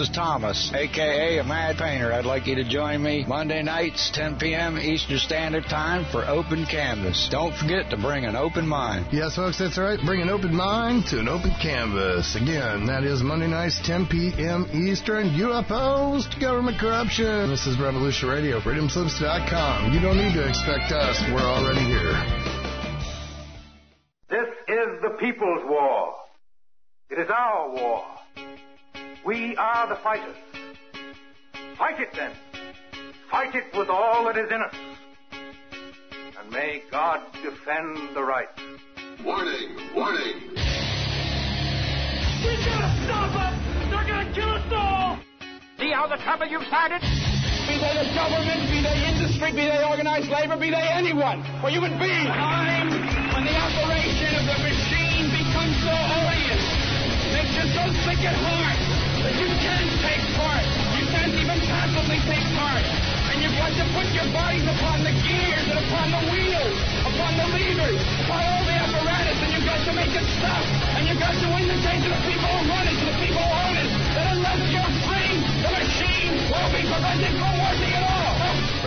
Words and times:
This 0.00 0.08
is 0.08 0.16
Thomas, 0.16 0.72
aka 0.72 1.36
a 1.40 1.44
Mad 1.44 1.76
Painter. 1.76 2.10
I'd 2.10 2.24
like 2.24 2.46
you 2.46 2.54
to 2.54 2.64
join 2.64 3.02
me 3.02 3.22
Monday 3.28 3.62
nights, 3.62 4.10
10 4.14 4.38
p.m. 4.38 4.78
Eastern 4.78 5.18
Standard 5.18 5.64
Time 5.64 6.06
for 6.10 6.24
Open 6.24 6.64
Canvas. 6.64 7.28
Don't 7.30 7.54
forget 7.54 7.90
to 7.90 7.98
bring 7.98 8.24
an 8.24 8.34
open 8.34 8.66
mind. 8.66 9.08
Yes, 9.12 9.36
folks, 9.36 9.58
that's 9.58 9.76
right. 9.76 10.00
Bring 10.02 10.22
an 10.22 10.30
open 10.30 10.56
mind 10.56 11.04
to 11.08 11.18
an 11.20 11.28
open 11.28 11.52
canvas. 11.60 12.34
Again, 12.34 12.86
that 12.86 13.04
is 13.04 13.22
Monday 13.22 13.48
nights, 13.48 13.78
10 13.84 14.06
p.m. 14.06 14.64
Eastern. 14.72 15.36
UFOs 15.36 16.30
to 16.30 16.40
government 16.40 16.78
corruption. 16.80 17.50
This 17.50 17.66
is 17.66 17.78
Revolution 17.78 18.30
Radio, 18.30 18.58
freedomslips.com. 18.58 19.92
You 19.92 20.00
don't 20.00 20.16
need 20.16 20.32
to 20.32 20.48
expect 20.48 20.92
us. 20.92 21.20
We're 21.28 21.44
already 21.44 21.84
here. 21.84 22.16
This 24.30 24.48
is 24.66 25.02
the 25.02 25.10
people's 25.20 25.60
war. 25.68 26.14
It 27.10 27.18
is 27.18 27.28
our 27.28 27.68
war. 27.70 28.02
We 29.50 29.56
are 29.56 29.88
the 29.88 29.96
fighters. 29.96 30.36
Fight 31.76 31.98
it 31.98 32.10
then. 32.14 32.30
Fight 33.32 33.52
it 33.52 33.64
with 33.76 33.88
all 33.88 34.22
that 34.26 34.38
is 34.38 34.46
in 34.46 34.62
us. 34.62 34.74
And 36.38 36.52
may 36.52 36.84
God 36.88 37.18
defend 37.42 38.14
the 38.14 38.22
right. 38.22 38.46
Warning! 39.24 39.74
Warning! 39.90 40.54
We 42.46 42.52
gotta 42.62 42.94
stop 43.02 43.34
them! 43.34 43.90
They're 43.90 44.06
gonna 44.06 44.30
kill 44.38 44.54
us 44.54 44.70
all! 44.70 45.18
See 45.80 45.90
how 45.90 46.06
the 46.06 46.22
trouble 46.22 46.46
you've 46.46 46.62
started? 46.70 47.02
Be 47.02 47.74
they 47.74 48.06
the 48.06 48.06
government, 48.14 48.70
be 48.70 48.86
they 48.86 49.02
industry, 49.02 49.50
be 49.50 49.66
they 49.66 49.82
organized 49.82 50.30
labor, 50.30 50.54
be 50.54 50.70
they 50.70 50.86
anyone, 50.94 51.42
or 51.66 51.74
human 51.74 51.98
beings. 51.98 52.30
Time 52.30 52.86
when 53.34 53.42
the 53.50 53.56
operation 53.58 54.30
of 54.30 54.46
the 54.46 54.58
machine 54.62 55.26
becomes 55.34 55.74
so 55.82 55.90
odious, 55.90 56.64
makes 57.34 57.50
you 57.58 57.66
so 57.74 57.90
sick 58.06 58.22
at 58.22 58.38
heart 58.46 58.89
you 59.28 59.48
can't 59.60 59.92
take 60.00 60.24
part. 60.36 60.64
You 60.96 61.04
can't 61.12 61.34
even 61.36 61.58
passively 61.68 62.20
take 62.24 62.46
part. 62.56 62.84
And 63.30 63.36
you've 63.44 63.56
got 63.60 63.72
to 63.76 63.84
put 63.92 64.08
your 64.16 64.28
bodies 64.32 64.64
upon 64.64 65.04
the 65.04 65.12
gears 65.20 65.66
and 65.68 65.78
upon 65.78 66.06
the 66.10 66.22
wheels, 66.32 66.78
upon 67.04 67.32
the 67.36 67.46
levers, 67.52 68.00
upon 68.24 68.40
all 68.40 68.64
the 68.64 68.76
apparatus, 68.80 69.38
and 69.44 69.50
you've 69.52 69.68
got 69.68 69.80
to 69.84 69.92
make 69.92 70.12
it 70.12 70.26
stop. 70.40 70.64
And 70.96 71.06
you've 71.06 71.20
got 71.20 71.36
to 71.36 71.46
indicate 71.52 72.00
to 72.00 72.10
the 72.10 72.22
people 72.24 72.48
who 72.48 72.62
run 72.68 72.84
it, 72.88 72.96
to 72.96 73.06
the 73.12 73.18
people 73.20 73.44
who 73.44 73.60
own 73.60 73.76
it, 73.76 73.88
that 74.16 74.26
unless 74.34 74.60
you're 74.72 74.92
free, 75.04 75.32
the 75.62 75.70
machine 75.70 76.32
will 76.48 76.70
be 76.72 76.82
prevented 76.88 77.32
from 77.36 77.52
working 77.60 77.92
at 77.92 78.04
all. 78.08 78.19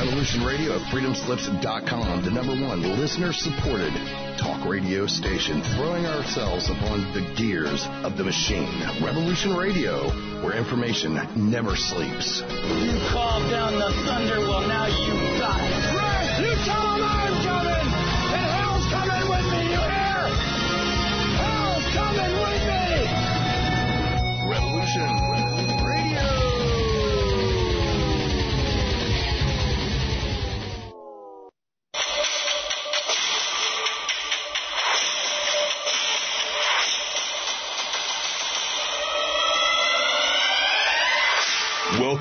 Revolution 0.03 0.43
Radio 0.43 0.75
at 0.75 0.81
freedomslips.com, 0.91 2.25
the 2.25 2.29
number 2.29 2.51
one 2.51 2.81
listener 2.99 3.31
supported 3.31 3.93
talk 4.37 4.67
radio 4.67 5.07
station, 5.07 5.61
throwing 5.79 6.05
ourselves 6.05 6.69
upon 6.69 7.07
the 7.13 7.21
gears 7.37 7.87
of 8.03 8.17
the 8.17 8.23
machine. 8.25 8.67
Revolution 9.01 9.55
Radio, 9.55 10.09
where 10.43 10.57
information 10.57 11.15
never 11.49 11.77
sleeps. 11.77 12.41
You 12.41 12.99
called 13.15 13.49
down 13.49 13.79
the 13.79 13.93
thunder, 14.03 14.41
well, 14.41 14.67
now 14.67 14.87
you 14.87 15.39
got 15.39 15.61
it. 15.61 15.95
Right, 15.95 16.35
you 16.41 16.51
tell 16.67 16.83
them 16.83 17.01
I'm 17.01 17.43
coming, 17.45 17.67
and 17.67 17.72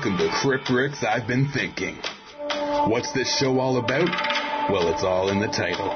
Welcome 0.03 0.27
to 0.27 0.33
Crypt 0.41 0.69
Rick's 0.69 1.01
I've 1.01 1.27
Been 1.27 1.47
Thinking. 1.53 1.95
What's 2.89 3.13
this 3.13 3.39
show 3.39 3.57
all 3.59 3.77
about? 3.77 4.09
Well, 4.69 4.91
it's 4.93 5.01
all 5.01 5.29
in 5.29 5.39
the 5.39 5.47
title. 5.47 5.95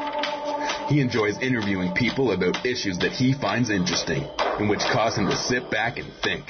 He 0.87 1.01
enjoys 1.01 1.37
interviewing 1.39 1.93
people 1.93 2.31
about 2.31 2.65
issues 2.65 2.97
that 2.99 3.11
he 3.11 3.33
finds 3.33 3.69
interesting 3.69 4.23
and 4.39 4.69
which 4.69 4.79
cause 4.79 5.17
him 5.17 5.25
to 5.25 5.35
sit 5.35 5.69
back 5.69 5.97
and 5.97 6.07
think. 6.23 6.45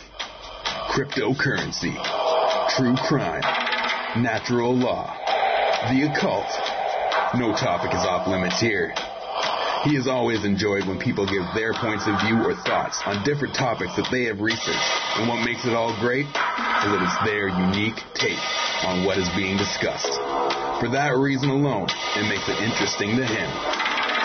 Cryptocurrency, 0.93 1.97
true 2.77 2.95
crime, 2.95 3.41
natural 4.21 4.77
law, 4.77 5.17
the 5.89 6.13
occult. 6.13 6.45
No 7.41 7.53
topic 7.53 7.89
is 7.89 8.05
off 8.05 8.27
limits 8.27 8.61
here. 8.61 8.93
He 9.87 9.95
has 9.95 10.03
always 10.03 10.43
enjoyed 10.43 10.83
when 10.83 10.99
people 10.99 11.23
give 11.23 11.47
their 11.55 11.71
points 11.71 12.03
of 12.11 12.19
view 12.19 12.43
or 12.43 12.51
thoughts 12.67 12.99
on 13.07 13.23
different 13.23 13.55
topics 13.55 13.95
that 13.95 14.11
they 14.11 14.27
have 14.27 14.43
researched. 14.43 14.91
And 15.15 15.31
what 15.31 15.47
makes 15.47 15.63
it 15.63 15.71
all 15.71 15.95
great 16.03 16.27
is 16.27 16.89
that 16.91 16.99
it's 16.99 17.19
their 17.23 17.47
unique 17.47 17.95
take 18.11 18.43
on 18.83 19.07
what 19.07 19.15
is 19.15 19.31
being 19.31 19.55
discussed. 19.55 20.11
For 20.83 20.91
that 20.91 21.15
reason 21.15 21.47
alone, 21.47 21.87
it 22.19 22.27
makes 22.27 22.43
it 22.51 22.59
interesting 22.59 23.15
to 23.15 23.23
him. 23.23 23.47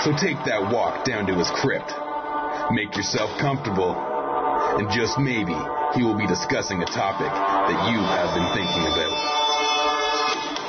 So 0.03 0.11
take 0.11 0.35
that 0.51 0.67
walk 0.67 1.07
down 1.07 1.31
to 1.31 1.35
his 1.39 1.47
crypt. 1.63 1.95
Make 2.75 2.99
yourself 2.99 3.31
comfortable. 3.39 3.95
And 4.83 4.91
just 4.91 5.15
maybe 5.15 5.55
he 5.95 6.03
will 6.03 6.19
be 6.19 6.27
discussing 6.27 6.83
a 6.83 6.91
topic 6.91 7.31
that 7.31 7.79
you 7.87 8.03
have 8.03 8.35
been 8.35 8.51
thinking 8.51 8.83
about. 8.91 9.15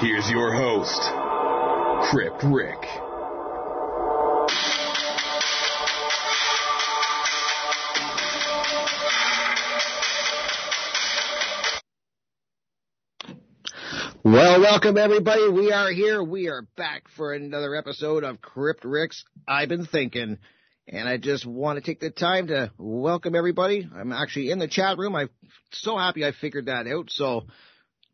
Here's 0.06 0.30
your 0.30 0.54
host, 0.54 1.02
Crypt 2.14 2.46
Rick. 2.46 3.03
Well, 14.34 14.62
welcome 14.62 14.98
everybody. 14.98 15.48
We 15.48 15.72
are 15.72 15.92
here. 15.92 16.24
We 16.24 16.48
are 16.48 16.64
back 16.76 17.04
for 17.16 17.34
another 17.34 17.76
episode 17.76 18.24
of 18.24 18.42
Crypt 18.42 18.84
Rick's 18.84 19.24
I've 19.48 19.70
Been 19.70 19.86
Thinking. 19.86 20.40
And 20.88 21.08
I 21.08 21.18
just 21.18 21.46
want 21.46 21.78
to 21.78 21.86
take 21.86 22.00
the 22.00 22.10
time 22.10 22.48
to 22.48 22.72
welcome 22.80 23.36
everybody. 23.36 23.88
I'm 23.96 24.12
actually 24.12 24.50
in 24.50 24.58
the 24.58 24.68
chat 24.68 24.98
room. 24.98 25.16
I'm 25.16 25.30
so 25.72 26.00
happy 26.00 26.26
I 26.26 26.32
figured 26.32 26.66
that 26.66 26.88
out. 26.88 27.12
So 27.12 27.44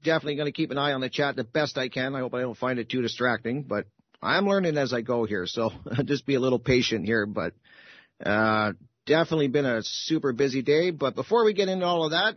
definitely 0.03 0.35
going 0.35 0.47
to 0.47 0.51
keep 0.51 0.71
an 0.71 0.77
eye 0.77 0.91
on 0.91 0.99
the 0.99 1.09
chat 1.09 1.37
the 1.37 1.45
best 1.45 1.77
I 1.77 1.87
can. 1.87 2.13
I 2.15 2.19
hope 2.19 2.33
I 2.33 2.41
don't 2.41 2.57
find 2.57 2.79
it 2.79 2.89
too 2.89 3.01
distracting, 3.01 3.63
but 3.63 3.85
I'm 4.21 4.45
learning 4.45 4.77
as 4.77 4.91
I 4.91 4.99
go 4.99 5.23
here. 5.23 5.45
So 5.47 5.71
just 6.03 6.25
be 6.25 6.35
a 6.35 6.41
little 6.41 6.59
patient 6.59 7.05
here, 7.05 7.25
but, 7.25 7.53
uh, 8.25 8.73
definitely 9.05 9.47
been 9.47 9.65
a 9.65 9.83
super 9.83 10.33
busy 10.33 10.63
day. 10.63 10.91
But 10.91 11.15
before 11.15 11.45
we 11.45 11.53
get 11.53 11.69
into 11.69 11.85
all 11.85 12.03
of 12.03 12.11
that, 12.11 12.35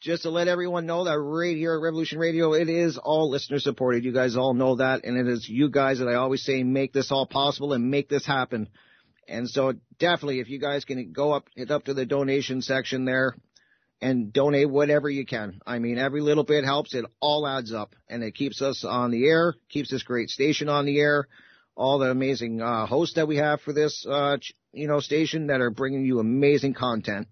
just 0.00 0.22
to 0.22 0.30
let 0.30 0.48
everyone 0.48 0.86
know 0.86 1.04
that 1.04 1.18
right 1.18 1.56
here 1.56 1.74
at 1.74 1.82
Revolution 1.82 2.18
Radio, 2.18 2.54
it 2.54 2.68
is 2.68 2.96
all 2.96 3.30
listener 3.30 3.58
supported. 3.58 4.04
You 4.04 4.12
guys 4.12 4.36
all 4.36 4.54
know 4.54 4.76
that, 4.76 5.04
and 5.04 5.16
it 5.18 5.30
is 5.30 5.48
you 5.48 5.68
guys 5.68 5.98
that 5.98 6.08
I 6.08 6.14
always 6.14 6.42
say 6.42 6.62
make 6.62 6.92
this 6.92 7.12
all 7.12 7.26
possible 7.26 7.74
and 7.74 7.90
make 7.90 8.08
this 8.08 8.24
happen. 8.24 8.68
And 9.28 9.48
so 9.48 9.74
definitely, 9.98 10.40
if 10.40 10.48
you 10.48 10.58
guys 10.58 10.84
can 10.86 11.12
go 11.12 11.32
up, 11.32 11.48
hit 11.54 11.70
up 11.70 11.84
to 11.84 11.94
the 11.94 12.06
donation 12.06 12.62
section 12.62 13.04
there 13.04 13.36
and 14.00 14.32
donate 14.32 14.70
whatever 14.70 15.10
you 15.10 15.26
can. 15.26 15.60
I 15.66 15.78
mean, 15.78 15.98
every 15.98 16.22
little 16.22 16.44
bit 16.44 16.64
helps. 16.64 16.94
It 16.94 17.04
all 17.20 17.46
adds 17.46 17.72
up, 17.72 17.94
and 18.08 18.24
it 18.24 18.34
keeps 18.34 18.62
us 18.62 18.84
on 18.84 19.10
the 19.10 19.26
air, 19.26 19.54
keeps 19.68 19.90
this 19.90 20.02
great 20.02 20.30
station 20.30 20.70
on 20.70 20.86
the 20.86 20.98
air. 20.98 21.28
All 21.76 21.98
the 21.98 22.10
amazing 22.10 22.60
uh, 22.62 22.86
hosts 22.86 23.16
that 23.16 23.28
we 23.28 23.36
have 23.36 23.60
for 23.60 23.72
this, 23.72 24.04
uh, 24.08 24.38
you 24.72 24.88
know, 24.88 25.00
station 25.00 25.48
that 25.48 25.60
are 25.60 25.70
bringing 25.70 26.04
you 26.04 26.18
amazing 26.18 26.74
content. 26.74 27.28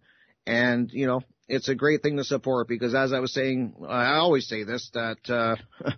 And 0.47 0.91
you 0.93 1.07
know, 1.07 1.23
it's 1.49 1.69
a 1.69 1.75
great 1.75 2.03
thing 2.03 2.17
to 2.19 2.25
support 2.25 2.69
because 2.69 2.95
as 2.95 3.13
I 3.13 3.21
was 3.21 3.33
saying, 3.33 3.75
I 3.89 4.17
always 4.17 4.47
say 4.47 4.65
this, 4.65 4.91
that, 4.95 5.19
uh, 5.29 5.57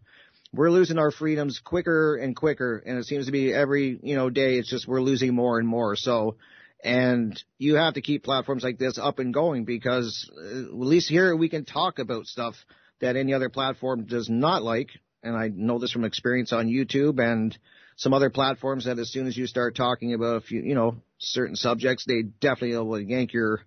we're 0.53 0.71
losing 0.71 0.99
our 0.99 1.11
freedoms 1.11 1.61
quicker 1.63 2.17
and 2.17 2.35
quicker. 2.35 2.83
And 2.85 2.99
it 2.99 3.05
seems 3.05 3.27
to 3.27 3.33
be 3.33 3.53
every, 3.53 3.99
you 4.03 4.17
know, 4.17 4.31
day, 4.31 4.59
it's 4.59 4.71
just 4.71 4.87
we're 4.89 5.01
losing 5.01 5.35
more 5.35 5.59
and 5.59 5.69
more. 5.69 5.97
So, 5.97 6.37
and 6.83 7.41
you 7.59 7.77
have 7.77 7.95
to 7.95 8.01
keep 8.01 8.25
platforms 8.25 8.65
like 8.65 8.79
this 8.79 8.99
up 8.99 9.19
and 9.19 9.35
going 9.35 9.65
because 9.65 10.31
uh, 10.37 10.61
at 10.61 10.75
least 10.75 11.09
here 11.09 11.37
we 11.37 11.49
can 11.49 11.65
talk 11.65 11.99
about 11.99 12.27
stuff 12.27 12.55
that 13.01 13.17
any 13.17 13.35
other 13.35 13.49
platform 13.49 14.07
does 14.07 14.29
not 14.29 14.63
like. 14.63 14.89
And 15.23 15.37
I 15.37 15.49
know 15.49 15.79
this 15.79 15.93
from 15.93 16.05
experience 16.05 16.53
on 16.53 16.69
YouTube 16.69 17.21
and 17.21 17.57
some 17.97 18.15
other 18.15 18.31
platforms 18.31 18.87
that 18.87 18.99
as 18.99 19.13
soon 19.13 19.27
as 19.27 19.37
you 19.37 19.47
start 19.47 19.77
talking 19.77 20.15
about 20.15 20.37
a 20.37 20.41
few, 20.41 20.63
you 20.63 20.75
know, 20.75 20.97
certain 21.19 21.55
subjects, 21.55 22.05
they 22.07 22.23
definitely 22.23 22.79
will 22.79 23.01
yank 23.01 23.35
your 23.35 23.61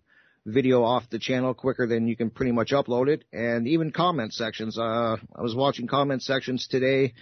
video 0.45 0.83
off 0.83 1.09
the 1.09 1.19
channel 1.19 1.53
quicker 1.53 1.87
than 1.87 2.07
you 2.07 2.15
can 2.15 2.29
pretty 2.29 2.51
much 2.51 2.71
upload 2.71 3.07
it. 3.07 3.23
And 3.31 3.67
even 3.67 3.91
comment 3.91 4.33
sections. 4.33 4.77
Uh, 4.77 5.17
I 5.35 5.41
was 5.41 5.55
watching 5.55 5.87
comment 5.87 6.21
sections 6.21 6.67
today 6.67 7.13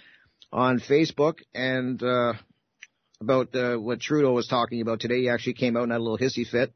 on 0.52 0.80
Facebook 0.80 1.38
and, 1.54 2.02
uh, 2.02 2.34
about, 3.20 3.54
uh, 3.54 3.76
what 3.76 4.00
Trudeau 4.00 4.32
was 4.32 4.48
talking 4.48 4.80
about 4.80 5.00
today. 5.00 5.20
He 5.20 5.28
actually 5.28 5.54
came 5.54 5.76
out 5.76 5.84
and 5.84 5.92
had 5.92 6.00
a 6.00 6.04
little 6.04 6.18
hissy 6.18 6.46
fit. 6.46 6.72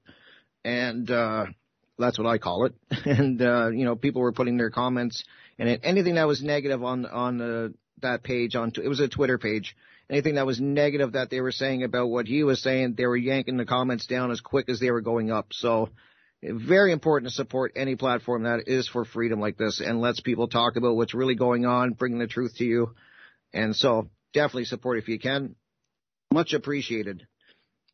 And, 0.64 1.10
uh, 1.10 1.46
that's 1.98 2.18
what 2.18 2.26
I 2.26 2.38
call 2.38 2.66
it. 2.66 2.74
And, 3.06 3.40
uh, 3.42 3.68
you 3.70 3.84
know, 3.84 3.96
people 3.96 4.22
were 4.22 4.32
putting 4.32 4.56
their 4.56 4.70
comments 4.70 5.24
and 5.58 5.80
anything 5.82 6.14
that 6.16 6.26
was 6.26 6.42
negative 6.42 6.82
on, 6.82 7.06
on, 7.06 7.40
uh, 7.40 7.68
that 8.02 8.22
page 8.22 8.54
on, 8.54 8.72
it 8.82 8.88
was 8.88 9.00
a 9.00 9.08
Twitter 9.08 9.38
page. 9.38 9.74
Anything 10.08 10.36
that 10.36 10.46
was 10.46 10.60
negative 10.60 11.12
that 11.12 11.30
they 11.30 11.40
were 11.40 11.50
saying 11.50 11.82
about 11.82 12.08
what 12.08 12.26
he 12.26 12.44
was 12.44 12.62
saying, 12.62 12.94
they 12.94 13.06
were 13.06 13.16
yanking 13.16 13.56
the 13.56 13.64
comments 13.64 14.06
down 14.06 14.30
as 14.30 14.40
quick 14.40 14.68
as 14.68 14.78
they 14.78 14.90
were 14.90 15.00
going 15.00 15.32
up. 15.32 15.48
So, 15.50 15.88
very 16.42 16.92
important 16.92 17.30
to 17.30 17.34
support 17.34 17.72
any 17.76 17.96
platform 17.96 18.44
that 18.44 18.68
is 18.68 18.88
for 18.88 19.04
freedom 19.04 19.40
like 19.40 19.56
this 19.56 19.80
and 19.80 20.00
lets 20.00 20.20
people 20.20 20.48
talk 20.48 20.76
about 20.76 20.96
what's 20.96 21.14
really 21.14 21.34
going 21.34 21.66
on, 21.66 21.92
bringing 21.92 22.18
the 22.18 22.26
truth 22.26 22.54
to 22.56 22.64
you. 22.64 22.94
And 23.52 23.74
so 23.74 24.10
definitely 24.32 24.66
support 24.66 24.98
if 24.98 25.08
you 25.08 25.18
can. 25.18 25.56
Much 26.32 26.52
appreciated. 26.52 27.26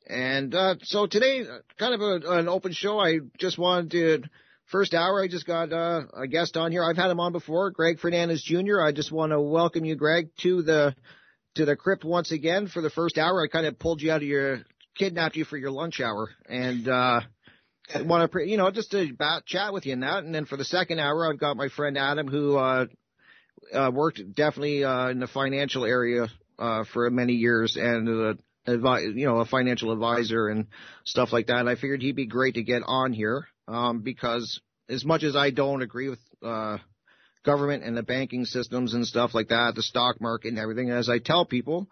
And 0.06 0.54
uh, 0.54 0.74
so 0.82 1.06
today, 1.06 1.44
kind 1.78 1.94
of 1.94 2.00
a, 2.00 2.38
an 2.38 2.48
open 2.48 2.72
show. 2.72 2.98
I 2.98 3.18
just 3.38 3.58
wanted 3.58 3.90
to 3.92 4.28
first 4.66 4.94
hour. 4.94 5.22
I 5.22 5.28
just 5.28 5.46
got 5.46 5.72
uh, 5.72 6.02
a 6.14 6.26
guest 6.26 6.56
on 6.56 6.72
here. 6.72 6.82
I've 6.82 6.96
had 6.96 7.10
him 7.10 7.20
on 7.20 7.32
before, 7.32 7.70
Greg 7.70 8.00
Fernandez 8.00 8.42
Jr. 8.42 8.80
I 8.80 8.92
just 8.92 9.12
want 9.12 9.30
to 9.30 9.40
welcome 9.40 9.84
you, 9.84 9.94
Greg, 9.94 10.30
to 10.38 10.62
the 10.62 10.96
to 11.54 11.64
the 11.64 11.76
crypt 11.76 12.04
once 12.04 12.32
again 12.32 12.66
for 12.66 12.80
the 12.80 12.90
first 12.90 13.18
hour. 13.18 13.42
I 13.42 13.46
kind 13.46 13.66
of 13.66 13.78
pulled 13.78 14.02
you 14.02 14.10
out 14.10 14.22
of 14.22 14.28
your 14.28 14.62
kidnapped 14.96 15.36
you 15.36 15.44
for 15.44 15.56
your 15.56 15.70
lunch 15.70 16.00
hour, 16.00 16.30
and 16.48 16.88
uh, 16.88 17.20
want 17.96 18.30
to 18.30 18.48
you 18.48 18.56
know 18.56 18.70
just 18.70 18.90
to 18.92 19.08
chat 19.46 19.72
with 19.72 19.86
you 19.86 19.92
in 19.92 20.00
that. 20.00 20.24
And 20.24 20.34
then 20.34 20.46
for 20.46 20.56
the 20.56 20.64
second 20.64 20.98
hour, 20.98 21.30
I've 21.30 21.40
got 21.40 21.56
my 21.56 21.68
friend 21.68 21.98
Adam 21.98 22.28
who 22.28 22.56
uh, 22.56 22.86
uh, 23.72 23.90
worked 23.92 24.20
definitely 24.34 24.84
uh, 24.84 25.08
in 25.08 25.20
the 25.20 25.26
financial 25.26 25.84
area 25.84 26.28
uh, 26.58 26.84
for 26.92 27.08
many 27.10 27.34
years 27.34 27.76
and. 27.76 28.08
Uh, 28.08 28.34
advi- 28.66 29.16
you 29.16 29.26
know, 29.26 29.38
a 29.38 29.44
financial 29.44 29.92
advisor 29.92 30.48
and 30.48 30.66
stuff 31.04 31.32
like 31.32 31.48
that. 31.48 31.58
And 31.58 31.68
I 31.68 31.74
figured 31.74 32.02
he'd 32.02 32.16
be 32.16 32.26
great 32.26 32.54
to 32.54 32.62
get 32.62 32.82
on 32.86 33.12
here 33.12 33.46
um, 33.68 34.02
because 34.02 34.60
as 34.88 35.04
much 35.04 35.22
as 35.22 35.36
I 35.36 35.50
don't 35.50 35.82
agree 35.82 36.08
with 36.08 36.20
uh, 36.42 36.78
government 37.44 37.84
and 37.84 37.96
the 37.96 38.02
banking 38.02 38.44
systems 38.44 38.94
and 38.94 39.06
stuff 39.06 39.34
like 39.34 39.48
that, 39.48 39.74
the 39.74 39.82
stock 39.82 40.20
market 40.20 40.48
and 40.48 40.58
everything, 40.58 40.90
as 40.90 41.08
I 41.08 41.18
tell 41.18 41.44
people, 41.44 41.88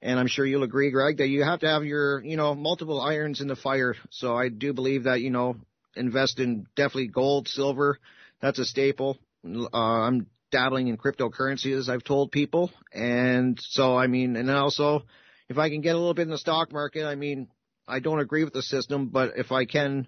and 0.00 0.18
I'm 0.18 0.28
sure 0.28 0.46
you'll 0.46 0.62
agree, 0.62 0.90
Greg, 0.90 1.18
that 1.18 1.28
you 1.28 1.42
have 1.42 1.60
to 1.60 1.68
have 1.68 1.84
your, 1.84 2.22
you 2.24 2.36
know, 2.36 2.54
multiple 2.54 3.00
irons 3.00 3.40
in 3.40 3.48
the 3.48 3.56
fire. 3.56 3.94
So 4.10 4.36
I 4.36 4.48
do 4.48 4.72
believe 4.72 5.04
that, 5.04 5.20
you 5.20 5.30
know, 5.30 5.56
invest 5.96 6.38
in 6.38 6.66
definitely 6.76 7.08
gold, 7.08 7.48
silver. 7.48 7.98
That's 8.40 8.58
a 8.58 8.64
staple. 8.64 9.18
Uh, 9.44 9.68
I'm 9.72 10.26
dabbling 10.50 10.88
in 10.88 10.96
cryptocurrency, 10.96 11.76
as 11.76 11.88
I've 11.88 12.04
told 12.04 12.30
people. 12.30 12.70
And 12.92 13.58
so, 13.60 13.96
I 13.96 14.06
mean, 14.06 14.36
and 14.36 14.50
also, 14.50 15.02
if 15.48 15.58
I 15.58 15.68
can 15.68 15.80
get 15.80 15.94
a 15.94 15.98
little 15.98 16.14
bit 16.14 16.22
in 16.22 16.30
the 16.30 16.38
stock 16.38 16.72
market, 16.72 17.04
I 17.04 17.14
mean, 17.14 17.48
I 17.86 18.00
don't 18.00 18.20
agree 18.20 18.44
with 18.44 18.52
the 18.52 18.62
system, 18.62 19.08
but 19.08 19.32
if 19.36 19.50
I 19.50 19.64
can 19.64 20.06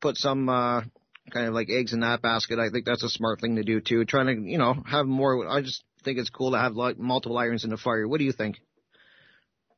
put 0.00 0.16
some 0.16 0.48
uh, 0.48 0.82
kind 1.30 1.46
of 1.46 1.54
like 1.54 1.70
eggs 1.70 1.94
in 1.94 2.00
that 2.00 2.20
basket. 2.20 2.58
I 2.58 2.68
think 2.70 2.84
that's 2.84 3.04
a 3.04 3.08
smart 3.08 3.40
thing 3.40 3.56
to 3.56 3.62
do 3.62 3.80
too. 3.80 4.04
Trying 4.04 4.26
to, 4.26 4.50
you 4.50 4.58
know, 4.58 4.74
have 4.86 5.06
more. 5.06 5.48
I 5.48 5.62
just 5.62 5.82
think 6.04 6.18
it's 6.18 6.30
cool 6.30 6.50
to 6.50 6.58
have 6.58 6.74
like 6.74 6.98
multiple 6.98 7.38
irons 7.38 7.64
in 7.64 7.70
the 7.70 7.76
fire. 7.76 8.06
What 8.06 8.18
do 8.18 8.24
you 8.24 8.32
think? 8.32 8.60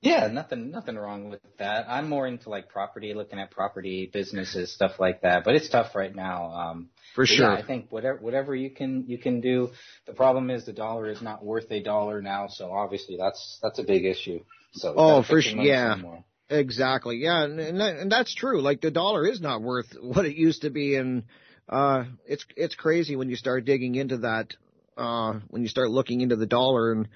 Yeah, 0.05 0.27
nothing, 0.27 0.71
nothing 0.71 0.97
wrong 0.97 1.31
with 1.31 1.41
that. 1.59 1.87
I'm 1.89 2.11
more 2.11 2.27
into 2.27 2.51
like 2.51 2.69
property, 2.69 3.15
looking 3.15 3.39
at 3.39 3.51
property 3.51 4.11
businesses, 4.13 4.71
stuff 4.71 5.01
like 5.01 5.23
that. 5.23 5.45
But 5.45 5.55
it's 5.55 5.71
tough 5.71 5.95
right 5.95 6.15
now. 6.15 6.51
Um, 6.53 6.91
For 7.15 7.25
sure. 7.25 7.51
Yeah, 7.51 7.55
I 7.55 7.67
think 7.67 7.91
whatever, 7.91 8.19
whatever 8.19 8.55
you 8.55 8.71
can, 8.71 9.05
you 9.09 9.17
can 9.17 9.41
do. 9.41 9.71
The 10.07 10.13
problem 10.13 10.51
is 10.51 10.67
the 10.67 10.75
dollar 10.75 11.09
is 11.09 11.23
not 11.23 11.43
worth 11.43 11.71
a 11.71 11.83
dollar 11.83 12.21
now, 12.21 12.49
so 12.49 12.71
obviously 12.71 13.17
that's 13.19 13.59
that's 13.63 13.79
a 13.79 13.83
big 13.83 14.05
issue. 14.05 14.41
So 14.73 14.93
oh, 14.95 15.23
for 15.23 15.41
sure, 15.41 15.63
yeah. 15.63 15.95
Somewhere. 15.95 16.25
Exactly. 16.51 17.17
Yeah, 17.17 17.45
and 17.45 17.59
and, 17.59 17.81
that, 17.81 17.97
and 17.97 18.13
that's 18.13 18.35
true. 18.35 18.61
Like 18.61 18.83
the 18.83 18.91
dollar 18.91 19.27
is 19.27 19.41
not 19.41 19.63
worth 19.63 19.97
what 20.03 20.27
it 20.27 20.37
used 20.37 20.63
to 20.63 20.71
be, 20.71 20.97
and 20.97 21.23
uh, 21.67 22.05
it's 22.27 22.45
it's 22.57 22.75
crazy 22.75 23.17
when 23.17 23.31
you 23.31 23.37
start 23.37 23.65
digging 23.65 23.95
into 23.95 24.19
that. 24.19 24.55
Uh, 24.97 25.41
when 25.49 25.63
you 25.63 25.69
start 25.69 25.91
looking 25.91 26.21
into 26.21 26.37
the 26.37 26.47
dollar 26.47 26.93
and 26.93 27.09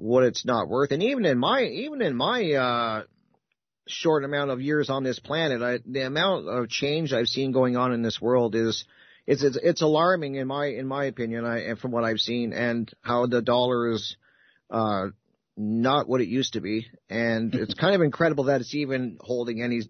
what 0.00 0.24
it's 0.24 0.44
not 0.44 0.68
worth, 0.68 0.92
and 0.92 1.02
even 1.02 1.24
in 1.24 1.38
my 1.38 1.62
even 1.62 2.02
in 2.02 2.16
my 2.16 2.52
uh, 2.52 3.02
short 3.86 4.24
amount 4.24 4.50
of 4.50 4.60
years 4.60 4.88
on 4.88 5.04
this 5.04 5.18
planet, 5.18 5.62
I, 5.62 5.78
the 5.84 6.06
amount 6.06 6.48
of 6.48 6.68
change 6.68 7.12
I've 7.12 7.28
seen 7.28 7.52
going 7.52 7.76
on 7.76 7.92
in 7.92 8.02
this 8.02 8.20
world 8.20 8.54
is 8.54 8.84
it's 9.26 9.42
it's, 9.42 9.58
it's 9.62 9.82
alarming 9.82 10.36
in 10.36 10.46
my 10.46 10.66
in 10.66 10.86
my 10.86 11.04
opinion. 11.04 11.44
I 11.44 11.60
and 11.60 11.78
from 11.78 11.90
what 11.90 12.04
I've 12.04 12.20
seen 12.20 12.52
and 12.52 12.90
how 13.02 13.26
the 13.26 13.42
dollar 13.42 13.92
is 13.92 14.16
uh, 14.70 15.08
not 15.56 16.08
what 16.08 16.20
it 16.20 16.28
used 16.28 16.54
to 16.54 16.60
be, 16.60 16.86
and 17.08 17.54
it's 17.54 17.74
kind 17.74 17.94
of 17.94 18.00
incredible 18.00 18.44
that 18.44 18.60
it's 18.60 18.74
even 18.74 19.18
holding 19.20 19.62
any. 19.62 19.82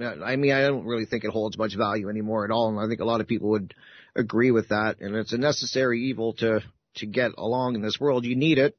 I 0.00 0.36
mean, 0.36 0.52
I 0.52 0.62
don't 0.62 0.86
really 0.86 1.04
think 1.04 1.24
it 1.24 1.30
holds 1.30 1.58
much 1.58 1.76
value 1.76 2.08
anymore 2.08 2.44
at 2.44 2.50
all, 2.50 2.68
and 2.68 2.78
I 2.78 2.88
think 2.88 3.00
a 3.00 3.04
lot 3.04 3.20
of 3.20 3.26
people 3.26 3.50
would 3.50 3.74
agree 4.14 4.50
with 4.50 4.68
that. 4.68 5.00
And 5.00 5.14
it's 5.16 5.32
a 5.32 5.38
necessary 5.38 6.04
evil 6.04 6.34
to 6.34 6.62
to 6.96 7.06
get 7.06 7.32
along 7.36 7.74
in 7.74 7.82
this 7.82 8.00
world. 8.00 8.24
You 8.24 8.36
need 8.36 8.58
it. 8.58 8.76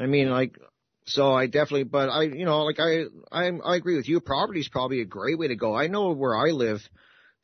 I 0.00 0.06
mean, 0.06 0.30
like, 0.30 0.58
so 1.04 1.32
I 1.32 1.46
definitely, 1.46 1.84
but 1.84 2.08
I, 2.08 2.22
you 2.22 2.44
know, 2.46 2.64
like 2.64 2.80
I, 2.80 3.04
I, 3.30 3.50
I 3.64 3.76
agree 3.76 3.96
with 3.96 4.08
you. 4.08 4.20
Property 4.20 4.60
is 4.60 4.68
probably 4.68 5.02
a 5.02 5.04
great 5.04 5.38
way 5.38 5.48
to 5.48 5.56
go. 5.56 5.74
I 5.74 5.88
know 5.88 6.12
where 6.12 6.34
I 6.34 6.50
live 6.50 6.80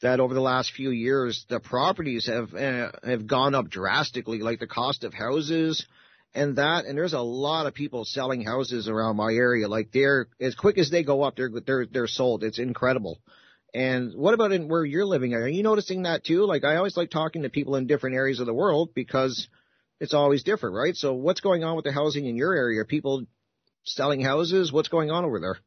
that 0.03 0.21
over 0.21 0.35
the 0.35 0.41
last 0.41 0.73
few 0.73 0.91
years, 0.91 1.45
the 1.49 1.61
properties 1.61 2.27
have 2.27 2.55
uh, 2.55 2.93
have 3.05 3.27
gone 3.27 3.55
up 3.55 3.69
drastically. 3.69 4.39
Like 4.39 4.61
the 4.61 4.67
cost 4.67 5.05
of 5.05 5.13
houses 5.13 5.87
and 6.35 6.57
that, 6.57 6.85
and 6.85 6.97
there's 6.97 7.15
a 7.15 7.21
lot 7.21 7.67
of 7.67 7.75
people 7.75 8.05
selling 8.05 8.43
houses 8.43 8.89
around 8.89 9.17
my 9.17 9.33
area. 9.33 9.69
Like 9.69 9.91
they're 9.93 10.29
as 10.41 10.55
quick 10.55 10.79
as 10.79 10.91
they 10.91 11.03
go 11.03 11.23
up, 11.23 11.37
they're 11.37 11.51
they're 11.67 11.87
they're 11.87 12.07
sold. 12.07 12.45
It's 12.45 12.59
incredible. 12.59 13.19
And 13.75 14.15
what 14.15 14.35
about 14.35 14.53
in 14.53 14.69
where 14.69 14.85
you're 14.85 15.05
living? 15.05 15.35
Are 15.35 15.49
you 15.49 15.63
noticing 15.63 16.03
that 16.03 16.25
too? 16.25 16.47
Like 16.47 16.65
I 16.65 16.77
always 16.77 16.97
like 16.97 17.11
talking 17.11 17.43
to 17.43 17.51
people 17.51 17.77
in 17.77 17.87
different 17.87 18.17
areas 18.17 18.41
of 18.41 18.47
the 18.47 18.55
world 18.55 18.91
because 18.95 19.49
it's 20.00 20.15
always 20.15 20.43
different, 20.43 20.76
right? 20.76 20.95
So 20.95 21.15
what's 21.15 21.41
going 21.41 21.65
on 21.65 21.76
with 21.76 21.85
the 21.85 21.93
housing 21.93 22.26
in 22.26 22.37
your 22.37 22.55
area? 22.55 22.81
Are 22.81 22.85
people 22.85 23.26
selling 23.85 24.21
houses? 24.21 24.73
What's 24.73 24.88
going 24.88 25.11
on 25.11 25.25
over 25.25 25.41
there? 25.41 25.59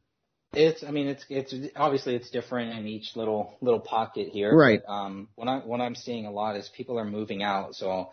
It's, 0.52 0.82
I 0.82 0.90
mean, 0.90 1.06
it's, 1.06 1.24
it's 1.28 1.54
obviously 1.76 2.16
it's 2.16 2.30
different 2.30 2.76
in 2.76 2.88
each 2.88 3.14
little 3.14 3.54
little 3.60 3.78
pocket 3.80 4.30
here. 4.32 4.52
Right. 4.52 4.80
But, 4.84 4.92
um, 4.92 5.28
what 5.36 5.46
I 5.46 5.58
what 5.58 5.80
I'm 5.80 5.94
seeing 5.94 6.26
a 6.26 6.32
lot 6.32 6.56
is 6.56 6.68
people 6.76 6.98
are 6.98 7.04
moving 7.04 7.42
out. 7.42 7.76
So 7.76 8.10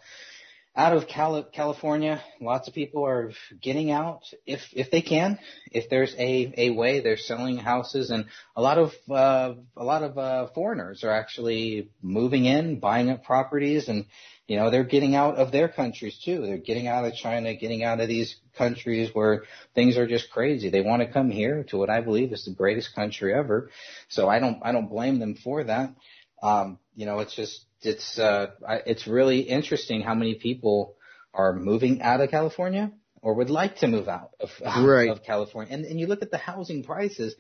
out 0.76 0.96
of 0.96 1.08
Cali- 1.08 1.48
California, 1.52 2.22
lots 2.40 2.68
of 2.68 2.76
people 2.76 3.08
are 3.08 3.32
getting 3.60 3.90
out 3.90 4.22
if 4.46 4.62
if 4.74 4.92
they 4.92 5.02
can. 5.02 5.40
If 5.72 5.90
there's 5.90 6.14
a 6.20 6.54
a 6.58 6.70
way, 6.70 7.00
they're 7.00 7.18
selling 7.18 7.58
houses, 7.58 8.12
and 8.12 8.26
a 8.56 8.62
lot 8.62 8.78
of 8.78 8.92
uh, 9.10 9.56
a 9.76 9.84
lot 9.84 10.04
of 10.04 10.18
uh, 10.20 10.48
foreigners 10.54 11.04
are 11.04 11.10
actually 11.10 11.90
moving 12.04 12.46
in, 12.46 12.80
buying 12.80 13.10
up 13.10 13.24
properties, 13.24 13.88
and 13.88 14.06
you 14.48 14.56
know 14.58 14.70
they're 14.70 14.84
getting 14.84 15.16
out 15.16 15.36
of 15.36 15.52
their 15.52 15.68
countries 15.68 16.20
too. 16.24 16.42
They're 16.42 16.58
getting 16.58 16.88
out 16.88 17.06
of 17.06 17.14
China, 17.14 17.54
getting 17.56 17.84
out 17.84 18.00
of 18.00 18.08
these 18.08 18.38
countries 18.58 19.10
where 19.14 19.44
things 19.76 19.98
are 19.98 20.08
just 20.08 20.32
crazy. 20.32 20.70
They 20.70 20.82
want 20.82 21.02
to 21.02 21.12
come 21.12 21.30
here 21.30 21.66
to 21.70 21.78
what 21.78 21.90
I 21.90 22.02
believe 22.02 22.32
is 22.32 22.46
the 22.46 22.54
greatest 22.54 22.96
country 22.96 23.34
ever. 23.34 23.70
So 24.08 24.30
I 24.30 24.40
don't 24.40 24.60
I 24.64 24.72
don't 24.72 24.90
blame 24.90 25.20
them 25.20 25.36
for 25.36 25.64
that. 25.66 25.94
Um, 26.42 26.80
you 26.96 27.06
know, 27.06 27.20
it's 27.20 27.36
just 27.36 27.66
it's 27.82 28.18
uh, 28.18 28.48
it's 28.86 29.08
really 29.08 29.42
interesting 29.42 30.02
how 30.02 30.16
many 30.16 30.36
people 30.36 30.96
are 31.34 31.54
moving 31.54 32.02
out 32.02 32.22
of 32.22 32.32
California 32.32 32.92
or 33.22 33.36
would 33.36 33.50
like 33.50 33.78
to 33.78 33.88
move 33.88 34.08
out 34.08 34.32
of, 34.40 34.50
right. 34.86 35.10
of 35.10 35.24
California. 35.24 35.74
And 35.74 35.86
and 35.86 36.00
you 36.00 36.08
look 36.08 36.22
at 36.22 36.32
the 36.32 36.38
housing 36.38 36.84
prices, 36.84 37.36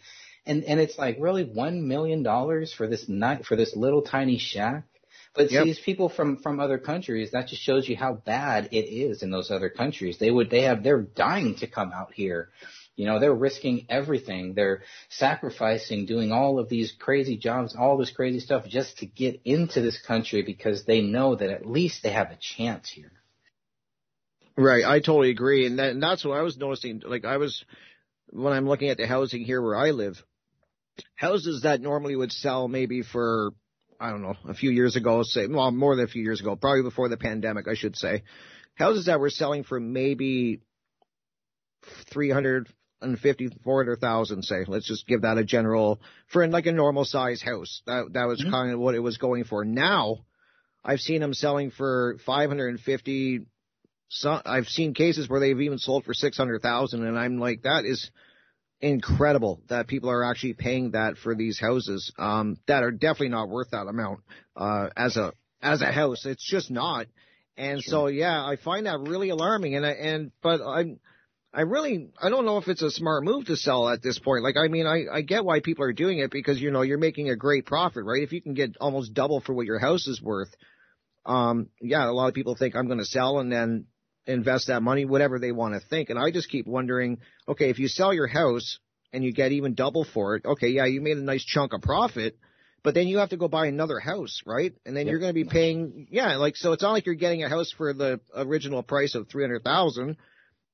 and 0.45 0.63
and 0.63 0.79
it's 0.79 0.97
like 0.97 1.17
really 1.19 1.43
one 1.43 1.87
million 1.87 2.23
dollars 2.23 2.73
for 2.73 2.87
this 2.87 3.07
night 3.07 3.45
for 3.45 3.55
this 3.55 3.75
little 3.75 4.01
tiny 4.01 4.37
shack. 4.37 4.83
But 5.37 5.51
yep. 5.51 5.63
see, 5.63 5.69
these 5.69 5.79
people 5.79 6.09
from 6.09 6.37
from 6.37 6.59
other 6.59 6.77
countries, 6.77 7.31
that 7.31 7.47
just 7.47 7.61
shows 7.61 7.87
you 7.87 7.95
how 7.95 8.15
bad 8.15 8.69
it 8.71 8.85
is 8.89 9.23
in 9.23 9.31
those 9.31 9.51
other 9.51 9.69
countries. 9.69 10.17
They 10.17 10.31
would 10.31 10.49
they 10.49 10.63
have 10.63 10.83
they're 10.83 11.03
dying 11.03 11.55
to 11.57 11.67
come 11.67 11.93
out 11.93 12.13
here 12.13 12.49
you 12.97 13.05
know, 13.05 13.19
they're 13.19 13.33
risking 13.33 13.85
everything. 13.89 14.55
They're 14.55 14.81
sacrificing, 15.09 16.07
doing 16.07 16.31
all 16.31 16.57
of 16.57 16.67
these 16.67 16.91
crazy 16.99 17.37
jobs, 17.37 17.75
all 17.75 17.95
this 17.95 18.09
crazy 18.09 18.39
stuff 18.39 18.65
just 18.67 18.97
to 18.97 19.05
get 19.05 19.39
into 19.45 19.81
this 19.81 20.01
country 20.01 20.41
because 20.41 20.83
they 20.83 21.01
know 21.01 21.35
that 21.35 21.51
at 21.51 21.65
least 21.65 22.01
they 22.01 22.09
have 22.11 22.31
a 22.31 22.39
chance 22.41 22.89
here. 22.89 23.11
Right. 24.57 24.83
I 24.83 24.99
totally 24.99 25.29
agree. 25.29 25.67
And, 25.67 25.77
that, 25.77 25.91
and 25.91 26.01
that's 26.01 26.25
what 26.25 26.39
I 26.39 26.41
was 26.41 26.57
noticing. 26.57 27.03
Like 27.05 27.23
I 27.23 27.37
was, 27.37 27.63
when 28.31 28.51
I'm 28.51 28.67
looking 28.67 28.89
at 28.89 28.97
the 28.97 29.05
housing 29.05 29.43
here 29.43 29.61
where 29.61 29.75
I 29.75 29.91
live, 29.91 30.17
houses 31.13 31.61
that 31.61 31.81
normally 31.81 32.15
would 32.15 32.31
sell 32.31 32.67
maybe 32.67 33.03
for, 33.03 33.51
I 33.99 34.09
don't 34.11 34.21
know, 34.21 34.35
a 34.47 34.53
few 34.53 34.71
years 34.71 34.95
ago, 34.95 35.23
say, 35.23 35.47
well, 35.47 35.71
more 35.71 35.95
than 35.95 36.05
a 36.05 36.09
few 36.09 36.23
years 36.23 36.39
ago, 36.41 36.55
probably 36.55 36.83
before 36.83 37.09
the 37.09 37.17
pandemic, 37.17 37.67
I 37.67 37.73
should 37.73 37.95
say, 37.95 38.23
houses 38.75 39.05
that 39.05 39.19
were 39.19 39.29
selling 39.29 39.63
for 39.63 39.79
maybe 39.79 40.61
300, 42.11 42.67
and 43.01 43.19
fifty, 43.19 43.49
four 43.63 43.83
hundred 43.83 43.99
thousand, 43.99 44.43
say. 44.43 44.63
Let's 44.67 44.87
just 44.87 45.07
give 45.07 45.21
that 45.21 45.37
a 45.37 45.43
general 45.43 46.01
for 46.27 46.47
like 46.47 46.65
a 46.65 46.71
normal 46.71 47.05
size 47.05 47.41
house. 47.41 47.81
That 47.85 48.13
that 48.13 48.25
was 48.25 48.41
mm-hmm. 48.41 48.51
kind 48.51 48.71
of 48.71 48.79
what 48.79 48.95
it 48.95 48.99
was 48.99 49.17
going 49.17 49.43
for. 49.43 49.63
Now, 49.63 50.25
I've 50.83 50.99
seen 50.99 51.21
them 51.21 51.33
selling 51.33 51.71
for 51.71 52.17
five 52.25 52.49
hundred 52.49 52.69
and 52.69 52.79
fifty. 52.79 53.41
So 54.09 54.41
I've 54.45 54.67
seen 54.67 54.93
cases 54.93 55.29
where 55.29 55.39
they've 55.39 55.59
even 55.59 55.79
sold 55.79 56.05
for 56.05 56.13
six 56.13 56.37
hundred 56.37 56.61
thousand, 56.61 57.05
and 57.05 57.19
I'm 57.19 57.39
like, 57.39 57.63
that 57.63 57.85
is 57.85 58.09
incredible 58.81 59.61
that 59.69 59.87
people 59.87 60.09
are 60.09 60.23
actually 60.23 60.53
paying 60.53 60.91
that 60.91 61.17
for 61.17 61.35
these 61.35 61.59
houses. 61.59 62.11
Um, 62.17 62.57
that 62.67 62.83
are 62.83 62.91
definitely 62.91 63.29
not 63.29 63.49
worth 63.49 63.71
that 63.71 63.87
amount. 63.87 64.19
Uh, 64.55 64.89
as 64.95 65.17
a 65.17 65.33
as 65.61 65.81
a 65.81 65.91
house, 65.91 66.25
it's 66.25 66.47
just 66.47 66.69
not. 66.69 67.07
And 67.57 67.81
sure. 67.81 67.91
so 67.91 68.07
yeah, 68.07 68.43
I 68.45 68.55
find 68.55 68.85
that 68.85 68.99
really 68.99 69.29
alarming. 69.29 69.75
And 69.75 69.85
I, 69.85 69.91
and 69.91 70.31
but 70.41 70.61
I'm 70.61 70.99
I 71.57 71.61
really, 71.61 72.09
I 72.21 72.29
don't 72.29 72.45
know 72.45 72.57
if 72.57 72.67
it's 72.67 72.83
a 72.83 72.91
smart 72.91 73.23
move 73.23 73.45
to 73.45 73.55
sell 73.55 73.89
at 73.89 74.03
this 74.03 74.19
point. 74.19 74.43
Like, 74.43 74.57
I 74.57 74.67
mean, 74.67 74.85
I, 74.85 75.05
I 75.11 75.21
get 75.21 75.43
why 75.43 75.59
people 75.59 75.85
are 75.85 75.93
doing 75.93 76.19
it 76.19 76.29
because, 76.29 76.61
you 76.61 76.69
know, 76.69 76.83
you're 76.83 76.99
making 76.99 77.31
a 77.31 77.35
great 77.35 77.65
profit, 77.65 78.03
right? 78.03 78.21
If 78.21 78.31
you 78.31 78.43
can 78.43 78.53
get 78.53 78.77
almost 78.79 79.15
double 79.15 79.41
for 79.41 79.53
what 79.53 79.65
your 79.65 79.79
house 79.79 80.05
is 80.05 80.21
worth, 80.21 80.53
um, 81.25 81.69
yeah, 81.81 82.07
a 82.07 82.11
lot 82.11 82.27
of 82.27 82.35
people 82.35 82.55
think 82.55 82.75
I'm 82.75 82.85
going 82.85 82.99
to 82.99 83.05
sell 83.05 83.39
and 83.39 83.51
then 83.51 83.85
invest 84.27 84.67
that 84.67 84.83
money, 84.83 85.05
whatever 85.05 85.39
they 85.39 85.51
want 85.51 85.73
to 85.73 85.87
think. 85.87 86.09
And 86.09 86.19
I 86.19 86.31
just 86.31 86.49
keep 86.49 86.67
wondering, 86.67 87.19
okay, 87.47 87.69
if 87.69 87.79
you 87.79 87.87
sell 87.87 88.13
your 88.13 88.27
house 88.27 88.79
and 89.11 89.23
you 89.23 89.33
get 89.33 89.51
even 89.51 89.73
double 89.73 90.03
for 90.03 90.35
it, 90.35 90.45
okay, 90.45 90.67
yeah, 90.67 90.85
you 90.85 91.01
made 91.01 91.17
a 91.17 91.21
nice 91.21 91.43
chunk 91.43 91.73
of 91.73 91.81
profit, 91.81 92.37
but 92.83 92.93
then 92.93 93.07
you 93.07 93.17
have 93.17 93.29
to 93.29 93.37
go 93.37 93.47
buy 93.47 93.67
another 93.67 93.99
house, 93.99 94.41
right? 94.45 94.73
And 94.85 94.95
then 94.95 95.07
yep. 95.07 95.11
you're 95.11 95.19
going 95.19 95.33
to 95.33 95.43
be 95.43 95.49
paying, 95.49 96.07
yeah, 96.11 96.35
like, 96.35 96.55
so 96.55 96.73
it's 96.73 96.83
not 96.83 96.91
like 96.91 97.05
you're 97.05 97.15
getting 97.15 97.43
a 97.43 97.49
house 97.49 97.71
for 97.75 97.93
the 97.93 98.19
original 98.35 98.83
price 98.83 99.15
of 99.15 99.29
300,000 99.29 100.17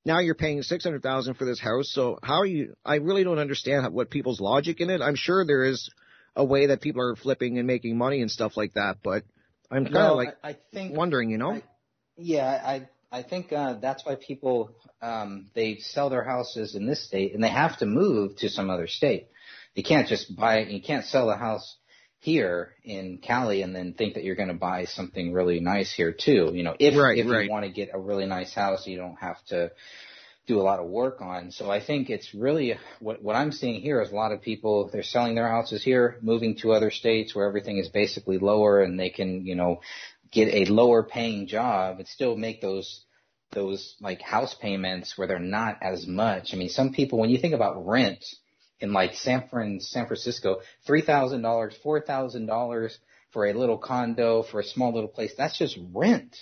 now 0.05 0.19
you're 0.19 0.35
paying 0.35 0.61
six 0.63 0.83
hundred 0.83 1.01
thousand 1.01 1.35
for 1.35 1.45
this 1.45 1.59
house. 1.59 1.89
So 1.91 2.19
how 2.21 2.41
are 2.41 2.45
you? 2.45 2.75
I 2.83 2.95
really 2.95 3.23
don't 3.23 3.39
understand 3.39 3.93
what 3.93 4.09
people's 4.09 4.41
logic 4.41 4.81
in 4.81 4.89
it. 4.89 5.01
I'm 5.01 5.15
sure 5.15 5.45
there 5.45 5.63
is 5.63 5.89
a 6.35 6.43
way 6.43 6.67
that 6.67 6.81
people 6.81 7.01
are 7.01 7.15
flipping 7.15 7.57
and 7.57 7.67
making 7.67 7.97
money 7.97 8.21
and 8.21 8.29
stuff 8.29 8.57
like 8.57 8.73
that, 8.73 8.97
but 9.03 9.23
I'm 9.71 9.85
kind 9.85 9.97
of 9.97 10.03
no, 10.03 10.15
like 10.15 10.37
I, 10.43 10.49
I, 10.49 10.57
think 10.73 10.95
wondering, 10.95 11.29
you 11.29 11.37
know? 11.37 11.53
I, 11.53 11.63
yeah, 12.17 12.61
I 12.63 12.87
I 13.13 13.21
think 13.21 13.53
uh, 13.53 13.75
that's 13.79 14.03
why 14.03 14.15
people 14.15 14.71
um, 14.99 15.51
they 15.53 15.77
sell 15.77 16.09
their 16.09 16.23
houses 16.23 16.73
in 16.73 16.87
this 16.87 17.05
state 17.05 17.35
and 17.35 17.43
they 17.43 17.49
have 17.49 17.77
to 17.77 17.85
move 17.85 18.37
to 18.37 18.49
some 18.49 18.71
other 18.71 18.87
state. 18.87 19.27
You 19.75 19.83
can't 19.83 20.07
just 20.07 20.35
buy. 20.35 20.63
You 20.63 20.81
can't 20.81 21.05
sell 21.05 21.29
a 21.29 21.37
house 21.37 21.77
here 22.19 22.73
in 22.83 23.19
Cali 23.19 23.61
and 23.61 23.75
then 23.75 23.93
think 23.93 24.15
that 24.15 24.23
you're 24.23 24.35
going 24.35 24.47
to 24.47 24.55
buy 24.55 24.85
something 24.85 25.31
really 25.31 25.59
nice 25.59 25.93
here 25.93 26.11
too. 26.11 26.51
You 26.53 26.63
know, 26.63 26.75
if 26.79 26.97
right, 26.97 27.17
if 27.17 27.29
right. 27.29 27.45
you 27.45 27.51
want 27.51 27.65
to 27.65 27.71
get 27.71 27.89
a 27.93 27.99
really 27.99 28.25
nice 28.25 28.53
house, 28.53 28.87
you 28.87 28.97
don't 28.97 29.17
have 29.17 29.37
to 29.49 29.71
do 30.47 30.59
a 30.59 30.63
lot 30.63 30.79
of 30.79 30.87
work 30.87 31.21
on. 31.21 31.51
So 31.51 31.69
I 31.69 31.85
think 31.85 32.09
it's 32.09 32.33
really 32.33 32.77
what 32.99 33.21
what 33.21 33.35
I'm 33.35 33.51
seeing 33.51 33.79
here 33.79 34.01
is 34.01 34.11
a 34.11 34.15
lot 34.15 34.31
of 34.31 34.41
people 34.41 34.89
they're 34.91 35.03
selling 35.03 35.35
their 35.35 35.49
houses 35.49 35.83
here, 35.83 36.17
moving 36.21 36.57
to 36.57 36.73
other 36.73 36.89
states 36.89 37.35
where 37.35 37.47
everything 37.47 37.77
is 37.77 37.89
basically 37.89 38.39
lower 38.39 38.81
and 38.81 38.99
they 38.99 39.11
can, 39.11 39.45
you 39.45 39.53
know, 39.55 39.81
get 40.33 40.47
a 40.47 40.71
lower 40.71 41.03
paying 41.03 41.47
job 41.47 41.99
and 41.99 42.07
still 42.07 42.35
make 42.35 42.59
those 42.59 43.02
those 43.53 43.95
like 44.01 44.21
house 44.21 44.53
payments 44.53 45.17
where 45.17 45.27
they're 45.27 45.39
not 45.39 45.77
as 45.81 46.07
much. 46.07 46.53
I 46.53 46.57
mean, 46.57 46.69
some 46.69 46.93
people 46.93 47.19
when 47.19 47.29
you 47.29 47.37
think 47.37 47.53
about 47.53 47.85
rent 47.85 48.23
in 48.79 48.93
like 48.93 49.15
San 49.15 49.47
Fran, 49.49 49.79
San 49.79 50.07
Francisco, 50.07 50.61
three 50.85 51.01
thousand 51.01 51.41
dollars, 51.41 51.75
four 51.81 52.01
thousand 52.01 52.45
dollars 52.45 52.97
for 53.31 53.47
a 53.47 53.53
little 53.53 53.77
condo 53.77 54.43
for 54.43 54.59
a 54.59 54.63
small 54.63 54.93
little 54.93 55.09
place. 55.09 55.33
That's 55.37 55.57
just 55.57 55.77
rent. 55.93 56.35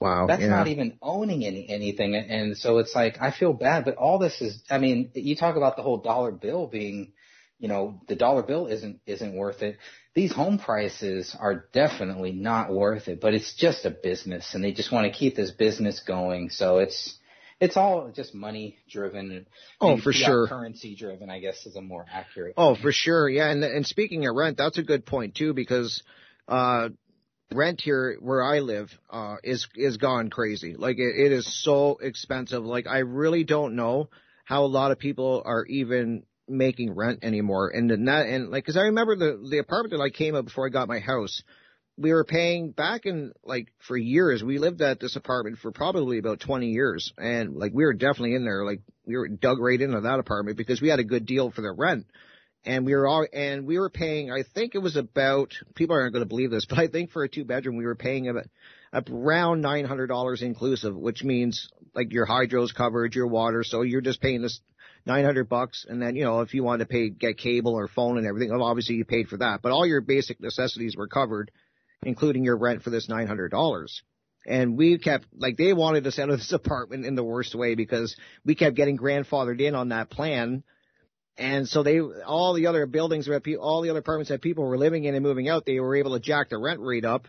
Wow. 0.00 0.26
That's 0.26 0.42
yeah. 0.42 0.48
not 0.48 0.68
even 0.68 0.98
owning 1.00 1.44
any 1.44 1.68
anything. 1.68 2.14
And 2.14 2.56
so 2.56 2.78
it's 2.78 2.94
like 2.94 3.16
I 3.20 3.30
feel 3.30 3.52
bad, 3.52 3.84
but 3.84 3.96
all 3.96 4.18
this 4.18 4.40
is 4.40 4.62
I 4.70 4.78
mean, 4.78 5.10
you 5.14 5.36
talk 5.36 5.56
about 5.56 5.76
the 5.76 5.82
whole 5.82 5.98
dollar 5.98 6.32
bill 6.32 6.66
being, 6.66 7.12
you 7.58 7.68
know, 7.68 8.00
the 8.06 8.16
dollar 8.16 8.42
bill 8.42 8.66
isn't 8.66 9.00
isn't 9.06 9.34
worth 9.34 9.62
it. 9.62 9.78
These 10.16 10.32
home 10.32 10.58
prices 10.58 11.36
are 11.38 11.66
definitely 11.74 12.32
not 12.32 12.72
worth 12.72 13.06
it, 13.06 13.20
but 13.20 13.34
it's 13.34 13.54
just 13.54 13.84
a 13.84 13.90
business 13.90 14.54
and 14.54 14.64
they 14.64 14.72
just 14.72 14.90
want 14.90 15.12
to 15.12 15.16
keep 15.16 15.36
this 15.36 15.50
business 15.50 16.00
going. 16.00 16.48
So 16.48 16.78
it's 16.78 17.18
it's 17.60 17.76
all 17.76 18.10
just 18.14 18.34
money 18.34 18.78
driven. 18.90 19.46
Oh, 19.78 19.98
for 19.98 20.14
sure. 20.14 20.48
Currency 20.48 20.96
driven, 20.96 21.28
I 21.28 21.40
guess, 21.40 21.66
is 21.66 21.76
a 21.76 21.82
more 21.82 22.06
accurate. 22.10 22.54
Oh, 22.56 22.74
for 22.74 22.92
sure. 22.92 23.28
Yeah, 23.28 23.50
and 23.50 23.62
and 23.62 23.86
speaking 23.86 24.26
of 24.26 24.34
rent, 24.34 24.56
that's 24.56 24.78
a 24.78 24.82
good 24.82 25.04
point 25.04 25.34
too 25.34 25.52
because 25.52 26.02
uh 26.48 26.88
rent 27.52 27.82
here 27.82 28.16
where 28.18 28.42
I 28.42 28.60
live 28.60 28.90
uh 29.10 29.36
is 29.44 29.68
is 29.74 29.98
gone 29.98 30.30
crazy. 30.30 30.76
Like 30.78 30.96
it, 30.96 31.14
it 31.14 31.32
is 31.32 31.62
so 31.62 31.98
expensive. 32.00 32.64
Like 32.64 32.86
I 32.86 33.00
really 33.00 33.44
don't 33.44 33.76
know 33.76 34.08
how 34.46 34.64
a 34.64 34.66
lot 34.66 34.92
of 34.92 34.98
people 34.98 35.42
are 35.44 35.66
even 35.66 36.22
making 36.48 36.94
rent 36.94 37.20
anymore. 37.22 37.70
And 37.70 37.90
that 37.90 38.26
and 38.26 38.50
like 38.50 38.66
cuz 38.66 38.76
I 38.76 38.84
remember 38.84 39.16
the 39.16 39.46
the 39.50 39.58
apartment 39.58 39.92
that 39.92 40.02
I 40.02 40.10
came 40.10 40.34
up 40.34 40.44
before 40.44 40.66
I 40.66 40.70
got 40.70 40.88
my 40.88 40.98
house 40.98 41.42
we 41.98 42.12
were 42.12 42.24
paying 42.24 42.72
back 42.72 43.06
in 43.06 43.32
like 43.42 43.68
for 43.86 43.96
years. 43.96 44.44
We 44.44 44.58
lived 44.58 44.82
at 44.82 45.00
this 45.00 45.16
apartment 45.16 45.58
for 45.58 45.72
probably 45.72 46.18
about 46.18 46.40
20 46.40 46.68
years, 46.68 47.12
and 47.16 47.56
like 47.56 47.72
we 47.72 47.84
were 47.84 47.94
definitely 47.94 48.34
in 48.34 48.44
there. 48.44 48.64
Like 48.64 48.82
we 49.06 49.16
were 49.16 49.28
dug 49.28 49.58
right 49.60 49.80
into 49.80 50.02
that 50.02 50.18
apartment 50.18 50.58
because 50.58 50.82
we 50.82 50.88
had 50.88 50.98
a 50.98 51.04
good 51.04 51.24
deal 51.24 51.50
for 51.50 51.62
the 51.62 51.72
rent, 51.72 52.06
and 52.64 52.84
we 52.84 52.94
were 52.94 53.06
all 53.06 53.26
and 53.32 53.66
we 53.66 53.78
were 53.78 53.88
paying. 53.88 54.30
I 54.30 54.42
think 54.54 54.74
it 54.74 54.80
was 54.80 54.96
about 54.96 55.54
people 55.74 55.96
aren't 55.96 56.12
going 56.12 56.24
to 56.24 56.28
believe 56.28 56.50
this, 56.50 56.66
but 56.68 56.78
I 56.78 56.88
think 56.88 57.10
for 57.10 57.24
a 57.24 57.28
two 57.28 57.44
bedroom 57.44 57.76
we 57.76 57.86
were 57.86 57.94
paying 57.94 58.28
about 58.28 58.46
around 59.08 59.62
nine 59.62 59.86
hundred 59.86 60.08
dollars 60.08 60.42
inclusive, 60.42 60.94
which 60.94 61.24
means 61.24 61.68
like 61.94 62.12
your 62.12 62.26
hydros 62.26 62.74
covered, 62.74 63.14
your 63.14 63.26
water. 63.26 63.64
So 63.64 63.82
you're 63.82 64.02
just 64.02 64.20
paying 64.20 64.42
this. 64.42 64.60
900 65.06 65.48
bucks 65.48 65.86
and 65.88 66.02
then 66.02 66.16
you 66.16 66.24
know 66.24 66.40
if 66.40 66.52
you 66.52 66.62
wanted 66.64 66.84
to 66.84 66.88
pay 66.88 67.08
get 67.08 67.38
cable 67.38 67.74
or 67.74 67.88
phone 67.88 68.18
and 68.18 68.26
everything 68.26 68.50
obviously 68.50 68.96
you 68.96 69.04
paid 69.04 69.28
for 69.28 69.36
that 69.36 69.62
but 69.62 69.72
all 69.72 69.86
your 69.86 70.00
basic 70.00 70.40
necessities 70.40 70.96
were 70.96 71.06
covered 71.06 71.50
including 72.02 72.44
your 72.44 72.56
rent 72.56 72.82
for 72.82 72.90
this 72.90 73.08
$900. 73.08 73.88
And 74.46 74.76
we 74.76 74.98
kept, 74.98 75.26
like, 75.36 75.56
they 75.56 75.72
wanted 75.72 76.06
us 76.06 76.18
out 76.18 76.30
of 76.30 76.38
this 76.38 76.52
apartment 76.52 77.04
in 77.04 77.14
the 77.14 77.24
worst 77.24 77.54
way 77.54 77.74
because 77.74 78.16
we 78.44 78.54
kept 78.54 78.76
getting 78.76 78.98
grandfathered 78.98 79.60
in 79.60 79.74
on 79.74 79.90
that 79.90 80.10
plan. 80.10 80.62
And 81.36 81.68
so 81.68 81.82
they, 81.82 82.00
all 82.00 82.54
the 82.54 82.68
other 82.68 82.86
buildings, 82.86 83.28
all 83.28 83.82
the 83.82 83.90
other 83.90 83.98
apartments 83.98 84.30
that 84.30 84.40
people 84.40 84.64
were 84.64 84.78
living 84.78 85.04
in 85.04 85.14
and 85.14 85.22
moving 85.22 85.48
out, 85.48 85.66
they 85.66 85.80
were 85.80 85.96
able 85.96 86.14
to 86.14 86.20
jack 86.20 86.48
the 86.48 86.58
rent 86.58 86.80
rate 86.80 87.04
up 87.04 87.26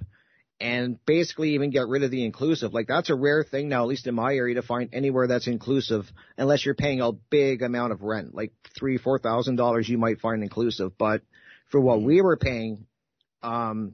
and 0.59 0.97
basically 1.05 1.51
even 1.51 1.69
get 1.69 1.87
rid 1.87 2.03
of 2.03 2.11
the 2.11 2.25
inclusive. 2.25 2.73
Like 2.73 2.87
that's 2.87 3.09
a 3.09 3.15
rare 3.15 3.43
thing 3.43 3.69
now, 3.69 3.83
at 3.83 3.89
least 3.89 4.07
in 4.07 4.15
my 4.15 4.33
area, 4.33 4.55
to 4.55 4.61
find 4.61 4.89
anywhere 4.91 5.27
that's 5.27 5.47
inclusive, 5.47 6.11
unless 6.37 6.65
you're 6.65 6.75
paying 6.75 7.01
a 7.01 7.11
big 7.11 7.61
amount 7.61 7.93
of 7.93 8.01
rent, 8.01 8.33
like 8.33 8.53
three, 8.77 8.97
four 8.97 9.19
thousand 9.19 9.55
dollars, 9.55 9.87
you 9.87 9.97
might 9.97 10.19
find 10.19 10.41
inclusive. 10.43 10.97
But 10.97 11.21
for 11.69 11.79
what 11.79 12.01
we 12.01 12.21
were 12.21 12.37
paying, 12.37 12.85
um, 13.43 13.93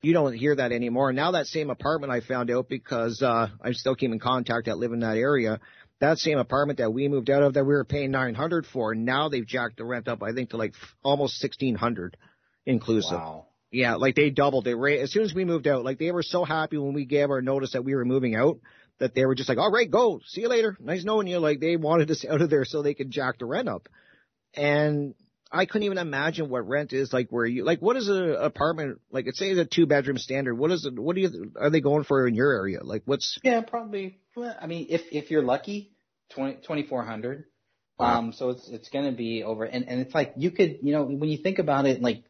you 0.00 0.12
don't 0.12 0.32
hear 0.32 0.54
that 0.54 0.72
anymore. 0.72 1.12
Now 1.12 1.32
that 1.32 1.46
same 1.46 1.70
apartment 1.70 2.12
I 2.12 2.20
found 2.20 2.50
out 2.50 2.68
because 2.68 3.20
uh, 3.20 3.48
I 3.60 3.72
still 3.72 3.94
keep 3.94 4.10
in 4.10 4.18
contact 4.18 4.66
that 4.66 4.78
live 4.78 4.92
in 4.92 5.00
that 5.00 5.16
area. 5.16 5.60
That 6.00 6.18
same 6.18 6.38
apartment 6.38 6.78
that 6.78 6.92
we 6.92 7.08
moved 7.08 7.28
out 7.28 7.42
of 7.42 7.54
that 7.54 7.64
we 7.64 7.74
were 7.74 7.84
paying 7.84 8.12
nine 8.12 8.34
hundred 8.34 8.66
for, 8.66 8.94
now 8.94 9.28
they've 9.28 9.46
jacked 9.46 9.78
the 9.78 9.84
rent 9.84 10.06
up. 10.06 10.22
I 10.22 10.32
think 10.32 10.50
to 10.50 10.56
like 10.56 10.74
almost 11.02 11.38
sixteen 11.38 11.74
hundred 11.74 12.16
inclusive. 12.64 13.18
Wow. 13.18 13.47
Yeah, 13.70 13.96
like 13.96 14.14
they 14.14 14.30
doubled 14.30 14.66
it. 14.66 14.76
Right 14.76 15.00
as 15.00 15.12
soon 15.12 15.24
as 15.24 15.34
we 15.34 15.44
moved 15.44 15.66
out, 15.66 15.84
like 15.84 15.98
they 15.98 16.10
were 16.10 16.22
so 16.22 16.44
happy 16.44 16.78
when 16.78 16.94
we 16.94 17.04
gave 17.04 17.30
our 17.30 17.42
notice 17.42 17.72
that 17.72 17.84
we 17.84 17.94
were 17.94 18.04
moving 18.04 18.34
out 18.34 18.58
that 18.98 19.14
they 19.14 19.26
were 19.26 19.34
just 19.34 19.48
like, 19.48 19.58
"All 19.58 19.70
right, 19.70 19.90
go. 19.90 20.20
See 20.26 20.40
you 20.40 20.48
later. 20.48 20.76
Nice 20.80 21.04
knowing 21.04 21.26
you." 21.26 21.38
Like 21.38 21.60
they 21.60 21.76
wanted 21.76 22.10
us 22.10 22.24
out 22.28 22.40
of 22.40 22.50
there 22.50 22.64
so 22.64 22.82
they 22.82 22.94
could 22.94 23.10
jack 23.10 23.38
the 23.38 23.46
rent 23.46 23.68
up. 23.68 23.88
And 24.54 25.14
I 25.50 25.66
couldn't 25.66 25.84
even 25.84 25.98
imagine 25.98 26.48
what 26.48 26.68
rent 26.68 26.92
is 26.92 27.12
like 27.12 27.28
where 27.30 27.46
you 27.46 27.64
like 27.64 27.80
what 27.80 27.96
is 27.96 28.08
an 28.08 28.34
apartment 28.34 29.00
like 29.10 29.26
it's 29.26 29.38
say 29.38 29.50
a 29.50 29.64
two 29.64 29.86
bedroom 29.86 30.18
standard 30.18 30.54
what 30.54 30.70
is 30.70 30.84
it 30.84 30.98
what 30.98 31.16
do 31.16 31.22
you 31.22 31.52
are 31.58 31.70
they 31.70 31.80
going 31.80 32.04
for 32.04 32.26
in 32.26 32.34
your 32.34 32.52
area 32.52 32.80
like 32.82 33.02
what's 33.06 33.38
yeah 33.42 33.62
probably 33.62 34.18
well, 34.36 34.54
I 34.60 34.66
mean 34.66 34.86
if 34.90 35.02
if 35.10 35.30
you're 35.30 35.42
lucky 35.42 35.92
twenty 36.30 36.56
twenty 36.56 36.82
four 36.82 37.02
hundred 37.02 37.44
wow. 37.98 38.18
um 38.18 38.32
so 38.32 38.50
it's 38.50 38.68
it's 38.68 38.88
gonna 38.90 39.12
be 39.12 39.42
over 39.42 39.64
and 39.64 39.88
and 39.88 40.00
it's 40.00 40.14
like 40.14 40.34
you 40.36 40.50
could 40.50 40.78
you 40.82 40.92
know 40.92 41.04
when 41.04 41.30
you 41.30 41.38
think 41.38 41.58
about 41.58 41.86
it 41.86 42.02
like 42.02 42.24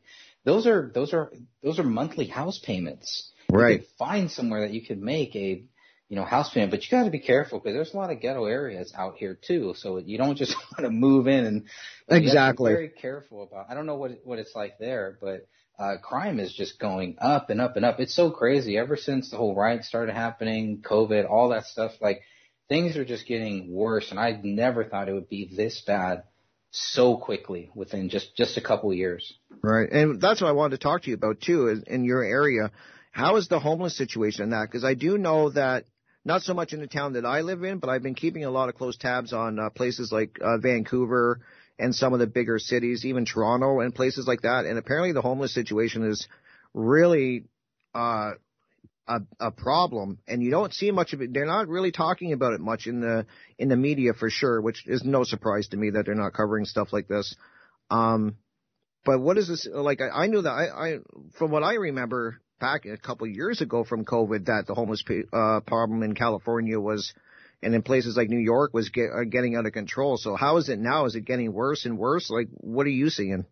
those 0.45 0.67
are 0.67 0.91
those 0.95 1.13
are 1.13 1.33
those 1.63 1.79
are 1.79 1.85
monthly 1.85 2.27
house 2.27 2.59
payments 2.59 3.31
right 3.51 3.85
find 3.99 4.31
somewhere 4.31 4.63
that 4.63 4.73
you 4.73 4.85
could 4.85 5.01
make 5.01 5.35
a 5.37 5.65
you 6.09 6.17
know, 6.17 6.25
house 6.25 6.51
payment, 6.53 6.71
but 6.71 6.83
you 6.83 6.91
got 6.91 7.05
to 7.05 7.11
be 7.11 7.19
careful 7.19 7.59
because 7.59 7.75
there's 7.75 7.93
a 7.93 7.97
lot 7.97 8.11
of 8.11 8.21
ghetto 8.21 8.47
areas 8.47 8.95
out 8.97 9.17
here 9.17 9.39
too. 9.41 9.75
So 9.77 9.99
you 9.99 10.17
don't 10.17 10.37
just 10.37 10.57
want 10.79 10.85
to 10.85 10.91
move 10.91 11.27
in 11.29 11.45
and 11.45 11.65
exactly 12.09 12.73
very 12.73 12.89
careful 12.89 13.43
about. 13.43 13.67
I 13.69 13.75
don't 13.75 13.87
know 13.87 13.97
what 13.97 14.21
what 14.25 14.39
it's 14.39 14.55
like 14.55 14.79
there, 14.79 15.19
but 15.21 15.47
uh, 15.79 15.99
crime 16.03 16.41
is 16.41 16.53
just 16.53 16.79
going 16.79 17.17
up 17.21 17.51
and 17.51 17.61
up 17.61 17.77
and 17.77 17.85
up. 17.85 18.01
It's 18.01 18.15
so 18.15 18.31
crazy 18.31 18.79
ever 18.79 18.97
since 18.97 19.31
the 19.31 19.37
whole 19.37 19.55
riot 19.55 19.85
started 19.85 20.15
happening, 20.15 20.83
COVID, 20.83 21.29
all 21.29 21.51
that 21.51 21.67
stuff. 21.67 21.93
Like 22.01 22.23
things 22.69 22.97
are 22.97 23.05
just 23.05 23.27
getting 23.27 23.71
worse, 23.71 24.11
and 24.11 24.19
I 24.19 24.41
never 24.43 24.85
thought 24.85 25.11
it 25.11 25.15
would 25.15 25.29
be 25.29 25.53
this 25.55 25.83
bad 25.87 26.23
so 26.71 27.17
quickly 27.17 27.71
within 27.75 28.09
just 28.09 28.37
just 28.37 28.57
a 28.57 28.61
couple 28.61 28.93
years. 28.93 29.35
Right, 29.63 29.91
and 29.91 30.21
that's 30.21 30.41
what 30.41 30.49
I 30.49 30.53
wanted 30.53 30.77
to 30.79 30.83
talk 30.83 31.03
to 31.03 31.11
you 31.11 31.15
about 31.15 31.41
too. 31.41 31.69
Is 31.69 31.83
in 31.87 32.05
your 32.05 32.23
area, 32.23 32.71
how 33.11 33.37
is 33.37 33.49
the 33.49 33.59
homeless 33.59 33.97
situation 33.97 34.45
in 34.45 34.51
that? 34.51 34.67
Because 34.67 34.85
I 34.85 34.95
do 34.95 35.19
know 35.19 35.51
that 35.51 35.85
not 36.25 36.43
so 36.43 36.55
much 36.55 36.73
in 36.73 36.81
the 36.81 36.87
town 36.87 37.15
that 37.15 37.25
I 37.25 37.41
live 37.41 37.65
in, 37.65 37.79
but 37.79 37.89
I've 37.89 38.03
been 38.03 38.15
keeping 38.15 38.45
a 38.45 38.51
lot 38.51 38.69
of 38.69 38.75
close 38.75 38.97
tabs 38.97 39.33
on 39.33 39.59
uh, 39.59 39.71
places 39.71 40.13
like 40.13 40.39
uh, 40.43 40.59
Vancouver 40.59 41.41
and 41.79 41.95
some 41.95 42.13
of 42.13 42.19
the 42.19 42.27
bigger 42.27 42.59
cities, 42.59 43.05
even 43.05 43.25
Toronto 43.25 43.81
and 43.81 43.95
places 43.95 44.27
like 44.27 44.43
that. 44.43 44.67
And 44.67 44.79
apparently 44.79 45.13
the 45.13 45.23
homeless 45.23 45.55
situation 45.55 46.05
is 46.05 46.27
really 46.75 47.45
uh, 47.95 48.33
a, 49.09 49.21
a 49.41 49.51
problem, 49.51 50.19
and 50.29 50.43
you 50.43 50.51
don't 50.51 50.73
see 50.73 50.91
much 50.91 51.13
of 51.13 51.23
it. 51.23 51.33
They're 51.33 51.47
not 51.47 51.69
really 51.69 51.91
talking 51.91 52.33
about 52.33 52.53
it 52.53 52.61
much 52.61 52.87
in 52.87 53.01
the 53.01 53.27
in 53.59 53.69
the 53.69 53.77
media 53.77 54.13
for 54.13 54.31
sure, 54.31 54.61
which 54.61 54.87
is 54.87 55.03
no 55.05 55.25
surprise 55.25 55.69
to 55.69 55.77
me 55.77 55.91
that 55.91 56.07
they're 56.07 56.15
not 56.15 56.35
covering 56.35 56.65
stuff 56.65 56.93
like 56.93 57.09
this. 57.09 57.35
Um, 57.91 58.37
but 59.05 59.21
what 59.21 59.39
is 59.39 59.49
this 59.49 59.67
like? 59.73 60.01
I, 60.01 60.25
I 60.25 60.27
knew 60.27 60.43
that 60.43 60.51
I, 60.51 60.67
I 60.67 60.99
from 61.39 61.51
what 61.51 61.63
I 61.63 61.75
remember, 61.75 62.41
back 62.61 62.85
a 62.85 62.97
couple 62.97 63.27
of 63.27 63.35
years 63.35 63.61
ago 63.61 63.85
from 63.85 64.05
COVID 64.05 64.47
that 64.47 64.67
the 64.67 64.75
homeless 64.75 65.03
uh, 65.33 65.61
problem 65.61 66.03
in 66.03 66.15
California 66.15 66.79
was 66.79 67.13
and 67.63 67.75
in 67.75 67.83
places 67.83 68.17
like 68.17 68.29
New 68.29 68.39
York 68.39 68.73
was 68.73 68.89
get, 68.91 69.11
uh, 69.11 69.25
getting 69.25 69.57
out 69.57 69.67
of 69.67 69.73
control. 69.73 70.17
So 70.17 70.37
how 70.37 70.59
is 70.59 70.69
it 70.69 70.79
now? 70.79 71.07
Is 71.07 71.17
it 71.17 71.25
getting 71.25 71.53
worse 71.53 71.87
and 71.87 71.99
worse? 71.99 72.31
Like, 72.31 72.49
what 72.53 72.87
are 72.87 72.91
you 72.91 73.11
seeing? 73.11 73.47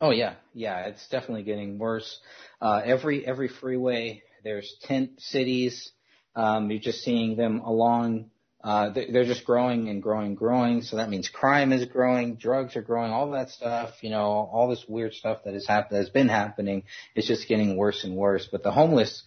Oh 0.00 0.10
yeah, 0.10 0.34
yeah, 0.52 0.86
it's 0.86 1.06
definitely 1.08 1.44
getting 1.44 1.78
worse. 1.78 2.18
Uh, 2.60 2.80
every 2.84 3.24
every 3.24 3.48
freeway, 3.48 4.22
there's 4.42 4.74
tent 4.82 5.20
cities. 5.20 5.92
Um, 6.34 6.70
you're 6.70 6.80
just 6.80 7.02
seeing 7.02 7.36
them 7.36 7.60
along. 7.60 8.30
Uh, 8.62 8.90
they're 8.90 9.24
just 9.24 9.44
growing 9.44 9.88
and 9.88 10.02
growing, 10.02 10.34
growing. 10.34 10.82
So 10.82 10.96
that 10.96 11.10
means 11.10 11.28
crime 11.28 11.72
is 11.72 11.84
growing, 11.86 12.36
drugs 12.36 12.76
are 12.76 12.82
growing, 12.82 13.10
all 13.10 13.30
that 13.32 13.50
stuff. 13.50 13.90
You 14.02 14.10
know, 14.10 14.24
all 14.24 14.68
this 14.68 14.84
weird 14.86 15.14
stuff 15.14 15.40
that 15.44 15.54
has 15.54 15.66
happened, 15.66 15.98
has 15.98 16.10
been 16.10 16.28
happening. 16.28 16.84
It's 17.16 17.26
just 17.26 17.48
getting 17.48 17.76
worse 17.76 18.04
and 18.04 18.16
worse. 18.16 18.48
But 18.50 18.62
the 18.62 18.70
homeless 18.70 19.24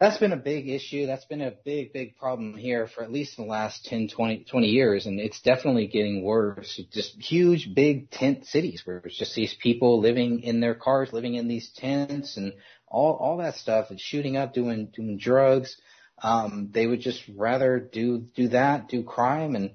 that's 0.00 0.18
been 0.18 0.32
a 0.32 0.36
big 0.36 0.68
issue. 0.68 1.06
That's 1.06 1.24
been 1.24 1.40
a 1.40 1.50
big, 1.50 1.92
big 1.92 2.16
problem 2.16 2.54
here 2.54 2.86
for 2.86 3.02
at 3.02 3.10
least 3.10 3.36
the 3.36 3.42
last 3.42 3.84
10, 3.86 4.08
20, 4.08 4.44
20 4.44 4.66
years. 4.68 5.06
And 5.06 5.18
it's 5.18 5.40
definitely 5.40 5.88
getting 5.88 6.22
worse. 6.22 6.80
Just 6.92 7.16
huge, 7.20 7.74
big 7.74 8.08
tent 8.10 8.46
cities 8.46 8.82
where 8.84 8.98
it's 8.98 9.18
just 9.18 9.34
these 9.34 9.54
people 9.60 10.00
living 10.00 10.40
in 10.40 10.60
their 10.60 10.76
cars, 10.76 11.12
living 11.12 11.34
in 11.34 11.48
these 11.48 11.70
tents 11.76 12.36
and 12.36 12.52
all, 12.90 13.14
all 13.14 13.36
that 13.38 13.56
stuff 13.56 13.90
and 13.90 14.00
shooting 14.00 14.36
up, 14.36 14.54
doing, 14.54 14.86
doing 14.94 15.18
drugs. 15.18 15.76
Um, 16.22 16.70
they 16.72 16.86
would 16.86 17.00
just 17.00 17.22
rather 17.36 17.78
do, 17.78 18.26
do 18.34 18.48
that, 18.48 18.88
do 18.88 19.02
crime 19.02 19.54
and, 19.54 19.70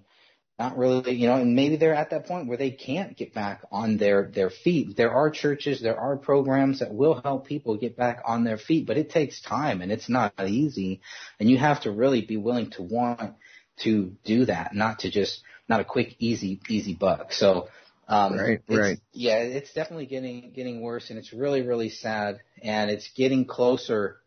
not 0.60 0.78
really, 0.78 1.16
you 1.16 1.28
know, 1.28 1.38
and 1.38 1.56
maybe 1.56 1.78
they're 1.78 1.96
at 1.96 2.12
that 2.12 2.28
point 2.28 2.48
where 2.48 2.58
they 2.58 2.70
can't 2.70 3.18
get 3.18 3.34
back 3.34 3.64
on 3.72 3.98
their, 3.98 4.30
their 4.34 4.52
feet. 4.52 4.96
There 4.96 5.12
are 5.12 5.32
churches, 5.32 5.82
there 5.82 6.00
are 6.00 6.16
programs 6.16 6.80
that 6.80 6.94
will 6.94 7.20
help 7.22 7.48
people 7.48 7.76
get 7.78 7.98
back 7.98 8.22
on 8.24 8.44
their 8.44 8.58
feet, 8.58 8.86
but 8.86 8.98
it 8.98 9.10
takes 9.10 9.42
time 9.42 9.82
and 9.82 9.92
it's 9.92 10.10
not 10.10 10.34
easy. 10.46 11.02
And 11.40 11.50
you 11.50 11.58
have 11.58 11.82
to 11.82 11.92
really 11.92 12.22
be 12.22 12.38
willing 12.38 12.70
to 12.72 12.84
want 12.84 13.34
to 13.78 14.16
do 14.24 14.46
that, 14.46 14.76
not 14.76 15.00
to 15.00 15.10
just, 15.10 15.42
not 15.68 15.82
a 15.82 15.86
quick, 15.86 16.16
easy, 16.20 16.62
easy 16.70 16.94
buck. 16.94 17.34
So, 17.34 17.70
um, 18.08 18.38
right, 18.38 18.62
right. 18.70 19.00
Yeah, 19.14 19.38
it's 19.38 19.74
definitely 19.74 20.08
getting, 20.08 20.52
getting 20.54 20.82
worse 20.82 21.10
and 21.10 21.18
it's 21.20 21.34
really, 21.34 21.62
really 21.62 21.90
sad 21.90 22.40
and 22.62 22.92
it's 22.92 23.10
getting 23.16 23.46
closer 23.46 24.18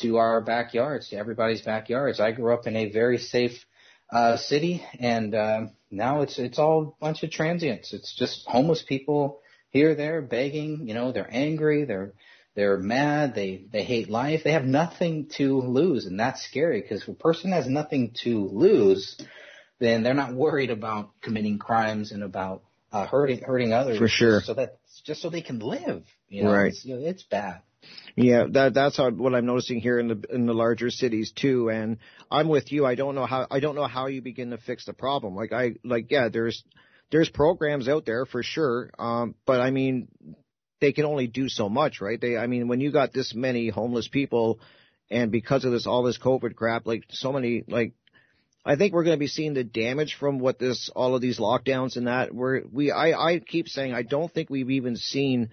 to 0.00 0.16
our 0.16 0.40
backyards, 0.40 1.10
to 1.10 1.16
everybody's 1.16 1.62
backyards. 1.62 2.20
I 2.20 2.32
grew 2.32 2.52
up 2.52 2.66
in 2.66 2.76
a 2.76 2.90
very 2.90 3.18
safe 3.18 3.64
uh, 4.12 4.36
city, 4.36 4.84
and 4.98 5.34
uh, 5.34 5.66
now 5.90 6.20
it's 6.22 6.38
it's 6.38 6.58
all 6.58 6.96
a 7.00 7.04
bunch 7.04 7.22
of 7.22 7.30
transients. 7.30 7.92
It's 7.92 8.14
just 8.14 8.46
homeless 8.46 8.82
people 8.86 9.40
here, 9.70 9.94
there, 9.94 10.20
begging. 10.20 10.86
You 10.86 10.94
know, 10.94 11.12
they're 11.12 11.32
angry, 11.32 11.84
they're 11.84 12.12
they're 12.54 12.78
mad, 12.78 13.34
they 13.34 13.64
they 13.72 13.84
hate 13.84 14.10
life. 14.10 14.42
They 14.44 14.52
have 14.52 14.64
nothing 14.66 15.28
to 15.36 15.60
lose, 15.60 16.04
and 16.04 16.20
that's 16.20 16.44
scary 16.44 16.82
because 16.82 17.02
if 17.02 17.08
a 17.08 17.14
person 17.14 17.52
has 17.52 17.66
nothing 17.66 18.14
to 18.24 18.48
lose, 18.48 19.16
then 19.80 20.02
they're 20.02 20.14
not 20.14 20.34
worried 20.34 20.70
about 20.70 21.10
committing 21.22 21.58
crimes 21.58 22.12
and 22.12 22.22
about 22.22 22.62
uh, 22.92 23.06
hurting 23.06 23.40
hurting 23.42 23.72
others. 23.72 23.98
For 23.98 24.08
sure. 24.08 24.40
So 24.40 24.54
that 24.54 24.78
just 25.04 25.22
so 25.22 25.30
they 25.30 25.42
can 25.42 25.58
live. 25.58 26.04
You 26.28 26.44
know, 26.44 26.52
right. 26.52 26.68
It's, 26.68 26.84
you 26.84 26.96
know, 26.96 27.06
it's 27.06 27.22
bad. 27.22 27.62
Yeah, 28.14 28.44
that 28.52 28.74
that's 28.74 28.98
what 28.98 29.34
I'm 29.34 29.46
noticing 29.46 29.80
here 29.80 29.98
in 29.98 30.08
the 30.08 30.22
in 30.30 30.46
the 30.46 30.52
larger 30.52 30.90
cities 30.90 31.32
too. 31.32 31.70
And 31.70 31.98
I'm 32.30 32.48
with 32.48 32.70
you. 32.70 32.86
I 32.86 32.94
don't 32.94 33.14
know 33.14 33.26
how 33.26 33.46
I 33.50 33.60
don't 33.60 33.74
know 33.74 33.86
how 33.86 34.06
you 34.06 34.22
begin 34.22 34.50
to 34.50 34.58
fix 34.58 34.84
the 34.84 34.92
problem. 34.92 35.34
Like 35.34 35.52
I 35.52 35.74
like 35.82 36.10
yeah, 36.10 36.28
there's 36.28 36.62
there's 37.10 37.28
programs 37.28 37.88
out 37.88 38.06
there 38.06 38.24
for 38.24 38.42
sure. 38.42 38.90
Um, 38.98 39.34
but 39.46 39.60
I 39.60 39.70
mean, 39.70 40.08
they 40.80 40.92
can 40.92 41.06
only 41.06 41.26
do 41.26 41.48
so 41.48 41.68
much, 41.68 42.00
right? 42.00 42.20
They 42.20 42.36
I 42.36 42.46
mean, 42.46 42.68
when 42.68 42.80
you 42.80 42.92
got 42.92 43.12
this 43.12 43.34
many 43.34 43.68
homeless 43.68 44.06
people, 44.06 44.60
and 45.10 45.32
because 45.32 45.64
of 45.64 45.72
this 45.72 45.86
all 45.86 46.04
this 46.04 46.18
COVID 46.18 46.54
crap, 46.54 46.86
like 46.86 47.04
so 47.10 47.32
many 47.32 47.64
like. 47.66 47.94
I 48.64 48.76
think 48.76 48.92
we're 48.92 49.04
going 49.04 49.16
to 49.16 49.20
be 49.20 49.26
seeing 49.26 49.54
the 49.54 49.64
damage 49.64 50.14
from 50.14 50.38
what 50.38 50.58
this, 50.58 50.88
all 50.94 51.14
of 51.14 51.20
these 51.20 51.40
lockdowns 51.40 51.96
and 51.96 52.06
that. 52.06 52.32
We're, 52.32 52.62
we, 52.70 52.92
I, 52.92 53.12
I 53.12 53.38
keep 53.40 53.68
saying 53.68 53.92
I 53.92 54.02
don't 54.02 54.32
think 54.32 54.50
we've 54.50 54.70
even 54.70 54.96
seen 54.96 55.50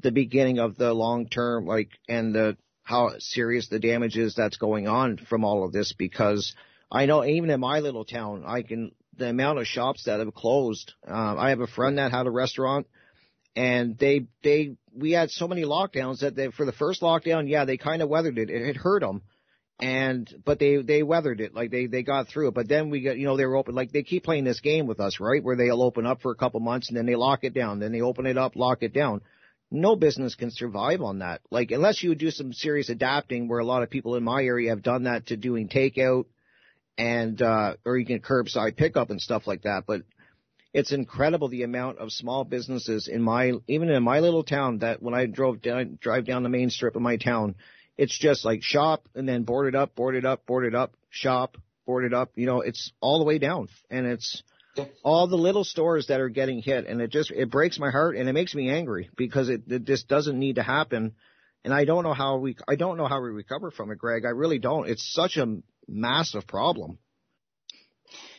the 0.00 0.10
beginning 0.10 0.58
of 0.58 0.76
the 0.76 0.94
long 0.94 1.28
term, 1.28 1.66
like, 1.66 1.90
and 2.08 2.34
the, 2.34 2.56
how 2.82 3.10
serious 3.18 3.68
the 3.68 3.78
damage 3.78 4.16
is 4.16 4.34
that's 4.34 4.56
going 4.56 4.88
on 4.88 5.18
from 5.18 5.44
all 5.44 5.64
of 5.64 5.72
this 5.72 5.92
because 5.92 6.54
I 6.90 7.06
know 7.06 7.24
even 7.24 7.50
in 7.50 7.60
my 7.60 7.80
little 7.80 8.04
town, 8.04 8.44
I 8.46 8.62
can, 8.62 8.92
the 9.18 9.28
amount 9.28 9.58
of 9.58 9.66
shops 9.66 10.04
that 10.04 10.20
have 10.20 10.34
closed. 10.34 10.92
Um, 11.06 11.38
I 11.38 11.50
have 11.50 11.60
a 11.60 11.66
friend 11.66 11.98
that 11.98 12.12
had 12.12 12.26
a 12.26 12.30
restaurant 12.30 12.86
and 13.54 13.98
they, 13.98 14.26
they, 14.42 14.76
we 14.94 15.12
had 15.12 15.30
so 15.30 15.48
many 15.48 15.62
lockdowns 15.62 16.20
that 16.20 16.36
they, 16.36 16.50
for 16.50 16.64
the 16.64 16.72
first 16.72 17.02
lockdown, 17.02 17.48
yeah, 17.48 17.64
they 17.64 17.76
kind 17.76 18.02
of 18.02 18.08
weathered 18.08 18.38
it. 18.38 18.50
It 18.50 18.66
had 18.66 18.76
hurt 18.76 19.00
them. 19.00 19.22
And, 19.78 20.32
but 20.44 20.58
they, 20.58 20.76
they 20.76 21.02
weathered 21.02 21.40
it. 21.40 21.54
Like 21.54 21.70
they, 21.70 21.86
they 21.86 22.02
got 22.02 22.28
through 22.28 22.48
it. 22.48 22.54
But 22.54 22.68
then 22.68 22.88
we 22.88 23.02
got, 23.02 23.18
you 23.18 23.26
know, 23.26 23.36
they 23.36 23.44
were 23.44 23.56
open, 23.56 23.74
like 23.74 23.92
they 23.92 24.02
keep 24.02 24.24
playing 24.24 24.44
this 24.44 24.60
game 24.60 24.86
with 24.86 25.00
us, 25.00 25.20
right? 25.20 25.44
Where 25.44 25.56
they'll 25.56 25.82
open 25.82 26.06
up 26.06 26.22
for 26.22 26.32
a 26.32 26.36
couple 26.36 26.60
months 26.60 26.88
and 26.88 26.96
then 26.96 27.04
they 27.04 27.14
lock 27.14 27.44
it 27.44 27.52
down. 27.52 27.78
Then 27.78 27.92
they 27.92 28.00
open 28.00 28.26
it 28.26 28.38
up, 28.38 28.56
lock 28.56 28.82
it 28.82 28.94
down 28.94 29.20
no 29.70 29.96
business 29.96 30.34
can 30.34 30.50
survive 30.50 31.00
on 31.00 31.20
that. 31.20 31.40
Like 31.50 31.70
unless 31.70 32.02
you 32.02 32.14
do 32.14 32.30
some 32.30 32.52
serious 32.52 32.88
adapting 32.88 33.48
where 33.48 33.58
a 33.58 33.64
lot 33.64 33.82
of 33.82 33.90
people 33.90 34.14
in 34.14 34.22
my 34.22 34.42
area 34.42 34.70
have 34.70 34.82
done 34.82 35.04
that 35.04 35.26
to 35.26 35.36
doing 35.36 35.68
takeout 35.68 36.26
and 36.96 37.40
uh 37.42 37.74
or 37.84 37.98
you 37.98 38.06
can 38.06 38.20
curbside 38.20 38.76
pickup 38.76 39.10
and 39.10 39.20
stuff 39.20 39.46
like 39.46 39.62
that. 39.62 39.84
But 39.86 40.02
it's 40.72 40.92
incredible 40.92 41.48
the 41.48 41.62
amount 41.62 41.98
of 41.98 42.12
small 42.12 42.44
businesses 42.44 43.08
in 43.08 43.22
my 43.22 43.52
even 43.66 43.88
in 43.88 44.02
my 44.02 44.20
little 44.20 44.44
town 44.44 44.78
that 44.78 45.02
when 45.02 45.14
I 45.14 45.26
drove 45.26 45.62
down 45.62 45.98
drive 46.00 46.26
down 46.26 46.42
the 46.42 46.48
main 46.48 46.70
strip 46.70 46.96
of 46.96 47.02
my 47.02 47.16
town, 47.16 47.56
it's 47.96 48.16
just 48.16 48.44
like 48.44 48.62
shop 48.62 49.08
and 49.14 49.28
then 49.28 49.44
boarded 49.44 49.74
up, 49.74 49.94
boarded 49.94 50.24
up, 50.24 50.46
boarded 50.46 50.74
up, 50.74 50.94
shop, 51.10 51.56
boarded 51.86 52.12
up. 52.12 52.30
You 52.34 52.46
know, 52.46 52.60
it's 52.60 52.92
all 53.00 53.18
the 53.18 53.24
way 53.24 53.38
down. 53.38 53.68
And 53.90 54.06
it's 54.06 54.42
all 55.02 55.26
the 55.26 55.36
little 55.36 55.64
stores 55.64 56.08
that 56.08 56.20
are 56.20 56.28
getting 56.28 56.60
hit. 56.60 56.86
And 56.86 57.00
it 57.00 57.10
just 57.10 57.30
it 57.30 57.50
breaks 57.50 57.78
my 57.78 57.90
heart 57.90 58.16
and 58.16 58.28
it 58.28 58.32
makes 58.32 58.54
me 58.54 58.70
angry 58.70 59.10
because 59.16 59.48
it, 59.48 59.62
it 59.68 59.84
just 59.84 60.08
doesn't 60.08 60.38
need 60.38 60.56
to 60.56 60.62
happen. 60.62 61.14
And 61.64 61.72
I 61.72 61.84
don't 61.84 62.04
know 62.04 62.14
how 62.14 62.36
we 62.36 62.56
I 62.68 62.76
don't 62.76 62.96
know 62.96 63.06
how 63.06 63.20
we 63.22 63.30
recover 63.30 63.70
from 63.70 63.90
it 63.90 63.98
Greg. 63.98 64.24
I 64.24 64.30
really 64.30 64.58
don't. 64.58 64.88
It's 64.88 65.12
such 65.12 65.36
a 65.36 65.58
massive 65.88 66.46
problem 66.46 66.98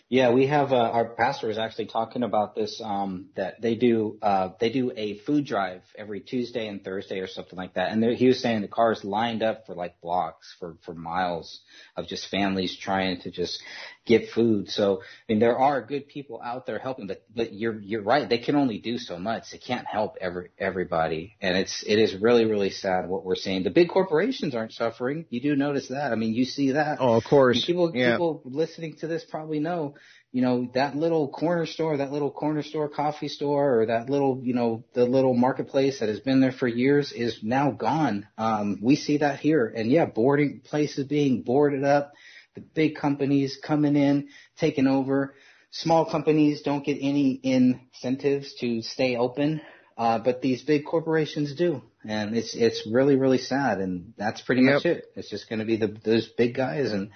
yeah, 0.09 0.31
we 0.31 0.47
have 0.47 0.71
uh, 0.71 0.77
our 0.77 1.03
pastor 1.03 1.49
is 1.49 1.57
actually 1.57 1.87
talking 1.87 2.23
about 2.23 2.55
this. 2.55 2.81
Um, 2.81 3.27
that 3.35 3.61
they 3.61 3.75
do 3.75 4.17
uh, 4.21 4.49
they 4.57 4.69
do 4.69 4.93
a 4.95 5.17
food 5.19 5.45
drive 5.45 5.81
every 5.97 6.21
Tuesday 6.21 6.67
and 6.67 6.81
Thursday 6.81 7.19
or 7.19 7.27
something 7.27 7.57
like 7.57 7.73
that. 7.73 7.91
And 7.91 8.01
he 8.15 8.27
was 8.27 8.39
saying 8.39 8.61
the 8.61 8.69
cars 8.69 9.03
lined 9.03 9.43
up 9.43 9.65
for 9.65 9.75
like 9.75 9.99
blocks 9.99 10.55
for 10.59 10.77
for 10.85 10.93
miles 10.93 11.59
of 11.97 12.07
just 12.07 12.29
families 12.29 12.77
trying 12.77 13.19
to 13.21 13.31
just 13.31 13.61
get 14.07 14.29
food. 14.31 14.69
So 14.69 15.01
I 15.01 15.31
mean, 15.31 15.39
there 15.39 15.57
are 15.57 15.81
good 15.81 16.07
people 16.07 16.41
out 16.43 16.65
there 16.65 16.79
helping, 16.79 17.07
but 17.07 17.23
but 17.35 17.53
you're 17.53 17.79
you're 17.79 18.01
right. 18.01 18.27
They 18.27 18.39
can 18.39 18.55
only 18.55 18.79
do 18.79 18.97
so 18.97 19.19
much. 19.19 19.51
They 19.51 19.59
can't 19.59 19.85
help 19.85 20.17
every 20.19 20.49
everybody, 20.57 21.35
and 21.41 21.57
it's 21.57 21.83
it 21.85 21.99
is 21.99 22.15
really 22.15 22.45
really 22.45 22.71
sad 22.71 23.07
what 23.07 23.23
we're 23.23 23.35
seeing. 23.35 23.63
The 23.63 23.69
big 23.69 23.89
corporations 23.89 24.55
aren't 24.55 24.73
suffering. 24.73 25.25
You 25.29 25.41
do 25.41 25.55
notice 25.55 25.89
that. 25.89 26.11
I 26.11 26.15
mean, 26.15 26.33
you 26.33 26.45
see 26.45 26.71
that. 26.71 26.97
Oh, 26.99 27.13
of 27.13 27.23
course. 27.23 27.65
People 27.65 27.91
yeah. 27.93 28.13
people 28.13 28.41
listening 28.45 28.95
to 28.97 29.07
this 29.07 29.23
probably 29.23 29.59
know 29.59 29.95
you 30.31 30.41
know, 30.41 30.69
that 30.73 30.95
little 30.95 31.29
corner 31.29 31.65
store, 31.65 31.97
that 31.97 32.11
little 32.11 32.29
corner 32.29 32.61
store 32.61 32.89
coffee 32.89 33.29
store 33.29 33.79
or 33.79 33.85
that 33.85 34.09
little, 34.09 34.39
you 34.43 34.53
know, 34.53 34.83
the 34.93 35.05
little 35.05 35.33
marketplace 35.33 35.99
that 35.99 36.09
has 36.09 36.19
been 36.19 36.41
there 36.41 36.51
for 36.51 36.67
years 36.67 37.11
is 37.11 37.39
now 37.41 37.71
gone. 37.71 38.27
Um, 38.37 38.79
we 38.81 38.97
see 38.97 39.17
that 39.17 39.39
here. 39.39 39.65
And 39.65 39.89
yeah, 39.89 40.05
boarding 40.05 40.61
places 40.63 41.07
being 41.07 41.43
boarded 41.43 41.83
up, 41.83 42.13
the 42.57 42.63
big 42.73 42.95
companies 42.95 43.57
coming 43.63 43.95
in, 43.95 44.29
taking 44.59 44.87
over. 44.87 45.35
Small 45.69 46.09
companies 46.09 46.63
don't 46.63 46.83
get 46.83 46.97
any 46.99 47.39
incentives 47.43 48.55
to 48.55 48.81
stay 48.81 49.15
open. 49.15 49.61
Uh, 49.95 50.19
but 50.19 50.41
these 50.41 50.63
big 50.63 50.85
corporations 50.85 51.55
do. 51.55 51.81
And 52.03 52.35
it's, 52.35 52.55
it's 52.55 52.87
really, 52.91 53.15
really 53.15 53.37
sad. 53.37 53.79
And 53.79 54.13
that's 54.17 54.41
pretty 54.41 54.63
Yep. 54.63 54.73
much 54.73 54.85
it. 54.85 55.05
It's 55.15 55.29
just 55.29 55.49
going 55.49 55.59
to 55.59 55.65
be 55.65 55.77
the, 55.77 55.87
those 56.03 56.27
big 56.27 56.55
guys 56.55 56.91
and, 56.91 57.11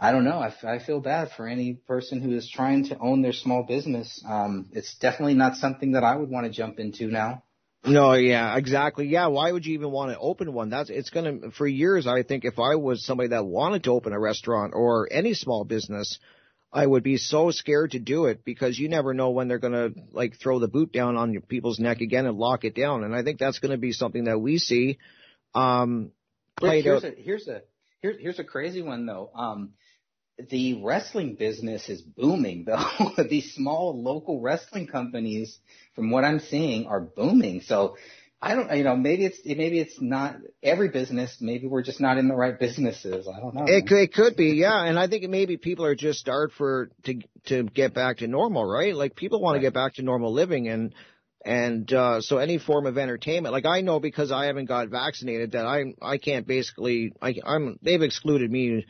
I 0.00 0.10
don't 0.10 0.24
know. 0.24 0.40
I, 0.40 0.48
f- 0.48 0.64
I 0.64 0.80
feel 0.80 0.98
bad 0.98 1.30
for 1.36 1.46
any 1.46 1.74
person 1.74 2.20
who 2.20 2.32
is 2.32 2.50
trying 2.50 2.86
to 2.86 2.98
own 2.98 3.22
their 3.22 3.32
small 3.32 3.62
business. 3.62 4.20
Um, 4.28 4.66
it's 4.72 4.96
definitely 4.98 5.34
not 5.34 5.54
something 5.54 5.92
that 5.92 6.02
I 6.02 6.16
would 6.16 6.28
want 6.28 6.44
to 6.46 6.50
jump 6.50 6.80
into 6.80 7.06
now. 7.06 7.44
No, 7.84 8.12
yeah, 8.12 8.56
exactly. 8.56 9.06
Yeah, 9.08 9.26
why 9.26 9.50
would 9.50 9.66
you 9.66 9.74
even 9.74 9.90
want 9.90 10.12
to 10.12 10.18
open 10.18 10.52
one? 10.52 10.70
That's 10.70 10.88
it's 10.88 11.10
going 11.10 11.40
to 11.40 11.50
for 11.50 11.66
years 11.66 12.06
I 12.06 12.22
think 12.22 12.44
if 12.44 12.60
I 12.60 12.76
was 12.76 13.04
somebody 13.04 13.30
that 13.30 13.44
wanted 13.44 13.84
to 13.84 13.90
open 13.90 14.12
a 14.12 14.20
restaurant 14.20 14.72
or 14.74 15.08
any 15.10 15.34
small 15.34 15.64
business, 15.64 16.20
I 16.72 16.86
would 16.86 17.02
be 17.02 17.16
so 17.16 17.50
scared 17.50 17.90
to 17.92 17.98
do 17.98 18.26
it 18.26 18.44
because 18.44 18.78
you 18.78 18.88
never 18.88 19.14
know 19.14 19.30
when 19.30 19.48
they're 19.48 19.58
going 19.58 19.72
to 19.72 20.00
like 20.12 20.38
throw 20.38 20.60
the 20.60 20.68
boot 20.68 20.92
down 20.92 21.16
on 21.16 21.32
your 21.32 21.42
people's 21.42 21.80
neck 21.80 22.00
again 22.00 22.26
and 22.26 22.38
lock 22.38 22.64
it 22.64 22.76
down. 22.76 23.02
And 23.02 23.16
I 23.16 23.24
think 23.24 23.40
that's 23.40 23.58
going 23.58 23.72
to 23.72 23.78
be 23.78 23.92
something 23.92 24.24
that 24.24 24.38
we 24.38 24.58
see 24.58 24.98
um 25.54 26.12
played 26.56 26.84
here's 26.84 27.04
out. 27.04 27.12
a 27.12 27.20
here's 27.20 27.48
a 27.48 27.62
here's 28.00 28.20
here's 28.20 28.38
a 28.38 28.44
crazy 28.44 28.82
one 28.82 29.06
though. 29.06 29.30
Um, 29.34 29.72
the 30.38 30.82
wrestling 30.82 31.34
business 31.34 31.88
is 31.88 32.02
booming 32.02 32.64
though. 32.66 33.12
These 33.28 33.54
small 33.54 34.02
local 34.02 34.40
wrestling 34.40 34.86
companies, 34.86 35.58
from 35.94 36.10
what 36.10 36.24
I'm 36.24 36.40
seeing, 36.40 36.86
are 36.86 37.00
booming. 37.00 37.60
So 37.62 37.96
I 38.44 38.56
don't, 38.56 38.76
you 38.76 38.82
know, 38.82 38.96
maybe 38.96 39.24
it's 39.24 39.38
maybe 39.44 39.78
it's 39.78 40.00
not 40.00 40.36
every 40.64 40.88
business. 40.88 41.36
Maybe 41.40 41.68
we're 41.68 41.84
just 41.84 42.00
not 42.00 42.18
in 42.18 42.26
the 42.26 42.34
right 42.34 42.58
businesses. 42.58 43.28
I 43.28 43.38
don't 43.38 43.54
know. 43.54 43.66
It 43.68 43.86
could, 43.86 43.98
it 43.98 44.12
could 44.12 44.34
be, 44.34 44.54
yeah. 44.54 44.82
And 44.82 44.98
I 44.98 45.06
think 45.06 45.28
maybe 45.28 45.58
people 45.58 45.84
are 45.84 45.94
just 45.94 46.18
starved 46.18 46.54
for 46.54 46.90
to 47.04 47.20
to 47.46 47.62
get 47.62 47.94
back 47.94 48.18
to 48.18 48.26
normal, 48.26 48.66
right? 48.66 48.96
Like 48.96 49.14
people 49.14 49.40
want 49.40 49.54
right. 49.54 49.60
to 49.60 49.66
get 49.66 49.74
back 49.74 49.94
to 49.94 50.02
normal 50.02 50.32
living, 50.32 50.66
and 50.66 50.92
and 51.44 51.92
uh, 51.92 52.20
so 52.20 52.38
any 52.38 52.58
form 52.58 52.86
of 52.86 52.98
entertainment. 52.98 53.52
Like 53.52 53.64
I 53.64 53.80
know 53.80 54.00
because 54.00 54.32
I 54.32 54.46
haven't 54.46 54.66
got 54.66 54.88
vaccinated 54.88 55.52
that 55.52 55.64
I 55.64 55.94
I 56.02 56.18
can't 56.18 56.44
basically 56.44 57.12
I 57.22 57.36
I'm 57.44 57.78
they've 57.80 58.02
excluded 58.02 58.50
me, 58.50 58.86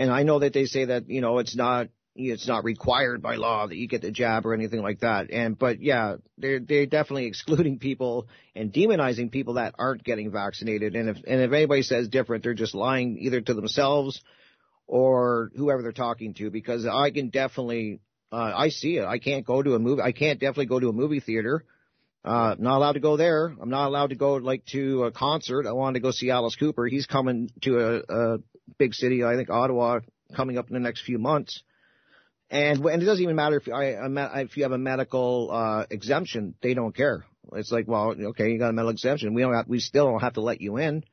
and 0.00 0.10
I 0.10 0.22
know 0.22 0.38
that 0.38 0.54
they 0.54 0.64
say 0.64 0.86
that 0.86 1.10
you 1.10 1.20
know 1.20 1.38
it's 1.38 1.54
not 1.54 1.88
it's 2.16 2.48
not 2.48 2.64
required 2.64 3.22
by 3.22 3.36
law 3.36 3.66
that 3.66 3.76
you 3.76 3.86
get 3.86 4.02
the 4.02 4.10
jab 4.10 4.44
or 4.46 4.54
anything 4.54 4.82
like 4.82 5.00
that. 5.00 5.30
And 5.30 5.58
but 5.58 5.82
yeah, 5.82 6.16
they're 6.38 6.60
they're 6.60 6.86
definitely 6.86 7.26
excluding 7.32 7.78
people 7.78 8.28
and 8.56 8.72
demonizing 8.72 9.30
people 9.30 9.54
that 9.54 9.74
aren't 9.78 10.02
getting 10.02 10.30
vaccinated. 10.32 10.96
And 10.96 11.10
if 11.10 11.16
and 11.26 11.40
if 11.40 11.52
anybody 11.52 11.82
says 11.82 12.08
different, 12.08 12.42
they're 12.42 12.54
just 12.54 12.74
lying 12.74 13.18
either 13.18 13.40
to 13.40 13.54
themselves 13.54 14.20
or 14.86 15.50
whoever 15.54 15.82
they're 15.82 15.92
talking 15.92 16.34
to. 16.34 16.50
Because 16.50 16.86
I 16.86 17.10
can 17.10 17.28
definitely 17.28 18.00
uh, 18.32 18.52
I 18.56 18.70
see 18.70 18.96
it. 18.96 19.04
I 19.04 19.18
can't 19.18 19.46
go 19.46 19.62
to 19.62 19.74
a 19.74 19.78
movie. 19.78 20.02
I 20.02 20.12
can't 20.12 20.40
definitely 20.40 20.66
go 20.66 20.80
to 20.80 20.88
a 20.88 20.92
movie 20.92 21.20
theater. 21.20 21.64
Uh, 22.22 22.54
not 22.58 22.76
allowed 22.76 22.92
to 22.92 23.00
go 23.00 23.16
there. 23.16 23.46
I'm 23.46 23.70
not 23.70 23.86
allowed 23.86 24.10
to 24.10 24.16
go 24.16 24.34
like 24.34 24.66
to 24.66 25.04
a 25.04 25.10
concert. 25.10 25.66
I 25.66 25.72
wanted 25.72 26.00
to 26.00 26.02
go 26.02 26.10
see 26.10 26.30
Alice 26.30 26.54
Cooper. 26.54 26.86
He's 26.86 27.06
coming 27.06 27.50
to 27.62 27.78
a, 27.78 28.34
a 28.34 28.38
big 28.78 28.94
city, 28.94 29.24
I 29.24 29.36
think 29.36 29.50
Ottawa, 29.50 30.00
coming 30.34 30.58
up 30.58 30.68
in 30.68 30.74
the 30.74 30.80
next 30.80 31.02
few 31.02 31.18
months. 31.18 31.62
And, 32.50 32.84
and 32.84 33.02
it 33.02 33.06
doesn't 33.06 33.22
even 33.22 33.36
matter 33.36 33.56
if 33.56 33.68
I, 33.72 34.40
if 34.40 34.56
you 34.56 34.64
have 34.64 34.72
a 34.72 34.78
medical, 34.78 35.50
uh, 35.52 35.86
exemption, 35.90 36.54
they 36.62 36.74
don't 36.74 36.94
care. 36.94 37.24
It's 37.52 37.70
like, 37.70 37.86
well, 37.86 38.14
okay, 38.30 38.50
you 38.50 38.58
got 38.58 38.70
a 38.70 38.72
medical 38.72 38.90
exemption. 38.90 39.34
We 39.34 39.42
don't 39.42 39.54
have, 39.54 39.68
we 39.68 39.78
still 39.78 40.06
don't 40.06 40.20
have 40.20 40.34
to 40.34 40.40
let 40.40 40.60
you 40.60 40.76
in. 40.78 41.04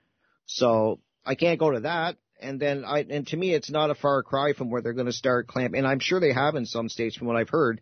So 0.46 1.00
I 1.26 1.36
can't 1.36 1.60
go 1.60 1.72
to 1.72 1.82
that. 1.82 2.18
And 2.40 2.60
then 2.60 2.86
I, 2.86 3.06
and 3.10 3.26
to 3.28 3.38
me, 3.38 3.54
it's 3.54 3.72
not 3.72 3.90
a 3.90 3.96
far 3.96 4.22
cry 4.24 4.54
from 4.54 4.70
where 4.70 4.82
they're 4.82 4.94
going 4.94 5.08
to 5.08 5.14
start 5.14 5.48
clamping. 5.48 5.80
And 5.80 5.88
I'm 5.88 6.00
sure 6.00 6.20
they 6.20 6.34
have 6.34 6.56
in 6.56 6.66
some 6.66 6.90
states 6.90 7.16
from 7.16 7.28
what 7.28 7.36
I've 7.36 7.50
heard 7.50 7.82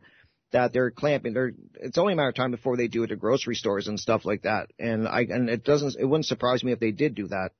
that 0.52 0.72
they're 0.72 0.92
clamping. 0.92 1.34
They're, 1.34 1.52
it's 1.76 1.98
only 1.98 2.14
a 2.14 2.16
matter 2.16 2.30
of 2.30 2.36
time 2.36 2.52
before 2.52 2.78
they 2.78 2.88
do 2.88 3.04
it 3.04 3.08
to 3.08 3.18
grocery 3.18 3.56
stores 3.56 3.88
and 3.88 4.00
stuff 4.00 4.24
like 4.26 4.44
that. 4.44 4.68
And 4.80 5.08
I, 5.08 5.22
and 5.30 5.50
it 5.50 5.66
doesn't, 5.66 5.98
it 6.00 6.06
wouldn't 6.06 6.26
surprise 6.26 6.64
me 6.64 6.72
if 6.72 6.80
they 6.80 6.92
did 6.92 7.16
do 7.16 7.28
that. 7.28 7.52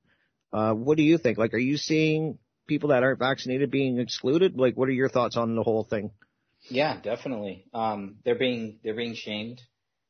Uh, 0.52 0.72
what 0.72 0.96
do 0.96 1.02
you 1.02 1.18
think? 1.18 1.38
Like, 1.38 1.54
are 1.54 1.58
you 1.58 1.76
seeing 1.76 2.38
people 2.66 2.90
that 2.90 3.02
aren't 3.02 3.18
vaccinated 3.18 3.70
being 3.70 3.98
excluded? 3.98 4.56
Like, 4.56 4.76
what 4.76 4.88
are 4.88 4.92
your 4.92 5.08
thoughts 5.08 5.36
on 5.36 5.54
the 5.54 5.62
whole 5.62 5.84
thing? 5.84 6.10
Yeah, 6.68 7.00
definitely. 7.00 7.66
Um, 7.72 8.16
they're 8.24 8.38
being 8.38 8.80
they're 8.82 8.94
being 8.94 9.14
shamed. 9.14 9.60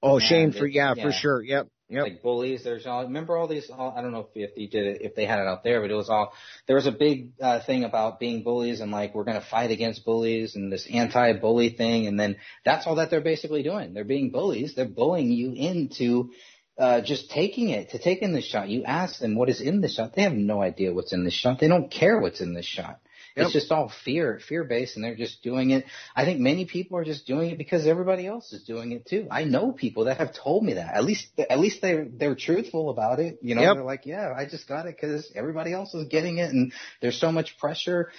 Oh, 0.03 0.18
shamed 0.18 0.55
for 0.55 0.66
yeah, 0.66 0.94
yeah, 0.96 1.03
for 1.03 1.12
sure. 1.12 1.42
Yep. 1.42 1.68
Yep. 1.88 2.03
Like 2.03 2.22
bullies. 2.22 2.64
There's 2.64 2.85
all. 2.85 3.05
Remember 3.05 3.37
all 3.37 3.46
these. 3.46 3.70
All, 3.70 3.94
I 3.96 4.03
don't 4.03 4.11
know 4.11 4.29
if 4.35 4.51
if 4.51 4.59
you 4.59 4.68
did 4.68 4.87
it, 4.87 5.03
if 5.03 5.14
they 5.14 5.25
had 5.25 5.38
it 5.38 5.46
out 5.46 5.62
there, 5.62 5.81
but 5.81 5.90
it 5.90 5.94
was 5.94 6.09
all. 6.09 6.33
There 6.66 6.75
was 6.75 6.87
a 6.87 6.92
big 6.92 7.33
uh, 7.40 7.61
thing 7.64 7.85
about 7.85 8.18
being 8.18 8.42
bullies 8.42 8.81
and 8.81 8.90
like 8.90 9.14
we're 9.14 9.25
going 9.25 9.40
to 9.40 9.46
fight 9.46 9.70
against 9.70 10.05
bullies 10.05 10.57
and 10.57 10.72
this 10.72 10.88
anti-bully 10.92 11.70
thing, 11.70 12.09
and 12.09 12.18
then 12.18 12.37
that's 12.64 12.87
all 12.87 12.96
that 12.96 13.11
they're 13.11 13.20
basically 13.20 13.62
doing. 13.62 13.94
They're 13.94 14.05
being 14.05 14.31
bullies. 14.31 14.75
They're 14.75 14.85
bullying 14.85 15.31
you 15.31 15.53
into 15.53 16.33
uh, 16.79 17.01
just 17.01 17.31
taking 17.31 17.71
it, 17.71 17.91
to 17.91 17.99
take 17.99 18.23
in 18.23 18.33
the 18.33 18.43
shot. 18.43 18.69
You 18.69 18.85
ask 18.85 19.19
them 19.19 19.35
what 19.35 19.49
is 19.49 19.61
in 19.61 19.81
the 19.81 19.89
shot. 19.89 20.15
They 20.15 20.23
have 20.23 20.35
no 20.35 20.61
idea 20.62 20.93
what's 20.93 21.12
in 21.12 21.25
the 21.25 21.31
shot. 21.31 21.59
They 21.59 21.69
don't 21.69 21.91
care 21.91 22.19
what's 22.19 22.41
in 22.41 22.55
the 22.55 22.62
shot. 22.62 23.01
Yep. 23.37 23.45
It's 23.45 23.53
just 23.53 23.71
all 23.71 23.93
fear, 24.05 24.41
fear 24.49 24.65
based, 24.65 24.97
and 24.97 25.05
they're 25.05 25.15
just 25.15 25.43
doing 25.43 25.71
it. 25.71 25.85
I 26.15 26.25
think 26.25 26.41
many 26.41 26.65
people 26.65 26.97
are 26.97 27.05
just 27.05 27.27
doing 27.27 27.51
it 27.51 27.59
because 27.59 27.87
everybody 27.87 28.27
else 28.27 28.51
is 28.55 28.62
doing 28.62 28.93
it 28.93 29.07
too. 29.07 29.29
I 29.31 29.45
know 29.45 29.73
people 29.73 30.05
that 30.05 30.17
have 30.17 30.35
told 30.35 30.65
me 30.65 30.75
that. 30.75 30.95
At 30.95 31.05
least, 31.05 31.29
at 31.39 31.59
least 31.59 31.83
they're 31.83 32.07
they're 32.11 32.35
truthful 32.35 32.89
about 32.89 33.21
it. 33.21 33.39
You 33.43 33.55
know, 33.55 33.61
yep. 33.61 33.75
they're 33.75 33.85
like, 33.85 34.07
yeah, 34.07 34.33
I 34.35 34.47
just 34.47 34.67
got 34.67 34.87
it 34.87 34.97
because 34.99 35.31
everybody 35.35 35.75
else 35.75 35.93
is 35.93 36.09
getting 36.09 36.39
it, 36.39 36.51
and 36.51 36.73
there's 37.03 37.21
so 37.21 37.31
much 37.31 37.59
pressure 37.59 38.11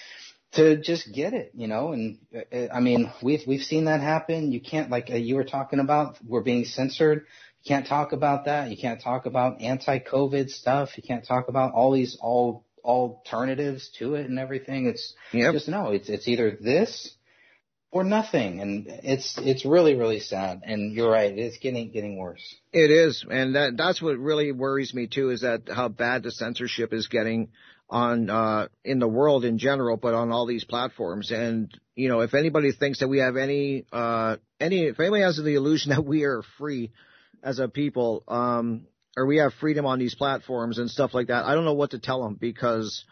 to 0.54 0.78
just 0.78 1.14
get 1.14 1.34
it, 1.34 1.52
you 1.56 1.68
know, 1.68 1.92
and 1.92 2.20
uh, 2.34 2.68
I 2.74 2.80
mean, 2.80 3.12
we've, 3.22 3.42
we've 3.46 3.62
seen 3.62 3.86
that 3.86 4.02
happen. 4.02 4.52
You 4.52 4.62
can't, 4.62 4.90
like 4.90 5.10
uh, 5.12 5.16
you 5.16 5.36
were 5.36 5.44
talking 5.44 5.80
about, 5.80 6.18
we're 6.26 6.42
being 6.42 6.64
censored. 6.66 7.26
You 7.64 7.70
can't 7.76 7.88
talk 7.88 8.14
about 8.14 8.46
that. 8.46 8.70
You 8.70 8.78
can't 8.78 9.02
talk 9.02 9.26
about 9.26 9.62
anti-COVID 9.62 10.50
stuff. 10.50 10.98
You 10.98 11.04
can't 11.04 11.26
talk 11.26 11.50
about 11.50 11.74
all 11.74 11.92
these 11.92 12.18
all 12.22 12.66
alternatives 12.84 13.90
to 14.00 14.16
it 14.16 14.30
and 14.30 14.40
everything. 14.40 14.88
It's 14.88 15.14
yep. 15.34 15.54
just 15.54 15.68
no. 15.68 15.92
It's 15.92 16.10
it's 16.10 16.28
either 16.28 16.58
this 16.60 17.14
or 17.92 18.04
nothing, 18.04 18.62
and 18.62 18.86
it's 18.88 19.38
it's 19.38 19.66
really 19.66 19.96
really 19.96 20.20
sad. 20.20 20.62
And 20.64 20.94
you're 20.94 21.12
right. 21.12 21.38
It's 21.38 21.58
getting 21.58 21.92
getting 21.92 22.18
worse. 22.18 22.56
It 22.72 22.92
is, 22.92 23.26
and 23.30 23.56
that 23.56 23.76
that's 23.76 24.02
what 24.02 24.18
really 24.18 24.52
worries 24.52 24.94
me 24.94 25.08
too. 25.08 25.30
Is 25.30 25.42
that 25.42 25.64
how 25.68 25.90
bad 25.90 26.24
the 26.24 26.32
censorship 26.32 26.94
is 26.94 27.08
getting 27.08 27.50
on 27.90 28.30
uh 28.30 28.68
in 28.84 29.00
the 29.00 29.08
world 29.08 29.46
in 29.46 29.58
general, 29.58 29.98
but 29.98 30.14
on 30.14 30.32
all 30.32 30.46
these 30.46 30.64
platforms. 30.64 31.32
And 31.32 31.72
you 31.96 32.10
know, 32.10 32.22
if 32.22 32.34
anybody 32.34 32.72
thinks 32.72 33.00
that 33.00 33.08
we 33.08 33.20
have 33.20 33.38
any 33.38 33.86
uh 33.92 34.38
any 34.60 34.86
if 34.86 35.00
anybody 35.00 35.24
has 35.24 35.38
the 35.38 35.56
illusion 35.56 35.92
that 35.92 36.06
we 36.06 36.24
are 36.24 36.44
free 36.58 36.92
as 37.44 37.60
a 37.60 37.68
people, 37.68 38.24
um, 38.28 38.88
or 39.16 39.26
we 39.26 39.38
have 39.38 39.54
freedom 39.56 39.86
on 39.86 40.00
these 40.00 40.16
platforms 40.16 40.78
and 40.78 40.90
stuff 40.90 41.14
like 41.14 41.28
that. 41.28 41.46
I 41.46 41.56
don't 41.56 41.66
know 41.66 41.74
what 41.74 41.92
to 41.92 42.00
tell 42.00 42.24
them 42.24 42.38
because 42.40 43.04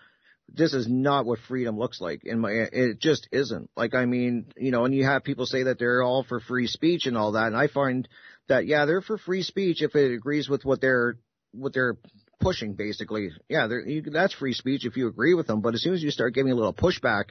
this 0.54 0.74
is 0.74 0.88
not 0.88 1.26
what 1.26 1.40
freedom 1.48 1.78
looks 1.78 2.00
like 2.00 2.24
in 2.24 2.40
my 2.40 2.52
it 2.52 3.00
just 3.00 3.28
isn't 3.32 3.70
like 3.76 3.96
i 3.96 4.06
mean 4.06 4.46
you 4.58 4.72
know 4.72 4.86
and 4.86 4.94
you 4.94 5.04
have 5.04 5.24
people 5.24 5.46
say 5.46 5.64
that 5.64 5.80
they're 5.80 6.04
all 6.04 6.24
for 6.24 6.40
free 6.40 6.68
speech 6.68 7.08
and 7.08 7.18
all 7.18 7.32
that 7.32 7.48
and 7.48 7.58
i 7.58 7.68
find 7.68 8.08
that 8.48 8.68
yeah 8.68 8.86
they're 8.86 9.02
for 9.02 9.18
free 9.18 9.42
speech 9.42 9.82
if 9.82 9.96
it 9.96 10.14
agrees 10.14 10.48
with 10.48 10.64
what 10.64 10.82
they're 10.82 11.18
what 11.52 11.74
they're 11.74 11.98
pushing 12.40 12.74
basically 12.74 13.32
yeah 13.50 13.68
you, 13.86 14.04
that's 14.04 14.34
free 14.34 14.54
speech 14.54 14.86
if 14.86 14.98
you 14.98 15.08
agree 15.08 15.34
with 15.34 15.48
them 15.48 15.62
but 15.62 15.74
as 15.74 15.82
soon 15.82 15.94
as 15.94 16.04
you 16.04 16.12
start 16.12 16.34
giving 16.34 16.52
a 16.52 16.56
little 16.56 16.74
pushback 16.74 17.26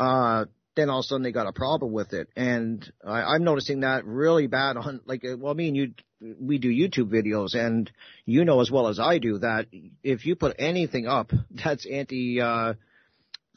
uh 0.00 0.46
then 0.76 0.90
all 0.90 1.00
of 1.00 1.04
a 1.04 1.06
sudden 1.06 1.22
they 1.22 1.32
got 1.32 1.48
a 1.48 1.52
problem 1.52 1.92
with 1.92 2.12
it. 2.12 2.28
And 2.36 2.86
I, 3.04 3.22
I'm 3.22 3.44
noticing 3.44 3.80
that 3.80 4.04
really 4.04 4.46
bad 4.46 4.76
on, 4.76 5.00
like, 5.06 5.24
uh, 5.24 5.36
well, 5.36 5.54
me 5.54 5.68
and 5.68 5.76
you, 5.76 5.94
we 6.20 6.58
do 6.58 6.68
YouTube 6.68 7.10
videos 7.10 7.54
and 7.54 7.90
you 8.24 8.44
know 8.44 8.60
as 8.60 8.70
well 8.70 8.88
as 8.88 9.00
I 9.00 9.18
do 9.18 9.38
that 9.38 9.66
if 10.02 10.26
you 10.26 10.36
put 10.36 10.56
anything 10.58 11.06
up 11.06 11.32
that's 11.50 11.86
anti, 11.86 12.40
uh, 12.40 12.74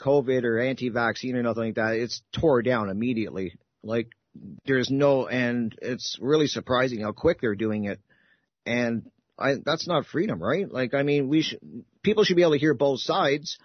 COVID 0.01 0.45
or 0.45 0.59
anti-vaccine 0.59 1.35
or 1.35 1.43
nothing 1.43 1.65
like 1.65 1.75
that, 1.75 1.95
it's 1.95 2.21
tore 2.31 2.61
down 2.61 2.89
immediately. 2.89 3.55
Like, 3.83 4.07
there's 4.65 4.89
no, 4.89 5.27
and 5.27 5.75
it's 5.81 6.17
really 6.21 6.47
surprising 6.47 7.01
how 7.01 7.11
quick 7.11 7.41
they're 7.41 7.55
doing 7.55 7.83
it. 7.83 7.99
And 8.65 9.11
I, 9.37 9.55
that's 9.65 9.87
not 9.87 10.05
freedom, 10.05 10.41
right? 10.41 10.71
Like, 10.71 10.93
I 10.93 11.03
mean, 11.03 11.27
we 11.27 11.41
should, 11.41 11.59
people 12.01 12.23
should 12.23 12.37
be 12.37 12.43
able 12.43 12.53
to 12.53 12.59
hear 12.59 12.73
both 12.73 13.01
sides 13.01 13.57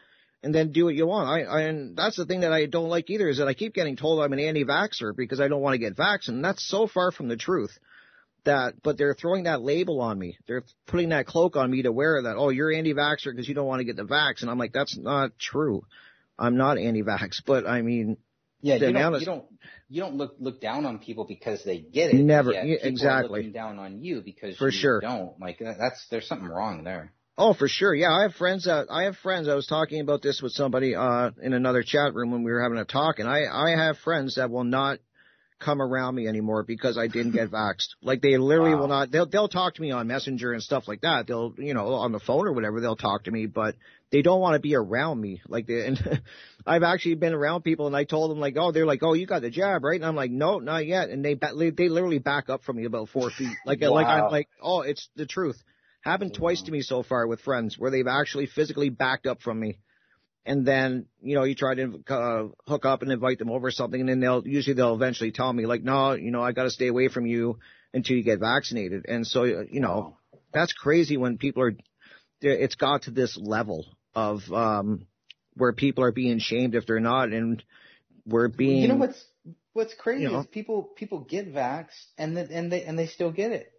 and 0.44 0.54
then 0.54 0.72
do 0.72 0.85
what 0.85 0.94
you 0.94 1.07
want. 1.07 1.28
I, 1.28 1.42
I 1.42 1.61
and 1.62 1.96
that's 1.96 2.16
the 2.16 2.26
thing 2.26 2.40
that 2.40 2.52
I 2.52 2.66
don't 2.66 2.90
like 2.90 3.09
either 3.09 3.28
is 3.28 3.38
that 3.38 3.48
I 3.48 3.54
keep 3.54 3.74
getting 3.74 3.96
told 3.96 4.20
I'm 4.20 4.33
an 4.35 4.38
anti-vaxxer 4.38 5.16
because 5.16 5.40
I 5.40 5.48
don't 5.48 5.62
want 5.62 5.72
to 5.74 5.78
get 5.78 5.96
vaxxed, 5.96 6.28
and 6.28 6.44
that's 6.44 6.68
so 6.68 6.87
far 6.87 7.11
from 7.11 7.28
the 7.28 7.37
truth. 7.37 7.76
That, 8.44 8.74
but 8.83 8.98
they're 8.98 9.14
throwing 9.14 9.44
that 9.44 9.62
label 9.62 10.02
on 10.02 10.18
me. 10.18 10.37
They're 10.46 10.64
putting 10.87 11.09
that 11.09 11.24
cloak 11.24 11.57
on 11.57 11.70
me 11.70 11.80
to 11.85 11.92
wear 11.92 12.20
that. 12.24 12.37
Oh, 12.37 12.50
you're 12.50 12.70
anti-vaxxer 12.70 13.33
because 13.33 13.48
you 13.48 13.54
don't 13.54 13.66
want 13.66 13.80
to 13.80 13.85
get 13.85 13.96
the 13.96 14.04
vax, 14.04 14.42
and 14.42 14.50
I'm 14.50 14.59
like, 14.59 14.74
that's 14.74 14.98
not 14.98 15.30
true. 15.38 15.87
I'm 16.38 16.59
not 16.59 16.76
anti-vax, 16.76 17.40
but 17.46 17.66
I 17.66 17.80
mean, 17.80 18.18
yeah, 18.61 18.74
you 18.74 18.92
don't, 18.92 19.20
you 19.20 19.26
don't, 19.26 19.44
you 19.88 20.02
don't 20.02 20.16
look 20.16 20.37
look 20.40 20.61
down 20.61 20.85
on 20.85 20.98
people 20.98 21.24
because 21.24 21.64
they 21.64 21.78
get 21.78 22.12
it. 22.12 22.16
Never, 22.16 22.52
yeah, 22.52 22.64
exactly. 22.64 23.40
looking 23.40 23.52
down 23.52 23.78
on 23.78 24.02
you 24.02 24.20
because 24.20 24.59
for 24.59 24.66
you 24.66 24.78
sure 24.78 25.00
don't. 25.00 25.40
Like 25.40 25.59
that's 25.59 26.07
there's 26.11 26.26
something 26.26 26.48
wrong 26.48 26.85
there. 26.85 27.12
Oh, 27.36 27.52
for 27.52 27.66
sure. 27.66 27.94
Yeah, 27.94 28.12
I 28.12 28.22
have 28.22 28.34
friends 28.34 28.64
that 28.64 28.86
I 28.90 29.04
have 29.04 29.16
friends. 29.16 29.48
I 29.48 29.54
was 29.54 29.66
talking 29.66 30.00
about 30.00 30.22
this 30.22 30.40
with 30.40 30.52
somebody 30.52 30.94
uh 30.94 31.30
in 31.42 31.52
another 31.52 31.82
chat 31.82 32.14
room 32.14 32.30
when 32.30 32.44
we 32.44 32.52
were 32.52 32.62
having 32.62 32.78
a 32.78 32.84
talk, 32.84 33.18
and 33.18 33.28
I 33.28 33.44
I 33.50 33.70
have 33.70 33.98
friends 33.98 34.36
that 34.36 34.50
will 34.50 34.64
not 34.64 35.00
come 35.58 35.80
around 35.80 36.14
me 36.14 36.28
anymore 36.28 36.62
because 36.62 36.96
I 36.96 37.08
didn't 37.08 37.32
get 37.32 37.50
vaxxed. 37.50 37.94
Like 38.02 38.22
they 38.22 38.36
literally 38.36 38.74
wow. 38.74 38.82
will 38.82 38.88
not. 38.88 39.10
They'll 39.10 39.26
they'll 39.26 39.48
talk 39.48 39.74
to 39.74 39.82
me 39.82 39.90
on 39.90 40.06
Messenger 40.06 40.52
and 40.52 40.62
stuff 40.62 40.86
like 40.86 41.00
that. 41.00 41.26
They'll 41.26 41.52
you 41.58 41.74
know 41.74 41.94
on 41.94 42.12
the 42.12 42.20
phone 42.20 42.46
or 42.46 42.52
whatever. 42.52 42.80
They'll 42.80 42.94
talk 42.94 43.24
to 43.24 43.32
me, 43.32 43.46
but 43.46 43.74
they 44.12 44.22
don't 44.22 44.40
want 44.40 44.54
to 44.54 44.60
be 44.60 44.76
around 44.76 45.20
me. 45.20 45.42
Like 45.48 45.66
they, 45.66 45.86
and 45.86 46.22
I've 46.66 46.84
actually 46.84 47.16
been 47.16 47.34
around 47.34 47.62
people 47.62 47.88
and 47.88 47.96
I 47.96 48.04
told 48.04 48.30
them 48.30 48.38
like, 48.38 48.56
oh, 48.56 48.70
they're 48.70 48.86
like, 48.86 49.02
oh, 49.02 49.14
you 49.14 49.26
got 49.26 49.42
the 49.42 49.50
jab, 49.50 49.82
right? 49.82 49.96
And 49.96 50.06
I'm 50.06 50.14
like, 50.14 50.30
no, 50.30 50.60
not 50.60 50.86
yet. 50.86 51.08
And 51.08 51.24
they 51.24 51.34
they 51.34 51.88
literally 51.88 52.20
back 52.20 52.48
up 52.48 52.62
from 52.62 52.76
me 52.76 52.84
about 52.84 53.08
four 53.08 53.30
feet. 53.30 53.56
Like 53.66 53.80
wow. 53.80 53.90
like 53.90 54.06
I'm 54.06 54.30
like, 54.30 54.48
oh, 54.62 54.82
it's 54.82 55.08
the 55.16 55.26
truth. 55.26 55.60
Happened 56.04 56.34
twice 56.34 56.60
to 56.62 56.70
me 56.70 56.82
so 56.82 57.02
far 57.02 57.26
with 57.26 57.40
friends 57.40 57.78
where 57.78 57.90
they've 57.90 58.06
actually 58.06 58.44
physically 58.44 58.90
backed 58.90 59.26
up 59.26 59.40
from 59.40 59.58
me. 59.58 59.78
And 60.44 60.66
then, 60.66 61.06
you 61.22 61.34
know, 61.34 61.44
you 61.44 61.54
try 61.54 61.74
to 61.74 62.02
uh, 62.10 62.48
hook 62.68 62.84
up 62.84 63.00
and 63.00 63.10
invite 63.10 63.38
them 63.38 63.50
over 63.50 63.70
something 63.70 63.98
and 63.98 64.10
then 64.10 64.20
they'll, 64.20 64.46
usually 64.46 64.74
they'll 64.74 64.94
eventually 64.94 65.32
tell 65.32 65.50
me 65.50 65.64
like, 65.64 65.82
no, 65.82 66.12
you 66.12 66.30
know, 66.30 66.42
I 66.42 66.52
got 66.52 66.64
to 66.64 66.70
stay 66.70 66.88
away 66.88 67.08
from 67.08 67.24
you 67.24 67.58
until 67.94 68.18
you 68.18 68.22
get 68.22 68.40
vaccinated. 68.40 69.06
And 69.08 69.26
so, 69.26 69.44
you 69.44 69.80
know, 69.80 70.18
that's 70.52 70.74
crazy 70.74 71.16
when 71.16 71.38
people 71.38 71.62
are, 71.62 71.72
it's 72.42 72.74
got 72.74 73.04
to 73.04 73.10
this 73.10 73.38
level 73.38 73.86
of, 74.14 74.40
um, 74.52 75.06
where 75.54 75.72
people 75.72 76.04
are 76.04 76.12
being 76.12 76.38
shamed 76.38 76.74
if 76.74 76.84
they're 76.84 77.00
not 77.00 77.30
and 77.30 77.64
we're 78.26 78.48
being. 78.48 78.82
You 78.82 78.88
know 78.88 78.96
what's, 78.96 79.24
what's 79.72 79.94
crazy 79.94 80.24
you 80.24 80.28
know, 80.28 80.40
is 80.40 80.46
people, 80.48 80.82
people 80.82 81.20
get 81.20 81.50
vaxxed 81.54 82.04
and 82.18 82.36
then, 82.36 82.48
and 82.50 82.70
they, 82.70 82.84
and 82.84 82.98
they 82.98 83.06
still 83.06 83.32
get 83.32 83.52
it 83.52 83.70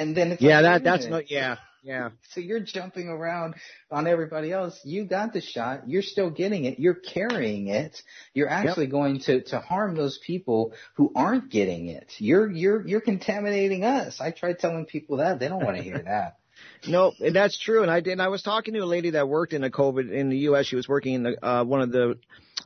And 0.00 0.16
then 0.16 0.32
it's 0.32 0.40
yeah, 0.40 0.60
like, 0.60 0.82
that 0.82 0.84
that's 0.84 1.06
not 1.06 1.30
yeah. 1.30 1.56
Yeah. 1.82 2.10
So 2.30 2.40
you're 2.40 2.60
jumping 2.60 3.08
around 3.08 3.54
on 3.90 4.06
everybody 4.06 4.50
else. 4.50 4.78
You 4.82 5.04
got 5.04 5.34
the 5.34 5.42
shot. 5.42 5.88
You're 5.88 6.02
still 6.02 6.30
getting 6.30 6.64
it. 6.64 6.78
You're 6.78 6.94
carrying 6.94 7.68
it. 7.68 8.00
You're 8.32 8.48
actually 8.48 8.86
yep. 8.86 8.92
going 8.92 9.20
to, 9.20 9.42
to 9.44 9.60
harm 9.60 9.94
those 9.94 10.18
people 10.26 10.72
who 10.94 11.12
aren't 11.14 11.50
getting 11.50 11.88
it. 11.88 12.12
You're, 12.18 12.50
you're, 12.50 12.86
you're 12.86 13.00
contaminating 13.00 13.84
us. 13.84 14.20
I 14.20 14.30
tried 14.30 14.58
telling 14.58 14.86
people 14.86 15.18
that. 15.18 15.38
They 15.38 15.48
don't 15.48 15.64
want 15.64 15.76
to 15.76 15.82
hear 15.82 15.98
that. 15.98 16.36
No, 16.86 17.12
and 17.18 17.34
that's 17.34 17.58
true. 17.58 17.80
And 17.80 17.90
I 17.90 18.00
did. 18.00 18.20
I 18.20 18.28
was 18.28 18.42
talking 18.42 18.74
to 18.74 18.80
a 18.80 18.84
lady 18.84 19.10
that 19.10 19.26
worked 19.26 19.54
in 19.54 19.64
a 19.64 19.70
COVID 19.70 20.10
in 20.10 20.28
the 20.28 20.36
U.S. 20.38 20.66
She 20.66 20.76
was 20.76 20.86
working 20.86 21.14
in 21.14 21.22
the, 21.22 21.46
uh, 21.46 21.64
one 21.64 21.80
of 21.80 21.90
the 21.90 22.18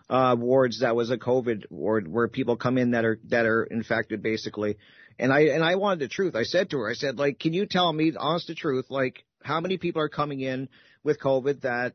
uh, 0.09 0.37
wards 0.39 0.81
that 0.81 0.97
was 0.97 1.11
a 1.11 1.17
COVID 1.17 1.71
ward 1.71 2.07
where 2.07 2.29
people 2.29 2.57
come 2.57 2.79
in 2.79 2.93
that 2.93 3.05
are 3.05 3.19
that 3.29 3.47
are 3.47 3.65
infected, 3.65 4.23
basically. 4.23 4.77
And 5.19 5.33
I 5.33 5.41
and 5.47 5.65
I 5.65 5.77
wanted 5.77 6.01
the 6.01 6.09
truth. 6.09 6.35
I 6.35 6.43
said 6.43 6.71
to 6.71 6.79
her, 6.79 6.91
I 6.91 6.95
said, 6.95 7.19
like, 7.19 7.39
can 7.39 7.53
you 7.53 7.67
tell 7.67 7.93
me, 7.93 8.13
honest 8.19 8.49
the 8.49 8.55
truth, 8.55 8.87
like, 8.91 9.25
how 9.43 9.61
many 9.61 9.79
people 9.79 10.03
are 10.03 10.09
coming 10.09 10.41
in 10.41 10.69
with 11.03 11.21
COVID 11.21 11.63
that 11.63 11.95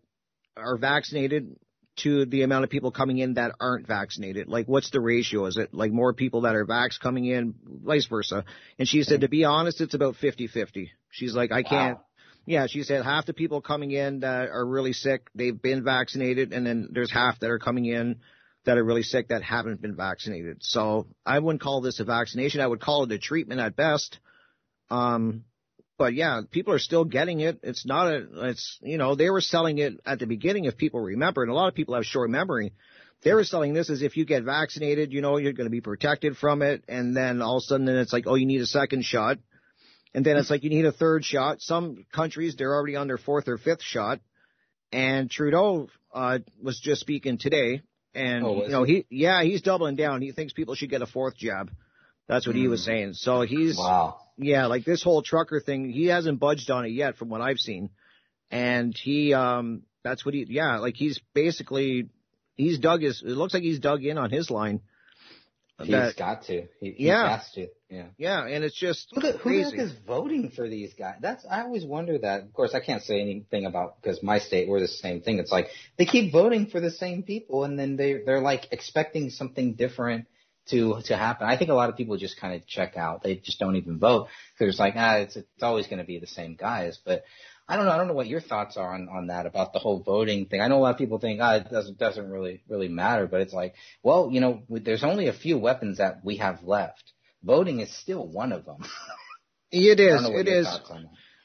are 0.55 0.77
vaccinated 0.77 1.55
to 1.97 2.25
the 2.25 2.43
amount 2.43 2.63
of 2.63 2.69
people 2.69 2.91
coming 2.91 3.17
in 3.17 3.33
that 3.33 3.51
aren't 3.59 3.87
vaccinated? 3.87 4.47
Like, 4.47 4.67
what's 4.67 4.89
the 4.89 5.01
ratio? 5.01 5.45
Is 5.45 5.57
it 5.57 5.73
like 5.73 5.91
more 5.91 6.13
people 6.13 6.41
that 6.41 6.55
are 6.55 6.65
vax 6.65 6.99
coming 6.99 7.25
in, 7.25 7.55
vice 7.65 8.07
versa? 8.07 8.45
And 8.77 8.87
she 8.87 9.03
said, 9.03 9.21
to 9.21 9.29
be 9.29 9.43
honest, 9.43 9.81
it's 9.81 9.93
about 9.93 10.15
50-50. 10.15 10.89
She's 11.11 11.35
like, 11.35 11.51
I 11.51 11.63
can't. 11.63 11.97
Wow. 11.97 12.05
Yeah, 12.49 12.65
she 12.65 12.81
said 12.81 13.05
half 13.05 13.27
the 13.27 13.33
people 13.35 13.61
coming 13.61 13.91
in 13.91 14.21
that 14.21 14.49
are 14.49 14.65
really 14.65 14.91
sick, 14.91 15.29
they've 15.35 15.61
been 15.61 15.83
vaccinated, 15.83 16.51
and 16.51 16.65
then 16.65 16.89
there's 16.91 17.11
half 17.11 17.39
that 17.41 17.51
are 17.51 17.59
coming 17.59 17.85
in 17.85 18.21
that 18.65 18.75
are 18.75 18.83
really 18.83 19.03
sick 19.03 19.27
that 19.27 19.43
haven't 19.43 19.83
been 19.83 19.95
vaccinated. 19.95 20.63
So 20.63 21.05
I 21.23 21.37
wouldn't 21.37 21.61
call 21.61 21.81
this 21.81 21.99
a 21.99 22.05
vaccination. 22.05 22.59
I 22.59 22.65
would 22.65 22.81
call 22.81 23.03
it 23.03 23.11
a 23.11 23.19
treatment 23.19 23.61
at 23.61 23.75
best. 23.75 24.17
Um, 24.89 25.43
but 25.99 26.15
yeah, 26.15 26.41
people 26.49 26.73
are 26.73 26.79
still 26.79 27.05
getting 27.05 27.39
it. 27.41 27.59
It's 27.61 27.85
not 27.85 28.07
a, 28.07 28.25
it's, 28.49 28.79
you 28.81 28.97
know, 28.97 29.13
they 29.13 29.29
were 29.29 29.41
selling 29.41 29.77
it 29.77 29.99
at 30.03 30.17
the 30.17 30.25
beginning 30.25 30.65
if 30.65 30.75
people 30.75 31.01
remember, 31.01 31.43
and 31.43 31.51
a 31.51 31.53
lot 31.53 31.67
of 31.67 31.75
people 31.75 31.93
have 31.93 32.03
short 32.03 32.31
memory. 32.31 32.73
They 33.21 33.35
were 33.35 33.43
selling 33.43 33.75
this 33.75 33.91
as 33.91 34.01
if 34.01 34.17
you 34.17 34.25
get 34.25 34.41
vaccinated, 34.41 35.13
you 35.13 35.21
know, 35.21 35.37
you're 35.37 35.53
going 35.53 35.67
to 35.67 35.71
be 35.71 35.81
protected 35.81 36.35
from 36.35 36.63
it. 36.63 36.83
And 36.87 37.15
then 37.15 37.43
all 37.43 37.57
of 37.57 37.61
a 37.61 37.65
sudden 37.67 37.87
it's 37.89 38.11
like, 38.11 38.25
oh, 38.25 38.33
you 38.33 38.47
need 38.47 38.61
a 38.61 38.65
second 38.65 39.05
shot. 39.05 39.37
And 40.13 40.25
then 40.25 40.37
it's 40.37 40.49
like 40.49 40.63
you 40.63 40.69
need 40.69 40.85
a 40.85 40.91
third 40.91 41.23
shot. 41.23 41.61
Some 41.61 42.05
countries, 42.13 42.55
they're 42.55 42.73
already 42.73 42.95
on 42.95 43.07
their 43.07 43.17
fourth 43.17 43.47
or 43.47 43.57
fifth 43.57 43.83
shot. 43.83 44.19
And 44.91 45.29
Trudeau, 45.29 45.87
uh, 46.13 46.39
was 46.61 46.79
just 46.79 47.01
speaking 47.01 47.37
today 47.37 47.83
and 48.13 48.43
oh, 48.43 48.63
you 48.63 48.69
know, 48.69 48.83
he? 48.83 49.05
yeah, 49.09 49.43
he's 49.43 49.61
doubling 49.61 49.95
down. 49.95 50.21
He 50.21 50.31
thinks 50.31 50.53
people 50.53 50.75
should 50.75 50.89
get 50.89 51.01
a 51.01 51.05
fourth 51.05 51.37
jab. 51.37 51.71
That's 52.27 52.45
what 52.45 52.55
mm. 52.55 52.59
he 52.59 52.67
was 52.67 52.81
hmm. 52.81 52.91
saying. 52.91 53.13
So 53.13 53.41
he's 53.41 53.77
wow. 53.77 54.19
Yeah, 54.37 54.67
like 54.67 54.85
this 54.85 55.03
whole 55.03 55.21
trucker 55.21 55.59
thing, 55.59 55.89
he 55.89 56.05
hasn't 56.05 56.39
budged 56.39 56.71
on 56.71 56.85
it 56.85 56.89
yet 56.89 57.17
from 57.17 57.29
what 57.29 57.41
I've 57.41 57.57
seen. 57.57 57.89
And 58.49 58.95
he 58.97 59.33
um 59.33 59.83
that's 60.03 60.25
what 60.25 60.33
he 60.33 60.45
yeah, 60.49 60.77
like 60.77 60.95
he's 60.95 61.19
basically 61.33 62.09
he's 62.55 62.79
dug 62.79 63.01
his 63.01 63.21
it 63.21 63.29
looks 63.29 63.53
like 63.53 63.63
he's 63.63 63.79
dug 63.79 64.03
in 64.03 64.17
on 64.17 64.31
his 64.31 64.49
line. 64.49 64.81
He's 65.79 65.91
that, 65.91 66.17
got 66.17 66.43
to. 66.43 66.67
He, 66.79 66.91
he 66.91 67.07
yeah. 67.07 67.37
has 67.37 67.51
to. 67.51 67.67
Yeah. 67.89 68.05
Yeah, 68.17 68.45
and 68.45 68.63
it's 68.63 68.75
just 68.75 69.07
who 69.13 69.21
the, 69.21 69.31
who 69.31 69.49
the 69.49 69.63
heck 69.63 69.79
is 69.79 69.93
voting 70.05 70.51
for 70.55 70.69
these 70.69 70.93
guys? 70.93 71.15
That's 71.21 71.43
I 71.49 71.61
always 71.61 71.83
wonder 71.83 72.19
that. 72.19 72.43
Of 72.43 72.53
course, 72.53 72.75
I 72.75 72.81
can't 72.81 73.01
say 73.01 73.19
anything 73.19 73.65
about 73.65 73.99
because 73.99 74.21
my 74.21 74.37
state 74.37 74.69
we're 74.69 74.79
the 74.79 74.87
same 74.87 75.21
thing. 75.21 75.39
It's 75.39 75.51
like 75.51 75.69
they 75.97 76.05
keep 76.05 76.31
voting 76.31 76.67
for 76.67 76.79
the 76.79 76.91
same 76.91 77.23
people, 77.23 77.63
and 77.63 77.79
then 77.79 77.95
they 77.95 78.21
they're 78.23 78.41
like 78.41 78.67
expecting 78.71 79.31
something 79.31 79.73
different 79.73 80.27
to 80.69 81.01
to 81.05 81.17
happen. 81.17 81.47
I 81.47 81.57
think 81.57 81.71
a 81.71 81.73
lot 81.73 81.89
of 81.89 81.97
people 81.97 82.15
just 82.17 82.39
kind 82.39 82.53
of 82.53 82.67
check 82.67 82.95
out. 82.95 83.23
They 83.23 83.35
just 83.37 83.59
don't 83.59 83.75
even 83.75 83.97
vote 83.97 84.27
because 84.53 84.73
it's 84.73 84.79
like 84.79 84.93
ah, 84.95 85.15
it's 85.17 85.35
it's 85.35 85.63
always 85.63 85.87
going 85.87 85.99
to 85.99 86.05
be 86.05 86.19
the 86.19 86.27
same 86.27 86.55
guys. 86.55 86.99
But 87.03 87.23
I 87.67 87.75
don't 87.75 87.85
know. 87.85 87.91
I 87.91 87.97
don't 87.97 88.07
know 88.07 88.13
what 88.13 88.27
your 88.27 88.41
thoughts 88.41 88.77
are 88.77 88.93
on, 88.93 89.09
on 89.09 89.27
that 89.27 89.47
about 89.47 89.73
the 89.73 89.79
whole 89.79 90.03
voting 90.03 90.45
thing. 90.45 90.61
I 90.61 90.67
know 90.67 90.77
a 90.77 90.81
lot 90.81 90.91
of 90.91 90.99
people 90.99 91.17
think, 91.17 91.39
ah, 91.41 91.55
it 91.55 91.71
doesn't 91.71 91.97
doesn't 91.97 92.29
really 92.29 92.61
really 92.67 92.87
matter, 92.87 93.25
but 93.25 93.41
it's 93.41 93.53
like, 93.53 93.73
well, 94.03 94.29
you 94.31 94.41
know, 94.41 94.61
there's 94.69 95.03
only 95.03 95.27
a 95.27 95.33
few 95.33 95.57
weapons 95.57 95.97
that 95.97 96.23
we 96.23 96.37
have 96.37 96.61
left. 96.63 97.13
Voting 97.43 97.79
is 97.79 97.95
still 97.97 98.27
one 98.27 98.51
of 98.51 98.65
them. 98.65 98.77
it 99.71 99.99
is. 99.99 100.29
It 100.29 100.47
is. 100.47 100.67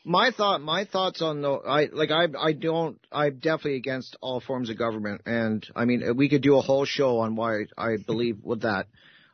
My 0.06 0.32
thought, 0.32 0.60
my 0.60 0.84
thoughts 0.84 1.22
on 1.22 1.40
the, 1.40 1.50
I 1.50 1.88
like, 1.90 2.10
I, 2.10 2.26
I 2.38 2.52
don't, 2.52 2.98
I'm 3.10 3.38
definitely 3.38 3.76
against 3.76 4.18
all 4.20 4.40
forms 4.40 4.68
of 4.68 4.76
government, 4.76 5.22
and 5.24 5.66
I 5.74 5.86
mean, 5.86 6.02
we 6.16 6.28
could 6.28 6.42
do 6.42 6.58
a 6.58 6.60
whole 6.60 6.84
show 6.84 7.20
on 7.20 7.36
why 7.36 7.66
I 7.78 7.96
believe 7.96 8.36
with 8.42 8.62
that. 8.62 8.86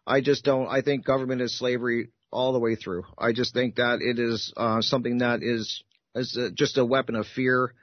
I 0.06 0.20
just 0.20 0.44
don't. 0.44 0.68
I 0.68 0.82
think 0.82 1.04
government 1.04 1.40
is 1.40 1.58
slavery 1.58 2.10
all 2.30 2.52
the 2.52 2.60
way 2.60 2.76
through. 2.76 3.04
I 3.18 3.32
just 3.32 3.52
think 3.52 3.76
that 3.76 4.00
it 4.00 4.18
is 4.18 4.52
uh, 4.56 4.80
something 4.80 5.18
that 5.18 5.42
is 5.42 5.82
is 6.14 6.36
a, 6.36 6.50
just 6.50 6.78
a 6.78 6.84
weapon 6.84 7.16
of 7.16 7.26
fear 7.26 7.74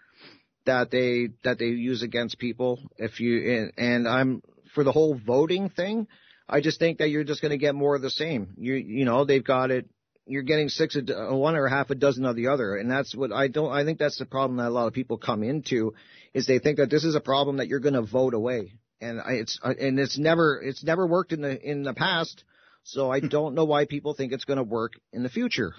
that 0.66 0.92
they 0.92 1.30
that 1.44 1.60
they 1.60 1.66
use 1.66 2.04
against 2.04 2.40
people. 2.40 2.80
If 2.98 3.20
you 3.20 3.52
and, 3.52 3.74
and 3.78 4.08
I'm 4.08 4.42
for 4.74 4.84
the 4.84 4.92
whole 4.92 5.16
voting 5.16 5.70
thing, 5.70 6.08
I 6.50 6.62
just 6.62 6.80
think 6.80 7.00
that 7.00 7.10
you're 7.10 7.24
just 7.24 7.42
going 7.42 7.52
to 7.52 7.58
get 7.58 7.76
more 7.76 7.96
of 7.96 8.02
the 8.02 8.10
same. 8.10 8.54
You 8.58 8.76
you 8.76 9.06
know 9.06 9.26
they've 9.26 9.44
got 9.44 9.72
it. 9.72 9.90
You're 10.26 10.44
getting 10.44 10.70
six 10.70 10.96
a 10.96 11.30
uh, 11.30 11.36
one 11.36 11.56
or 11.56 11.68
half 11.68 11.90
a 11.90 11.96
dozen 11.96 12.26
of 12.26 12.36
the 12.36 12.48
other, 12.48 12.76
and 12.76 12.90
that's 12.90 13.16
what 13.16 13.32
I 13.32 13.48
don't. 13.48 13.72
I 13.72 13.86
think 13.86 14.00
that's 14.00 14.18
the 14.18 14.26
problem 14.26 14.58
that 14.58 14.68
a 14.68 14.70
lot 14.70 14.88
of 14.88 14.94
people 14.94 15.18
come 15.18 15.44
into, 15.44 15.94
is 16.34 16.46
they 16.46 16.60
think 16.60 16.78
that 16.78 16.90
this 16.90 17.04
is 17.04 17.16
a 17.16 17.22
problem 17.22 17.58
that 17.58 17.68
you're 17.68 17.80
going 17.80 17.94
to 17.94 18.02
vote 18.02 18.34
away, 18.34 18.74
and 19.00 19.20
I, 19.20 19.34
it's 19.34 19.60
uh, 19.64 19.74
and 19.80 20.00
it's 20.00 20.18
never 20.18 20.62
it's 20.62 20.84
never 20.84 21.08
worked 21.08 21.32
in 21.32 21.42
the 21.42 21.60
in 21.60 21.84
the 21.84 21.94
past. 21.94 22.44
So 22.84 23.12
I 23.12 23.20
hmm. 23.20 23.28
don't 23.28 23.56
know 23.56 23.66
why 23.66 23.86
people 23.86 24.14
think 24.14 24.32
it's 24.32 24.46
going 24.46 24.58
to 24.58 24.64
work 24.64 24.94
in 25.12 25.24
the 25.24 25.30
future. 25.30 25.74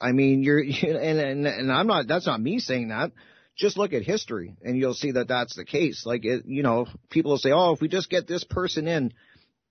I 0.00 0.12
mean, 0.12 0.42
you're, 0.42 0.58
and, 0.82 1.18
and, 1.18 1.46
and 1.46 1.72
I'm 1.72 1.86
not, 1.86 2.06
that's 2.06 2.26
not 2.26 2.40
me 2.40 2.58
saying 2.58 2.88
that. 2.88 3.12
Just 3.56 3.78
look 3.78 3.92
at 3.92 4.02
history 4.02 4.56
and 4.62 4.76
you'll 4.76 4.94
see 4.94 5.12
that 5.12 5.28
that's 5.28 5.54
the 5.54 5.64
case. 5.64 6.04
Like, 6.04 6.24
it, 6.24 6.44
you 6.44 6.62
know, 6.62 6.86
people 7.08 7.32
will 7.32 7.38
say, 7.38 7.52
oh, 7.52 7.72
if 7.72 7.80
we 7.80 7.88
just 7.88 8.10
get 8.10 8.26
this 8.26 8.44
person 8.44 8.88
in, 8.88 9.12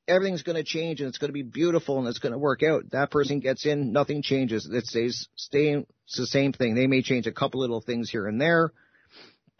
everything's 0.07 0.43
going 0.43 0.57
to 0.57 0.63
change 0.63 0.99
and 0.99 1.09
it's 1.09 1.17
going 1.17 1.29
to 1.29 1.33
be 1.33 1.43
beautiful 1.43 1.99
and 1.99 2.07
it's 2.07 2.19
going 2.19 2.31
to 2.33 2.37
work 2.37 2.63
out. 2.63 2.91
That 2.91 3.11
person 3.11 3.39
gets 3.39 3.65
in, 3.65 3.91
nothing 3.91 4.21
changes. 4.21 4.67
It 4.71 4.85
stays, 4.85 5.27
it's 5.51 6.17
the 6.17 6.27
same 6.27 6.53
thing. 6.53 6.75
They 6.75 6.87
may 6.87 7.01
change 7.01 7.27
a 7.27 7.31
couple 7.31 7.61
little 7.61 7.81
things 7.81 8.09
here 8.09 8.27
and 8.27 8.39
there, 8.39 8.71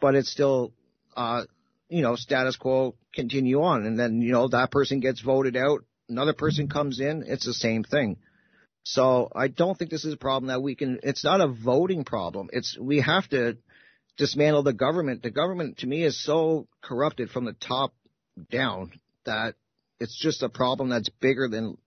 but 0.00 0.14
it's 0.14 0.30
still, 0.30 0.72
uh, 1.16 1.44
you 1.88 2.02
know, 2.02 2.16
status 2.16 2.56
quo 2.56 2.94
continue 3.14 3.62
on. 3.62 3.86
And 3.86 3.98
then, 3.98 4.20
you 4.20 4.32
know, 4.32 4.48
that 4.48 4.70
person 4.70 5.00
gets 5.00 5.20
voted 5.20 5.56
out. 5.56 5.84
Another 6.08 6.34
person 6.34 6.68
comes 6.68 7.00
in. 7.00 7.24
It's 7.26 7.46
the 7.46 7.54
same 7.54 7.82
thing. 7.82 8.18
So 8.82 9.30
I 9.34 9.48
don't 9.48 9.78
think 9.78 9.90
this 9.90 10.04
is 10.04 10.12
a 10.12 10.18
problem 10.18 10.48
that 10.48 10.62
we 10.62 10.74
can, 10.74 11.00
it's 11.02 11.24
not 11.24 11.40
a 11.40 11.48
voting 11.48 12.04
problem. 12.04 12.50
It's, 12.52 12.76
we 12.78 13.00
have 13.00 13.26
to 13.30 13.56
dismantle 14.18 14.62
the 14.62 14.74
government. 14.74 15.22
The 15.22 15.30
government 15.30 15.78
to 15.78 15.86
me 15.86 16.04
is 16.04 16.22
so 16.22 16.68
corrupted 16.82 17.30
from 17.30 17.46
the 17.46 17.54
top 17.54 17.94
down 18.50 18.92
that 19.24 19.54
it's 20.00 20.16
just 20.16 20.42
a 20.42 20.48
problem 20.48 20.88
that's 20.90 21.08
bigger 21.08 21.48
than 21.48 21.78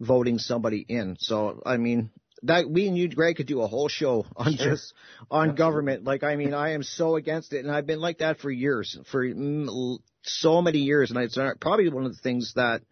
voting 0.00 0.38
somebody 0.38 0.84
in. 0.88 1.16
So, 1.18 1.62
I 1.64 1.76
mean, 1.76 2.10
that 2.42 2.68
we 2.68 2.86
and 2.86 2.96
you, 2.96 3.08
Greg, 3.08 3.36
could 3.36 3.46
do 3.46 3.62
a 3.62 3.66
whole 3.66 3.88
show 3.88 4.26
on 4.36 4.56
sure. 4.56 4.70
just 4.70 4.92
on 5.30 5.54
government. 5.54 6.04
Like, 6.04 6.22
I 6.22 6.36
mean, 6.36 6.54
I 6.54 6.72
am 6.72 6.82
so 6.82 7.16
against 7.16 7.52
it, 7.52 7.64
and 7.64 7.74
I've 7.74 7.86
been 7.86 8.00
like 8.00 8.18
that 8.18 8.38
for 8.40 8.50
years, 8.50 8.98
for 9.10 9.24
so 10.22 10.62
many 10.62 10.78
years, 10.78 11.10
and 11.10 11.18
it's 11.20 11.38
uh, 11.38 11.52
probably 11.60 11.88
one 11.88 12.04
of 12.04 12.14
the 12.14 12.22
things 12.22 12.52
that 12.54 12.82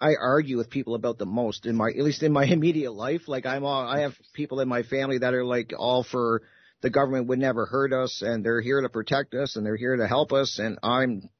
I 0.00 0.14
argue 0.20 0.58
with 0.58 0.68
people 0.68 0.94
about 0.94 1.18
the 1.18 1.26
most 1.26 1.64
in 1.64 1.74
my, 1.74 1.88
at 1.88 2.04
least 2.04 2.22
in 2.22 2.32
my 2.32 2.44
immediate 2.46 2.92
life. 2.92 3.28
Like 3.28 3.46
I'm 3.46 3.64
all, 3.64 3.86
I 3.86 4.00
have 4.00 4.14
people 4.34 4.60
in 4.60 4.68
my 4.68 4.82
family 4.82 5.18
that 5.18 5.34
are 5.34 5.44
like 5.44 5.72
all 5.76 6.02
for 6.02 6.42
the 6.82 6.90
government 6.90 7.28
would 7.28 7.38
never 7.38 7.64
hurt 7.64 7.92
us 7.92 8.22
and 8.22 8.44
they're 8.44 8.60
here 8.60 8.82
to 8.82 8.88
protect 8.90 9.34
us 9.34 9.56
and 9.56 9.64
they're 9.64 9.76
here 9.76 9.96
to 9.96 10.06
help 10.06 10.32
us. 10.32 10.58
And 10.58 10.78
I'm 10.82 11.30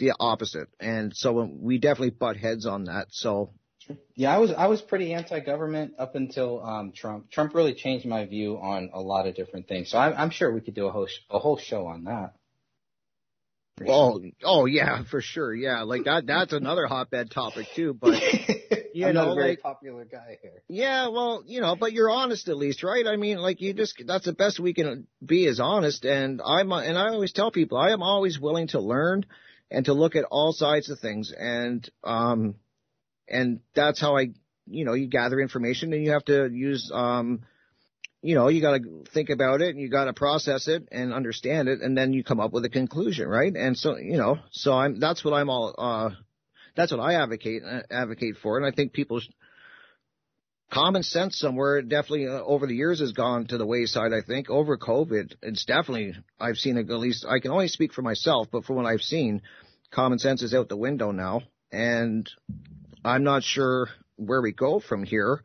the 0.00 0.14
opposite. 0.18 0.68
And 0.80 1.12
so 1.14 1.48
we 1.60 1.78
definitely 1.78 2.10
butt 2.10 2.36
heads 2.36 2.66
on 2.66 2.84
that. 2.84 3.06
So. 3.10 3.52
Yeah, 4.14 4.32
I 4.32 4.38
was 4.38 4.52
I 4.52 4.66
was 4.68 4.80
pretty 4.80 5.14
anti-government 5.14 5.94
up 5.98 6.14
until 6.14 6.62
um, 6.64 6.92
Trump. 6.94 7.30
Trump 7.30 7.54
really 7.54 7.74
changed 7.74 8.06
my 8.06 8.24
view 8.24 8.56
on 8.56 8.90
a 8.92 9.00
lot 9.00 9.26
of 9.26 9.34
different 9.34 9.66
things. 9.66 9.90
So 9.90 9.98
I'm, 9.98 10.14
I'm 10.16 10.30
sure 10.30 10.52
we 10.52 10.60
could 10.60 10.74
do 10.74 10.86
a 10.86 10.92
whole 10.92 11.08
a 11.28 11.40
whole 11.40 11.56
show 11.56 11.86
on 11.86 12.04
that. 12.04 12.34
Oh, 13.88 14.20
oh 14.44 14.66
yeah, 14.66 15.04
for 15.04 15.20
sure. 15.20 15.54
Yeah, 15.54 15.82
like 15.82 16.04
that. 16.04 16.26
That's 16.26 16.52
another 16.52 16.86
hotbed 16.86 17.30
topic 17.30 17.66
too. 17.74 17.94
But 17.94 18.22
you 18.94 19.06
I'm 19.06 19.14
know, 19.14 19.24
not 19.26 19.32
a 19.32 19.34
very 19.34 19.48
like, 19.50 19.62
popular 19.62 20.04
guy 20.04 20.38
here. 20.42 20.62
Yeah, 20.68 21.08
well, 21.08 21.42
you 21.46 21.60
know, 21.60 21.76
but 21.76 21.92
you're 21.92 22.10
honest 22.10 22.48
at 22.48 22.56
least, 22.56 22.82
right? 22.82 23.06
I 23.06 23.16
mean, 23.16 23.38
like 23.38 23.60
you 23.60 23.72
just 23.72 24.02
that's 24.06 24.26
the 24.26 24.32
best 24.32 24.60
we 24.60 24.74
can 24.74 25.06
be 25.24 25.46
is 25.46 25.60
honest. 25.60 26.04
And 26.04 26.40
I'm 26.44 26.70
and 26.72 26.98
I 26.98 27.08
always 27.08 27.32
tell 27.32 27.50
people 27.50 27.78
I 27.78 27.90
am 27.90 28.02
always 28.02 28.38
willing 28.38 28.68
to 28.68 28.80
learn 28.80 29.24
and 29.70 29.84
to 29.86 29.92
look 29.92 30.16
at 30.16 30.24
all 30.24 30.52
sides 30.52 30.90
of 30.90 30.98
things. 30.98 31.32
And 31.36 31.88
um, 32.04 32.56
and 33.28 33.60
that's 33.74 34.00
how 34.00 34.16
I, 34.16 34.32
you 34.66 34.84
know, 34.84 34.94
you 34.94 35.08
gather 35.08 35.40
information 35.40 35.92
and 35.92 36.04
you 36.04 36.12
have 36.12 36.24
to 36.26 36.48
use 36.50 36.90
um 36.92 37.42
you 38.22 38.34
know, 38.34 38.48
you 38.48 38.60
got 38.60 38.76
to 38.76 39.04
think 39.14 39.30
about 39.30 39.62
it 39.62 39.70
and 39.70 39.80
you 39.80 39.88
got 39.88 40.04
to 40.04 40.12
process 40.12 40.68
it 40.68 40.86
and 40.92 41.12
understand 41.12 41.68
it, 41.68 41.80
and 41.80 41.96
then 41.96 42.12
you 42.12 42.22
come 42.22 42.38
up 42.38 42.52
with 42.52 42.64
a 42.66 42.68
conclusion, 42.68 43.26
right? 43.26 43.54
And 43.54 43.76
so, 43.76 43.96
you 43.96 44.18
know, 44.18 44.38
so 44.50 44.74
I'm 44.74 45.00
that's 45.00 45.24
what 45.24 45.32
I'm 45.32 45.48
all 45.48 45.74
uh, 45.78 46.10
that's 46.76 46.92
what 46.92 47.00
I 47.00 47.14
advocate 47.14 47.62
uh, 47.64 47.80
advocate 47.90 48.36
for, 48.42 48.58
and 48.58 48.66
I 48.66 48.72
think 48.72 48.92
people. 48.92 49.20
Sh- 49.20 49.28
common 50.70 51.02
sense 51.02 51.38
somewhere 51.38 51.82
definitely 51.82 52.26
uh, 52.26 52.42
over 52.42 52.66
the 52.66 52.74
years 52.74 53.00
has 53.00 53.12
gone 53.12 53.46
to 53.46 53.58
the 53.58 53.66
wayside. 53.66 54.12
I 54.12 54.22
think 54.22 54.48
over 54.48 54.78
COVID, 54.78 55.34
it's 55.42 55.64
definitely 55.64 56.14
I've 56.38 56.56
seen 56.56 56.78
at 56.78 56.88
least. 56.88 57.26
I 57.28 57.40
can 57.40 57.50
only 57.50 57.68
speak 57.68 57.92
for 57.92 58.02
myself, 58.02 58.48
but 58.50 58.64
from 58.64 58.76
what 58.76 58.86
I've 58.86 59.02
seen, 59.02 59.42
common 59.90 60.18
sense 60.18 60.42
is 60.42 60.54
out 60.54 60.68
the 60.68 60.76
window 60.76 61.10
now, 61.10 61.42
and 61.72 62.28
I'm 63.04 63.24
not 63.24 63.42
sure 63.42 63.88
where 64.16 64.42
we 64.42 64.52
go 64.52 64.80
from 64.80 65.04
here. 65.04 65.42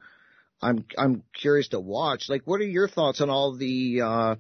I'm 0.61 0.85
I'm 0.97 1.23
curious 1.33 1.69
to 1.69 1.79
watch. 1.79 2.29
Like, 2.29 2.43
what 2.45 2.61
are 2.61 2.65
your 2.65 2.87
thoughts 2.87 3.21
on 3.21 3.29
all 3.29 3.55
the 3.57 4.01
uh, 4.01 4.35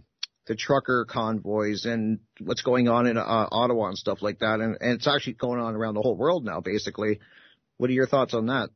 the 0.47 0.55
trucker 0.55 1.05
convoys 1.09 1.85
and 1.85 2.19
what's 2.39 2.61
going 2.61 2.87
on 2.87 3.07
in 3.07 3.17
uh, 3.17 3.47
Ottawa 3.51 3.87
and 3.87 3.97
stuff 3.97 4.21
like 4.21 4.39
that? 4.39 4.59
And, 4.59 4.77
and 4.79 4.93
it's 4.93 5.07
actually 5.07 5.33
going 5.33 5.59
on 5.59 5.75
around 5.75 5.95
the 5.95 6.01
whole 6.01 6.15
world 6.15 6.45
now, 6.45 6.61
basically. 6.61 7.19
What 7.77 7.89
are 7.89 7.93
your 7.93 8.07
thoughts 8.07 8.33
on 8.33 8.45
that? 8.47 8.69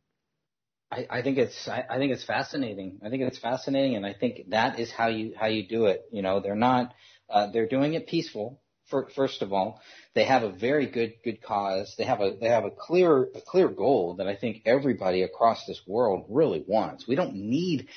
I, 0.91 1.07
I 1.09 1.21
think 1.21 1.37
it's 1.37 1.67
I, 1.67 1.85
I 1.89 1.97
think 1.97 2.11
it's 2.11 2.23
fascinating. 2.23 2.99
I 3.03 3.09
think 3.09 3.23
it's 3.23 3.37
fascinating, 3.39 3.95
and 3.95 4.05
I 4.05 4.13
think 4.13 4.49
that 4.49 4.79
is 4.79 4.91
how 4.91 5.07
you 5.07 5.33
how 5.39 5.47
you 5.47 5.67
do 5.67 5.85
it. 5.85 6.05
You 6.11 6.21
know, 6.21 6.39
they're 6.39 6.55
not 6.55 6.93
uh, 7.29 7.51
they're 7.51 7.67
doing 7.67 7.93
it 7.93 8.07
peaceful. 8.07 8.61
For, 8.89 9.07
first 9.15 9.43
of 9.43 9.53
all, 9.53 9.81
they 10.15 10.23
have 10.23 10.41
a 10.41 10.49
very 10.49 10.87
good 10.87 11.13
good 11.23 11.43
cause. 11.43 11.93
They 11.97 12.05
have 12.05 12.21
a 12.21 12.35
they 12.39 12.47
have 12.47 12.65
a 12.65 12.71
clear 12.71 13.29
a 13.35 13.41
clear 13.45 13.67
goal 13.69 14.15
that 14.15 14.27
I 14.27 14.35
think 14.35 14.63
everybody 14.65 15.21
across 15.21 15.65
this 15.65 15.81
world 15.85 16.25
really 16.27 16.63
wants. 16.67 17.07
We 17.07 17.15
don't 17.15 17.35
need 17.35 17.89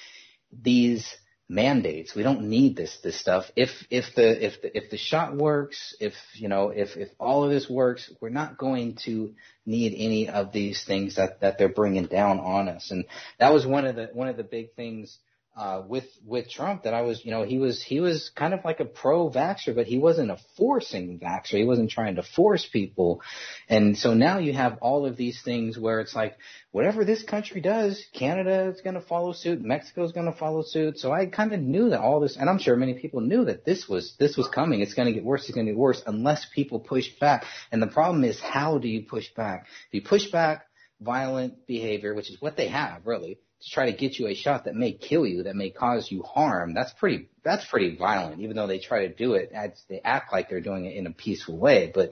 these 0.53 1.17
mandates. 1.53 2.15
We 2.15 2.23
don't 2.23 2.49
need 2.49 2.77
this 2.77 2.99
this 3.03 3.19
stuff. 3.19 3.45
If 3.55 3.71
if 3.91 4.15
the 4.17 4.45
if 4.45 4.63
the 4.63 4.77
if 4.77 4.91
the 4.91 4.97
shot 4.97 5.37
works, 5.37 5.95
if 6.01 6.15
you 6.35 6.49
know 6.49 6.71
if 6.71 6.97
if 6.97 7.11
all 7.21 7.45
of 7.45 7.51
this 7.51 7.69
works, 7.69 8.11
we're 8.21 8.31
not 8.31 8.57
going 8.57 8.97
to 9.05 9.35
need 9.67 9.95
any 9.97 10.29
of 10.29 10.53
these 10.53 10.83
things 10.85 11.17
that 11.17 11.41
that 11.41 11.59
they're 11.59 11.69
bringing 11.69 12.07
down 12.07 12.41
on 12.41 12.69
us. 12.69 12.91
And 12.91 13.05
that 13.39 13.53
was 13.53 13.67
one 13.67 13.87
of 13.87 13.97
the 13.97 14.09
one 14.13 14.29
of 14.29 14.37
the 14.37 14.45
big 14.45 14.75
things 14.75 15.19
uh, 15.55 15.83
with 15.87 16.07
with 16.25 16.49
Trump 16.49 16.85
that 16.85 16.95
I 16.95 17.03
was, 17.03 17.25
you 17.25 17.31
know, 17.31 17.43
he 17.43 17.59
was 17.59 17.83
he 17.83 18.01
was 18.01 18.31
kind 18.35 18.55
of 18.55 18.65
like 18.65 18.81
a 18.81 18.87
pro 18.87 19.29
vaxxer, 19.29 19.75
but 19.75 19.87
he 19.87 19.99
wasn't 19.99 20.31
a 20.31 20.39
forcing 20.57 21.19
vaxxer. 21.19 21.59
He 21.59 21.65
wasn't 21.65 21.91
trying 21.91 22.17
to 22.17 22.23
force 22.23 22.67
people. 22.67 23.21
And 23.69 23.97
so 23.97 24.15
now 24.15 24.39
you 24.39 24.55
have 24.55 24.79
all 24.81 25.05
of 25.05 25.17
these 25.17 25.43
things 25.43 25.79
where 25.79 26.01
it's 26.01 26.15
like 26.15 26.39
whatever 26.71 27.05
this 27.05 27.23
country 27.23 27.61
does, 27.61 28.03
Canada 28.15 28.73
is 28.75 28.81
going 28.81 28.95
to 28.95 29.03
follow 29.03 29.33
suit, 29.33 29.61
Mexico 29.61 30.05
is 30.05 30.13
going 30.13 30.31
to 30.31 30.39
follow 30.39 30.63
suit. 30.63 30.99
So 30.99 31.13
I 31.13 31.27
kind 31.27 31.53
of 31.53 31.61
knew 31.61 31.91
that 31.91 32.01
all 32.01 32.21
this, 32.21 32.39
and 32.39 32.49
I'm 32.49 32.59
sure 32.59 32.75
many 32.75 32.95
people 32.95 33.21
knew 33.21 33.45
that 33.45 33.67
this 33.67 33.87
was 33.87 34.15
this 34.19 34.39
was 34.39 34.49
coming. 34.49 34.81
It's 34.81 34.95
going 34.95 35.09
to 35.09 35.15
get 35.15 35.25
worse. 35.25 35.43
It's 35.45 35.55
going 35.55 35.67
to 35.67 35.73
get 35.73 35.79
worse 35.79 36.03
unless 36.07 36.47
people 36.55 36.81
push 36.81 37.09
back. 37.21 37.45
And 37.71 37.83
the 37.83 37.89
problem 37.89 38.25
is, 38.25 38.41
how 38.41 38.79
do 38.79 38.89
you 38.89 39.03
push 39.03 39.29
back? 39.35 39.67
If 39.89 39.95
you 39.95 40.03
push 40.03 40.31
back 40.31 40.65
violent 40.99 41.67
behavior, 41.67 42.15
which 42.15 42.31
is 42.31 42.41
what 42.41 42.57
they 42.57 42.69
have 42.69 43.07
really 43.07 43.39
to 43.63 43.71
try 43.71 43.91
to 43.91 43.97
get 43.97 44.19
you 44.19 44.27
a 44.27 44.35
shot 44.35 44.65
that 44.65 44.75
may 44.75 44.93
kill 44.93 45.27
you, 45.27 45.45
that 45.45 45.57
may 45.57 45.71
cause 45.71 46.11
you 46.11 46.23
harm, 46.23 46.75
that's 46.75 46.93
pretty 46.93 47.29
that's 47.45 47.65
pretty 47.65 47.97
violent. 47.97 48.41
Even 48.41 48.57
though 48.57 48.67
they 48.67 48.79
try 48.79 49.07
to 49.07 49.15
do 49.15 49.35
it, 49.35 49.53
they 49.89 50.01
act 50.05 50.33
like 50.33 50.49
they're 50.49 50.61
doing 50.61 50.85
it 50.85 50.97
in 50.97 51.07
a 51.07 51.13
peaceful 51.13 51.57
way. 51.57 51.91
But 51.93 52.11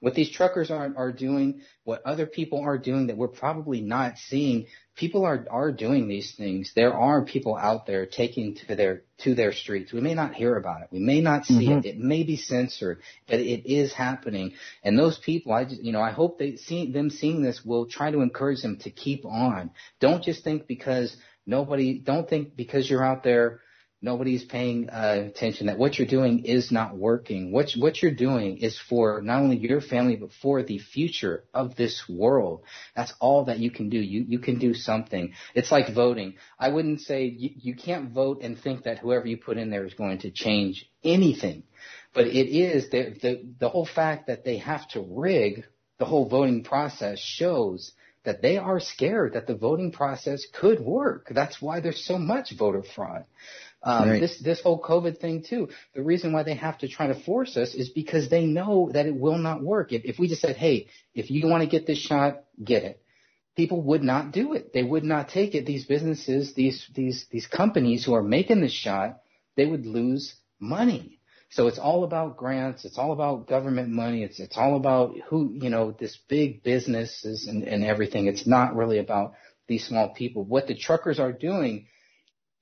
what 0.00 0.14
these 0.14 0.30
truckers 0.30 0.70
are 0.70 0.92
are 0.96 1.12
doing, 1.12 1.62
what 1.84 2.02
other 2.04 2.26
people 2.26 2.60
are 2.60 2.78
doing 2.78 3.08
that 3.08 3.16
we're 3.16 3.28
probably 3.28 3.80
not 3.80 4.18
seeing, 4.18 4.66
people 4.94 5.24
are 5.24 5.44
are 5.50 5.72
doing 5.72 6.08
these 6.08 6.34
things. 6.34 6.72
There 6.74 6.94
are 6.94 7.24
people 7.24 7.56
out 7.56 7.86
there 7.86 8.06
taking 8.06 8.54
to 8.56 8.76
their 8.76 9.02
to 9.18 9.34
their 9.34 9.52
streets. 9.52 9.92
We 9.92 10.00
may 10.00 10.14
not 10.14 10.34
hear 10.34 10.56
about 10.56 10.82
it. 10.82 10.88
We 10.92 11.00
may 11.00 11.20
not 11.20 11.46
see 11.46 11.66
mm-hmm. 11.66 11.78
it. 11.78 11.86
It 11.86 11.98
may 11.98 12.22
be 12.22 12.36
censored, 12.36 13.00
but 13.26 13.40
it 13.40 13.70
is 13.70 13.92
happening. 13.92 14.54
And 14.84 14.98
those 14.98 15.18
people, 15.18 15.52
I 15.52 15.64
just, 15.64 15.82
you 15.82 15.92
know, 15.92 16.02
I 16.02 16.12
hope 16.12 16.38
they 16.38 16.56
see 16.56 16.92
them 16.92 17.10
seeing 17.10 17.42
this 17.42 17.64
will 17.64 17.86
try 17.86 18.10
to 18.10 18.20
encourage 18.20 18.62
them 18.62 18.78
to 18.78 18.90
keep 18.90 19.24
on. 19.24 19.70
Don't 20.00 20.22
just 20.22 20.44
think 20.44 20.66
because 20.66 21.16
nobody, 21.46 21.98
don't 21.98 22.28
think 22.28 22.54
because 22.54 22.88
you're 22.88 23.04
out 23.04 23.24
there 23.24 23.60
nobody's 24.00 24.44
paying 24.44 24.88
uh, 24.88 25.24
attention 25.28 25.66
that 25.66 25.78
what 25.78 25.98
you're 25.98 26.06
doing 26.08 26.44
is 26.44 26.70
not 26.70 26.96
working. 26.96 27.52
What 27.52 27.70
what 27.76 28.00
you're 28.00 28.14
doing 28.14 28.58
is 28.58 28.78
for 28.78 29.20
not 29.22 29.40
only 29.40 29.56
your 29.56 29.80
family 29.80 30.16
but 30.16 30.30
for 30.40 30.62
the 30.62 30.78
future 30.78 31.44
of 31.52 31.76
this 31.76 32.04
world. 32.08 32.62
That's 32.94 33.12
all 33.20 33.46
that 33.46 33.58
you 33.58 33.70
can 33.70 33.88
do. 33.88 33.98
You 33.98 34.24
you 34.28 34.38
can 34.38 34.58
do 34.58 34.74
something. 34.74 35.32
It's 35.54 35.72
like 35.72 35.94
voting. 35.94 36.34
I 36.58 36.68
wouldn't 36.68 37.00
say 37.00 37.24
you, 37.24 37.50
you 37.56 37.74
can't 37.74 38.12
vote 38.12 38.42
and 38.42 38.58
think 38.58 38.84
that 38.84 38.98
whoever 38.98 39.26
you 39.26 39.36
put 39.36 39.58
in 39.58 39.70
there 39.70 39.84
is 39.84 39.94
going 39.94 40.18
to 40.20 40.30
change 40.30 40.88
anything. 41.02 41.64
But 42.14 42.26
it 42.26 42.48
is 42.48 42.90
the 42.90 43.16
the 43.20 43.54
the 43.58 43.68
whole 43.68 43.86
fact 43.86 44.28
that 44.28 44.44
they 44.44 44.58
have 44.58 44.88
to 44.90 45.04
rig 45.08 45.64
the 45.98 46.04
whole 46.04 46.28
voting 46.28 46.62
process 46.62 47.18
shows 47.18 47.92
that 48.24 48.42
they 48.42 48.58
are 48.58 48.80
scared 48.80 49.32
that 49.32 49.46
the 49.46 49.54
voting 49.54 49.90
process 49.90 50.44
could 50.52 50.80
work. 50.80 51.28
That's 51.30 51.62
why 51.62 51.80
there's 51.80 52.04
so 52.04 52.18
much 52.18 52.52
voter 52.58 52.82
fraud. 52.82 53.24
Um, 53.88 54.10
right. 54.10 54.20
This 54.20 54.38
this 54.40 54.60
whole 54.60 54.80
COVID 54.82 55.18
thing 55.18 55.42
too. 55.42 55.70
The 55.94 56.02
reason 56.02 56.32
why 56.32 56.42
they 56.42 56.54
have 56.54 56.76
to 56.78 56.88
try 56.88 57.06
to 57.06 57.14
force 57.14 57.56
us 57.56 57.74
is 57.74 57.88
because 57.88 58.28
they 58.28 58.44
know 58.44 58.90
that 58.92 59.06
it 59.06 59.14
will 59.14 59.38
not 59.38 59.62
work. 59.62 59.92
If, 59.92 60.02
if 60.04 60.18
we 60.18 60.28
just 60.28 60.42
said, 60.42 60.56
"Hey, 60.56 60.88
if 61.14 61.30
you 61.30 61.48
want 61.48 61.62
to 61.62 61.70
get 61.70 61.86
this 61.86 61.98
shot, 61.98 62.44
get 62.62 62.84
it," 62.84 63.00
people 63.56 63.80
would 63.84 64.02
not 64.02 64.32
do 64.32 64.52
it. 64.52 64.74
They 64.74 64.82
would 64.82 65.04
not 65.04 65.30
take 65.30 65.54
it. 65.54 65.64
These 65.64 65.86
businesses, 65.86 66.52
these 66.52 66.86
these 66.94 67.24
these 67.30 67.46
companies 67.46 68.04
who 68.04 68.12
are 68.12 68.22
making 68.22 68.60
the 68.60 68.68
shot, 68.68 69.20
they 69.56 69.64
would 69.64 69.86
lose 69.86 70.34
money. 70.60 71.20
So 71.50 71.66
it's 71.66 71.78
all 71.78 72.04
about 72.04 72.36
grants. 72.36 72.84
It's 72.84 72.98
all 72.98 73.12
about 73.12 73.48
government 73.48 73.88
money. 73.88 74.22
It's 74.22 74.38
it's 74.38 74.58
all 74.58 74.76
about 74.76 75.16
who 75.28 75.54
you 75.54 75.70
know 75.70 75.92
this 75.92 76.18
big 76.28 76.62
businesses 76.62 77.46
and 77.46 77.64
and 77.64 77.82
everything. 77.82 78.26
It's 78.26 78.46
not 78.46 78.76
really 78.76 78.98
about 78.98 79.32
these 79.66 79.86
small 79.86 80.10
people. 80.10 80.44
What 80.44 80.66
the 80.66 80.74
truckers 80.74 81.18
are 81.18 81.32
doing 81.32 81.86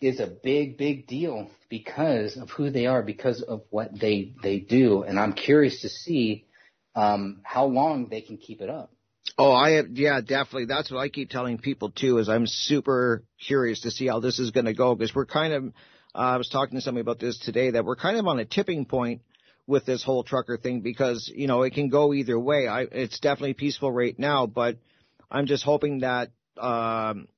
is 0.01 0.21
a 0.21 0.27
big, 0.27 0.77
big 0.77 1.07
deal 1.07 1.51
because 1.69 2.37
of 2.37 2.51
who 2.51 2.71
they 2.71 2.87
are, 2.87 3.03
because 3.03 3.43
of 3.43 3.63
what 3.71 3.99
they 3.99 4.35
they 4.43 4.59
do, 4.59 5.03
and 5.03 5.19
I'm 5.19 5.33
curious 5.33 5.81
to 5.83 5.89
see 5.89 6.47
um, 6.95 7.41
how 7.45 7.67
long 7.67 8.09
they 8.09 8.21
can 8.21 8.37
keep 8.37 8.61
it 8.61 8.71
up. 8.71 8.93
Oh, 9.39 9.51
I 9.51 9.83
yeah, 9.93 10.21
definitely. 10.21 10.67
That's 10.67 10.91
what 10.91 11.01
I 11.01 11.09
keep 11.09 11.31
telling 11.31 11.59
people 11.59 11.91
too. 11.91 12.19
Is 12.19 12.29
I'm 12.29 12.47
super 12.47 13.25
curious 13.41 13.81
to 13.83 13.91
see 13.91 14.07
how 14.07 14.21
this 14.21 14.39
is 14.39 14.51
going 14.51 14.67
to 14.67 14.75
go 14.75 14.95
because 14.95 15.15
we're 15.15 15.27
kind 15.27 15.53
of. 15.53 15.65
Uh, 16.15 16.19
I 16.19 16.37
was 16.39 16.49
talking 16.49 16.79
to 16.79 16.81
somebody 16.81 17.03
about 17.03 17.19
this 17.19 17.39
today 17.39 17.73
that 17.73 17.85
we're 17.85 17.97
kind 17.97 18.17
of 18.17 18.27
on 18.27 18.39
a 18.39 18.47
tipping 18.47 18.87
point 18.87 19.21
with 19.67 19.85
this 19.85 20.03
whole 20.03 20.25
trucker 20.25 20.57
thing 20.57 20.81
because 20.81 21.31
you 21.35 21.47
know 21.47 21.63
it 21.63 21.75
can 21.75 21.89
go 21.89 22.15
either 22.15 22.39
way. 22.39 22.67
I 22.67 22.83
it's 22.83 23.21
definitely 23.21 23.55
peaceful 23.55 23.91
right 23.91 24.19
now, 24.19 24.47
but 24.47 24.79
I'm 25.31 25.47
just 25.47 25.65
hoping 25.65 26.01
that 26.01 26.31
um, 26.59 27.29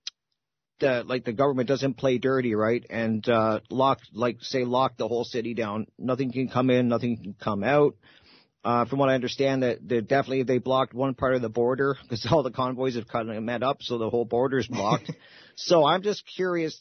the 0.80 1.04
like 1.06 1.24
the 1.24 1.32
government 1.32 1.68
doesn't 1.68 1.94
play 1.94 2.18
dirty, 2.18 2.54
right? 2.54 2.84
And 2.88 3.26
uh, 3.28 3.60
lock 3.70 4.00
like 4.12 4.38
say 4.40 4.64
lock 4.64 4.96
the 4.96 5.08
whole 5.08 5.24
city 5.24 5.54
down. 5.54 5.86
Nothing 5.98 6.32
can 6.32 6.48
come 6.48 6.70
in, 6.70 6.88
nothing 6.88 7.16
can 7.16 7.34
come 7.34 7.64
out. 7.64 7.96
Uh, 8.64 8.84
from 8.84 8.98
what 8.98 9.08
I 9.08 9.14
understand, 9.14 9.62
that 9.62 9.86
they 9.86 10.00
definitely 10.00 10.42
they 10.42 10.58
blocked 10.58 10.92
one 10.92 11.14
part 11.14 11.34
of 11.34 11.42
the 11.42 11.48
border 11.48 11.96
because 12.02 12.26
all 12.30 12.42
the 12.42 12.50
convoys 12.50 12.96
have 12.96 13.08
kind 13.08 13.30
of 13.30 13.42
met 13.42 13.62
up, 13.62 13.82
so 13.82 13.98
the 13.98 14.10
whole 14.10 14.24
border 14.24 14.58
is 14.58 14.66
blocked. 14.66 15.10
so 15.56 15.84
I'm 15.84 16.02
just 16.02 16.24
curious. 16.26 16.78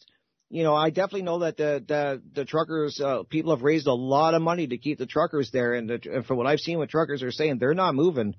You 0.50 0.64
know, 0.64 0.74
I 0.74 0.90
definitely 0.92 1.24
know 1.24 1.40
that 1.40 1.58
the 1.58 1.84
the 1.86 2.22
the 2.34 2.46
truckers 2.46 3.02
uh, 3.02 3.24
people 3.24 3.54
have 3.54 3.64
raised 3.64 3.88
a 3.88 3.94
lot 3.94 4.34
of 4.34 4.42
money 4.42 4.68
to 4.68 4.78
keep 4.78 4.98
the 4.98 5.06
truckers 5.06 5.52
there, 5.52 5.74
and, 5.74 5.90
the, 5.90 6.00
and 6.12 6.26
from 6.26 6.38
what 6.38 6.48
I've 6.48 6.60
seen, 6.60 6.78
what 6.78 6.90
truckers 6.90 7.22
are 7.22 7.32
saying, 7.32 7.58
they're 7.58 7.74
not 7.74 7.96
moving 7.96 8.36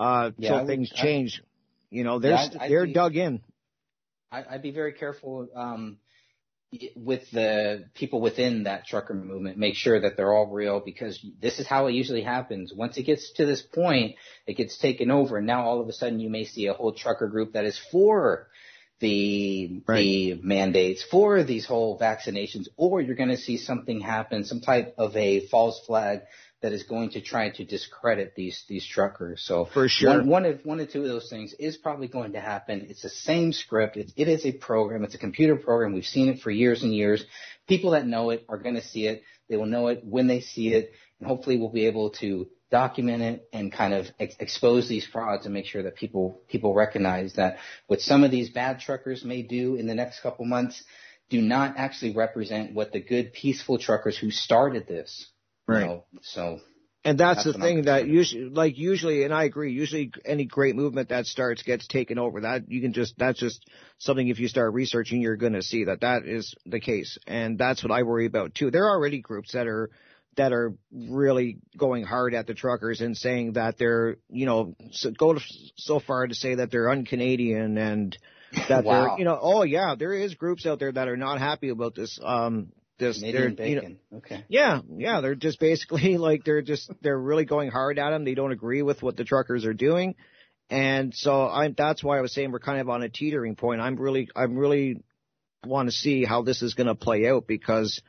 uh, 0.00 0.30
yeah, 0.38 0.64
things 0.66 0.90
change. 0.90 1.42
I, 1.42 1.46
you 1.90 2.04
know, 2.04 2.18
they're 2.18 2.32
yeah, 2.32 2.68
they're 2.68 2.86
dug 2.86 3.16
in. 3.16 3.42
I, 4.30 4.44
I'd 4.50 4.62
be 4.62 4.70
very 4.70 4.92
careful 4.92 5.48
um, 5.54 5.98
with 6.94 7.30
the 7.32 7.86
people 7.94 8.20
within 8.20 8.64
that 8.64 8.86
trucker 8.86 9.14
movement. 9.14 9.58
Make 9.58 9.74
sure 9.74 10.00
that 10.00 10.16
they're 10.16 10.32
all 10.32 10.46
real 10.46 10.80
because 10.80 11.24
this 11.40 11.58
is 11.58 11.66
how 11.66 11.86
it 11.86 11.94
usually 11.94 12.22
happens. 12.22 12.72
Once 12.74 12.96
it 12.96 13.04
gets 13.04 13.32
to 13.34 13.46
this 13.46 13.62
point, 13.62 14.16
it 14.46 14.56
gets 14.56 14.78
taken 14.78 15.10
over, 15.10 15.38
and 15.38 15.46
now 15.46 15.64
all 15.64 15.80
of 15.80 15.88
a 15.88 15.92
sudden 15.92 16.20
you 16.20 16.30
may 16.30 16.44
see 16.44 16.66
a 16.66 16.74
whole 16.74 16.92
trucker 16.92 17.28
group 17.28 17.54
that 17.54 17.64
is 17.64 17.80
for 17.90 18.48
the 19.00 19.82
right. 19.88 19.98
the 19.98 20.40
mandates 20.42 21.02
for 21.02 21.42
these 21.42 21.66
whole 21.66 21.98
vaccinations, 21.98 22.68
or 22.76 23.00
you're 23.00 23.16
going 23.16 23.30
to 23.30 23.36
see 23.36 23.56
something 23.56 24.00
happen, 24.00 24.44
some 24.44 24.60
type 24.60 24.94
of 24.98 25.16
a 25.16 25.46
false 25.48 25.80
flag 25.86 26.20
that 26.62 26.72
is 26.72 26.82
going 26.82 27.10
to 27.10 27.20
try 27.20 27.50
to 27.50 27.64
discredit 27.64 28.34
these 28.34 28.64
these 28.68 28.86
truckers. 28.86 29.42
So 29.42 29.64
for 29.64 29.88
sure, 29.88 30.18
one, 30.18 30.28
one 30.28 30.44
of 30.44 30.60
one 30.64 30.80
or 30.80 30.86
two 30.86 31.02
of 31.02 31.08
those 31.08 31.30
things 31.30 31.54
is 31.58 31.76
probably 31.76 32.08
going 32.08 32.32
to 32.32 32.40
happen. 32.40 32.86
It's 32.90 33.02
the 33.02 33.08
same 33.08 33.52
script. 33.52 33.96
It's, 33.96 34.12
it 34.16 34.28
is 34.28 34.44
a 34.44 34.52
program. 34.52 35.04
It's 35.04 35.14
a 35.14 35.18
computer 35.18 35.56
program. 35.56 35.92
We've 35.92 36.04
seen 36.04 36.28
it 36.28 36.40
for 36.40 36.50
years 36.50 36.82
and 36.82 36.94
years. 36.94 37.24
People 37.66 37.92
that 37.92 38.06
know 38.06 38.30
it 38.30 38.44
are 38.48 38.58
going 38.58 38.74
to 38.74 38.82
see 38.82 39.06
it. 39.06 39.22
They 39.48 39.56
will 39.56 39.66
know 39.66 39.88
it 39.88 40.02
when 40.04 40.26
they 40.26 40.40
see 40.40 40.74
it, 40.74 40.92
and 41.18 41.28
hopefully 41.28 41.58
we'll 41.58 41.70
be 41.70 41.86
able 41.86 42.10
to 42.20 42.48
document 42.70 43.22
it 43.22 43.48
and 43.52 43.72
kind 43.72 43.92
of 43.92 44.06
ex- 44.20 44.36
expose 44.38 44.88
these 44.88 45.04
frauds 45.04 45.44
and 45.44 45.52
make 45.52 45.66
sure 45.66 45.82
that 45.82 45.96
people 45.96 46.40
people 46.48 46.72
recognize 46.72 47.34
that 47.34 47.56
what 47.88 48.00
some 48.00 48.22
of 48.22 48.30
these 48.30 48.50
bad 48.50 48.78
truckers 48.78 49.24
may 49.24 49.42
do 49.42 49.74
in 49.74 49.86
the 49.86 49.94
next 49.94 50.20
couple 50.20 50.44
months 50.44 50.82
do 51.30 51.40
not 51.40 51.74
actually 51.76 52.12
represent 52.12 52.74
what 52.74 52.92
the 52.92 53.00
good 53.00 53.32
peaceful 53.32 53.78
truckers 53.78 54.16
who 54.16 54.30
started 54.30 54.86
this 54.86 55.28
Right. 55.70 55.80
You 55.82 55.86
know, 55.86 56.04
so 56.22 56.60
And 57.02 57.18
that's, 57.18 57.44
That's 57.44 57.56
the 57.56 57.62
thing 57.62 57.82
that 57.82 58.06
usually, 58.06 58.50
like 58.50 58.76
usually, 58.76 59.24
and 59.24 59.32
I 59.32 59.44
agree. 59.44 59.72
Usually, 59.72 60.12
any 60.24 60.44
great 60.44 60.76
movement 60.76 61.08
that 61.08 61.24
starts 61.24 61.62
gets 61.62 61.86
taken 61.86 62.18
over. 62.18 62.42
That 62.42 62.70
you 62.70 62.82
can 62.82 62.92
just 62.92 63.14
that's 63.16 63.40
just 63.40 63.64
something. 63.98 64.28
If 64.28 64.38
you 64.38 64.48
start 64.48 64.74
researching, 64.74 65.22
you're 65.22 65.36
going 65.36 65.54
to 65.54 65.62
see 65.62 65.84
that 65.84 66.02
that 66.02 66.26
is 66.26 66.54
the 66.66 66.78
case, 66.78 67.16
and 67.26 67.56
that's 67.56 67.82
what 67.82 67.90
I 67.90 68.02
worry 68.02 68.26
about 68.26 68.54
too. 68.54 68.70
There 68.70 68.84
are 68.84 68.90
already 68.90 69.20
groups 69.22 69.52
that 69.52 69.66
are 69.66 69.88
that 70.36 70.52
are 70.52 70.74
really 70.92 71.58
going 71.76 72.04
hard 72.04 72.34
at 72.34 72.46
the 72.46 72.54
truckers 72.54 73.00
and 73.00 73.16
saying 73.16 73.54
that 73.54 73.78
they're, 73.78 74.16
you 74.28 74.46
know, 74.46 74.74
so 74.92 75.10
go 75.10 75.32
to, 75.34 75.40
so 75.76 75.98
far 76.00 76.26
to 76.26 76.34
say 76.34 76.54
that 76.54 76.70
they're 76.70 76.88
un-Canadian 76.88 77.76
and 77.78 78.16
that 78.68 78.84
Wow. 78.84 78.92
they're, 78.92 79.18
you 79.18 79.24
know, 79.24 79.38
oh 79.40 79.64
yeah, 79.64 79.96
there 79.98 80.12
is 80.12 80.34
groups 80.34 80.66
out 80.66 80.78
there 80.78 80.92
that 80.92 81.08
are 81.08 81.16
not 81.16 81.38
happy 81.40 81.70
about 81.70 81.94
this. 81.94 82.18
Um, 82.22 82.72
this, 83.00 83.18
Canadian 83.18 83.56
they're, 83.56 83.66
you 83.66 83.82
know, 83.82 84.18
okay. 84.18 84.44
yeah, 84.48 84.80
yeah, 84.96 85.20
they're 85.20 85.34
just 85.34 85.58
basically 85.58 86.16
like 86.18 86.44
they're 86.44 86.62
just 86.62 86.90
they're 87.02 87.18
really 87.18 87.44
going 87.44 87.70
hard 87.70 87.98
at 87.98 88.10
them. 88.10 88.24
They 88.24 88.34
don't 88.34 88.52
agree 88.52 88.82
with 88.82 89.02
what 89.02 89.16
the 89.16 89.24
truckers 89.24 89.64
are 89.64 89.74
doing, 89.74 90.14
and 90.70 91.12
so 91.14 91.42
I 91.42 91.74
that's 91.76 92.04
why 92.04 92.18
I 92.18 92.20
was 92.20 92.32
saying 92.32 92.52
we're 92.52 92.60
kind 92.60 92.80
of 92.80 92.88
on 92.88 93.02
a 93.02 93.08
teetering 93.08 93.56
point. 93.56 93.80
I'm 93.80 93.96
really 93.96 94.28
I'm 94.36 94.56
really 94.56 95.02
want 95.66 95.88
to 95.88 95.92
see 95.92 96.24
how 96.24 96.42
this 96.42 96.62
is 96.62 96.74
going 96.74 96.86
to 96.86 96.94
play 96.94 97.28
out 97.28 97.46
because. 97.46 98.00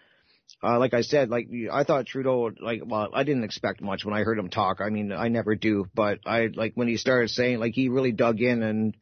Uh, 0.62 0.78
like 0.78 0.94
I 0.94 1.02
said, 1.02 1.30
like 1.30 1.48
I 1.72 1.86
thought 1.86 2.06
Trudeau, 2.06 2.52
like, 2.60 2.82
well, 2.86 3.08
I 3.14 3.24
didn't 3.24 3.46
expect 3.46 3.82
much 3.82 4.04
when 4.04 4.14
I 4.14 4.24
heard 4.24 4.38
him 4.38 4.50
talk. 4.50 4.80
I 4.82 4.90
mean, 4.90 5.12
I 5.14 5.30
never 5.30 5.56
do, 5.56 5.88
but 5.96 6.20
I 6.26 6.50
like 6.54 6.74
when 6.76 6.90
he 6.90 6.98
started 6.98 7.30
saying, 7.30 7.60
like, 7.60 7.74
he 7.74 7.88
really 7.88 8.12
dug 8.12 8.42
in 8.42 8.62
and, 8.62 8.98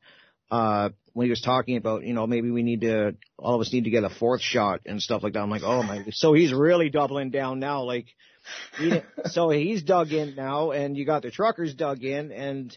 uh, 0.51 0.89
when 1.13 1.25
he 1.25 1.29
was 1.29 1.41
talking 1.41 1.77
about, 1.77 2.03
you 2.03 2.13
know, 2.13 2.27
maybe 2.27 2.49
we 2.51 2.63
need 2.63 2.81
to, 2.81 3.15
all 3.37 3.55
of 3.55 3.61
us 3.61 3.73
need 3.73 3.83
to 3.83 3.89
get 3.89 4.03
a 4.03 4.09
fourth 4.09 4.41
shot 4.41 4.81
and 4.85 5.01
stuff 5.01 5.23
like 5.23 5.33
that. 5.33 5.39
I'm 5.39 5.49
like, 5.49 5.63
oh 5.63 5.83
my, 5.83 6.05
so 6.11 6.33
he's 6.33 6.53
really 6.53 6.89
doubling 6.89 7.29
down 7.29 7.59
now. 7.59 7.83
Like, 7.83 8.07
he, 8.77 9.01
so 9.25 9.49
he's 9.49 9.83
dug 9.83 10.11
in 10.11 10.35
now 10.35 10.71
and 10.71 10.95
you 10.97 11.05
got 11.05 11.21
the 11.21 11.31
truckers 11.31 11.73
dug 11.73 12.03
in 12.03 12.31
and 12.31 12.75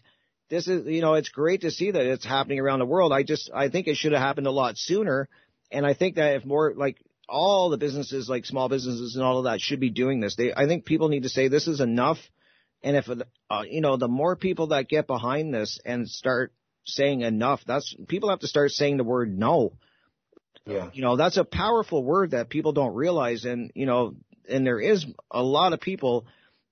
this 0.50 0.68
is, 0.68 0.86
you 0.86 1.00
know, 1.00 1.14
it's 1.14 1.30
great 1.30 1.62
to 1.62 1.70
see 1.70 1.90
that 1.90 2.04
it's 2.04 2.26
happening 2.26 2.60
around 2.60 2.80
the 2.80 2.86
world. 2.86 3.12
I 3.12 3.22
just, 3.22 3.50
I 3.54 3.70
think 3.70 3.86
it 3.86 3.96
should 3.96 4.12
have 4.12 4.20
happened 4.20 4.46
a 4.46 4.50
lot 4.50 4.76
sooner. 4.76 5.28
And 5.70 5.86
I 5.86 5.94
think 5.94 6.16
that 6.16 6.36
if 6.36 6.44
more, 6.44 6.74
like, 6.76 6.98
all 7.26 7.70
the 7.70 7.78
businesses, 7.78 8.28
like 8.28 8.44
small 8.44 8.68
businesses 8.68 9.14
and 9.16 9.24
all 9.24 9.38
of 9.38 9.44
that 9.44 9.60
should 9.60 9.80
be 9.80 9.88
doing 9.88 10.20
this. 10.20 10.36
They, 10.36 10.52
I 10.54 10.66
think 10.66 10.84
people 10.84 11.08
need 11.08 11.22
to 11.22 11.30
say 11.30 11.48
this 11.48 11.66
is 11.66 11.80
enough. 11.80 12.18
And 12.82 12.96
if, 12.96 13.08
uh, 13.08 13.62
you 13.66 13.80
know, 13.80 13.96
the 13.96 14.08
more 14.08 14.36
people 14.36 14.68
that 14.68 14.88
get 14.88 15.06
behind 15.06 15.54
this 15.54 15.78
and 15.84 16.08
start 16.08 16.52
saying 16.84 17.20
enough, 17.22 17.60
that's, 17.66 17.94
people 18.08 18.30
have 18.30 18.40
to 18.40 18.46
start 18.46 18.70
saying 18.70 18.96
the 18.96 19.04
word 19.04 19.36
no. 19.36 19.72
Yeah. 20.66 20.90
You 20.92 21.02
know, 21.02 21.16
that's 21.16 21.36
a 21.36 21.44
powerful 21.44 22.04
word 22.04 22.32
that 22.32 22.48
people 22.48 22.72
don't 22.72 22.94
realize. 22.94 23.44
And, 23.44 23.70
you 23.74 23.86
know, 23.86 24.14
and 24.48 24.66
there 24.66 24.80
is 24.80 25.04
a 25.30 25.42
lot 25.42 25.72
of 25.72 25.80
people 25.80 26.26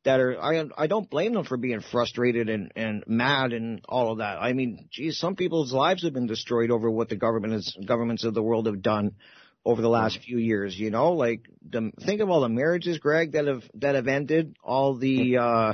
that 0.04 0.20
are, 0.20 0.40
I, 0.40 0.64
I 0.76 0.86
don't 0.86 1.10
blame 1.10 1.34
them 1.34 1.44
for 1.44 1.56
being 1.56 1.80
frustrated 1.80 2.48
and, 2.48 2.72
and 2.76 3.04
mad 3.06 3.52
and 3.52 3.82
all 3.88 4.12
of 4.12 4.18
that. 4.18 4.38
I 4.40 4.52
mean, 4.52 4.88
geez, 4.90 5.18
some 5.18 5.36
people's 5.36 5.72
lives 5.72 6.04
have 6.04 6.14
been 6.14 6.26
destroyed 6.26 6.70
over 6.70 6.90
what 6.90 7.08
the 7.08 7.16
government 7.16 7.54
is, 7.54 7.76
governments 7.84 8.24
of 8.24 8.32
the 8.32 8.42
world 8.42 8.66
have 8.66 8.82
done 8.82 9.16
over 9.64 9.82
the 9.82 9.90
last 9.90 10.20
few 10.20 10.38
years, 10.38 10.78
you 10.78 10.90
know, 10.90 11.12
like 11.12 11.42
the, 11.68 11.92
think 12.06 12.22
of 12.22 12.30
all 12.30 12.40
the 12.40 12.48
marriages, 12.48 12.96
Greg, 12.96 13.32
that 13.32 13.46
have, 13.46 13.62
that 13.74 13.94
have 13.94 14.08
ended, 14.08 14.56
all 14.64 14.96
the, 14.96 15.36
uh, 15.36 15.72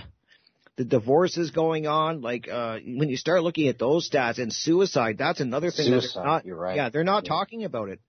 the 0.77 0.85
divorces 0.85 1.51
going 1.51 1.87
on, 1.87 2.21
like, 2.21 2.49
uh, 2.49 2.79
when 2.85 3.09
you 3.09 3.17
start 3.17 3.43
looking 3.43 3.69
at 3.69 3.79
those 3.79 4.09
stats 4.11 4.39
and 4.39 4.53
suicide, 4.53 5.17
that's 5.19 5.41
another 5.41 5.71
thing 5.71 5.87
Suicide, 5.87 6.25
not, 6.25 6.45
you're 6.45 6.57
right. 6.57 6.77
yeah, 6.77 6.91
they're 6.91 7.05
not 7.05 7.25
Yeah. 7.25 7.29
talking 7.31 7.65
about 7.65 7.89
it. 7.89 8.01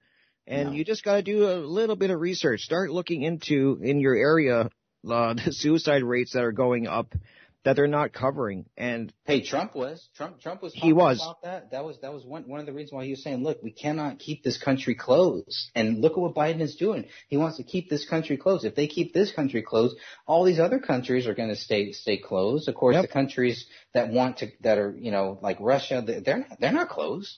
And 0.46 0.70
No. 0.70 0.76
you 0.76 0.86
just 0.86 1.04
got 1.04 1.16
to 1.16 1.22
do 1.24 1.50
a 1.50 1.56
little 1.56 1.96
bit 1.96 2.10
of 2.10 2.20
research. 2.20 2.62
Start 2.62 2.90
looking 2.92 3.22
into 3.22 3.80
in 3.82 4.00
your 4.00 4.16
area 4.16 4.70
uh, 5.10 5.34
the 5.46 5.52
suicide 5.52 6.04
rates 6.04 6.34
that 6.34 6.44
are 6.44 6.52
going 6.52 6.88
up 6.88 7.14
that 7.68 7.76
they're 7.76 7.86
not 7.86 8.14
covering. 8.14 8.66
And 8.78 9.12
Hey, 9.26 9.42
Trump 9.44 9.76
was 9.76 10.08
Trump. 10.16 10.40
Trump 10.40 10.62
was. 10.62 10.74
He 10.74 10.80
talking 10.80 10.96
was. 10.96 11.18
about 11.22 11.42
that. 11.44 11.72
That 11.72 11.84
was 11.84 12.00
that 12.02 12.14
was 12.14 12.24
one 12.24 12.44
one 12.48 12.62
of 12.62 12.66
the 12.66 12.72
reasons 12.72 12.94
why 12.94 13.04
he 13.04 13.12
was 13.12 13.22
saying, 13.22 13.44
"Look, 13.44 13.62
we 13.62 13.72
cannot 13.72 14.20
keep 14.20 14.42
this 14.42 14.58
country 14.58 14.96
closed." 14.96 15.70
And 15.76 16.00
look 16.00 16.14
at 16.14 16.18
what 16.20 16.34
Biden 16.34 16.62
is 16.62 16.78
doing. 16.78 17.06
He 17.28 17.36
wants 17.36 17.58
to 17.58 17.64
keep 17.64 17.90
this 17.90 18.08
country 18.10 18.38
closed. 18.38 18.64
If 18.64 18.76
they 18.76 18.88
keep 18.88 19.14
this 19.14 19.34
country 19.34 19.62
closed, 19.62 19.98
all 20.26 20.46
these 20.46 20.60
other 20.60 20.80
countries 20.80 21.28
are 21.28 21.34
going 21.36 21.50
to 21.50 21.58
stay 21.58 21.92
stay 21.92 22.16
closed. 22.18 22.70
Of 22.70 22.76
course, 22.76 22.94
Yep. 22.94 23.02
the 23.02 23.08
countries 23.10 23.66
that 23.94 24.10
want 24.14 24.38
to 24.38 24.48
that 24.62 24.78
are 24.78 24.96
you 24.98 25.12
know 25.12 25.38
like 25.42 25.58
Russia, 25.60 26.02
they- 26.08 26.20
they're 26.22 26.38
not, 26.40 26.60
they're 26.62 26.72
not 26.72 26.88
closed. 26.88 27.36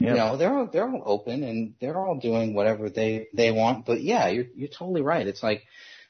Yep. 0.00 0.10
You 0.10 0.16
know, 0.16 0.36
they're 0.36 0.52
all 0.56 0.66
they're 0.72 0.88
all 0.88 1.02
open 1.06 1.44
and 1.44 1.74
they're 1.80 1.98
all 2.04 2.18
doing 2.18 2.54
whatever 2.54 2.90
they 2.90 3.28
they 3.32 3.52
want. 3.52 3.86
But 3.86 4.00
yeah, 4.00 4.26
you're 4.28 4.46
you're 4.56 4.68
totally 4.80 5.02
right. 5.02 5.26
It's 5.26 5.42
like 5.42 5.62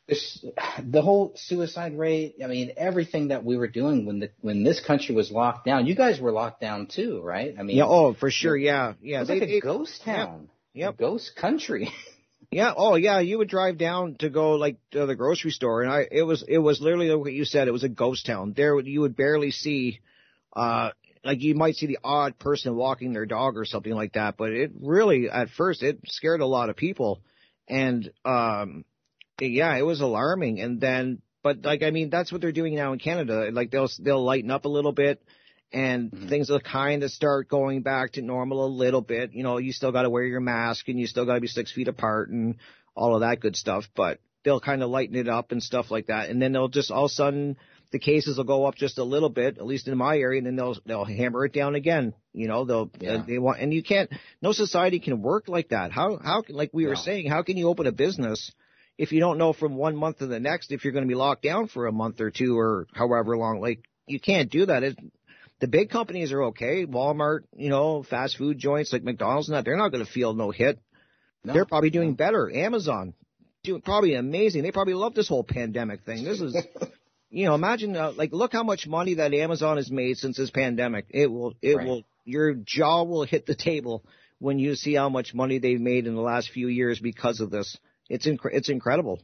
this 0.08 0.44
the 0.82 1.02
whole 1.02 1.32
suicide 1.36 1.96
rate. 1.98 2.36
I 2.42 2.46
mean, 2.46 2.72
everything 2.76 3.28
that 3.28 3.44
we 3.44 3.56
were 3.56 3.68
doing 3.68 4.06
when 4.06 4.20
the 4.20 4.30
when 4.40 4.64
this 4.64 4.80
country 4.84 5.14
was 5.14 5.30
locked 5.30 5.66
down. 5.66 5.86
You 5.86 5.94
guys 5.94 6.18
were 6.20 6.32
locked 6.32 6.60
down 6.60 6.86
too, 6.86 7.20
right? 7.22 7.54
I 7.58 7.62
mean, 7.62 7.76
yeah, 7.76 7.84
oh, 7.86 8.14
for 8.14 8.30
sure, 8.30 8.56
yeah, 8.56 8.94
yeah. 9.02 9.18
it 9.18 9.20
was 9.20 9.28
They- 9.28 9.34
like 9.40 9.42
a 9.48 9.52
they- 9.52 9.60
ghost 9.60 10.02
Yep. 10.06 10.16
town, 10.16 10.48
Yep. 10.74 10.94
a 10.94 10.96
ghost 10.96 11.36
country. 11.36 11.90
Yeah. 12.50 12.72
Oh, 12.74 12.94
yeah. 12.94 13.18
You 13.18 13.36
would 13.38 13.50
drive 13.50 13.76
down 13.76 14.14
to 14.20 14.30
go 14.30 14.52
like 14.52 14.78
to 14.92 15.04
the 15.04 15.14
grocery 15.14 15.50
store, 15.50 15.82
and 15.82 15.92
I 15.92 16.06
it 16.10 16.22
was 16.22 16.42
it 16.48 16.56
was 16.56 16.80
literally 16.80 17.14
what 17.14 17.30
you 17.30 17.44
said. 17.44 17.68
It 17.68 17.72
was 17.72 17.84
a 17.84 17.90
ghost 17.90 18.24
town. 18.24 18.54
There, 18.56 18.80
you 18.80 19.02
would 19.02 19.14
barely 19.16 19.50
see, 19.50 20.00
uh, 20.56 20.92
like 21.22 21.42
you 21.42 21.54
might 21.54 21.76
see 21.76 21.84
the 21.88 21.98
odd 22.02 22.38
person 22.38 22.74
walking 22.74 23.12
their 23.12 23.26
dog 23.26 23.58
or 23.58 23.66
something 23.66 23.92
like 23.92 24.14
that. 24.14 24.38
But 24.38 24.52
it 24.54 24.70
really, 24.80 25.28
at 25.28 25.50
first, 25.50 25.82
it 25.82 25.98
scared 26.06 26.40
a 26.40 26.46
lot 26.46 26.70
of 26.70 26.76
people, 26.76 27.20
and 27.68 28.10
um, 28.24 28.86
yeah, 29.40 29.76
it 29.76 29.82
was 29.82 30.00
alarming. 30.00 30.60
And 30.60 30.80
then, 30.80 31.22
but 31.42 31.64
like 31.64 31.82
I 31.82 31.90
mean, 31.90 32.10
that's 32.10 32.32
what 32.32 32.40
they're 32.40 32.52
doing 32.52 32.74
now 32.74 32.92
in 32.92 32.98
Canada. 32.98 33.50
Like 33.52 33.70
they'll 33.70 33.88
they'll 34.00 34.24
lighten 34.24 34.50
up 34.50 34.64
a 34.64 34.68
little 34.68 34.92
bit. 34.92 35.22
And 35.70 36.10
Mhm. 36.10 36.28
things 36.30 36.48
will 36.48 36.60
kind 36.60 37.02
of 37.02 37.10
start 37.10 37.46
going 37.48 37.82
back 37.82 38.12
to 38.12 38.22
normal 38.22 38.64
a 38.64 38.68
little 38.68 39.02
bit. 39.02 39.34
You 39.34 39.42
know, 39.42 39.58
you 39.58 39.72
still 39.72 39.92
got 39.92 40.02
to 40.02 40.10
wear 40.10 40.24
your 40.24 40.40
mask 40.40 40.88
and 40.88 40.98
you 40.98 41.06
still 41.06 41.26
got 41.26 41.34
to 41.34 41.42
be 41.42 41.46
six 41.46 41.70
feet 41.70 41.88
apart 41.88 42.30
and 42.30 42.56
all 42.96 43.14
of 43.14 43.20
that 43.20 43.40
good 43.40 43.54
stuff, 43.54 43.84
but 43.94 44.18
they'll 44.44 44.60
kind 44.60 44.82
of 44.82 44.88
lighten 44.88 45.14
it 45.14 45.28
up 45.28 45.52
and 45.52 45.62
stuff 45.62 45.90
like 45.90 46.06
that. 46.06 46.30
And 46.30 46.40
then 46.40 46.52
they'll 46.52 46.68
just 46.68 46.90
all 46.90 47.04
of 47.04 47.10
a 47.10 47.14
sudden 47.14 47.58
the 47.90 47.98
cases 47.98 48.38
will 48.38 48.44
go 48.44 48.64
up 48.64 48.76
just 48.76 48.96
a 48.98 49.04
little 49.04 49.28
bit, 49.28 49.58
at 49.58 49.66
least 49.66 49.88
in 49.88 49.96
my 49.98 50.16
area, 50.18 50.38
and 50.38 50.46
then 50.46 50.56
they'll 50.56 50.76
they'll 50.86 51.04
hammer 51.04 51.44
it 51.44 51.52
down 51.52 51.74
again. 51.74 52.14
You 52.32 52.48
know, 52.48 52.64
they'll 52.64 52.90
Yeah. 52.98 53.18
they 53.26 53.38
want 53.38 53.60
and 53.60 53.72
you 53.74 53.82
can't. 53.82 54.10
No 54.40 54.52
society 54.52 55.00
can 55.00 55.20
work 55.20 55.48
like 55.48 55.68
that. 55.68 55.92
How 55.92 56.16
how 56.16 56.40
can 56.40 56.56
like 56.56 56.70
we 56.72 56.86
were 56.86 56.96
saying, 56.96 57.28
how 57.28 57.42
can 57.42 57.58
you 57.58 57.68
open 57.68 57.86
a 57.86 57.92
business 57.92 58.50
if 58.98 59.12
you 59.12 59.20
don't 59.20 59.38
know 59.38 59.52
from 59.52 59.76
one 59.76 59.96
month 59.96 60.18
to 60.18 60.26
the 60.26 60.40
next 60.40 60.72
if 60.72 60.84
you're 60.84 60.92
going 60.92 61.04
to 61.04 61.08
be 61.08 61.14
locked 61.14 61.42
down 61.42 61.68
for 61.68 61.86
a 61.86 61.92
month 61.92 62.20
or 62.20 62.30
two 62.30 62.58
or 62.58 62.86
however 62.92 63.36
long? 63.38 63.60
Like 63.60 63.80
you 64.06 64.20
can't 64.20 64.50
do 64.50 64.66
that. 64.66 64.82
It, 64.82 64.98
the 65.60 65.68
big 65.68 65.90
companies 65.90 66.32
are 66.32 66.44
okay. 66.44 66.84
Walmart, 66.84 67.40
you 67.56 67.68
know, 67.68 68.02
fast 68.02 68.36
food 68.36 68.58
joints 68.58 68.92
like 68.92 69.02
McDonald's 69.04 69.48
and 69.48 69.56
that, 69.56 69.64
they're 69.64 69.76
not 69.76 69.90
going 69.90 70.04
to 70.04 70.10
feel 70.10 70.34
no 70.34 70.50
hit. 70.50 70.78
No, 71.44 71.52
They're 71.52 71.64
probably 71.64 71.90
doing 71.90 72.14
better. 72.14 72.50
Amazon, 72.52 73.14
doing 73.62 73.80
probably 73.80 74.14
amazing. 74.14 74.62
They 74.62 74.72
probably 74.72 74.94
love 74.94 75.14
this 75.14 75.28
whole 75.28 75.44
pandemic 75.44 76.04
thing. 76.04 76.24
This 76.24 76.40
is, 76.40 76.56
you 77.30 77.44
know, 77.46 77.54
imagine 77.54 77.96
uh, 77.96 78.12
like 78.16 78.32
look 78.32 78.52
how 78.52 78.64
much 78.64 78.86
money 78.86 79.14
that 79.14 79.32
Amazon 79.32 79.76
has 79.76 79.90
made 79.90 80.16
since 80.16 80.36
this 80.36 80.50
pandemic. 80.50 81.06
It 81.10 81.28
will, 81.30 81.54
it 81.62 81.76
Right. 81.76 81.86
will, 81.86 82.02
your 82.24 82.54
jaw 82.54 83.04
will 83.04 83.24
hit 83.24 83.46
the 83.46 83.54
table 83.54 84.04
when 84.38 84.58
you 84.58 84.74
see 84.74 84.94
how 84.94 85.08
much 85.08 85.34
money 85.34 85.58
they've 85.58 85.80
made 85.80 86.06
in 86.06 86.14
the 86.14 86.20
last 86.20 86.50
few 86.50 86.68
years 86.68 87.00
because 87.00 87.40
of 87.40 87.50
this. 87.50 87.76
It's 88.08 88.26
inc- 88.26 88.52
it's 88.52 88.68
incredible. 88.68 89.20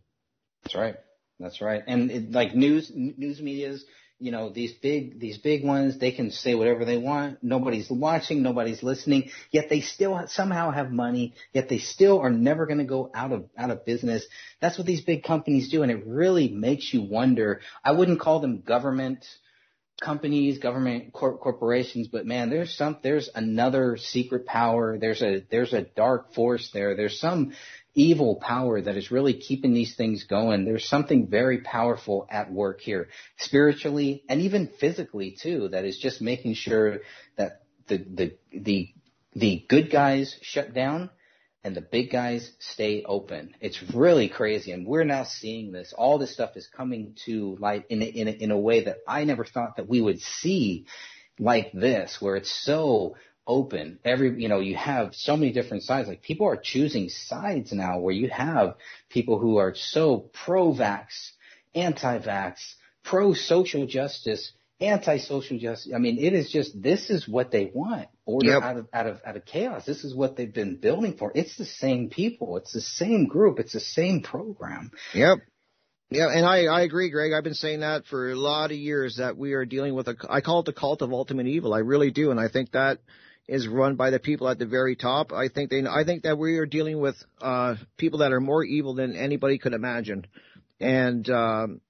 That's 0.62 0.74
right. 0.74 0.96
That's 1.40 1.60
right. 1.60 1.82
And 1.86 2.10
it, 2.10 2.30
like 2.30 2.54
news 2.54 2.90
news 2.94 3.40
media's, 3.40 3.84
you 4.18 4.30
know, 4.30 4.50
these 4.50 4.72
big 4.72 5.18
these 5.18 5.38
big 5.38 5.64
ones, 5.64 5.98
they 5.98 6.12
can 6.12 6.30
say 6.30 6.54
whatever 6.54 6.84
they 6.84 6.96
want. 6.96 7.42
Nobody's 7.42 7.90
watching, 7.90 8.42
nobody's 8.42 8.82
listening. 8.82 9.30
Yet 9.50 9.68
they 9.68 9.80
still 9.80 10.22
somehow 10.28 10.70
have 10.70 10.92
money. 10.92 11.34
Yet 11.52 11.68
they 11.68 11.78
still 11.78 12.20
are 12.20 12.30
never 12.30 12.66
going 12.66 12.78
to 12.78 12.84
go 12.84 13.10
out 13.14 13.32
of 13.32 13.46
out 13.58 13.70
of 13.70 13.84
business. 13.84 14.24
That's 14.60 14.78
what 14.78 14.86
these 14.86 15.02
big 15.02 15.24
companies 15.24 15.70
do, 15.70 15.82
and 15.82 15.90
it 15.90 16.06
really 16.06 16.48
makes 16.48 16.94
you 16.94 17.02
wonder. 17.02 17.60
I 17.82 17.92
wouldn't 17.92 18.20
call 18.20 18.40
them 18.40 18.60
government 18.60 19.24
companies, 20.00 20.58
government 20.58 21.12
cor- 21.12 21.38
corporations, 21.38 22.08
but 22.08 22.26
man, 22.26 22.50
there's 22.50 22.76
some, 22.76 22.98
there's 23.02 23.30
another 23.34 23.96
secret 23.96 24.44
power. 24.46 24.98
There's 24.98 25.22
a, 25.22 25.44
there's 25.50 25.72
a 25.72 25.82
dark 25.82 26.34
force 26.34 26.70
there. 26.72 26.96
There's 26.96 27.18
some 27.18 27.54
evil 27.94 28.36
power 28.36 28.80
that 28.80 28.96
is 28.96 29.10
really 29.10 29.34
keeping 29.34 29.72
these 29.72 29.94
things 29.94 30.24
going. 30.24 30.64
There's 30.64 30.88
something 30.88 31.28
very 31.28 31.60
powerful 31.60 32.26
at 32.30 32.52
work 32.52 32.80
here, 32.80 33.08
spiritually 33.38 34.24
and 34.28 34.40
even 34.40 34.68
physically 34.80 35.36
too, 35.40 35.68
that 35.68 35.84
is 35.84 35.98
just 35.98 36.20
making 36.20 36.54
sure 36.54 37.00
that 37.36 37.62
the, 37.86 37.98
the, 37.98 38.36
the, 38.52 38.94
the 39.34 39.64
good 39.68 39.90
guys 39.90 40.36
shut 40.42 40.74
down 40.74 41.10
and 41.64 41.74
the 41.74 41.80
big 41.80 42.10
guys 42.10 42.52
stay 42.58 43.04
open. 43.04 43.54
It's 43.60 43.82
really 43.94 44.28
crazy, 44.28 44.72
and 44.72 44.86
we're 44.86 45.04
now 45.04 45.24
seeing 45.24 45.72
this. 45.72 45.94
All 45.96 46.18
this 46.18 46.34
stuff 46.34 46.56
is 46.56 46.66
coming 46.66 47.16
to 47.24 47.56
light 47.58 47.86
in 47.88 48.02
a, 48.02 48.04
in 48.04 48.28
a, 48.28 48.30
in 48.30 48.50
a 48.50 48.58
way 48.58 48.84
that 48.84 48.98
I 49.08 49.24
never 49.24 49.46
thought 49.46 49.76
that 49.76 49.88
we 49.88 50.02
would 50.02 50.20
see 50.20 50.86
like 51.38 51.72
this, 51.72 52.18
where 52.20 52.36
it's 52.36 52.52
so 52.64 53.16
open. 53.46 53.98
Every 54.04 54.40
you 54.40 54.48
know, 54.48 54.60
you 54.60 54.76
have 54.76 55.14
so 55.14 55.36
many 55.36 55.52
different 55.52 55.82
sides. 55.82 56.08
Like 56.08 56.22
people 56.22 56.46
are 56.46 56.56
choosing 56.56 57.08
sides 57.08 57.72
now, 57.72 57.98
where 57.98 58.14
you 58.14 58.28
have 58.28 58.76
people 59.08 59.38
who 59.38 59.58
are 59.58 59.74
so 59.74 60.30
pro-vax, 60.44 61.06
anti-vax, 61.74 62.56
pro 63.04 63.34
social 63.34 63.86
justice, 63.86 64.52
anti 64.80 65.18
social 65.18 65.58
justice. 65.58 65.92
I 65.94 65.98
mean, 65.98 66.18
it 66.18 66.32
is 66.32 66.50
just 66.50 66.80
this 66.80 67.10
is 67.10 67.28
what 67.28 67.50
they 67.50 67.70
want. 67.72 68.08
Order 68.26 68.48
Yep. 68.50 68.62
out 68.62 68.76
of 68.76 68.88
out 68.92 69.06
of 69.06 69.20
out 69.24 69.36
of 69.36 69.44
chaos. 69.44 69.84
This 69.84 70.04
is 70.04 70.14
what 70.14 70.36
they've 70.36 70.52
been 70.52 70.76
building 70.76 71.16
for. 71.16 71.30
It's 71.34 71.56
the 71.56 71.66
same 71.66 72.08
people. 72.10 72.56
It's 72.56 72.72
the 72.72 72.80
same 72.80 73.26
group. 73.26 73.58
It's 73.58 73.72
the 73.72 73.80
same 73.80 74.22
program. 74.22 74.90
Yep. 75.14 75.38
Yeah, 76.10 76.28
and 76.28 76.46
I, 76.46 76.66
I 76.66 76.82
agree, 76.82 77.10
Greg. 77.10 77.32
I've 77.32 77.42
been 77.44 77.54
saying 77.54 77.80
that 77.80 78.06
for 78.06 78.30
a 78.30 78.36
lot 78.36 78.70
of 78.70 78.76
years 78.76 79.16
that 79.16 79.36
we 79.36 79.54
are 79.54 79.64
dealing 79.64 79.94
with 79.94 80.06
a, 80.06 80.14
I 80.28 80.42
call 80.42 80.60
it 80.60 80.66
the 80.66 80.72
cult 80.72 81.02
of 81.02 81.12
ultimate 81.12 81.46
evil. 81.46 81.74
I 81.74 81.78
really 81.80 82.10
do. 82.10 82.30
And 82.30 82.38
I 82.38 82.48
think 82.48 82.72
that 82.72 82.98
is 83.46 83.68
run 83.68 83.96
by 83.96 84.10
the 84.10 84.18
people 84.18 84.48
at 84.48 84.58
the 84.58 84.66
very 84.66 84.96
top. 84.96 85.32
I 85.32 85.48
think 85.48 85.70
they, 85.70 85.82
I 85.86 86.04
think 86.04 86.22
that 86.22 86.38
we 86.38 86.58
are 86.58 86.66
dealing 86.66 87.00
with, 87.00 87.16
uh, 87.40 87.76
people 87.96 88.20
that 88.20 88.32
are 88.32 88.40
more 88.40 88.64
evil 88.64 88.94
than 88.94 89.16
anybody 89.16 89.58
could 89.58 89.74
imagine. 89.74 90.26
And, 90.80 91.28
um, 91.28 91.80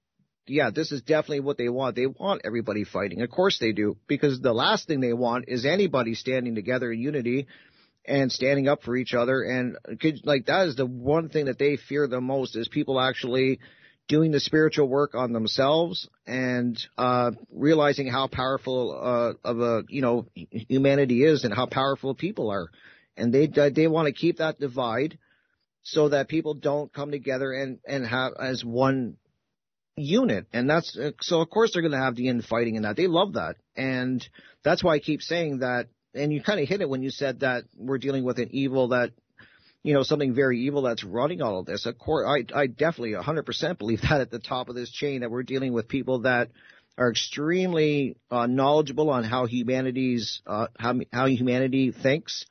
yeah, 0.47 0.69
this 0.69 0.91
is 0.91 1.01
definitely 1.01 1.39
what 1.39 1.57
they 1.57 1.69
want. 1.69 1.95
They 1.95 2.05
want 2.05 2.41
everybody 2.45 2.83
fighting. 2.83 3.21
Of 3.21 3.31
course 3.31 3.57
they 3.57 3.71
do, 3.71 3.97
because 4.07 4.39
the 4.39 4.53
last 4.53 4.87
thing 4.87 4.99
they 4.99 5.13
want 5.13 5.45
is 5.47 5.65
anybody 5.65 6.13
standing 6.13 6.55
together 6.55 6.91
in 6.91 6.99
unity 6.99 7.47
and 8.05 8.31
standing 8.31 8.67
up 8.67 8.83
for 8.83 8.95
each 8.95 9.13
other. 9.13 9.41
And 9.41 9.77
could, 9.99 10.21
like 10.23 10.45
that 10.45 10.67
is 10.67 10.75
the 10.75 10.85
one 10.85 11.29
thing 11.29 11.45
that 11.45 11.57
they 11.57 11.77
fear 11.77 12.07
the 12.07 12.21
most 12.21 12.55
is 12.55 12.67
people 12.67 12.99
actually 12.99 13.59
doing 14.07 14.31
the 14.31 14.39
spiritual 14.39 14.87
work 14.87 15.15
on 15.15 15.33
themselves 15.33 16.07
and 16.27 16.79
uh, 16.97 17.31
realizing 17.51 18.07
how 18.07 18.27
powerful 18.27 18.91
uh, 18.93 19.47
of 19.47 19.59
a 19.59 19.83
you 19.89 20.01
know 20.01 20.27
humanity 20.35 21.23
is 21.23 21.43
and 21.43 21.53
how 21.53 21.65
powerful 21.65 22.13
people 22.15 22.49
are, 22.51 22.69
and 23.17 23.33
they 23.33 23.47
they 23.47 23.87
want 23.87 24.07
to 24.07 24.13
keep 24.13 24.37
that 24.37 24.59
divide 24.59 25.17
so 25.83 26.09
that 26.09 26.27
people 26.27 26.53
don't 26.53 26.91
come 26.93 27.11
together 27.11 27.51
and 27.53 27.79
and 27.87 28.05
have 28.05 28.33
as 28.39 28.63
one 28.63 29.17
unit. 29.95 30.47
And 30.51 30.69
that's 30.69 30.97
so 31.21 31.41
of 31.41 31.49
course 31.49 31.73
they're 31.73 31.81
going 31.81 31.91
to 31.91 31.97
have 31.97 32.15
the 32.15 32.27
infighting 32.27 32.75
in 32.75 32.83
that. 32.83 32.97
They 32.97 33.07
love 33.07 33.33
that. 33.33 33.55
And 33.75 34.27
that's 34.63 34.83
why 34.83 34.95
I 34.95 34.99
keep 34.99 35.21
saying 35.21 35.59
that 35.59 35.87
and 36.13 36.31
you 36.31 36.41
kind 36.41 36.59
of 36.59 36.67
hit 36.67 36.81
it 36.81 36.89
when 36.89 37.03
you 37.03 37.11
said 37.11 37.41
that 37.41 37.65
we're 37.77 37.97
dealing 37.97 38.23
with 38.23 38.39
an 38.39 38.49
evil 38.51 38.89
that 38.89 39.11
you 39.85 39.93
know, 39.93 40.01
something 40.01 40.33
very 40.33 40.61
evil 40.61 40.81
that's 40.81 41.03
running 41.03 41.43
all 41.43 41.59
of 41.59 41.67
this. 41.67 41.85
Of 41.85 41.99
course, 41.99 42.25
I, 42.27 42.59
I 42.59 42.65
definitely 42.65 43.11
100% 43.11 43.77
believe 43.77 44.01
that 44.09 44.19
at 44.19 44.31
the 44.31 44.39
top 44.39 44.67
of 44.67 44.73
this 44.73 44.89
chain 44.89 45.21
that 45.21 45.29
we're 45.29 45.43
dealing 45.43 45.73
with 45.73 45.87
people 45.87 46.21
that 46.21 46.49
are 46.97 47.11
extremely 47.11 48.17
uh, 48.31 48.47
knowledgeable 48.47 49.11
on 49.11 49.23
how 49.23 49.45
humanity's 49.45 50.41
uh, 50.47 50.67
how 50.79 50.95
how 51.13 51.27
humanity 51.27 51.91
thinks. 51.91 52.47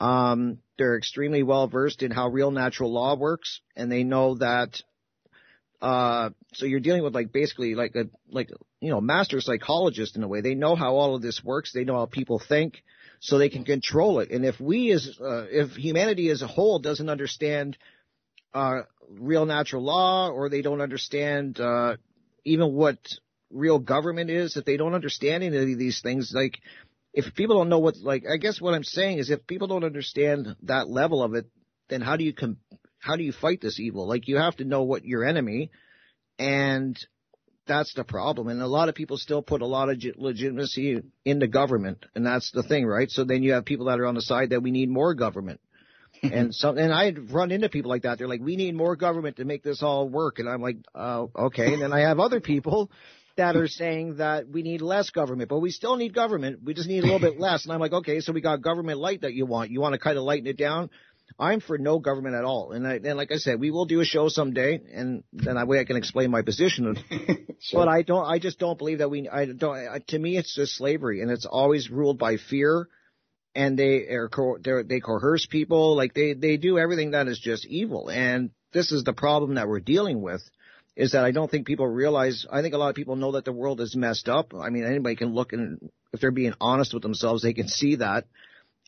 Um, 0.00 0.58
they're 0.76 0.98
extremely 0.98 1.42
well 1.42 1.66
versed 1.66 2.02
in 2.02 2.10
how 2.10 2.28
real 2.28 2.50
natural 2.50 2.92
law 2.92 3.16
works, 3.16 3.62
and 3.74 3.90
they 3.90 4.04
know 4.04 4.34
that. 4.34 4.82
Uh, 5.80 6.28
so 6.52 6.66
you're 6.66 6.80
dealing 6.80 7.02
with 7.02 7.14
like 7.14 7.32
basically 7.32 7.74
like 7.74 7.94
a 7.94 8.04
like 8.30 8.50
you 8.82 8.90
know 8.90 9.00
master 9.00 9.40
psychologist 9.40 10.14
in 10.14 10.22
a 10.22 10.28
way. 10.28 10.42
They 10.42 10.54
know 10.54 10.76
how 10.76 10.96
all 10.96 11.14
of 11.14 11.22
this 11.22 11.42
works. 11.42 11.72
They 11.72 11.84
know 11.84 11.96
how 11.96 12.04
people 12.04 12.38
think 12.38 12.82
so 13.20 13.38
they 13.38 13.50
can 13.50 13.64
control 13.64 14.20
it. 14.20 14.30
And 14.30 14.44
if 14.44 14.58
we 14.58 14.90
as 14.92 15.18
uh, 15.20 15.44
if 15.50 15.76
humanity 15.76 16.30
as 16.30 16.42
a 16.42 16.46
whole 16.46 16.78
doesn't 16.78 17.08
understand 17.08 17.76
uh, 18.52 18.80
real 19.08 19.46
natural 19.46 19.84
law, 19.84 20.30
or 20.30 20.48
they 20.48 20.62
don't 20.62 20.80
understand 20.80 21.60
uh, 21.60 21.96
even 22.44 22.72
what 22.72 22.98
real 23.50 23.78
government 23.78 24.30
is, 24.30 24.56
if 24.56 24.64
they 24.64 24.76
don't 24.76 24.94
understand 24.94 25.44
any 25.44 25.56
of 25.56 25.78
these 25.78 26.00
things, 26.00 26.32
like 26.34 26.58
if 27.12 27.34
people 27.34 27.58
don't 27.58 27.68
know 27.68 27.78
what, 27.78 27.96
like 27.98 28.24
I 28.30 28.38
guess 28.38 28.60
what 28.60 28.74
I'm 28.74 28.84
saying 28.84 29.18
is, 29.18 29.30
if 29.30 29.46
people 29.46 29.68
don't 29.68 29.84
understand 29.84 30.56
that 30.62 30.88
level 30.88 31.22
of 31.22 31.34
it, 31.34 31.46
then 31.88 32.00
how 32.00 32.16
do 32.16 32.24
you 32.24 32.32
com- 32.32 32.58
how 32.98 33.16
do 33.16 33.22
you 33.22 33.32
fight 33.32 33.60
this 33.60 33.80
evil? 33.80 34.06
Like 34.06 34.28
you 34.28 34.36
have 34.38 34.56
to 34.56 34.64
know 34.64 34.82
what 34.82 35.04
your 35.04 35.24
enemy, 35.24 35.70
and 36.38 36.98
that's 37.70 37.94
the 37.94 38.04
problem. 38.04 38.48
And 38.48 38.60
a 38.60 38.66
lot 38.66 38.88
of 38.88 38.96
people 38.96 39.16
still 39.16 39.42
put 39.42 39.62
a 39.62 39.66
lot 39.66 39.88
of 39.88 40.02
legitimacy 40.16 41.02
in 41.24 41.38
the 41.38 41.46
government, 41.46 42.04
and 42.16 42.26
that's 42.26 42.50
the 42.50 42.64
thing, 42.64 42.84
right? 42.84 43.08
So 43.08 43.24
then 43.24 43.44
you 43.44 43.52
have 43.52 43.64
people 43.64 43.86
that 43.86 44.00
are 44.00 44.06
on 44.06 44.16
the 44.16 44.22
side 44.22 44.50
that 44.50 44.62
we 44.62 44.72
need 44.72 44.90
more 44.90 45.14
government. 45.14 45.60
and 46.22 46.52
so, 46.52 46.70
and 46.70 46.92
I 46.92 47.12
run 47.32 47.52
into 47.52 47.68
people 47.68 47.88
like 47.88 48.02
that. 48.02 48.18
They're 48.18 48.28
like, 48.28 48.42
we 48.42 48.56
need 48.56 48.74
more 48.74 48.96
government 48.96 49.36
to 49.36 49.44
make 49.44 49.62
this 49.62 49.82
all 49.82 50.08
work. 50.08 50.40
And 50.40 50.48
I'm 50.48 50.60
like, 50.60 50.78
oh, 50.94 51.30
okay. 51.34 51.72
And 51.72 51.80
then 51.80 51.92
I 51.92 52.00
have 52.00 52.18
other 52.18 52.40
people 52.40 52.90
that 53.36 53.56
are 53.56 53.68
saying 53.68 54.16
that 54.16 54.48
we 54.48 54.62
need 54.62 54.82
less 54.82 55.10
government, 55.10 55.48
but 55.48 55.60
we 55.60 55.70
still 55.70 55.96
need 55.96 56.12
government. 56.12 56.60
We 56.64 56.74
just 56.74 56.88
need 56.88 57.04
a 57.04 57.06
little 57.06 57.20
bit 57.20 57.38
less. 57.38 57.64
And 57.64 57.72
I'm 57.72 57.80
like, 57.80 57.92
okay, 57.92 58.20
so 58.20 58.32
we 58.32 58.40
got 58.40 58.60
government 58.60 58.98
light 58.98 59.22
that 59.22 59.32
you 59.32 59.46
want. 59.46 59.70
You 59.70 59.80
want 59.80 59.94
to 59.94 59.98
kind 59.98 60.18
of 60.18 60.24
lighten 60.24 60.48
it 60.48 60.58
down. 60.58 60.90
I'm 61.38 61.60
for 61.60 61.78
no 61.78 61.98
government 61.98 62.34
at 62.34 62.44
all. 62.44 62.72
And 62.72 62.86
I, 62.86 62.94
and 62.94 63.16
like 63.16 63.32
I 63.32 63.36
said, 63.36 63.60
we 63.60 63.70
will 63.70 63.86
do 63.86 64.00
a 64.00 64.04
show 64.04 64.28
someday 64.28 64.80
and 64.92 65.24
then 65.32 65.54
that 65.54 65.68
way 65.68 65.80
I 65.80 65.84
can 65.84 65.96
explain 65.96 66.30
my 66.30 66.42
position. 66.42 66.96
sure. 67.60 67.80
But 67.80 67.88
I 67.88 68.02
don't, 68.02 68.24
I 68.24 68.38
just 68.38 68.58
don't 68.58 68.78
believe 68.78 68.98
that 68.98 69.10
we, 69.10 69.28
I 69.28 69.46
don't, 69.46 69.76
I, 69.76 70.00
to 70.08 70.18
me 70.18 70.36
it's 70.36 70.54
just 70.54 70.76
slavery 70.76 71.22
and 71.22 71.30
it's 71.30 71.46
always 71.46 71.90
ruled 71.90 72.18
by 72.18 72.36
fear 72.36 72.88
and 73.54 73.78
they 73.78 74.08
are, 74.08 74.28
they 74.84 75.00
coerce 75.00 75.46
people. 75.46 75.96
Like 75.96 76.14
they, 76.14 76.34
they 76.34 76.56
do 76.56 76.78
everything 76.78 77.12
that 77.12 77.28
is 77.28 77.38
just 77.38 77.66
evil. 77.66 78.08
And 78.08 78.50
this 78.72 78.92
is 78.92 79.04
the 79.04 79.12
problem 79.12 79.54
that 79.54 79.68
we're 79.68 79.80
dealing 79.80 80.20
with 80.20 80.42
is 80.96 81.12
that 81.12 81.24
I 81.24 81.30
don't 81.30 81.50
think 81.50 81.66
people 81.66 81.86
realize, 81.86 82.46
I 82.50 82.62
think 82.62 82.74
a 82.74 82.78
lot 82.78 82.90
of 82.90 82.94
people 82.94 83.16
know 83.16 83.32
that 83.32 83.44
the 83.44 83.52
world 83.52 83.80
is 83.80 83.96
messed 83.96 84.28
up. 84.28 84.52
I 84.54 84.70
mean, 84.70 84.84
anybody 84.84 85.16
can 85.16 85.32
look 85.32 85.52
and 85.52 85.90
if 86.12 86.20
they're 86.20 86.30
being 86.30 86.54
honest 86.60 86.92
with 86.92 87.02
themselves, 87.02 87.42
they 87.42 87.52
can 87.52 87.68
see 87.68 87.96
that 87.96 88.24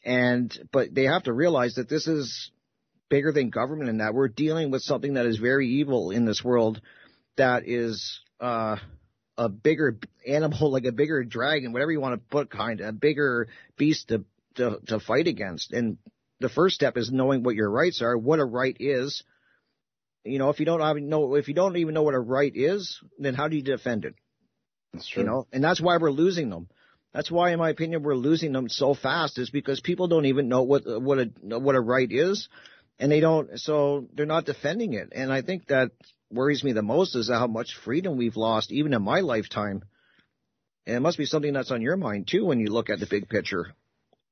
and 0.05 0.57
but 0.72 0.94
they 0.94 1.05
have 1.05 1.24
to 1.24 1.32
realize 1.32 1.74
that 1.74 1.88
this 1.88 2.07
is 2.07 2.50
bigger 3.09 3.32
than 3.32 3.50
government 3.50 3.90
and 3.90 4.00
that 4.00 4.14
we're 4.14 4.28
dealing 4.28 4.70
with 4.70 4.82
something 4.82 5.14
that 5.14 5.26
is 5.26 5.36
very 5.36 5.68
evil 5.68 6.11
in 6.11 6.24
this 6.24 6.42
world 6.42 6.80
that 7.36 7.62
is 7.66 8.20
uh 8.40 8.76
a 9.38 9.48
bigger 9.48 9.98
animal 10.26 10.70
like 10.70 10.84
a 10.84 10.92
bigger 10.92 11.24
dragon 11.24 11.72
whatever 11.72 11.92
you 11.92 12.00
want 12.00 12.14
to 12.14 12.28
put 12.30 12.50
kind 12.50 12.80
of 12.80 12.88
a 12.88 12.92
bigger 12.92 13.48
beast 13.76 14.09
to 14.09 14.24
to 14.57 14.78
to 14.86 15.00
fight 15.00 15.26
against. 15.26 15.72
And 15.72 15.98
the 16.40 16.48
first 16.48 16.74
step 16.74 16.96
is 16.96 17.11
knowing 17.11 17.42
what 17.42 17.55
your 17.55 17.70
rights 17.70 18.03
are 18.03 18.16
what 18.16 18.38
a 18.38 18.44
right 18.44 18.76
is. 18.78 19.22
You 20.24 20.38
know 20.38 20.50
if 20.50 20.61
you 20.61 20.66
don't 20.66 21.09
know 21.09 21.34
if 21.34 21.48
you 21.48 21.55
don't 21.55 21.76
even 21.76 21.94
know 21.94 22.03
what 22.03 22.14
a 22.14 22.20
right 22.20 22.53
is 22.55 23.00
then 23.18 23.34
how 23.34 23.48
do 23.48 23.57
you 23.57 23.62
defend 23.62 24.05
it? 24.05 24.14
That's 24.92 25.09
true. 25.09 25.22
you 25.22 25.28
know 25.28 25.46
and 25.53 25.62
that's 25.62 25.80
why 25.80 25.96
we're 25.96 26.11
losing 26.11 26.50
them 26.50 26.68
that's 27.12 27.30
why, 27.30 27.52
in 27.52 27.58
my 27.58 27.70
opinion, 27.70 28.02
we're 28.02 28.14
losing 28.14 28.52
them 28.52 28.68
so 28.68 28.94
fast. 28.94 29.38
Is 29.38 29.50
because 29.50 29.80
people 29.80 30.08
don't 30.08 30.26
even 30.26 30.48
know 30.48 30.62
what 30.62 30.82
what 30.86 31.18
a 31.18 31.58
what 31.58 31.74
a 31.74 31.80
right 31.80 32.10
is, 32.10 32.48
and 32.98 33.12
they 33.12 33.20
don't. 33.20 33.58
So 33.60 34.08
they're 34.14 34.26
not 34.26 34.46
defending 34.46 34.94
it. 34.94 35.12
And 35.12 35.32
I 35.32 35.42
think 35.42 35.66
that 35.66 35.90
worries 36.30 36.64
me 36.64 36.72
the 36.72 36.82
most 36.82 37.14
is 37.14 37.28
how 37.28 37.46
much 37.46 37.76
freedom 37.84 38.16
we've 38.16 38.36
lost, 38.36 38.72
even 38.72 38.94
in 38.94 39.02
my 39.02 39.20
lifetime. 39.20 39.82
And 40.86 40.96
it 40.96 41.00
must 41.00 41.18
be 41.18 41.26
something 41.26 41.52
that's 41.52 41.70
on 41.70 41.82
your 41.82 41.96
mind 41.96 42.28
too 42.28 42.44
when 42.44 42.58
you 42.58 42.68
look 42.68 42.90
at 42.90 42.98
the 42.98 43.06
big 43.06 43.28
picture. 43.28 43.74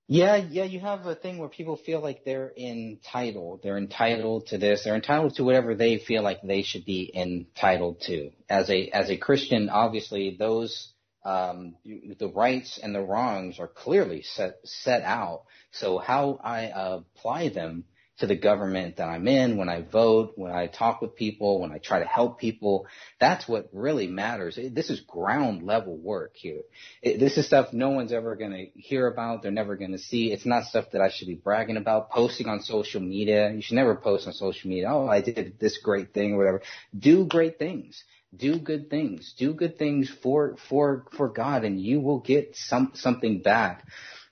Yeah, 0.08 0.34
yeah, 0.36 0.64
you 0.64 0.80
have 0.80 1.06
a 1.06 1.14
thing 1.14 1.38
where 1.38 1.48
people 1.48 1.76
feel 1.76 2.00
like 2.00 2.24
they're 2.24 2.52
entitled. 2.56 3.60
They're 3.62 3.78
entitled 3.78 4.48
to 4.48 4.58
this. 4.58 4.82
They're 4.82 4.96
entitled 4.96 5.36
to 5.36 5.44
whatever 5.44 5.76
they 5.76 5.98
feel 5.98 6.24
like 6.24 6.42
they 6.42 6.62
should 6.62 6.84
be 6.84 7.12
entitled 7.14 8.00
to. 8.06 8.30
As 8.48 8.68
a 8.70 8.88
as 8.88 9.08
a 9.10 9.16
Christian, 9.16 9.68
obviously 9.68 10.34
those 10.36 10.92
um, 11.24 11.76
the 11.84 12.30
rights 12.34 12.78
and 12.82 12.94
the 12.94 13.02
wrongs 13.02 13.58
are 13.58 13.68
clearly 13.68 14.22
set 14.22 14.58
set 14.64 15.02
out. 15.02 15.42
So 15.72 15.98
how 15.98 16.40
I 16.42 16.70
apply 16.74 17.50
them 17.50 17.84
to 18.20 18.26
the 18.26 18.36
government 18.36 18.96
that 18.96 19.08
I'm 19.08 19.26
in, 19.26 19.56
when 19.56 19.70
I 19.70 19.80
vote, 19.80 20.32
when 20.36 20.52
I 20.52 20.66
talk 20.66 21.00
with 21.00 21.16
people, 21.16 21.60
when 21.60 21.72
I 21.72 21.78
try 21.78 22.00
to 22.00 22.04
help 22.04 22.38
people, 22.38 22.86
that's 23.18 23.48
what 23.48 23.70
really 23.72 24.06
matters. 24.06 24.58
This 24.72 24.90
is 24.90 25.00
ground 25.00 25.62
level 25.62 25.96
work 25.96 26.32
here. 26.34 26.60
This 27.02 27.38
is 27.38 27.46
stuff 27.46 27.72
no 27.72 27.90
one's 27.90 28.12
ever 28.12 28.36
going 28.36 28.52
to 28.52 28.80
hear 28.80 29.06
about. 29.06 29.42
They're 29.42 29.50
never 29.50 29.74
going 29.74 29.92
to 29.92 29.98
see. 29.98 30.32
It's 30.32 30.44
not 30.44 30.64
stuff 30.64 30.90
that 30.92 31.00
I 31.00 31.10
should 31.10 31.28
be 31.28 31.34
bragging 31.34 31.78
about, 31.78 32.10
posting 32.10 32.46
on 32.46 32.60
social 32.60 33.00
media. 33.00 33.52
You 33.52 33.62
should 33.62 33.76
never 33.76 33.96
post 33.96 34.26
on 34.26 34.34
social 34.34 34.68
media. 34.68 34.88
Oh, 34.90 35.08
I 35.08 35.22
did 35.22 35.58
this 35.58 35.78
great 35.78 36.12
thing 36.12 36.34
or 36.34 36.38
whatever. 36.38 36.62
Do 36.96 37.24
great 37.24 37.58
things 37.58 38.04
do 38.34 38.58
good 38.58 38.90
things. 38.90 39.34
Do 39.36 39.54
good 39.54 39.78
things 39.78 40.10
for 40.22 40.56
for 40.68 41.06
for 41.16 41.28
god 41.28 41.64
and 41.64 41.80
you 41.80 42.00
will 42.00 42.20
get 42.20 42.56
some 42.56 42.92
something 42.94 43.42
back. 43.42 43.84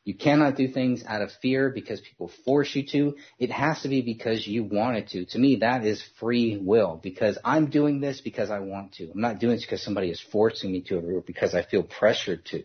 You 0.04 0.14
cannot 0.14 0.56
do 0.56 0.68
things 0.68 1.04
out 1.06 1.20
of 1.20 1.30
fear 1.42 1.68
because 1.68 2.00
people 2.00 2.30
force 2.46 2.74
you 2.74 2.86
to. 2.92 3.16
It 3.38 3.50
has 3.50 3.82
to 3.82 3.88
be 3.88 4.00
because 4.00 4.46
you 4.46 4.64
wanted 4.64 5.08
to. 5.08 5.26
To 5.26 5.38
me 5.38 5.56
that 5.56 5.84
is 5.84 6.02
free 6.18 6.56
will 6.56 6.98
because 7.02 7.36
i'm 7.44 7.68
doing 7.70 8.00
this 8.00 8.20
because 8.20 8.50
i 8.50 8.60
want 8.60 8.92
to. 8.94 9.10
I'm 9.10 9.20
not 9.20 9.38
doing 9.38 9.56
this 9.56 9.64
because 9.64 9.82
somebody 9.82 10.10
is 10.10 10.20
forcing 10.20 10.72
me 10.72 10.82
to 10.82 10.98
or 10.98 11.20
because 11.20 11.54
i 11.54 11.62
feel 11.62 11.82
pressured 11.82 12.44
to. 12.46 12.62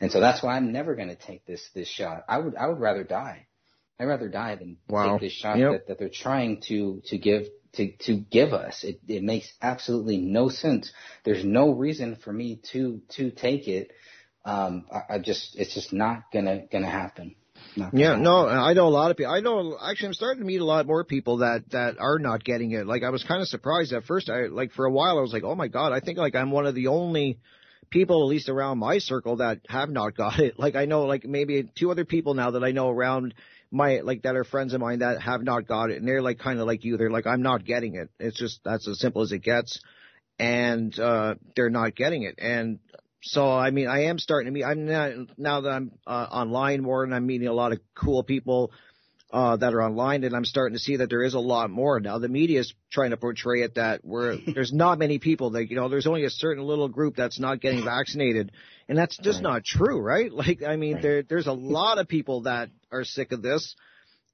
And 0.00 0.10
so 0.10 0.20
that's 0.20 0.42
why 0.42 0.56
i'm 0.56 0.72
never 0.72 0.94
going 0.94 1.08
to 1.08 1.16
take 1.16 1.46
this 1.46 1.68
this 1.74 1.88
shot. 1.88 2.24
I 2.28 2.38
would 2.38 2.56
i 2.56 2.66
would 2.66 2.80
rather 2.80 3.04
die. 3.04 3.46
I'd 3.98 4.06
rather 4.06 4.28
die 4.28 4.56
than 4.56 4.76
wow. 4.88 5.12
take 5.12 5.30
this 5.30 5.32
shot 5.32 5.56
yep. 5.56 5.70
that, 5.70 5.86
that 5.86 5.98
they're 5.98 6.08
trying 6.12 6.60
to 6.68 7.00
to 7.06 7.18
give 7.18 7.46
to, 7.76 7.92
to 8.06 8.16
give 8.16 8.52
us. 8.52 8.84
It, 8.84 9.00
it 9.08 9.22
makes 9.22 9.52
absolutely 9.60 10.18
no 10.18 10.48
sense. 10.48 10.92
There's 11.24 11.44
no 11.44 11.70
reason 11.70 12.16
for 12.16 12.32
me 12.32 12.60
to, 12.72 13.00
to 13.16 13.30
take 13.30 13.68
it. 13.68 13.92
Um, 14.44 14.86
I, 14.92 15.14
I 15.14 15.18
just, 15.18 15.56
it's 15.56 15.74
just 15.74 15.92
not 15.92 16.24
gonna, 16.32 16.66
gonna 16.70 16.90
happen. 16.90 17.34
yeah, 17.92 18.16
no, 18.16 18.46
I 18.46 18.74
know 18.74 18.86
a 18.86 18.90
lot 18.90 19.10
of 19.10 19.16
people. 19.16 19.32
I 19.32 19.40
know 19.40 19.76
actually, 19.82 20.08
I'm 20.08 20.14
starting 20.14 20.40
to 20.40 20.46
meet 20.46 20.60
a 20.60 20.64
lot 20.64 20.86
more 20.86 21.04
people 21.04 21.38
that 21.38 21.70
that 21.70 21.98
are 21.98 22.18
not 22.18 22.44
getting 22.44 22.72
it. 22.72 22.86
Like 22.86 23.02
I 23.02 23.10
was 23.10 23.24
kind 23.24 23.40
of 23.40 23.48
surprised 23.48 23.92
at 23.92 24.04
first. 24.04 24.28
I 24.28 24.46
like 24.46 24.72
for 24.72 24.84
a 24.84 24.90
while 24.90 25.18
I 25.18 25.22
was 25.22 25.32
like, 25.32 25.44
oh 25.44 25.54
my 25.54 25.68
god, 25.68 25.92
I 25.92 26.00
think 26.00 26.18
like 26.18 26.34
I'm 26.34 26.50
one 26.50 26.66
of 26.66 26.74
the 26.74 26.88
only 26.88 27.38
people, 27.90 28.22
at 28.22 28.28
least 28.28 28.48
around 28.48 28.78
my 28.78 28.98
circle, 28.98 29.36
that 29.36 29.60
have 29.68 29.88
not 29.88 30.16
got 30.16 30.38
it. 30.38 30.58
Like 30.58 30.76
I 30.76 30.84
know 30.84 31.04
like 31.04 31.24
maybe 31.24 31.68
two 31.74 31.90
other 31.90 32.04
people 32.04 32.34
now 32.34 32.52
that 32.52 32.64
I 32.64 32.72
know 32.72 32.90
around 32.90 33.34
my 33.74 34.00
like 34.00 34.22
that 34.22 34.36
are 34.36 34.44
friends 34.44 34.72
of 34.72 34.80
mine 34.80 35.00
that 35.00 35.20
have 35.20 35.42
not 35.42 35.66
got 35.66 35.90
it, 35.90 35.98
and 35.98 36.08
they're 36.08 36.22
like 36.22 36.38
kind 36.38 36.60
of 36.60 36.66
like 36.66 36.84
you. 36.84 36.96
They're 36.96 37.10
like, 37.10 37.26
I'm 37.26 37.42
not 37.42 37.64
getting 37.64 37.96
it. 37.96 38.08
It's 38.18 38.38
just 38.38 38.60
that's 38.64 38.88
as 38.88 39.00
simple 39.00 39.22
as 39.22 39.32
it 39.32 39.40
gets, 39.40 39.80
and 40.38 40.98
uh 40.98 41.34
they're 41.56 41.70
not 41.70 41.94
getting 41.94 42.22
it. 42.22 42.36
And 42.38 42.78
so 43.22 43.50
I 43.50 43.70
mean, 43.70 43.88
I 43.88 44.04
am 44.04 44.18
starting 44.18 44.46
to 44.46 44.52
meet. 44.52 44.64
I'm 44.64 44.86
not, 44.86 45.38
now 45.38 45.62
that 45.62 45.70
I'm 45.70 45.92
uh, 46.06 46.26
online 46.30 46.82
more, 46.82 47.04
and 47.04 47.14
I'm 47.14 47.26
meeting 47.26 47.48
a 47.48 47.52
lot 47.52 47.72
of 47.72 47.80
cool 47.94 48.22
people 48.22 48.70
uh, 49.32 49.56
that 49.56 49.74
are 49.74 49.82
online, 49.82 50.22
and 50.22 50.34
I'm 50.36 50.44
starting 50.44 50.76
to 50.76 50.78
see 50.80 50.96
that 50.96 51.10
there 51.10 51.24
is 51.24 51.34
a 51.34 51.40
lot 51.40 51.70
more 51.70 51.98
now. 51.98 52.18
The 52.18 52.28
media 52.28 52.60
is 52.60 52.72
trying 52.92 53.10
to 53.10 53.16
portray 53.16 53.62
it 53.62 53.74
that 53.74 54.04
where 54.04 54.36
there's 54.54 54.72
not 54.72 54.98
many 54.98 55.18
people 55.18 55.50
that 55.50 55.70
you 55.70 55.76
know, 55.76 55.88
there's 55.88 56.06
only 56.06 56.24
a 56.24 56.30
certain 56.30 56.64
little 56.64 56.88
group 56.88 57.16
that's 57.16 57.40
not 57.40 57.60
getting 57.60 57.84
vaccinated, 57.84 58.52
and 58.88 58.98
that's 58.98 59.16
just 59.18 59.36
right. 59.36 59.42
not 59.42 59.64
true, 59.64 60.00
right? 60.00 60.30
Like, 60.32 60.62
I 60.62 60.76
mean, 60.76 60.94
right. 60.94 61.02
there 61.02 61.22
there's 61.22 61.46
a 61.46 61.52
lot 61.52 61.98
of 61.98 62.08
people 62.08 62.42
that 62.42 62.70
are 62.90 63.04
sick 63.04 63.32
of 63.32 63.42
this. 63.42 63.74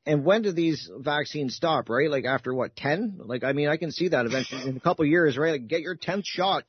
And 0.06 0.24
when 0.24 0.42
do 0.42 0.50
these 0.50 0.90
vaccines 0.96 1.54
stop, 1.54 1.90
right? 1.90 2.10
Like 2.10 2.24
after 2.24 2.54
what, 2.54 2.74
10? 2.74 3.20
Like, 3.24 3.44
I 3.44 3.52
mean, 3.52 3.68
I 3.68 3.76
can 3.76 3.92
see 3.92 4.08
that 4.08 4.24
eventually 4.24 4.66
in 4.68 4.76
a 4.76 4.80
couple 4.80 5.04
of 5.04 5.10
years, 5.10 5.36
right? 5.36 5.52
Like 5.52 5.68
get 5.68 5.82
your 5.82 5.94
10th 5.94 6.24
shot 6.24 6.64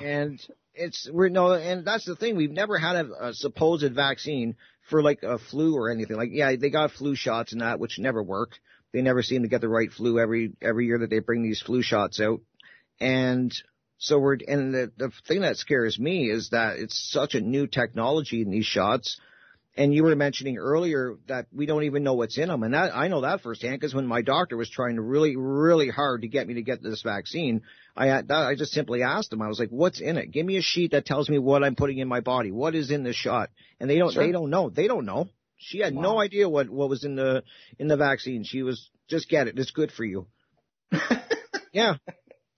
and 0.00 0.40
it's 0.74 1.08
we're 1.10 1.28
no, 1.28 1.52
and 1.52 1.86
that's 1.86 2.04
the 2.04 2.16
thing. 2.16 2.36
We've 2.36 2.50
never 2.50 2.78
had 2.78 2.96
a, 2.96 3.28
a 3.28 3.34
supposed 3.34 3.92
vaccine 3.92 4.56
for 4.90 5.02
like 5.02 5.22
a 5.22 5.38
flu 5.38 5.74
or 5.74 5.90
anything. 5.90 6.16
Like, 6.16 6.30
yeah, 6.32 6.54
they 6.56 6.70
got 6.70 6.92
flu 6.92 7.14
shots 7.16 7.52
and 7.52 7.60
that, 7.60 7.80
which 7.80 7.98
never 7.98 8.22
work. 8.22 8.50
They 8.92 9.02
never 9.02 9.22
seem 9.22 9.42
to 9.42 9.48
get 9.48 9.60
the 9.60 9.68
right 9.68 9.90
flu 9.90 10.18
every 10.18 10.52
every 10.62 10.86
year 10.86 10.98
that 10.98 11.10
they 11.10 11.18
bring 11.18 11.42
these 11.42 11.60
flu 11.60 11.82
shots 11.82 12.20
out. 12.20 12.40
And 13.00 13.52
so 13.98 14.18
we're 14.18 14.38
and 14.46 14.74
the 14.74 14.92
the 14.96 15.12
thing 15.26 15.40
that 15.40 15.56
scares 15.56 15.98
me 15.98 16.30
is 16.30 16.50
that 16.50 16.76
it's 16.76 17.10
such 17.10 17.34
a 17.34 17.40
new 17.40 17.66
technology 17.66 18.42
in 18.42 18.50
these 18.50 18.66
shots 18.66 19.18
and 19.76 19.92
you 19.92 20.04
were 20.04 20.16
mentioning 20.16 20.56
earlier 20.56 21.16
that 21.28 21.46
we 21.54 21.66
don't 21.66 21.84
even 21.84 22.02
know 22.02 22.14
what's 22.14 22.38
in 22.38 22.48
them, 22.48 22.62
and 22.62 22.72
that 22.74 22.96
I 22.96 23.08
know 23.08 23.20
that 23.20 23.42
firsthand 23.42 23.78
because 23.78 23.94
when 23.94 24.06
my 24.06 24.22
doctor 24.22 24.56
was 24.56 24.70
trying 24.70 24.96
to 24.96 25.02
really, 25.02 25.36
really 25.36 25.88
hard 25.88 26.22
to 26.22 26.28
get 26.28 26.46
me 26.46 26.54
to 26.54 26.62
get 26.62 26.82
this 26.82 27.02
vaccine, 27.02 27.62
I 27.94 28.06
had, 28.06 28.30
I 28.30 28.54
just 28.54 28.72
simply 28.72 29.02
asked 29.02 29.32
him. 29.32 29.42
I 29.42 29.48
was 29.48 29.58
like, 29.58 29.68
"What's 29.68 30.00
in 30.00 30.16
it? 30.16 30.30
Give 30.30 30.46
me 30.46 30.56
a 30.56 30.62
sheet 30.62 30.92
that 30.92 31.04
tells 31.04 31.28
me 31.28 31.38
what 31.38 31.62
I'm 31.62 31.76
putting 31.76 31.98
in 31.98 32.08
my 32.08 32.20
body. 32.20 32.50
What 32.52 32.74
is 32.74 32.90
in 32.90 33.02
this 33.02 33.16
shot?" 33.16 33.50
And 33.78 33.90
they 33.90 33.98
don't, 33.98 34.12
sure. 34.12 34.24
they 34.24 34.32
don't 34.32 34.50
know. 34.50 34.70
They 34.70 34.88
don't 34.88 35.04
know. 35.04 35.28
She 35.58 35.78
had 35.80 35.94
wow. 35.94 36.02
no 36.02 36.20
idea 36.20 36.48
what 36.48 36.70
what 36.70 36.88
was 36.88 37.04
in 37.04 37.16
the 37.16 37.42
in 37.78 37.88
the 37.88 37.96
vaccine. 37.96 38.44
She 38.44 38.62
was 38.62 38.90
just 39.08 39.28
get 39.28 39.46
it. 39.46 39.58
It's 39.58 39.72
good 39.72 39.92
for 39.92 40.04
you. 40.04 40.26
yeah. 41.72 41.96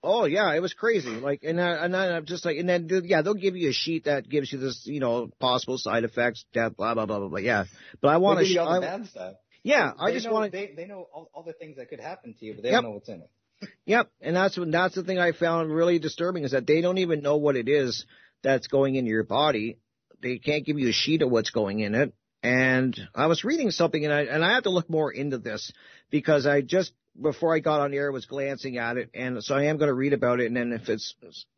Oh 0.01 0.25
yeah, 0.25 0.53
it 0.53 0.61
was 0.61 0.73
crazy. 0.73 1.09
Like, 1.09 1.43
and 1.43 1.59
I, 1.59 1.85
and 1.85 1.95
I'm 1.95 2.25
just 2.25 2.45
like, 2.45 2.57
and 2.57 2.69
then 2.69 2.87
yeah, 3.03 3.21
they'll 3.21 3.33
give 3.33 3.57
you 3.57 3.69
a 3.69 3.73
sheet 3.73 4.05
that 4.05 4.29
gives 4.29 4.51
you 4.51 4.57
this, 4.57 4.83
you 4.85 5.01
know, 5.01 5.29
possible 5.39 5.77
side 5.77 6.05
effects, 6.05 6.45
death, 6.53 6.77
blah 6.77 6.93
blah 6.93 7.05
blah 7.05 7.19
blah 7.19 7.27
blah. 7.27 7.39
Yeah, 7.39 7.65
but 8.01 8.09
I 8.09 8.17
want 8.17 8.39
to. 8.39 8.45
Sh- 8.45 8.57
all 8.57 8.75
the 8.75 8.81
bad 8.81 9.07
stuff. 9.07 9.35
Yeah, 9.61 9.91
they 9.97 10.11
I 10.11 10.13
just 10.13 10.31
want 10.31 10.51
to. 10.51 10.57
They, 10.57 10.73
they 10.73 10.85
know 10.85 11.07
all, 11.13 11.29
all 11.33 11.43
the 11.43 11.53
things 11.53 11.77
that 11.77 11.89
could 11.89 11.99
happen 11.99 12.33
to 12.39 12.45
you, 12.45 12.53
but 12.53 12.63
they 12.63 12.69
yep. 12.69 12.81
don't 12.81 12.91
know 12.91 12.95
what's 12.95 13.09
in 13.09 13.21
it. 13.21 13.69
yep, 13.85 14.09
and 14.21 14.35
that's 14.35 14.57
when 14.57 14.71
that's 14.71 14.95
the 14.95 15.03
thing 15.03 15.19
I 15.19 15.33
found 15.33 15.69
really 15.69 15.99
disturbing 15.99 16.45
is 16.45 16.51
that 16.51 16.65
they 16.65 16.79
don't 16.79 16.99
even 16.99 17.21
know 17.21 17.35
what 17.35 17.57
it 17.57 17.67
is 17.67 18.05
that's 18.41 18.67
going 18.67 18.95
into 18.95 19.09
your 19.09 19.25
body. 19.25 19.79
They 20.21 20.37
can't 20.37 20.65
give 20.65 20.79
you 20.79 20.89
a 20.89 20.93
sheet 20.93 21.21
of 21.21 21.29
what's 21.29 21.49
going 21.49 21.79
in 21.79 21.93
it. 21.93 22.13
And 22.41 22.97
I 23.13 23.27
was 23.27 23.43
reading 23.43 23.71
something, 23.71 24.05
and 24.05 24.13
I 24.13 24.21
and 24.21 24.45
I 24.45 24.53
have 24.53 24.63
to 24.63 24.69
look 24.69 24.89
more 24.89 25.11
into 25.11 25.39
this 25.39 25.73
because 26.09 26.47
I 26.47 26.61
just 26.61 26.93
before 27.21 27.55
I 27.55 27.59
got 27.59 27.81
on 27.81 27.93
air 27.93 28.11
was 28.11 28.25
glancing 28.25 28.77
at 28.77 28.97
it, 28.97 29.09
and 29.13 29.43
so 29.43 29.55
I 29.55 29.65
am 29.65 29.77
going 29.77 29.89
to 29.89 29.93
read 29.93 30.13
about 30.13 30.39
it. 30.39 30.47
And 30.47 30.55
then 30.55 30.71
if 30.71 30.89
it 30.89 31.01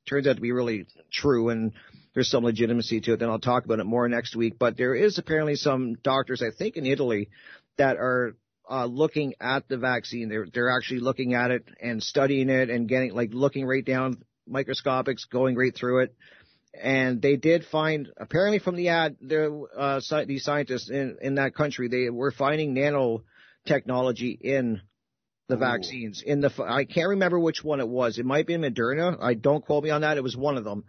turns 0.07 0.27
out 0.27 0.35
to 0.35 0.41
be 0.41 0.51
really 0.51 0.87
true 1.11 1.49
and 1.49 1.73
there's 2.13 2.29
some 2.29 2.43
legitimacy 2.43 3.01
to 3.01 3.13
it, 3.13 3.19
then 3.19 3.29
I'll 3.29 3.39
talk 3.39 3.65
about 3.65 3.79
it 3.79 3.85
more 3.85 4.07
next 4.07 4.35
week. 4.35 4.59
But 4.59 4.77
there 4.77 4.95
is 4.95 5.17
apparently 5.17 5.55
some 5.55 5.95
doctors, 6.03 6.41
I 6.41 6.51
think 6.51 6.75
in 6.75 6.85
Italy, 6.85 7.29
that 7.77 7.97
are 7.97 8.35
uh, 8.69 8.85
looking 8.85 9.35
at 9.39 9.67
the 9.67 9.77
vaccine. 9.77 10.29
They're 10.29 10.47
they're 10.51 10.75
actually 10.75 11.01
looking 11.01 11.33
at 11.33 11.51
it 11.51 11.65
and 11.81 12.01
studying 12.01 12.49
it 12.49 12.69
and 12.69 12.87
getting 12.87 13.13
like 13.13 13.31
looking 13.33 13.65
right 13.65 13.85
down 13.85 14.23
microscopics, 14.47 15.25
going 15.25 15.55
right 15.55 15.75
through 15.75 16.03
it. 16.03 16.15
And 16.81 17.21
they 17.21 17.35
did 17.35 17.65
find, 17.65 18.07
apparently 18.15 18.59
from 18.59 18.77
the 18.77 18.89
ad, 18.89 19.17
the 19.21 19.67
uh, 19.77 20.25
these 20.25 20.45
scientists 20.45 20.89
in, 20.89 21.17
in 21.21 21.35
that 21.35 21.53
country, 21.53 21.89
they 21.89 22.09
were 22.09 22.31
finding 22.31 22.73
nanotechnology 22.73 24.39
in 24.39 24.81
the 25.51 25.57
Ooh. 25.57 25.59
vaccines. 25.59 26.23
In 26.25 26.41
the 26.41 26.51
I 26.67 26.85
can't 26.85 27.09
remember 27.09 27.39
which 27.39 27.63
one 27.63 27.79
it 27.79 27.87
was. 27.87 28.17
It 28.17 28.25
might 28.25 28.47
be 28.47 28.55
Moderna. 28.55 29.17
I 29.21 29.35
don't 29.35 29.63
quote 29.63 29.83
me 29.83 29.91
on 29.91 30.01
that. 30.01 30.17
It 30.17 30.23
was 30.23 30.35
one 30.35 30.57
of 30.57 30.63
them. 30.63 30.85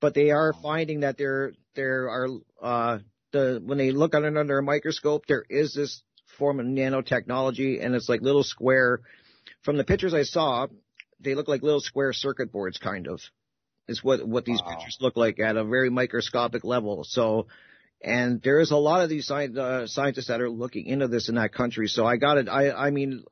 But 0.00 0.14
they 0.14 0.30
are 0.30 0.52
finding 0.62 1.00
that 1.00 1.18
there 1.18 1.52
there 1.74 2.08
are 2.08 2.28
uh 2.62 2.98
the 3.32 3.60
when 3.64 3.78
they 3.78 3.90
look 3.90 4.14
at 4.14 4.22
it 4.22 4.36
under 4.36 4.58
a 4.58 4.62
microscope, 4.62 5.26
there 5.26 5.44
is 5.48 5.74
this 5.74 6.02
form 6.38 6.60
of 6.60 6.66
nanotechnology, 6.66 7.84
and 7.84 7.94
it's 7.94 8.08
like 8.08 8.20
little 8.20 8.44
square. 8.44 9.00
From 9.62 9.76
the 9.76 9.84
pictures 9.84 10.14
I 10.14 10.22
saw, 10.24 10.66
they 11.20 11.34
look 11.34 11.48
like 11.48 11.62
little 11.62 11.80
square 11.80 12.12
circuit 12.12 12.52
boards, 12.52 12.78
kind 12.78 13.08
of. 13.08 13.20
Is 13.88 14.02
what 14.04 14.26
what 14.26 14.44
these 14.44 14.60
wow. 14.62 14.74
pictures 14.74 14.98
look 15.00 15.16
like 15.16 15.40
at 15.40 15.56
a 15.56 15.64
very 15.64 15.90
microscopic 15.90 16.62
level. 16.64 17.04
So 17.04 17.46
and 18.04 18.42
there 18.42 18.60
is 18.60 18.70
a 18.70 18.76
lot 18.76 19.02
of 19.02 19.08
these 19.08 19.26
sci- 19.28 19.56
uh, 19.58 19.86
scientists 19.86 20.28
that 20.28 20.40
are 20.40 20.50
looking 20.50 20.86
into 20.86 21.08
this 21.08 21.28
in 21.28 21.36
that 21.36 21.52
country. 21.52 21.88
So 21.88 22.04
I 22.04 22.16
got 22.16 22.38
it. 22.38 22.48
I 22.48 22.70
I 22.70 22.90
mean, 22.90 23.24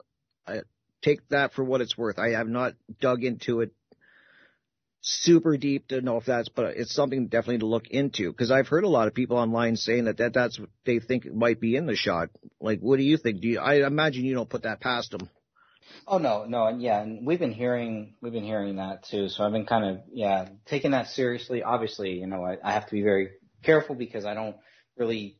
I 0.47 0.61
take 1.03 1.29
that 1.29 1.53
for 1.53 1.65
what 1.65 1.81
it's 1.81 1.97
worth. 1.97 2.19
I 2.19 2.31
have 2.31 2.49
not 2.49 2.75
dug 3.01 3.25
into 3.25 3.61
it 3.61 3.73
super 5.03 5.57
deep 5.57 5.89
to 5.89 6.01
know 6.01 6.19
if 6.19 6.27
that's, 6.27 6.49
but 6.49 6.77
it's 6.77 6.95
something 6.95 7.29
definitely 7.29 7.59
to 7.59 7.67
look 7.67 7.89
into 7.89 8.31
because 8.31 8.51
I've 8.51 8.69
heard 8.69 8.85
a 8.85 8.89
lot 8.89 9.09
of 9.09 9.15
people 9.15 9.39
online 9.39 9.77
saying 9.77 10.05
that, 10.05 10.19
that 10.19 10.35
that's 10.35 10.59
what 10.59 10.69
they 10.85 10.99
think 10.99 11.33
might 11.33 11.61
be 11.61 11.77
in 11.77 11.87
the 11.87 11.97
shot. 11.97 12.29
Like, 12.61 12.81
what 12.81 12.99
do 12.99 13.03
you 13.03 13.17
think? 13.17 13.41
Do 13.41 13.49
you, 13.49 13.59
I 13.61 13.87
imagine 13.87 14.25
you 14.25 14.35
don't 14.35 14.49
put 14.49 14.65
that 14.65 14.81
past 14.81 15.11
them. 15.13 15.29
Oh 16.07 16.19
no, 16.19 16.45
no, 16.45 16.67
and 16.67 16.81
yeah, 16.81 17.01
and 17.01 17.27
we've 17.27 17.39
been 17.39 17.53
hearing 17.53 18.15
we've 18.21 18.33
been 18.33 18.45
hearing 18.45 18.77
that 18.77 19.05
too. 19.05 19.29
So 19.29 19.45
I've 19.45 19.53
been 19.53 19.67
kind 19.67 19.85
of 19.85 20.03
yeah 20.13 20.49
taking 20.67 20.93
that 20.93 21.09
seriously. 21.09 21.63
Obviously, 21.63 22.13
you 22.13 22.27
know, 22.27 22.45
I, 22.45 22.59
I 22.63 22.73
have 22.73 22.87
to 22.87 22.93
be 22.93 23.03
very 23.03 23.31
careful 23.63 23.95
because 23.95 24.25
I 24.25 24.35
don't 24.35 24.57
really 24.97 25.40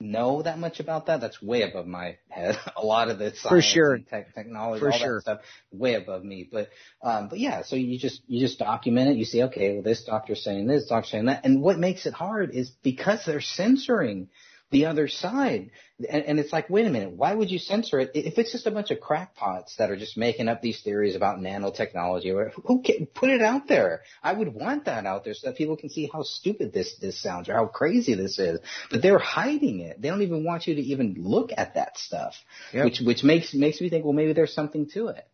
know 0.00 0.42
that 0.42 0.58
much 0.58 0.80
about 0.80 1.06
that. 1.06 1.20
That's 1.20 1.42
way 1.42 1.62
above 1.62 1.86
my 1.86 2.16
head. 2.28 2.56
a 2.76 2.84
lot 2.84 3.10
of 3.10 3.18
the 3.18 3.34
science 3.34 3.48
for 3.48 3.62
sure. 3.62 3.98
tech, 3.98 4.34
technology, 4.34 4.80
for 4.80 4.92
all 4.92 4.98
sure. 4.98 5.14
that 5.16 5.22
stuff, 5.22 5.40
way 5.72 5.94
above 5.94 6.24
me. 6.24 6.48
But 6.50 6.68
um, 7.02 7.28
but 7.28 7.38
yeah, 7.38 7.62
so 7.62 7.76
you 7.76 7.98
just 7.98 8.22
you 8.26 8.40
just 8.40 8.58
document 8.58 9.10
it. 9.10 9.16
You 9.16 9.24
see, 9.24 9.44
okay, 9.44 9.74
well, 9.74 9.82
this 9.82 10.04
doctor's 10.04 10.42
saying 10.42 10.66
this, 10.66 10.86
doctor's 10.86 11.10
saying 11.10 11.26
that, 11.26 11.44
and 11.44 11.62
what 11.62 11.78
makes 11.78 12.06
it 12.06 12.14
hard 12.14 12.50
is 12.54 12.70
because 12.82 13.24
they're 13.24 13.40
censoring 13.40 14.28
the 14.70 14.86
other 14.86 15.08
side. 15.08 15.70
And, 16.08 16.24
and, 16.24 16.38
it's 16.38 16.52
like, 16.52 16.70
wait 16.70 16.86
a 16.86 16.90
minute, 16.90 17.10
why 17.10 17.34
would 17.34 17.50
you 17.50 17.58
censor 17.58 17.98
it 17.98 18.12
if 18.14 18.38
it's 18.38 18.52
just 18.52 18.66
a 18.66 18.70
bunch 18.70 18.90
of 18.92 19.00
crackpots 19.00 19.76
that 19.76 19.90
are 19.90 19.96
just 19.96 20.16
making 20.16 20.46
up 20.46 20.62
these 20.62 20.80
theories 20.82 21.16
about 21.16 21.38
nanotechnology? 21.38 22.32
Or 22.32 22.52
who 22.66 22.82
can 22.82 23.06
put 23.06 23.30
it 23.30 23.42
out 23.42 23.66
there? 23.66 24.02
I 24.22 24.32
would 24.32 24.54
want 24.54 24.84
that 24.84 25.06
out 25.06 25.24
there 25.24 25.34
so 25.34 25.48
that 25.48 25.56
people 25.56 25.76
can 25.76 25.90
see 25.90 26.08
how 26.12 26.22
stupid 26.22 26.72
this 26.72 26.96
this 27.00 27.20
sounds 27.20 27.48
or 27.48 27.54
how 27.54 27.66
crazy 27.66 28.14
this 28.14 28.38
is. 28.38 28.60
But 28.90 29.02
they're 29.02 29.18
hiding 29.18 29.80
it. 29.80 30.00
They 30.00 30.08
don't 30.08 30.22
even 30.22 30.44
want 30.44 30.66
you 30.68 30.76
to 30.76 30.82
even 30.82 31.16
look 31.18 31.50
at 31.56 31.74
that 31.74 31.98
stuff, 31.98 32.34
yep. 32.72 32.84
which 32.84 33.00
which 33.00 33.24
makes 33.24 33.52
makes 33.54 33.80
me 33.80 33.90
think, 33.90 34.04
well, 34.04 34.14
maybe 34.14 34.34
there's 34.34 34.54
something 34.54 34.88
to 34.90 35.08
it. 35.08 35.26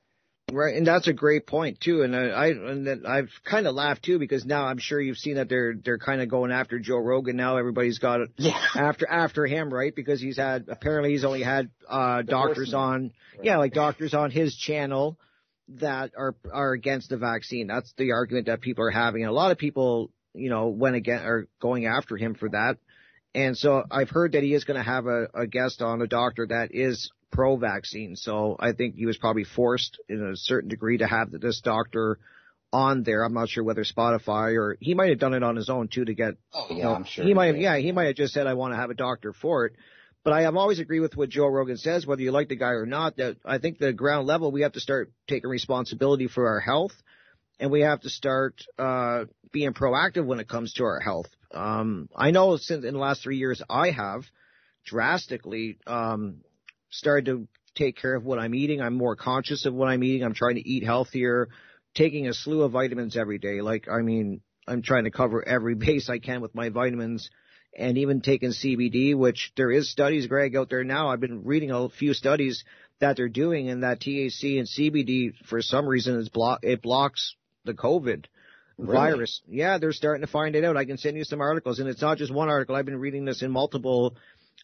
Right, 0.54 0.76
and 0.76 0.86
that's 0.86 1.08
a 1.08 1.12
great 1.12 1.48
point 1.48 1.80
too. 1.80 2.02
And 2.02 2.14
I, 2.14 2.26
I 2.28 2.46
and 2.50 3.06
I've 3.08 3.30
kind 3.44 3.66
of 3.66 3.74
laughed 3.74 4.04
too 4.04 4.20
because 4.20 4.44
now 4.44 4.66
I'm 4.66 4.78
sure 4.78 5.00
you've 5.00 5.18
seen 5.18 5.34
that 5.34 5.48
they're 5.48 5.74
they're 5.74 5.98
kind 5.98 6.20
of 6.22 6.28
going 6.28 6.52
after 6.52 6.78
Joe 6.78 6.98
Rogan 6.98 7.34
now. 7.34 7.56
Everybody's 7.56 7.98
got 7.98 8.20
it 8.20 8.30
yeah. 8.36 8.56
after 8.76 9.04
after 9.08 9.46
him, 9.46 9.74
right? 9.74 9.92
Because 9.92 10.20
he's 10.20 10.36
had 10.36 10.66
apparently 10.68 11.10
he's 11.10 11.24
only 11.24 11.42
had 11.42 11.70
uh 11.88 12.22
doctors 12.22 12.72
on, 12.72 13.10
right. 13.36 13.44
yeah, 13.44 13.56
like 13.56 13.72
doctors 13.72 14.14
on 14.14 14.30
his 14.30 14.54
channel 14.54 15.18
that 15.70 16.12
are 16.16 16.36
are 16.52 16.72
against 16.72 17.08
the 17.08 17.16
vaccine. 17.16 17.66
That's 17.66 17.92
the 17.98 18.12
argument 18.12 18.46
that 18.46 18.60
people 18.60 18.84
are 18.84 18.92
having, 18.92 19.22
and 19.22 19.30
a 19.30 19.34
lot 19.34 19.50
of 19.50 19.58
people, 19.58 20.12
you 20.34 20.50
know, 20.50 20.68
went 20.68 20.94
again 20.94 21.24
are 21.24 21.48
going 21.60 21.86
after 21.86 22.16
him 22.16 22.36
for 22.36 22.48
that. 22.50 22.76
And 23.34 23.58
so 23.58 23.82
I've 23.90 24.10
heard 24.10 24.32
that 24.32 24.44
he 24.44 24.54
is 24.54 24.62
going 24.62 24.76
to 24.76 24.88
have 24.88 25.06
a, 25.06 25.26
a 25.34 25.46
guest 25.48 25.82
on 25.82 26.00
a 26.00 26.06
doctor 26.06 26.46
that 26.46 26.68
is 26.72 27.10
pro-vaccine. 27.34 28.14
So 28.14 28.56
I 28.58 28.72
think 28.72 28.94
he 28.94 29.06
was 29.06 29.18
probably 29.18 29.44
forced 29.44 29.98
in 30.08 30.24
a 30.24 30.36
certain 30.36 30.70
degree 30.70 30.98
to 30.98 31.06
have 31.06 31.30
this 31.32 31.60
doctor 31.60 32.18
on 32.72 33.02
there. 33.02 33.24
I'm 33.24 33.34
not 33.34 33.48
sure 33.48 33.64
whether 33.64 33.84
Spotify 33.84 34.56
or 34.56 34.76
he 34.80 34.94
might 34.94 35.10
have 35.10 35.18
done 35.18 35.34
it 35.34 35.42
on 35.42 35.56
his 35.56 35.68
own 35.68 35.88
too 35.88 36.04
to 36.04 36.14
get. 36.14 36.34
Oh 36.54 36.66
yeah, 36.70 36.76
you 36.76 36.82
know, 36.84 36.94
I'm 36.94 37.04
sure. 37.04 37.24
He 37.24 37.34
might 37.34 37.48
have, 37.48 37.56
yeah, 37.56 37.76
he 37.76 37.90
might 37.90 38.06
have 38.06 38.16
just 38.16 38.32
said 38.32 38.46
I 38.46 38.54
want 38.54 38.72
to 38.72 38.76
have 38.76 38.90
a 38.90 38.94
doctor 38.94 39.32
for 39.32 39.66
it. 39.66 39.74
But 40.22 40.32
I 40.32 40.42
have 40.42 40.56
always 40.56 40.78
agreed 40.78 41.00
with 41.00 41.16
what 41.16 41.28
Joe 41.28 41.48
Rogan 41.48 41.76
says, 41.76 42.06
whether 42.06 42.22
you 42.22 42.30
like 42.30 42.48
the 42.48 42.56
guy 42.56 42.70
or 42.70 42.86
not. 42.86 43.16
That 43.16 43.36
I 43.44 43.58
think 43.58 43.78
the 43.78 43.92
ground 43.92 44.26
level 44.26 44.50
we 44.52 44.62
have 44.62 44.72
to 44.72 44.80
start 44.80 45.12
taking 45.28 45.50
responsibility 45.50 46.28
for 46.28 46.48
our 46.48 46.60
health, 46.60 46.92
and 47.58 47.70
we 47.70 47.80
have 47.80 48.00
to 48.02 48.08
start 48.08 48.62
uh, 48.78 49.24
being 49.52 49.74
proactive 49.74 50.24
when 50.24 50.40
it 50.40 50.48
comes 50.48 50.72
to 50.74 50.84
our 50.84 51.00
health. 51.00 51.26
Um, 51.50 52.08
I 52.16 52.30
know 52.30 52.56
since 52.56 52.84
in 52.84 52.94
the 52.94 53.00
last 53.00 53.22
three 53.22 53.36
years 53.36 53.60
I 53.68 53.90
have 53.90 54.22
drastically 54.84 55.78
um, 55.86 56.38
started 56.94 57.26
to 57.26 57.48
take 57.74 57.96
care 57.96 58.14
of 58.14 58.24
what 58.24 58.38
I'm 58.38 58.54
eating. 58.54 58.80
I'm 58.80 58.94
more 58.94 59.16
conscious 59.16 59.66
of 59.66 59.74
what 59.74 59.88
I'm 59.88 60.02
eating. 60.04 60.24
I'm 60.24 60.34
trying 60.34 60.54
to 60.56 60.68
eat 60.68 60.84
healthier, 60.84 61.48
taking 61.94 62.28
a 62.28 62.34
slew 62.34 62.62
of 62.62 62.72
vitamins 62.72 63.16
every 63.16 63.38
day. 63.38 63.60
Like, 63.60 63.88
I 63.88 64.00
mean, 64.02 64.40
I'm 64.66 64.82
trying 64.82 65.04
to 65.04 65.10
cover 65.10 65.46
every 65.46 65.74
base 65.86 66.08
I 66.08 66.18
can 66.18 66.40
with 66.40 66.54
my 66.54 66.68
vitamins 66.68 67.30
and 67.76 67.98
even 67.98 68.20
taking 68.20 68.50
CBD, 68.50 69.16
which 69.16 69.52
there 69.56 69.70
is 69.70 69.90
studies, 69.90 70.28
Greg, 70.28 70.54
out 70.54 70.70
there 70.70 70.84
now. 70.84 71.08
I've 71.08 71.20
been 71.20 71.44
reading 71.44 71.72
a 71.72 71.88
few 71.88 72.14
studies 72.14 72.64
that 73.00 73.16
they're 73.16 73.28
doing 73.28 73.68
and 73.68 73.82
that 73.82 74.00
THC 74.00 74.58
and 74.58 74.68
CBD 74.68 75.34
for 75.46 75.60
some 75.60 75.86
reason 75.86 76.18
is 76.18 76.28
block, 76.28 76.60
it 76.62 76.82
blocks 76.82 77.34
the 77.64 77.74
COVID 77.74 78.26
really? 78.78 78.96
virus. 78.96 79.42
Yeah, 79.48 79.78
they're 79.78 79.92
starting 79.92 80.24
to 80.24 80.30
find 80.30 80.54
it 80.54 80.64
out. 80.64 80.76
I 80.76 80.84
can 80.84 80.98
send 80.98 81.16
you 81.16 81.24
some 81.24 81.40
articles 81.40 81.80
and 81.80 81.88
it's 81.88 82.00
not 82.00 82.18
just 82.18 82.32
one 82.32 82.48
article. 82.48 82.76
I've 82.76 82.84
been 82.84 83.00
reading 83.00 83.24
this 83.24 83.42
in 83.42 83.50
multiple 83.50 84.16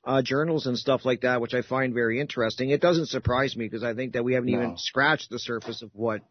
uh, 0.05 0.23
journals 0.23 0.67
and 0.67 0.79
stuff 0.79 1.05
like 1.05 1.23
that, 1.23 1.41
which 1.41 1.55
I 1.55 1.63
find 1.63 1.93
very 1.93 2.21
interesting. 2.21 2.71
It 2.71 2.81
doesn't 2.81 3.07
surprise 3.07 3.57
me 3.57 3.67
because 3.67 3.85
I 3.85 3.95
think 3.95 4.15
that 4.15 4.25
we 4.25 4.35
haven't 4.35 4.51
no. 4.51 4.59
even 4.59 4.79
scratched 4.79 5.31
the 5.31 5.39
surface 5.39 5.83
of 5.83 5.91
what 5.93 6.23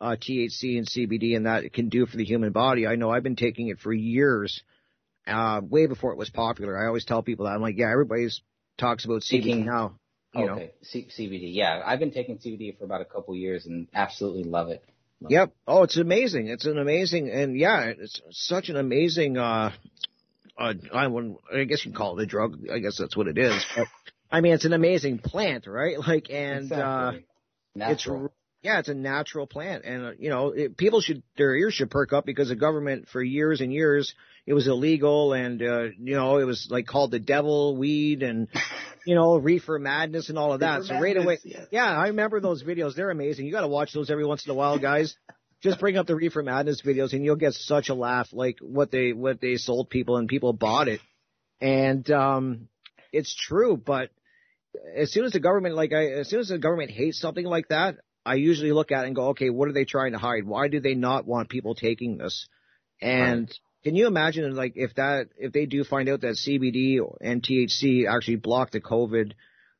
uh, 0.00 0.16
THC 0.16 0.78
and 0.78 0.86
CBD 0.86 1.36
and 1.36 1.46
that 1.46 1.72
can 1.72 1.88
do 1.88 2.06
for 2.06 2.16
the 2.16 2.24
human 2.24 2.52
body. 2.52 2.86
I 2.86 2.96
know 2.96 3.10
I've 3.10 3.22
been 3.22 3.36
taking 3.36 3.68
it 3.68 3.80
for 3.80 3.92
years, 3.92 4.62
uh, 5.26 5.60
way 5.62 5.86
before 5.86 6.12
it 6.12 6.18
was 6.18 6.30
popular. 6.30 6.78
I 6.78 6.86
always 6.86 7.04
tell 7.04 7.22
people 7.22 7.46
that 7.46 7.52
I'm 7.52 7.60
like, 7.60 7.76
yeah, 7.76 7.90
everybody's 7.90 8.40
talks 8.78 9.04
about 9.04 9.22
CBD 9.22 9.64
now. 9.64 9.98
You 10.34 10.48
okay, 10.50 10.72
C- 10.82 11.08
CBD. 11.18 11.54
Yeah, 11.54 11.82
I've 11.84 11.98
been 11.98 12.12
taking 12.12 12.38
CBD 12.38 12.78
for 12.78 12.84
about 12.84 13.00
a 13.00 13.04
couple 13.04 13.34
years 13.34 13.66
and 13.66 13.88
absolutely 13.94 14.44
love 14.44 14.68
it. 14.68 14.84
Love 15.20 15.32
yep. 15.32 15.48
It. 15.48 15.54
Oh, 15.66 15.82
it's 15.82 15.96
amazing. 15.96 16.48
It's 16.48 16.66
an 16.66 16.78
amazing, 16.78 17.30
and 17.30 17.58
yeah, 17.58 17.92
it's 17.98 18.20
such 18.30 18.68
an 18.68 18.76
amazing 18.76 19.36
uh, 19.36 19.72
uh, 20.58 20.74
I, 20.92 21.06
I 21.06 21.64
guess 21.64 21.84
you 21.84 21.92
can 21.92 21.94
call 21.94 22.18
it 22.18 22.22
a 22.22 22.26
drug. 22.26 22.58
I 22.72 22.78
guess 22.78 22.98
that's 22.98 23.16
what 23.16 23.28
it 23.28 23.38
is. 23.38 23.64
But, 23.76 23.86
I 24.30 24.40
mean, 24.40 24.52
it's 24.52 24.64
an 24.64 24.72
amazing 24.72 25.18
plant, 25.18 25.66
right? 25.66 25.96
Like, 25.98 26.30
and 26.30 26.64
exactly. 26.64 27.24
uh, 27.80 27.90
it's 27.90 28.08
yeah, 28.60 28.80
it's 28.80 28.88
a 28.88 28.94
natural 28.94 29.46
plant, 29.46 29.84
and 29.84 30.04
uh, 30.04 30.10
you 30.18 30.30
know, 30.30 30.48
it, 30.48 30.76
people 30.76 31.00
should 31.00 31.22
their 31.36 31.54
ears 31.54 31.74
should 31.74 31.90
perk 31.90 32.12
up 32.12 32.26
because 32.26 32.48
the 32.48 32.56
government 32.56 33.08
for 33.08 33.22
years 33.22 33.60
and 33.60 33.72
years 33.72 34.14
it 34.46 34.52
was 34.52 34.66
illegal, 34.66 35.32
and 35.32 35.62
uh, 35.62 35.82
you 35.98 36.16
know, 36.16 36.38
it 36.38 36.44
was 36.44 36.66
like 36.68 36.86
called 36.86 37.12
the 37.12 37.20
devil 37.20 37.76
weed, 37.76 38.24
and 38.24 38.48
you 39.06 39.14
know, 39.14 39.36
reefer 39.36 39.78
madness 39.78 40.28
and 40.28 40.38
all 40.38 40.52
of 40.52 40.60
that. 40.60 40.80
Reefer 40.80 40.94
so 40.94 41.00
right 41.00 41.16
away, 41.16 41.38
yes. 41.44 41.66
yeah, 41.70 41.86
I 41.86 42.08
remember 42.08 42.40
those 42.40 42.64
videos. 42.64 42.96
They're 42.96 43.10
amazing. 43.10 43.46
You 43.46 43.52
got 43.52 43.60
to 43.60 43.68
watch 43.68 43.92
those 43.92 44.10
every 44.10 44.26
once 44.26 44.44
in 44.44 44.50
a 44.50 44.54
while, 44.54 44.78
guys 44.78 45.16
just 45.62 45.80
bring 45.80 45.96
up 45.96 46.06
the 46.06 46.14
Reefer 46.14 46.42
Madness 46.42 46.82
videos 46.82 47.12
and 47.12 47.24
you'll 47.24 47.36
get 47.36 47.54
such 47.54 47.88
a 47.88 47.94
laugh 47.94 48.28
like 48.32 48.58
what 48.60 48.90
they 48.90 49.12
what 49.12 49.40
they 49.40 49.56
sold 49.56 49.90
people 49.90 50.16
and 50.16 50.28
people 50.28 50.52
bought 50.52 50.88
it. 50.88 51.00
And 51.60 52.08
um 52.10 52.68
it's 53.12 53.34
true, 53.34 53.76
but 53.76 54.10
as 54.96 55.10
soon 55.12 55.24
as 55.24 55.32
the 55.32 55.40
government 55.40 55.74
like 55.74 55.92
I 55.92 56.06
as 56.06 56.28
soon 56.28 56.40
as 56.40 56.48
the 56.48 56.58
government 56.58 56.90
hates 56.90 57.20
something 57.20 57.44
like 57.44 57.68
that, 57.68 57.96
I 58.24 58.34
usually 58.34 58.72
look 58.72 58.92
at 58.92 59.04
it 59.04 59.06
and 59.08 59.16
go, 59.16 59.28
okay, 59.28 59.50
what 59.50 59.68
are 59.68 59.72
they 59.72 59.84
trying 59.84 60.12
to 60.12 60.18
hide? 60.18 60.44
Why 60.44 60.68
do 60.68 60.80
they 60.80 60.94
not 60.94 61.26
want 61.26 61.48
people 61.48 61.74
taking 61.74 62.18
this? 62.18 62.46
And 63.00 63.48
right. 63.48 63.58
can 63.84 63.94
you 63.96 64.06
imagine 64.06 64.54
like 64.54 64.74
if 64.76 64.94
that 64.94 65.28
if 65.38 65.52
they 65.52 65.66
do 65.66 65.82
find 65.82 66.08
out 66.08 66.20
that 66.20 66.36
CBD 66.36 67.00
and 67.20 67.42
THC 67.42 68.06
actually 68.08 68.36
block 68.36 68.70
the 68.70 68.80
COVID 68.80 69.32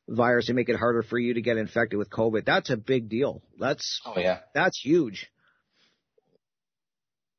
virus 0.09 0.49
and 0.49 0.55
make 0.55 0.69
it 0.69 0.75
harder 0.75 1.03
for 1.03 1.19
you 1.19 1.35
to 1.35 1.41
get 1.41 1.57
infected 1.57 1.99
with 1.99 2.09
COVID, 2.09 2.43
that's 2.43 2.69
a 2.69 2.77
big 2.77 3.07
deal. 3.07 3.41
That's 3.57 4.01
oh 4.05 4.19
yeah, 4.19 4.39
that's 4.53 4.79
huge. 4.79 5.29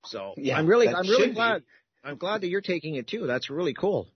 So 0.05 0.35
yeah, 0.37 0.57
I'm 0.57 0.67
really, 0.67 0.89
I'm 0.89 1.09
really 1.09 1.33
glad. 1.33 1.61
Be. 1.61 1.65
I'm 2.03 2.17
glad 2.17 2.41
that 2.41 2.49
you're 2.49 2.61
taking 2.61 2.95
it 2.95 3.07
too. 3.07 3.27
That's 3.27 3.51
really 3.51 3.75
cool. 3.75 4.09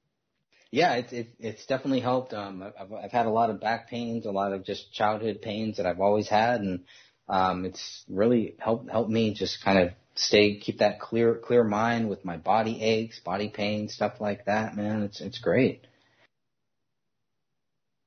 Yeah, 0.71 0.95
it's 0.95 1.13
it, 1.13 1.29
it's 1.39 1.67
definitely 1.67 2.01
helped. 2.01 2.33
Um, 2.33 2.63
I've 2.63 2.93
I've 2.93 3.13
had 3.13 3.27
a 3.27 3.31
lot 3.31 3.51
of 3.51 3.61
back 3.61 3.89
pains, 3.89 4.27
a 4.27 4.31
lot 4.31 4.53
of 4.53 4.65
just 4.65 4.93
childhood 4.93 5.41
pains 5.43 5.77
that 5.77 5.87
I've 5.87 6.01
always 6.01 6.29
had, 6.29 6.61
and 6.61 6.85
um, 7.29 7.65
it's 7.65 8.05
really 8.09 8.57
helped 8.59 8.91
helped 8.91 9.11
me 9.11 9.35
just 9.35 9.63
kind 9.63 9.79
of 9.79 9.91
stay 10.17 10.59
keep 10.59 10.79
that 10.79 11.01
clear 11.01 11.35
clear 11.37 11.65
mind 11.65 12.09
with 12.09 12.25
my 12.25 12.37
body 12.37 12.83
aches, 12.83 13.21
body 13.21 13.49
pain, 13.49 13.89
stuff 13.89 14.15
like 14.21 14.47
that. 14.47 14.77
Man, 14.77 15.03
it's 15.03 15.21
it's 15.21 15.39
great. 15.39 15.87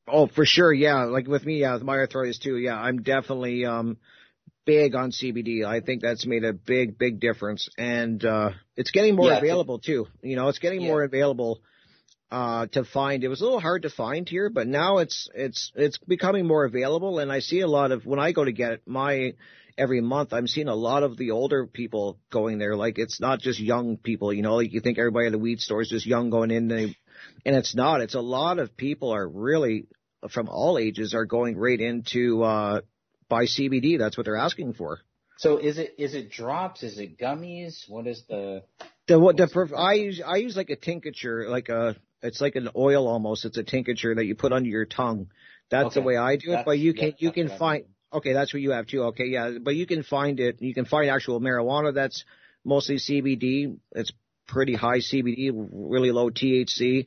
Oh, 0.07 0.28
for 0.28 0.45
sure. 0.45 0.71
Yeah. 0.71 1.03
Like 1.03 1.28
with 1.28 1.45
me, 1.45 1.59
yeah, 1.59 1.73
with 1.73 1.84
my 1.84 1.97
arthritis 1.97 2.39
too. 2.39 2.57
Yeah. 2.57 2.80
I'm 2.80 3.03
definitely, 3.03 3.65
um, 3.65 3.97
big 4.68 4.93
on 4.93 5.11
CBD. 5.11 5.65
I 5.65 5.80
think 5.80 6.03
that's 6.03 6.28
made 6.28 6.43
a 6.43 6.53
big, 6.53 6.99
big 6.99 7.20
difference, 7.20 7.70
and 7.78 8.24
uh, 8.24 8.51
it's 8.76 8.91
getting 8.91 9.15
more 9.15 9.32
yeah, 9.32 9.38
available 9.38 9.80
too. 9.80 10.07
You 10.22 10.36
know, 10.36 10.49
it's 10.49 10.59
getting 10.59 10.82
yeah. 10.82 10.89
more 10.89 11.03
available 11.03 11.61
uh, 12.30 12.68
to 12.74 12.84
find. 12.84 13.24
It 13.24 13.30
was 13.30 13.41
a 13.41 13.45
little 13.45 13.61
hard 13.61 13.84
to 13.84 13.89
find 13.89 14.28
here, 14.28 14.51
but 14.51 14.68
now 14.68 14.97
it's 14.99 15.30
it's 15.34 15.72
it's 15.74 15.97
becoming 15.97 16.45
more 16.45 16.65
available, 16.65 17.18
and 17.18 17.32
I 17.32 17.39
see 17.39 17.61
a 17.61 17.68
lot 17.68 17.91
of 17.91 18.05
when 18.05 18.20
I 18.20 18.34
go 18.34 18.43
to 18.43 18.51
get 18.51 18.86
my 18.86 19.34
every 19.78 20.01
month, 20.01 20.34
I'm 20.34 20.47
seeing 20.47 20.68
a 20.68 20.76
lot 20.76 21.03
of 21.03 21.18
the 21.18 21.32
older 21.32 21.65
people 21.65 22.20
going 22.30 22.57
there. 22.57 22.76
Like 22.76 22.99
it's 22.99 23.22
not 23.22 23.39
just 23.39 23.59
young 23.59 23.97
people, 23.97 24.34
you 24.34 24.41
know, 24.41 24.55
like 24.55 24.74
you 24.74 24.82
think 24.82 24.99
everybody 24.99 25.28
at 25.28 25.32
the 25.32 25.39
weed 25.39 25.61
store 25.61 25.82
is 25.82 25.89
just 25.89 26.05
young 26.05 26.30
going 26.30 26.51
in, 26.51 26.68
they, 26.68 26.95
and 27.45 27.55
it's 27.55 27.76
not. 27.76 28.01
It's 28.01 28.15
a 28.15 28.22
lot 28.22 28.59
of 28.59 28.76
people 28.76 29.13
are 29.13 29.28
really 29.28 29.88
from 30.30 30.49
all 30.49 30.78
ages 30.78 31.13
are 31.13 31.26
going 31.26 31.55
right 31.55 31.80
into 31.80 32.43
uh 32.43 32.82
buy 33.30 33.45
CBD. 33.45 33.97
That's 33.99 34.17
what 34.17 34.25
they're 34.25 34.38
asking 34.38 34.73
for. 34.73 34.99
So 35.38 35.57
is 35.57 35.78
it 35.78 35.95
is 35.97 36.15
it 36.15 36.32
drops? 36.32 36.84
Is 36.84 36.97
it 36.97 37.17
gummies? 37.17 37.88
What 37.88 38.07
is 38.07 38.23
the 38.28 38.63
the 39.07 39.19
what 39.19 39.38
the 39.38 39.73
I 39.78 39.93
use 39.93 40.21
I 40.25 40.38
use 40.38 40.57
like 40.57 40.69
a 40.69 40.75
tincture, 40.75 41.47
like 41.49 41.69
a 41.69 41.95
it's 42.21 42.41
like 42.41 42.55
an 42.55 42.69
oil 42.75 43.07
almost. 43.07 43.45
It's 43.45 43.57
a 43.57 43.63
tincture 43.63 44.15
that 44.15 44.25
you 44.25 44.36
put 44.36 44.51
under 44.51 44.69
your 44.69 44.86
tongue. 44.86 45.28
That's 45.69 45.88
okay. 45.88 45.99
the 45.99 46.01
way 46.01 46.17
I 46.17 46.38
do 46.38 46.51
it. 46.51 46.55
That's, 46.55 46.65
but 46.65 46.80
you 46.80 46.93
can 46.93 47.13
you 47.19 47.32
can 47.32 47.49
find 47.49 47.86
okay. 48.11 48.34
That's 48.34 48.53
what 48.53 48.61
you 48.61 48.71
have 48.71 48.88
too. 48.88 49.03
Okay, 49.05 49.25
yeah. 49.25 49.51
But 49.61 49.75
you 49.75 49.86
can 49.86 50.01
find 50.03 50.39
it. 50.39 50.61
You 50.61 50.73
can 50.73 50.86
find 50.86 51.09
actual 51.09 51.39
marijuana 51.39 51.93
that's 51.93 52.25
mostly 52.65 52.95
CBD. 52.95 53.78
It's 53.91 54.11
pretty 54.47 54.73
high 54.73 54.99
CBD, 54.99 55.51
really 55.53 56.11
low 56.11 56.30
THC. 56.30 57.05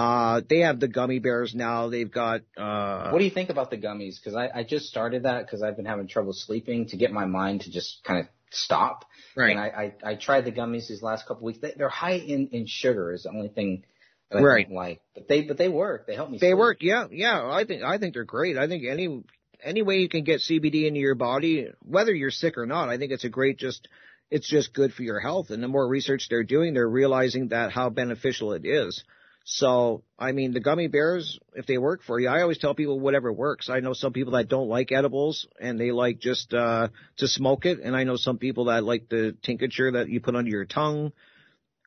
Uh, 0.00 0.40
they 0.48 0.60
have 0.60 0.80
the 0.80 0.88
gummy 0.88 1.18
bears 1.18 1.54
now. 1.54 1.90
They've 1.90 2.10
got. 2.10 2.40
Uh, 2.56 3.10
what 3.10 3.18
do 3.18 3.24
you 3.24 3.30
think 3.30 3.50
about 3.50 3.70
the 3.70 3.76
gummies? 3.76 4.14
Because 4.16 4.34
I, 4.34 4.48
I 4.60 4.64
just 4.64 4.86
started 4.86 5.24
that 5.24 5.44
because 5.44 5.62
I've 5.62 5.76
been 5.76 5.84
having 5.84 6.08
trouble 6.08 6.32
sleeping 6.32 6.86
to 6.88 6.96
get 6.96 7.12
my 7.12 7.26
mind 7.26 7.62
to 7.62 7.70
just 7.70 8.02
kind 8.02 8.20
of 8.20 8.26
stop. 8.50 9.04
Right. 9.36 9.50
And 9.50 9.60
I, 9.60 9.92
I, 10.02 10.12
I 10.12 10.14
tried 10.14 10.46
the 10.46 10.52
gummies 10.52 10.88
these 10.88 11.02
last 11.02 11.26
couple 11.26 11.44
weeks. 11.44 11.58
They, 11.60 11.74
they're 11.76 11.90
high 11.90 12.14
in 12.16 12.48
in 12.52 12.66
sugar 12.66 13.12
is 13.12 13.24
the 13.24 13.30
only 13.30 13.48
thing. 13.48 13.84
That 14.30 14.38
I 14.38 14.42
right. 14.42 14.66
don't 14.66 14.76
like, 14.76 15.02
but 15.14 15.28
they 15.28 15.42
but 15.42 15.58
they 15.58 15.68
work. 15.68 16.06
They 16.06 16.14
help 16.14 16.30
me. 16.30 16.38
They 16.38 16.50
sleep. 16.50 16.58
work. 16.58 16.78
Yeah, 16.80 17.06
yeah. 17.10 17.46
I 17.50 17.64
think 17.66 17.82
I 17.82 17.98
think 17.98 18.14
they're 18.14 18.24
great. 18.24 18.56
I 18.56 18.68
think 18.68 18.84
any 18.88 19.22
any 19.62 19.82
way 19.82 19.96
you 19.96 20.08
can 20.08 20.24
get 20.24 20.40
CBD 20.40 20.86
into 20.86 21.00
your 21.00 21.16
body, 21.16 21.68
whether 21.82 22.14
you're 22.14 22.30
sick 22.30 22.56
or 22.56 22.64
not, 22.64 22.88
I 22.88 22.96
think 22.96 23.12
it's 23.12 23.24
a 23.24 23.28
great 23.28 23.58
just 23.58 23.88
it's 24.30 24.48
just 24.48 24.72
good 24.72 24.94
for 24.94 25.02
your 25.02 25.20
health. 25.20 25.50
And 25.50 25.62
the 25.62 25.68
more 25.68 25.86
research 25.86 26.28
they're 26.30 26.44
doing, 26.44 26.72
they're 26.72 26.88
realizing 26.88 27.48
that 27.48 27.72
how 27.72 27.90
beneficial 27.90 28.52
it 28.52 28.64
is. 28.64 29.04
So, 29.44 30.04
I 30.18 30.32
mean, 30.32 30.52
the 30.52 30.60
gummy 30.60 30.86
bears, 30.86 31.38
if 31.54 31.66
they 31.66 31.78
work 31.78 32.02
for 32.02 32.20
you, 32.20 32.28
I 32.28 32.42
always 32.42 32.58
tell 32.58 32.74
people 32.74 33.00
whatever 33.00 33.32
works. 33.32 33.68
I 33.68 33.80
know 33.80 33.94
some 33.94 34.12
people 34.12 34.34
that 34.34 34.48
don't 34.48 34.68
like 34.68 34.92
edibles 34.92 35.46
and 35.60 35.80
they 35.80 35.90
like 35.90 36.20
just, 36.20 36.54
uh, 36.54 36.88
to 37.16 37.26
smoke 37.26 37.66
it. 37.66 37.80
And 37.80 37.96
I 37.96 38.04
know 38.04 38.16
some 38.16 38.38
people 38.38 38.66
that 38.66 38.84
like 38.84 39.08
the 39.08 39.36
tincture 39.42 39.92
that 39.92 40.08
you 40.08 40.20
put 40.20 40.36
under 40.36 40.50
your 40.50 40.66
tongue. 40.66 41.12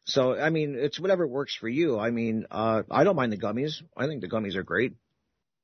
So, 0.06 0.38
I 0.38 0.49
mean, 0.49 0.76
it's 0.78 0.99
whatever 0.99 1.26
works 1.26 1.56
for 1.56 1.70
you. 1.70 1.97
I 1.97 2.12
mean, 2.12 2.45
uh, 2.51 2.84
I 2.91 3.04
don't 3.06 3.16
mind 3.16 3.32
the 3.32 3.38
gummies. 3.38 3.82
I 3.95 4.08
think 4.08 4.22
the 4.22 4.30
gummies 4.30 4.56
are 4.56 4.64
great. 4.64 4.95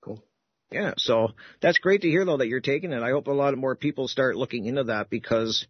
Cool. 0.02 0.24
Yeah. 0.72 0.94
So 0.98 1.32
that's 1.60 1.80
great 1.80 2.04
to 2.04 2.08
hear 2.10 2.24
though 2.24 2.38
that 2.38 2.48
you're 2.48 2.62
taking 2.62 2.94
it. 2.94 3.02
I 3.02 3.10
hope 3.10 3.28
a 3.28 3.32
lot 3.32 3.54
of 3.54 3.60
more 3.60 3.76
people 3.76 4.08
start 4.08 4.38
looking 4.38 4.66
into 4.66 4.86
that 4.86 5.10
because, 5.10 5.68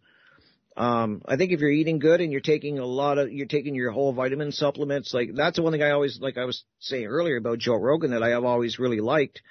um, 0.76 1.22
I 1.26 1.36
think 1.36 1.52
if 1.52 1.60
you're 1.60 1.70
eating 1.70 1.98
good 1.98 2.20
and 2.20 2.30
you're 2.30 2.40
taking 2.40 2.78
a 2.78 2.86
lot 2.86 3.18
of, 3.18 3.32
you're 3.32 3.46
taking 3.46 3.74
your 3.74 3.90
whole 3.90 4.12
vitamin 4.12 4.52
supplements, 4.52 5.12
like 5.12 5.30
that's 5.34 5.56
the 5.56 5.62
one 5.62 5.72
thing 5.72 5.82
I 5.82 5.90
always, 5.90 6.20
like 6.20 6.38
I 6.38 6.44
was 6.44 6.64
saying 6.78 7.06
earlier 7.06 7.36
about 7.36 7.58
Joe 7.58 7.76
Rogan 7.76 8.12
that 8.12 8.22
I 8.22 8.30
have 8.30 8.44
always 8.44 8.78
really 8.78 9.00
liked 9.00 9.42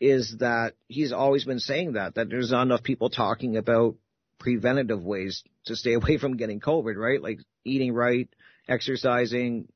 is 0.00 0.36
that 0.40 0.74
he's 0.88 1.12
always 1.12 1.44
been 1.44 1.60
saying 1.60 1.92
that, 1.92 2.16
that 2.16 2.28
there's 2.28 2.50
not 2.50 2.62
enough 2.62 2.82
people 2.82 3.10
talking 3.10 3.56
about 3.56 3.96
preventative 4.38 5.04
ways 5.04 5.44
to 5.66 5.76
stay 5.76 5.92
away 5.94 6.18
from 6.18 6.36
getting 6.36 6.60
COVID, 6.60 6.96
right? 6.96 7.22
Like 7.22 7.40
eating 7.64 7.92
right, 7.92 8.28
exercising, 8.66 9.68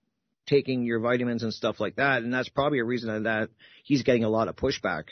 taking 0.46 0.82
your 0.82 1.00
vitamins 1.00 1.42
and 1.42 1.52
stuff 1.52 1.78
like 1.78 1.96
that. 1.96 2.22
And 2.22 2.32
that's 2.32 2.48
probably 2.48 2.78
a 2.78 2.84
reason 2.84 3.24
that 3.24 3.50
he's 3.84 4.02
getting 4.02 4.24
a 4.24 4.28
lot 4.28 4.48
of 4.48 4.56
pushback. 4.56 5.04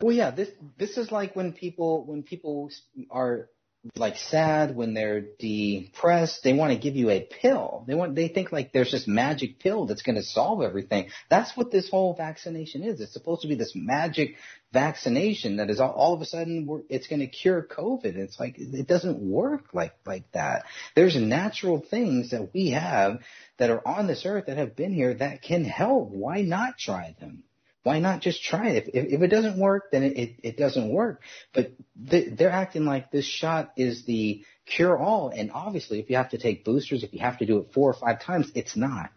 Well, 0.00 0.14
yeah, 0.14 0.30
this, 0.30 0.50
this 0.76 0.98
is 0.98 1.10
like 1.10 1.34
when 1.34 1.52
people, 1.52 2.04
when 2.04 2.22
people 2.22 2.70
are 3.10 3.48
like 3.96 4.16
sad, 4.16 4.74
when 4.74 4.94
they're 4.94 5.24
depressed, 5.38 6.42
they 6.42 6.54
want 6.54 6.72
to 6.72 6.78
give 6.78 6.96
you 6.96 7.10
a 7.10 7.20
pill. 7.20 7.84
They 7.86 7.94
want, 7.94 8.14
they 8.14 8.28
think 8.28 8.50
like 8.50 8.72
there's 8.72 8.90
this 8.90 9.06
magic 9.06 9.58
pill 9.58 9.86
that's 9.86 10.02
going 10.02 10.16
to 10.16 10.22
solve 10.22 10.62
everything. 10.62 11.10
That's 11.28 11.56
what 11.56 11.70
this 11.70 11.90
whole 11.90 12.14
vaccination 12.14 12.82
is. 12.82 13.00
It's 13.00 13.12
supposed 13.12 13.42
to 13.42 13.48
be 13.48 13.56
this 13.56 13.72
magic 13.74 14.36
vaccination 14.72 15.56
that 15.56 15.70
is 15.70 15.80
all, 15.80 15.90
all 15.90 16.14
of 16.14 16.22
a 16.22 16.24
sudden 16.24 16.84
it's 16.88 17.06
going 17.08 17.20
to 17.20 17.26
cure 17.26 17.62
COVID. 17.62 18.16
It's 18.16 18.40
like, 18.40 18.56
it 18.58 18.86
doesn't 18.86 19.18
work 19.18 19.74
like, 19.74 19.94
like 20.06 20.30
that. 20.32 20.64
There's 20.94 21.16
natural 21.16 21.80
things 21.80 22.30
that 22.30 22.54
we 22.54 22.70
have 22.70 23.20
that 23.58 23.70
are 23.70 23.86
on 23.86 24.06
this 24.06 24.24
earth 24.24 24.46
that 24.46 24.56
have 24.56 24.76
been 24.76 24.92
here 24.92 25.14
that 25.14 25.42
can 25.42 25.64
help. 25.64 26.10
Why 26.10 26.40
not 26.40 26.78
try 26.78 27.14
them? 27.20 27.44
Why 27.84 28.00
not 28.00 28.20
just 28.20 28.42
try 28.42 28.70
it? 28.70 28.88
If, 28.92 29.12
if, 29.12 29.22
it 29.22 29.28
doesn't 29.28 29.58
work, 29.58 29.92
then 29.92 30.02
it, 30.02 30.16
it, 30.16 30.36
it 30.42 30.56
doesn't 30.56 30.88
work. 30.88 31.22
But 31.52 31.72
they, 31.94 32.30
they're 32.30 32.50
acting 32.50 32.86
like 32.86 33.12
this 33.12 33.26
shot 33.26 33.72
is 33.76 34.04
the 34.06 34.42
cure 34.66 34.98
all. 34.98 35.28
And 35.28 35.52
obviously, 35.52 36.00
if 36.00 36.08
you 36.08 36.16
have 36.16 36.30
to 36.30 36.38
take 36.38 36.64
boosters, 36.64 37.04
if 37.04 37.12
you 37.12 37.20
have 37.20 37.38
to 37.38 37.46
do 37.46 37.58
it 37.58 37.72
four 37.72 37.90
or 37.90 37.94
five 37.94 38.22
times, 38.22 38.50
it's 38.54 38.74
not. 38.74 39.10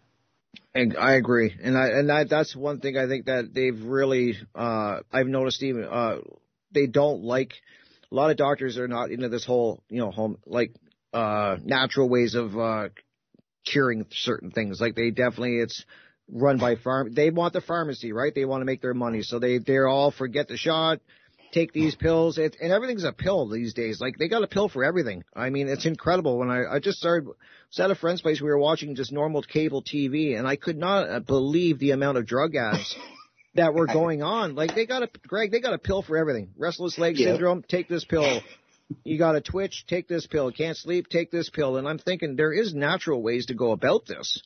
And 0.76 0.97
I 0.97 1.13
agree, 1.13 1.55
and 1.61 1.78
I 1.78 1.88
and 1.88 2.09
that 2.09 2.30
that's 2.30 2.55
one 2.55 2.80
thing 2.80 2.97
I 2.97 3.07
think 3.07 3.26
that 3.26 3.53
they've 3.53 3.84
really 3.84 4.36
uh, 4.53 4.99
I've 5.11 5.28
noticed 5.28 5.63
even 5.63 5.84
uh, 5.84 6.20
they 6.72 6.88
don't 6.88 7.24
like 7.24 7.53
a 8.11 8.15
lot 8.15 8.32
of 8.32 8.38
doctors 8.38 8.78
are 8.78 8.88
not 8.88 9.11
into 9.11 9.30
this 9.30 9.45
whole 9.45 9.82
you 9.89 9.99
know 9.99 10.11
home 10.11 10.38
like 10.45 10.74
uh, 11.13 11.57
natural 11.63 12.07
ways 12.09 12.36
of 12.36 12.57
uh, 12.57 12.89
curing 13.65 14.05
certain 14.11 14.51
things. 14.51 14.80
Like 14.80 14.95
they 14.95 15.09
definitely 15.09 15.57
it's 15.57 15.84
run 16.32 16.57
by 16.57 16.75
farm. 16.75 17.13
They 17.13 17.30
want 17.30 17.53
the 17.53 17.61
pharmacy, 17.61 18.11
right? 18.11 18.34
They 18.34 18.45
want 18.45 18.61
to 18.61 18.65
make 18.65 18.82
their 18.82 18.93
money, 18.93 19.21
so 19.21 19.39
they 19.39 19.59
they're 19.59 19.88
all 19.88 20.11
forget 20.11 20.47
the 20.47 20.57
shot, 20.57 20.99
take 21.51 21.73
these 21.73 21.95
pills, 21.95 22.38
it, 22.38 22.57
and 22.61 22.71
everything's 22.71 23.03
a 23.03 23.13
pill 23.13 23.47
these 23.49 23.73
days. 23.73 23.99
Like 24.01 24.17
they 24.17 24.28
got 24.28 24.43
a 24.43 24.47
pill 24.47 24.69
for 24.69 24.84
everything. 24.84 25.23
I 25.36 25.49
mean, 25.49 25.67
it's 25.67 25.86
incredible. 25.86 26.38
When 26.38 26.49
I 26.49 26.65
I 26.65 26.80
just 26.80 26.97
started 26.99 27.28
was 27.28 27.80
at 27.80 27.91
a 27.91 27.95
friend's 27.95 28.21
place, 28.21 28.41
we 28.41 28.49
were 28.49 28.57
watching 28.57 28.95
just 28.95 29.11
normal 29.11 29.41
cable 29.41 29.84
TV, 29.84 30.38
and 30.38 30.47
I 30.47 30.55
could 30.55 30.78
not 30.78 31.09
uh, 31.09 31.19
believe 31.19 31.80
the 31.80 31.91
amount 31.91 32.17
of 32.17 32.25
drug 32.25 32.55
ads. 32.55 32.95
that 33.55 33.73
were 33.73 33.88
going 33.88 34.21
on. 34.21 34.53
Like 34.53 34.75
they 34.75 34.86
got 34.86 35.01
a 35.01 35.09
Greg, 35.28 35.51
they 35.51 35.59
got 35.59 35.73
a 35.73 35.80
pill 35.80 36.03
for 36.03 36.15
everything. 36.15 36.51
Restless 36.57 36.97
leg 36.99 37.17
Yeah. 37.17 37.32
syndrome, 37.32 37.63
take 37.67 37.89
this 37.89 38.05
pill. 38.05 38.43
You 39.03 39.17
got 39.17 39.36
a 39.36 39.41
twitch, 39.41 39.86
take 39.88 40.07
this 40.07 40.28
pill. 40.28 40.51
Can't 40.51 40.78
sleep, 40.78 41.07
take 41.09 41.32
this 41.32 41.49
pill. 41.49 41.78
And 41.78 41.88
I'm 41.88 41.97
thinking 41.97 42.36
there 42.36 42.53
is 42.53 42.73
natural 42.73 43.21
ways 43.21 43.47
to 43.47 43.55
go 43.55 43.71
about 43.71 44.05
this. 44.05 44.41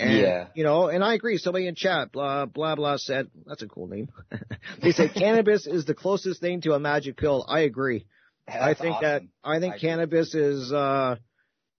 And, 0.00 0.18
Yeah. 0.18 0.46
You 0.54 0.64
know, 0.64 0.88
and 0.88 1.04
I 1.04 1.14
agree. 1.14 1.36
Somebody 1.38 1.66
in 1.66 1.74
chat, 1.74 2.10
blah, 2.12 2.46
blah, 2.46 2.74
blah 2.74 2.96
said, 2.96 3.28
that's 3.46 3.62
a 3.62 3.68
cool 3.68 3.86
name. 3.86 4.08
they 4.82 4.92
said 4.92 5.12
cannabis 5.14 5.66
is 5.66 5.84
the 5.84 5.94
closest 5.94 6.40
thing 6.40 6.60
to 6.62 6.72
a 6.72 6.80
magic 6.80 7.16
pill. 7.16 7.44
I 7.48 7.60
agree. 7.60 8.06
I 8.48 8.68
That's 8.68 8.80
think 8.80 8.96
that. 9.02 9.22
I 9.44 9.60
think 9.60 9.74
I 9.74 9.76
agree. 9.76 9.88
cannabis 9.88 10.34
is, 10.34 10.72
uh, 10.72 11.16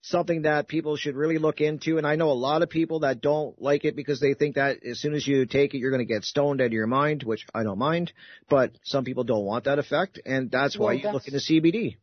something 0.03 0.43
that 0.43 0.67
people 0.67 0.95
should 0.95 1.15
really 1.15 1.37
look 1.37 1.61
into. 1.61 1.97
And 1.99 2.07
I 2.07 2.15
know 2.15 2.29
a 2.31 2.33
lot 2.33 2.63
of 2.63 2.69
people 2.69 3.01
that 3.01 3.21
don't 3.21 3.59
like 3.61 3.85
it 3.85 3.95
because 3.95 4.19
they 4.19 4.33
think 4.33 4.55
that 4.55 4.83
as 4.83 4.99
soon 4.99 5.13
as 5.13 5.27
you 5.27 5.45
take 5.45 5.73
it, 5.75 5.77
you're 5.77 5.91
going 5.91 6.05
to 6.07 6.11
get 6.11 6.23
stoned 6.23 6.59
out 6.61 6.65
of 6.67 6.73
your 6.73 6.87
mind, 6.87 7.21
which 7.23 7.45
I 7.53 7.61
don't 7.63 7.77
mind. 7.77 8.11
But 8.49 8.71
some 8.83 9.03
people 9.05 9.23
don't 9.23 9.45
want 9.45 9.65
that 9.65 9.77
effect. 9.79 10.19
And 10.25 10.49
that's 10.49 10.75
why 10.77 10.85
Well, 10.85 10.95
you 10.95 11.03
look 11.11 11.27
into 11.27 11.39
that's- 11.39 11.47
CBD. 11.49 11.97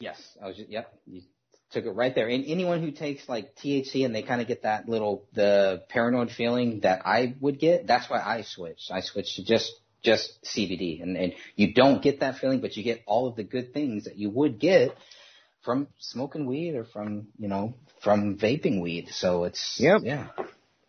Yes, 0.00 0.20
I 0.42 0.48
was 0.48 0.56
just, 0.56 0.68
yep, 0.70 0.92
you 1.06 1.22
took 1.70 1.84
it 1.84 1.90
right 1.90 2.14
there. 2.14 2.28
And 2.28 2.44
anyone 2.46 2.82
who 2.82 2.90
takes 2.90 3.28
like 3.28 3.56
THC 3.56 4.04
and 4.04 4.14
they 4.14 4.22
kind 4.22 4.40
of 4.40 4.46
get 4.46 4.62
that 4.62 4.88
little, 4.88 5.24
the 5.34 5.82
paranoid 5.88 6.30
feeling 6.30 6.80
that 6.80 7.06
I 7.06 7.34
would 7.40 7.58
get, 7.58 7.86
that's 7.86 8.08
why 8.08 8.20
I 8.20 8.42
switched. 8.42 8.90
I 8.90 9.00
switched 9.00 9.36
to 9.36 9.44
just, 9.44 9.72
just 10.02 10.38
CBD 10.44 11.02
and, 11.02 11.16
and 11.16 11.32
you 11.56 11.74
don't 11.74 12.02
get 12.02 12.20
that 12.20 12.38
feeling, 12.38 12.60
but 12.60 12.76
you 12.76 12.84
get 12.84 13.02
all 13.06 13.26
of 13.26 13.36
the 13.36 13.44
good 13.44 13.72
things 13.74 14.04
that 14.04 14.16
you 14.16 14.30
would 14.30 14.58
get 14.60 14.96
from 15.62 15.88
smoking 15.98 16.46
weed 16.46 16.74
or 16.76 16.84
from, 16.84 17.28
you 17.38 17.48
know, 17.48 17.74
from 18.02 18.38
vaping 18.38 18.80
weed. 18.80 19.08
So 19.10 19.44
it's, 19.44 19.78
Yep. 19.80 20.02
yeah. 20.04 20.28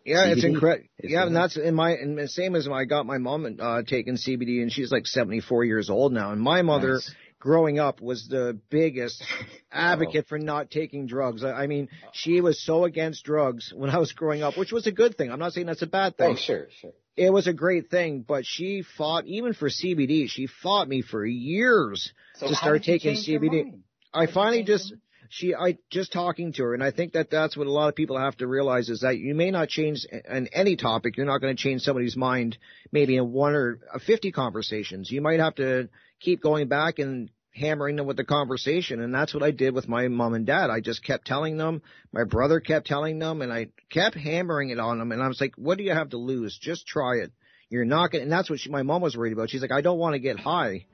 Yeah, 0.07 0.23
it's 0.28 0.41
CBD 0.41 0.53
incredible. 0.53 0.88
Yeah, 1.03 1.25
and 1.25 1.36
that's 1.36 1.57
in 1.57 1.75
my 1.75 1.91
and 1.91 2.17
the 2.17 2.30
same 2.30 2.55
as 2.55 2.65
when 2.65 2.78
I 2.80 2.86
got 2.86 3.05
my 3.05 3.17
mom 3.17 3.57
uh, 3.59 3.82
taking 3.86 4.15
CBD, 4.15 4.61
and 4.61 4.71
she's 4.71 4.89
like 4.89 5.05
74 5.05 5.65
years 5.65 5.89
old 5.89 6.13
now. 6.13 6.32
And 6.32 6.39
my 6.39 6.61
mother, 6.61 6.93
Nice. 6.93 7.15
Growing 7.39 7.79
up, 7.79 8.01
was 8.01 8.27
the 8.27 8.59
biggest 8.69 9.23
advocate 9.71 10.27
for 10.27 10.39
not 10.39 10.71
taking 10.71 11.07
drugs. 11.07 11.43
I, 11.43 11.51
I 11.51 11.67
mean, 11.67 11.89
she 12.13 12.41
was 12.41 12.63
so 12.63 12.83
against 12.83 13.23
drugs 13.23 13.71
when 13.75 13.89
I 13.89 13.97
was 13.97 14.13
growing 14.13 14.43
up, 14.43 14.57
which 14.57 14.71
was 14.71 14.88
a 14.88 14.91
good 14.91 15.17
thing. 15.17 15.31
I'm 15.31 15.39
not 15.39 15.53
saying 15.53 15.67
that's 15.67 15.81
a 15.81 15.88
bad 15.88 16.17
thing. 16.17 16.31
Oh, 16.33 16.35
sure, 16.35 16.67
sure. 16.79 16.93
It 17.15 17.31
was 17.33 17.47
a 17.47 17.53
great 17.53 17.89
thing, 17.89 18.23
but 18.27 18.45
she 18.45 18.83
fought 18.83 19.25
even 19.25 19.53
for 19.53 19.69
CBD. 19.69 20.29
She 20.29 20.47
fought 20.47 20.88
me 20.88 21.01
for 21.01 21.25
years 21.25 22.13
So 22.35 22.47
to 22.47 22.55
start 22.55 22.83
taking 22.83 23.15
CBD. 23.15 23.79
I 24.13 24.27
finally 24.27 24.63
just 24.63 24.93
she 25.29 25.53
I 25.53 25.77
just 25.89 26.13
talking 26.13 26.53
to 26.53 26.63
her, 26.63 26.73
and 26.73 26.83
I 26.83 26.91
think 26.91 27.13
that 27.13 27.29
that's 27.29 27.57
what 27.57 27.67
a 27.67 27.71
lot 27.71 27.89
of 27.89 27.95
people 27.95 28.17
have 28.17 28.38
to 28.38 28.47
realize 28.47 28.89
is 28.89 29.01
that 29.01 29.17
you 29.17 29.35
may 29.35 29.51
not 29.51 29.67
change 29.67 30.05
on 30.29 30.47
any 30.53 30.75
topic. 30.75 31.17
You're 31.17 31.25
not 31.25 31.39
going 31.39 31.55
to 31.55 31.61
change 31.61 31.81
somebody's 31.81 32.15
mind 32.15 32.57
maybe 32.91 33.17
in 33.17 33.31
one 33.31 33.53
or 33.53 33.79
uh, 33.93 33.99
fifty 33.99 34.31
conversations. 34.31 35.11
You 35.11 35.21
might 35.21 35.39
have 35.39 35.55
to 35.55 35.89
keep 36.20 36.41
going 36.41 36.68
back 36.68 36.99
and 36.99 37.30
hammering 37.57 37.95
them 37.95 38.05
with 38.05 38.18
the 38.18 38.24
conversation, 38.24 39.01
and 39.01 39.13
that's 39.13 39.34
what 39.34 39.43
I 39.43 39.51
did 39.51 39.74
with 39.74 39.88
my 39.88 40.07
mom 40.07 40.34
and 40.34 40.45
dad. 40.45 40.70
I 40.70 40.80
just 40.80 41.03
kept 41.03 41.26
telling 41.26 41.57
them. 41.57 41.82
My 42.11 42.24
brother 42.24 42.59
kept 42.59 42.88
telling 42.88 43.20
them, 43.20 43.41
and 43.41 43.51
I 43.51 43.68
kept 43.89 44.15
hammering 44.15 44.70
it 44.70 44.80
on 44.80 44.99
them. 44.99 45.11
And 45.11 45.22
I 45.22 45.28
was 45.28 45.41
like, 45.41 45.55
"What 45.55 45.78
do 45.78 45.84
you 45.84 45.93
have 45.93 46.09
to 46.09 46.18
lose? 46.18 46.57
Just 46.57 46.88
try 46.88 47.15
it. 47.15 47.32
You're 47.70 47.86
not 47.86 48.11
going." 48.11 48.22
to 48.22 48.24
And 48.24 48.32
that's 48.32 48.49
what 48.49 48.59
she, 48.59 48.70
my 48.70 48.84
mom 48.84 49.01
was 49.01 49.18
worried 49.18 49.34
about. 49.34 49.49
She's 49.49 49.61
like, 49.61 49.72
"I 49.72 49.82
don't 49.82 49.99
want 49.99 50.13
to 50.13 50.20
get 50.20 50.39
high." 50.39 50.86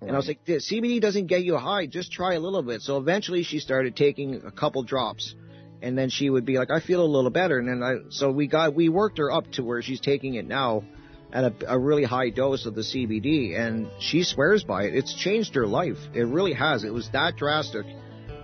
And 0.00 0.10
I 0.10 0.16
was 0.16 0.26
like, 0.26 0.44
"The 0.44 0.54
CBD 0.54 1.00
doesn't 1.00 1.26
get 1.26 1.44
you 1.44 1.56
high. 1.56 1.86
Just 1.86 2.10
try 2.10 2.34
a 2.34 2.40
little 2.40 2.62
bit. 2.62 2.82
So 2.82 2.98
eventually 2.98 3.44
she 3.44 3.60
started 3.60 3.96
taking 3.96 4.42
a 4.44 4.50
couple 4.50 4.82
drops. 4.82 5.34
And 5.80 5.98
then 5.98 6.10
she 6.10 6.30
would 6.30 6.44
be 6.44 6.58
like, 6.58 6.70
I 6.70 6.78
feel 6.78 7.04
a 7.04 7.06
little 7.06 7.30
better. 7.30 7.58
And 7.58 7.66
then 7.66 7.82
I, 7.82 7.94
so 8.10 8.30
we 8.30 8.46
got, 8.46 8.72
we 8.72 8.88
worked 8.88 9.18
her 9.18 9.32
up 9.32 9.50
to 9.54 9.64
where 9.64 9.82
she's 9.82 9.98
taking 10.00 10.34
it 10.34 10.46
now 10.46 10.84
at 11.32 11.44
a, 11.44 11.74
a 11.74 11.78
really 11.78 12.04
high 12.04 12.30
dose 12.30 12.66
of 12.66 12.74
the 12.74 12.82
CBD. 12.82 13.58
And 13.58 13.88
she 13.98 14.22
swears 14.22 14.64
by 14.64 14.84
it. 14.84 14.94
It's 14.94 15.14
changed 15.14 15.54
her 15.54 15.66
life. 15.66 15.98
It 16.14 16.22
really 16.22 16.52
has. 16.52 16.84
It 16.84 16.92
was 16.92 17.08
that 17.12 17.36
drastic 17.36 17.86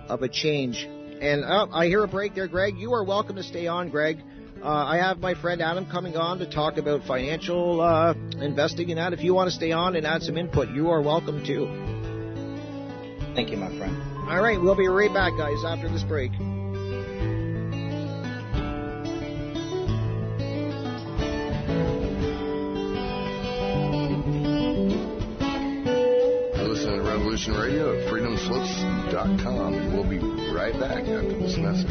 of 0.07 0.23
a 0.23 0.29
change. 0.29 0.87
And 1.21 1.43
uh, 1.43 1.67
I 1.71 1.87
hear 1.87 2.03
a 2.03 2.07
break 2.07 2.35
there, 2.35 2.47
Greg. 2.47 2.77
You 2.77 2.93
are 2.93 3.03
welcome 3.03 3.35
to 3.35 3.43
stay 3.43 3.67
on, 3.67 3.89
Greg. 3.89 4.21
Uh, 4.61 4.67
I 4.67 4.97
have 4.97 5.19
my 5.19 5.35
friend 5.35 5.61
Adam 5.61 5.85
coming 5.85 6.17
on 6.17 6.39
to 6.39 6.49
talk 6.49 6.77
about 6.77 7.03
financial 7.05 7.79
uh, 7.79 8.13
investing 8.41 8.89
and 8.91 8.97
that. 8.97 9.13
If 9.13 9.21
you 9.21 9.33
want 9.33 9.49
to 9.49 9.55
stay 9.55 9.71
on 9.71 9.95
and 9.95 10.05
add 10.05 10.21
some 10.21 10.37
input, 10.37 10.69
you 10.69 10.89
are 10.89 11.01
welcome 11.01 11.45
too. 11.45 11.67
Thank 13.35 13.51
you, 13.51 13.57
my 13.57 13.69
friend. 13.77 13.95
All 14.29 14.41
right, 14.41 14.59
we'll 14.61 14.75
be 14.75 14.87
right 14.87 15.13
back, 15.13 15.33
guys, 15.37 15.63
after 15.65 15.87
this 15.87 16.03
break. 16.03 16.31
Revolution 27.47 27.71
Radio 27.71 27.97
at 27.97 28.07
freedomslips.com, 28.11 29.73
and 29.73 29.93
we'll 29.93 30.03
be 30.03 30.19
right 30.51 30.77
back 30.77 31.07
after 31.07 31.37
this 31.39 31.55
message. 31.55 31.87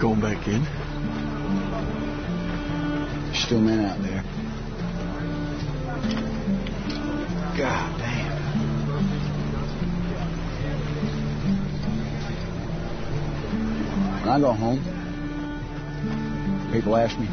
Going 0.00 0.20
back 0.20 0.46
in? 0.46 0.64
Still 3.34 3.60
men 3.60 3.84
out 3.84 4.00
there. 4.00 4.37
I 14.38 14.40
go 14.40 14.52
home, 14.52 14.78
people 16.72 16.94
ask 16.94 17.18
me, 17.18 17.26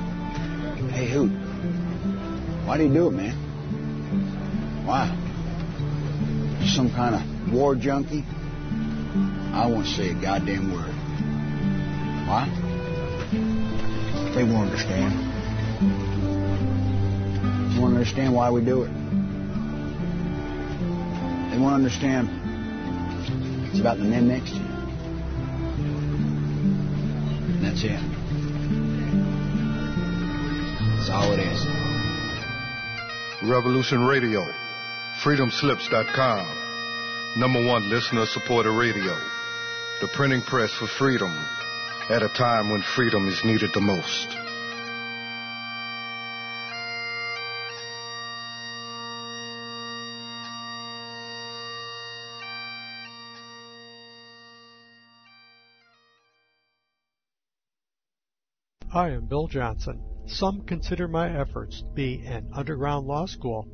hey, 0.90 1.08
Hoot, 1.12 1.30
why 2.66 2.78
do 2.78 2.84
you 2.84 2.92
do 2.92 3.10
it, 3.10 3.12
man? 3.12 3.36
Why? 4.88 5.16
You 6.62 6.68
some 6.68 6.90
kind 6.90 7.14
of 7.14 7.54
war 7.54 7.76
junkie? 7.76 8.24
I 9.54 9.68
won't 9.68 9.86
say 9.86 10.10
a 10.10 10.14
goddamn 10.16 10.74
word. 10.74 10.96
Why? 12.28 12.50
They 14.34 14.44
won't 14.44 14.72
understand. 14.72 15.14
They 17.72 17.80
won't 17.80 17.94
understand 17.94 18.34
why 18.34 18.50
we 18.50 18.66
do 18.66 18.82
it. 18.82 18.92
They 21.52 21.60
won't 21.60 21.76
understand 21.76 22.30
it's 23.70 23.80
about 23.80 24.00
the 24.00 24.06
men 24.06 24.28
next 24.28 24.54
to 24.54 24.58
you. 24.58 24.65
It. 27.84 28.00
That's 30.96 31.10
all 31.10 31.34
it 31.34 31.40
is. 31.40 31.66
Revolution 33.44 34.06
Radio, 34.06 34.42
freedomslips.com, 35.22 36.48
number 37.38 37.66
one 37.68 37.90
listener 37.90 38.26
supported 38.28 38.72
radio, 38.72 39.18
the 40.00 40.08
printing 40.14 40.42
press 40.42 40.74
for 40.74 40.88
freedom 40.88 41.32
at 42.10 42.24
a 42.24 42.30
time 42.30 42.70
when 42.70 42.82
freedom 42.82 43.28
is 43.28 43.44
needed 43.44 43.72
the 43.74 43.82
most. 43.82 44.45
I 58.96 59.10
am 59.10 59.26
Bill 59.26 59.48
Johnson. 59.48 60.02
Some 60.26 60.62
consider 60.62 61.10
my 61.10 61.28
efforts 61.38 61.82
to 61.82 61.88
be 61.94 62.24
an 62.26 62.50
underground 62.54 63.06
law 63.06 63.26
school. 63.26 63.68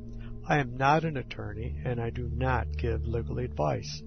I 0.50 0.58
am 0.58 0.76
not 0.78 1.06
an 1.06 1.16
attorney 1.16 1.80
and 1.86 2.02
I 2.02 2.10
do 2.10 2.28
not 2.34 2.76
give 2.76 3.06
legal 3.06 3.38
advice. 3.38 4.02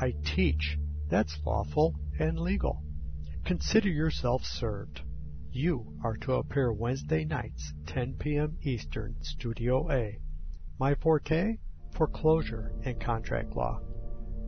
I 0.00 0.14
teach. 0.24 0.78
That's 1.10 1.36
lawful 1.44 1.96
and 2.16 2.38
legal. 2.38 2.80
Consider 3.44 3.88
yourself 3.88 4.44
served. 4.44 5.00
You 5.50 5.98
are 6.04 6.16
to 6.18 6.34
appear 6.34 6.72
Wednesday 6.72 7.24
nights, 7.24 7.72
10 7.88 8.14
p.m. 8.20 8.56
Eastern, 8.62 9.16
Studio 9.20 9.90
A. 9.90 10.20
My 10.78 10.94
forte? 10.94 11.58
Foreclosure 11.90 12.72
and 12.84 13.00
contract 13.00 13.56
law. 13.56 13.80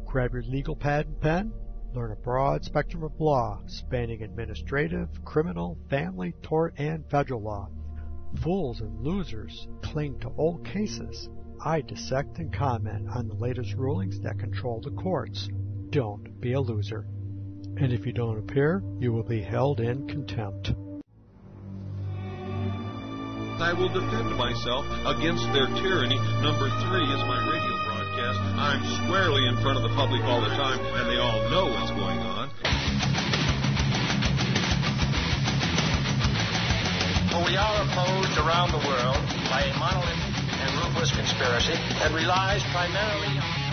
Grab 0.07 0.33
your 0.33 0.45
legal 0.45 0.77
pad 0.77 1.07
and 1.07 1.21
pen. 1.21 1.53
Learn 1.95 2.11
a 2.11 2.17
broad 2.17 2.65
spectrum 2.65 3.05
of 3.05 3.21
law 3.21 3.61
spanning 3.69 4.23
administrative, 4.23 5.09
criminal, 5.25 5.79
family, 5.89 6.35
tort, 6.43 6.75
and 6.77 7.09
federal 7.09 7.41
law. 7.41 7.69
Fools 8.43 8.81
and 8.81 9.01
losers 9.01 9.69
cling 9.81 10.19
to 10.19 10.33
old 10.37 10.67
cases. 10.67 11.29
I 11.65 11.83
dissect 11.83 12.39
and 12.39 12.53
comment 12.53 13.09
on 13.11 13.29
the 13.29 13.35
latest 13.35 13.75
rulings 13.75 14.19
that 14.23 14.41
control 14.41 14.81
the 14.81 14.91
courts. 14.91 15.49
Don't 15.91 16.41
be 16.41 16.55
a 16.55 16.61
loser. 16.61 17.07
And 17.77 17.93
if 17.93 18.05
you 18.05 18.13
don't 18.13 18.39
appear, 18.39 18.83
you 18.99 19.13
will 19.13 19.23
be 19.23 19.41
held 19.41 19.79
in 19.79 20.09
contempt. 20.09 20.73
I 23.61 23.73
will 23.73 23.89
defend 23.89 24.37
myself 24.37 24.85
against 25.07 25.45
their 25.53 25.69
tyranny. 25.81 26.19
Number 26.43 26.69
three 26.83 27.05
is 27.05 27.23
my 27.23 27.39
radio 27.53 27.74
broadcast. 28.15 28.41
I'm 28.59 29.05
squarely 29.05 29.47
in 29.47 29.57
front 29.59 29.77
of 29.77 29.83
the 29.83 29.95
public 29.95 30.23
all 30.25 30.41
the 30.41 30.49
time, 30.49 30.79
and 30.79 31.11
they 31.11 31.19
all 31.19 31.49
know 31.51 31.67
what's 31.67 31.91
going 31.91 32.19
on. 32.19 32.51
For 37.31 37.45
we 37.45 37.57
are 37.57 37.83
opposed 37.83 38.39
around 38.39 38.71
the 38.71 38.87
world 38.87 39.23
by 39.51 39.63
a 39.63 39.79
monolithic 39.79 40.35
and 40.63 40.71
ruthless 40.85 41.11
conspiracy 41.11 41.75
that 41.99 42.13
relies 42.15 42.63
primarily 42.73 43.39
on 43.39 43.65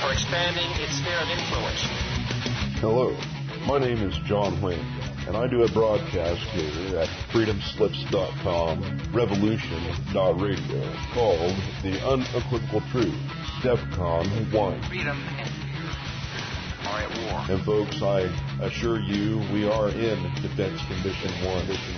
for 0.00 0.12
expanding 0.12 0.68
its 0.82 0.96
sphere 0.96 1.18
of 1.18 1.28
influence. 1.28 1.80
Hello, 2.80 3.16
my 3.66 3.78
name 3.78 3.98
is 3.98 4.16
John 4.26 4.60
Wayne 4.60 5.01
and 5.32 5.42
I 5.42 5.46
do 5.48 5.62
a 5.62 5.72
broadcast 5.72 6.42
here 6.50 6.98
at 6.98 7.08
freedomslips.com, 7.32 9.12
revolution.radio, 9.14 10.96
called 11.14 11.56
The 11.82 11.96
Unequivocal 12.06 12.82
Truth, 12.92 13.16
DEFCON 13.62 14.52
1. 14.52 14.82
Freedom 14.82 15.16
are 16.84 17.00
at 17.00 17.08
war. 17.24 17.46
And 17.48 17.64
folks, 17.64 18.02
I 18.02 18.28
assure 18.60 19.00
you, 19.00 19.38
we 19.50 19.66
are 19.66 19.88
in 19.88 20.20
Defense 20.42 20.78
Condition 20.86 21.46
1, 21.46 21.60
Condition 21.60 21.94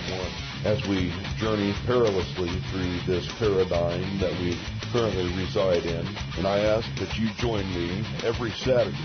1, 0.63 0.71
as 0.71 0.87
we 0.87 1.11
journey 1.37 1.75
perilously 1.85 2.57
through 2.71 2.99
this 3.05 3.27
paradigm 3.37 4.17
that 4.19 4.31
we 4.39 4.57
currently 4.93 5.27
reside 5.35 5.83
in. 5.83 6.07
And 6.37 6.47
I 6.47 6.59
ask 6.59 6.87
that 6.99 7.17
you 7.17 7.27
join 7.37 7.67
me 7.75 8.01
every 8.23 8.51
Saturday, 8.51 8.95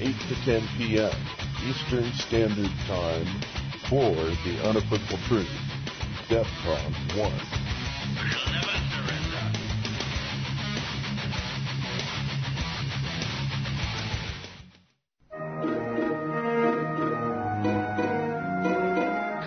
8 0.00 0.14
to 0.28 0.34
10 0.46 0.68
p.m. 0.78 1.47
Eastern 1.66 2.12
Standard 2.12 2.70
Time 2.86 3.26
for 3.90 4.14
the 4.14 4.62
unequivocal 4.64 5.18
truth. 5.26 5.50
DEFCON 6.28 6.92
1. 7.18 7.32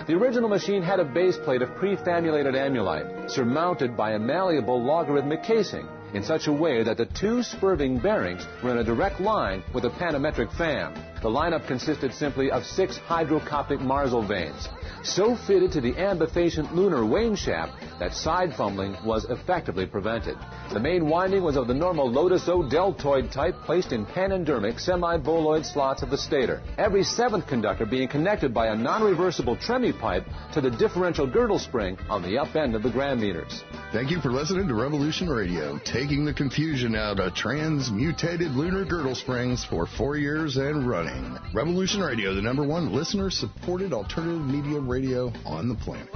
The 0.06 0.14
original 0.14 0.50
machine 0.50 0.82
had 0.82 1.00
a 1.00 1.04
base 1.04 1.38
plate 1.38 1.62
of 1.62 1.74
prefamulated 1.76 2.54
amulite, 2.54 3.30
surmounted 3.30 3.96
by 3.96 4.10
a 4.12 4.18
malleable 4.18 4.82
logarithmic 4.82 5.42
casing 5.42 5.88
in 6.12 6.22
such 6.22 6.46
a 6.46 6.52
way 6.52 6.82
that 6.82 6.98
the 6.98 7.06
two 7.06 7.42
spurving 7.42 7.98
bearings 7.98 8.46
were 8.62 8.70
in 8.70 8.78
a 8.78 8.84
direct 8.84 9.18
line 9.18 9.62
with 9.72 9.86
a 9.86 9.90
panometric 9.90 10.52
fan. 10.52 11.11
The 11.22 11.28
lineup 11.28 11.68
consisted 11.68 12.12
simply 12.12 12.50
of 12.50 12.66
six 12.66 12.98
hydrocoptic 12.98 13.78
marzlevanes, 13.78 14.68
so 15.04 15.36
fitted 15.36 15.70
to 15.72 15.80
the 15.80 15.92
ambifacient 15.92 16.74
lunar 16.74 17.02
waneshaft 17.02 17.98
that 18.00 18.12
side 18.12 18.52
fumbling 18.56 18.96
was 19.04 19.24
effectively 19.26 19.86
prevented. 19.86 20.36
The 20.72 20.80
main 20.80 21.08
winding 21.08 21.44
was 21.44 21.56
of 21.56 21.68
the 21.68 21.74
normal 21.74 22.10
Lotus 22.10 22.48
O 22.48 22.68
deltoid 22.68 23.30
type 23.30 23.54
placed 23.64 23.92
in 23.92 24.04
panendermic 24.04 24.80
semi-boloid 24.80 25.64
slots 25.64 26.02
of 26.02 26.10
the 26.10 26.18
stator, 26.18 26.60
every 26.76 27.04
seventh 27.04 27.46
conductor 27.46 27.86
being 27.86 28.08
connected 28.08 28.52
by 28.52 28.66
a 28.68 28.76
non-reversible 28.76 29.56
tremie 29.58 29.92
pipe 29.92 30.24
to 30.54 30.60
the 30.60 30.70
differential 30.70 31.28
girdle 31.28 31.60
spring 31.60 31.96
on 32.10 32.22
the 32.22 32.36
up 32.36 32.56
end 32.56 32.74
of 32.74 32.82
the 32.82 32.90
grammeters. 32.90 33.62
Thank 33.92 34.10
you 34.10 34.20
for 34.20 34.32
listening 34.32 34.66
to 34.66 34.74
Revolution 34.74 35.28
Radio, 35.28 35.78
taking 35.84 36.24
the 36.24 36.34
confusion 36.34 36.96
out 36.96 37.20
of 37.20 37.34
transmutated 37.34 38.52
lunar 38.52 38.84
girdle 38.84 39.14
springs 39.14 39.64
for 39.64 39.86
four 39.86 40.16
years 40.16 40.56
and 40.56 40.88
running. 40.88 41.11
Revolution 41.54 42.00
Radio, 42.00 42.34
the 42.34 42.42
number 42.42 42.62
one 42.62 42.92
listener 42.92 43.30
supported 43.30 43.92
alternative 43.92 44.40
media 44.40 44.80
radio 44.80 45.32
on 45.44 45.68
the 45.68 45.74
planet. 45.74 46.08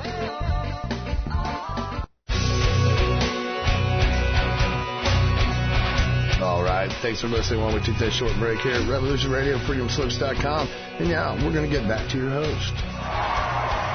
All 6.43 6.63
right. 6.63 6.91
Thanks 7.03 7.21
for 7.21 7.29
listening 7.29 7.61
while 7.61 7.75
we 7.75 7.81
take 7.81 7.99
that 7.99 8.13
short 8.13 8.33
break 8.39 8.61
here 8.61 8.73
at 8.73 8.89
Revolution 8.89 9.31
Radio, 9.31 9.59
freedomslips.com. 9.59 10.69
And 11.01 11.09
now 11.09 11.35
we're 11.35 11.53
going 11.53 11.69
to 11.69 11.75
get 11.75 11.89
back 11.89 12.11
to 12.13 12.17
your 12.17 12.31
host. 12.31 13.86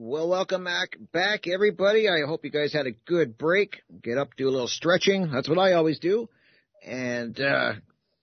Well, 0.00 0.28
welcome 0.28 0.62
back, 0.62 0.96
back 1.12 1.48
everybody. 1.48 2.08
I 2.08 2.24
hope 2.24 2.44
you 2.44 2.52
guys 2.52 2.72
had 2.72 2.86
a 2.86 2.92
good 2.92 3.36
break. 3.36 3.82
Get 4.00 4.16
up, 4.16 4.28
do 4.36 4.48
a 4.48 4.48
little 4.48 4.68
stretching. 4.68 5.28
That's 5.32 5.48
what 5.48 5.58
I 5.58 5.72
always 5.72 5.98
do. 5.98 6.28
And, 6.86 7.38
uh, 7.40 7.72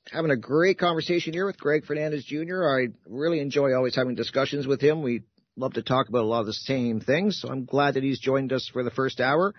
having 0.09 0.31
a 0.31 0.37
great 0.37 0.79
conversation 0.79 1.33
here 1.33 1.45
with 1.45 1.59
Greg 1.59 1.83
Fernandez 1.83 2.23
Jr. 2.23 2.63
I 2.63 2.87
really 3.05 3.41
enjoy 3.41 3.73
always 3.73 3.93
having 3.93 4.15
discussions 4.15 4.65
with 4.65 4.79
him. 4.79 5.01
We 5.01 5.23
love 5.57 5.73
to 5.73 5.83
talk 5.83 6.07
about 6.07 6.23
a 6.23 6.27
lot 6.27 6.39
of 6.39 6.45
the 6.45 6.53
same 6.53 7.01
things. 7.01 7.41
So 7.41 7.49
I'm 7.49 7.65
glad 7.65 7.95
that 7.95 8.03
he's 8.03 8.21
joined 8.21 8.53
us 8.53 8.69
for 8.71 8.81
the 8.85 8.89
first 8.89 9.19
hour. 9.19 9.53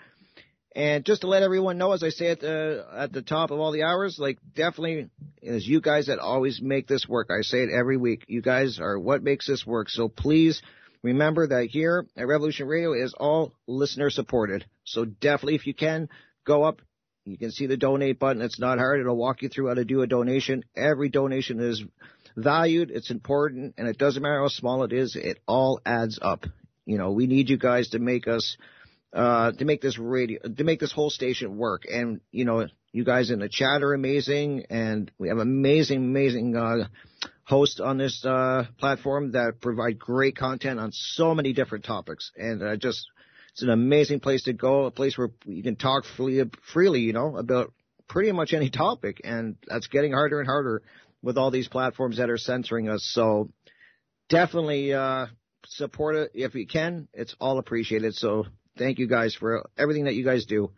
And 0.74 1.04
just 1.04 1.20
to 1.20 1.26
let 1.26 1.42
everyone 1.42 1.76
know, 1.76 1.92
as 1.92 2.02
I 2.02 2.08
say 2.08 2.30
at 2.30 2.40
the, 2.40 2.86
at 2.96 3.12
the 3.12 3.20
top 3.20 3.50
of 3.50 3.60
all 3.60 3.72
the 3.72 3.82
hours, 3.82 4.16
like 4.18 4.38
definitely 4.54 5.10
is 5.42 5.68
you 5.68 5.82
guys 5.82 6.06
that 6.06 6.18
always 6.18 6.62
make 6.62 6.88
this 6.88 7.06
work. 7.06 7.28
I 7.30 7.42
say 7.42 7.58
it 7.58 7.68
every 7.70 7.98
week. 7.98 8.24
You 8.26 8.40
guys 8.40 8.80
are 8.80 8.98
what 8.98 9.22
makes 9.22 9.46
this 9.46 9.66
work. 9.66 9.90
So 9.90 10.08
please 10.08 10.62
remember 11.02 11.48
that 11.48 11.66
here 11.66 12.06
at 12.16 12.26
Revolution 12.26 12.66
Radio 12.66 12.92
is 12.92 13.14
all 13.14 13.52
listener 13.66 14.10
supported. 14.10 14.64
So 14.84 15.04
definitely 15.04 15.56
if 15.56 15.66
you 15.66 15.74
can 15.74 16.08
go 16.44 16.62
up, 16.62 16.82
you 17.24 17.36
can 17.36 17.50
see 17.50 17.66
the 17.66 17.76
donate 17.76 18.18
button. 18.18 18.42
It's 18.42 18.60
not 18.60 18.78
hard. 18.78 19.00
It'll 19.00 19.16
walk 19.16 19.42
you 19.42 19.48
through 19.48 19.68
how 19.68 19.74
to 19.74 19.84
do 19.84 20.02
a 20.02 20.06
donation. 20.06 20.64
Every 20.76 21.08
donation 21.08 21.60
is 21.60 21.82
valued. 22.36 22.90
It's 22.90 23.10
important 23.10 23.74
and 23.78 23.88
it 23.88 23.98
doesn't 23.98 24.22
matter 24.22 24.40
how 24.40 24.48
small 24.48 24.84
it 24.84 24.92
is. 24.92 25.16
It 25.16 25.40
all 25.46 25.80
adds 25.84 26.18
up. 26.22 26.46
You 26.84 26.98
know, 26.98 27.10
we 27.10 27.26
need 27.26 27.48
you 27.48 27.58
guys 27.58 27.88
to 27.90 27.98
make 27.98 28.28
us 28.28 28.56
uh, 29.12 29.52
to 29.52 29.64
make 29.64 29.80
this 29.80 29.98
radio, 29.98 30.40
to 30.40 30.64
make 30.64 30.78
this 30.78 30.92
whole 30.92 31.10
station 31.10 31.56
work. 31.56 31.84
And, 31.90 32.20
you 32.32 32.44
know, 32.44 32.66
you 32.92 33.04
guys 33.04 33.30
in 33.30 33.38
the 33.38 33.48
chat 33.48 33.82
are 33.82 33.94
amazing 33.94 34.66
and 34.68 35.10
we 35.18 35.28
have 35.28 35.38
amazing, 35.38 35.98
amazing, 35.98 36.54
uh, 36.56 36.86
hosts 37.46 37.80
on 37.80 37.96
this, 37.96 38.24
uh, 38.24 38.64
platform 38.78 39.32
that 39.32 39.60
provide 39.60 39.98
great 39.98 40.36
content 40.36 40.80
on 40.80 40.90
so 40.92 41.34
many 41.34 41.52
different 41.52 41.84
topics. 41.84 42.32
And, 42.36 42.62
uh, 42.62 42.76
just, 42.76 43.06
it's 43.52 43.62
an 43.62 43.70
amazing 43.70 44.20
place 44.20 44.42
to 44.44 44.52
go, 44.52 44.84
a 44.84 44.90
place 44.90 45.16
where 45.16 45.30
you 45.44 45.62
can 45.62 45.76
talk 45.76 46.04
freely, 46.04 46.50
freely, 46.72 47.00
you 47.00 47.12
know, 47.12 47.36
about 47.36 47.72
pretty 48.08 48.32
much 48.32 48.52
any 48.52 48.68
topic. 48.68 49.20
And 49.24 49.56
that's 49.66 49.86
getting 49.86 50.12
harder 50.12 50.40
and 50.40 50.48
harder 50.48 50.82
with 51.22 51.38
all 51.38 51.50
these 51.50 51.68
platforms 51.68 52.18
that 52.18 52.30
are 52.30 52.36
censoring 52.36 52.88
us. 52.88 53.08
So 53.14 53.48
definitely, 54.28 54.92
uh, 54.92 55.26
support 55.68 56.16
it 56.16 56.30
if 56.34 56.54
you 56.54 56.66
can. 56.66 57.08
It's 57.12 57.34
all 57.40 57.58
appreciated. 57.58 58.14
So 58.14 58.46
thank 58.76 58.98
you 58.98 59.08
guys 59.08 59.34
for 59.34 59.68
everything 59.78 60.04
that 60.04 60.14
you 60.14 60.24
guys 60.24 60.46
do. 60.46 60.72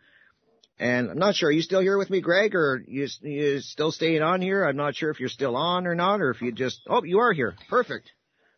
And 0.79 1.11
I'm 1.11 1.17
not 1.17 1.35
sure, 1.35 1.49
are 1.49 1.51
you 1.51 1.61
still 1.61 1.81
here 1.81 1.97
with 1.97 2.09
me, 2.09 2.21
Greg, 2.21 2.55
or 2.55 2.81
you 2.87 3.07
you 3.21 3.59
still 3.59 3.91
staying 3.91 4.21
on 4.21 4.41
here? 4.41 4.63
I'm 4.63 4.77
not 4.77 4.95
sure 4.95 5.09
if 5.09 5.19
you're 5.19 5.27
still 5.27 5.57
on 5.57 5.85
or 5.85 5.93
not, 5.93 6.21
or 6.21 6.31
if 6.31 6.41
you 6.41 6.53
just 6.53 6.81
oh 6.87 7.03
you 7.03 7.19
are 7.19 7.33
here. 7.33 7.55
Perfect. 7.69 8.11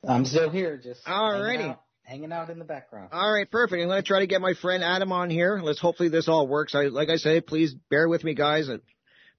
I'm 0.07 0.25
still 0.25 0.49
here, 0.49 0.77
just 0.77 1.03
alrighty. 1.05 1.77
Hanging 2.03 2.31
out, 2.31 2.49
in 2.49 2.59
the 2.59 2.65
background. 2.65 3.09
All 3.13 3.31
right, 3.31 3.49
perfect. 3.49 3.81
I'm 3.81 3.87
going 3.87 4.01
to 4.01 4.07
try 4.07 4.19
to 4.19 4.27
get 4.27 4.41
my 4.41 4.53
friend 4.53 4.83
Adam 4.83 5.11
on 5.11 5.29
here. 5.29 5.61
Let's 5.63 5.79
hopefully 5.79 6.09
this 6.09 6.27
all 6.27 6.47
works. 6.47 6.75
I 6.75 6.85
like 6.85 7.09
I 7.09 7.15
say, 7.15 7.41
please 7.41 7.73
bear 7.89 8.09
with 8.09 8.23
me, 8.23 8.33
guys. 8.33 8.69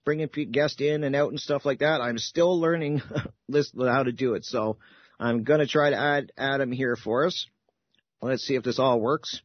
Bringing 0.04 0.28
guests 0.50 0.80
in 0.80 1.04
and 1.04 1.14
out 1.14 1.30
and 1.30 1.38
stuff 1.38 1.64
like 1.64 1.80
that. 1.80 2.00
I'm 2.00 2.18
still 2.18 2.58
learning 2.58 3.02
this 3.48 3.72
how 3.78 4.04
to 4.04 4.12
do 4.12 4.34
it, 4.34 4.44
so 4.44 4.78
I'm 5.20 5.44
going 5.44 5.60
to 5.60 5.66
try 5.66 5.90
to 5.90 5.96
add 5.96 6.32
Adam 6.36 6.72
here 6.72 6.96
for 6.96 7.26
us. 7.26 7.46
Let's 8.20 8.44
see 8.44 8.54
if 8.54 8.62
this 8.62 8.78
all 8.78 9.00
works. 9.00 9.40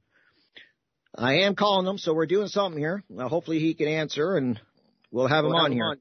I 1.18 1.40
am 1.40 1.56
calling 1.56 1.88
him, 1.88 1.98
so 1.98 2.14
we're 2.14 2.28
doing 2.28 2.48
something 2.48 2.80
here. 2.80 3.04
Now, 3.10 3.28
hopefully 3.28 3.58
he 3.58 3.74
can 3.74 3.88
answer, 3.88 4.38
and 4.38 4.62
we'll 5.12 5.28
have 5.28 5.44
him 5.44 5.52
we'll 5.52 5.62
on 5.62 5.72
have 5.72 5.78
here. 5.78 5.98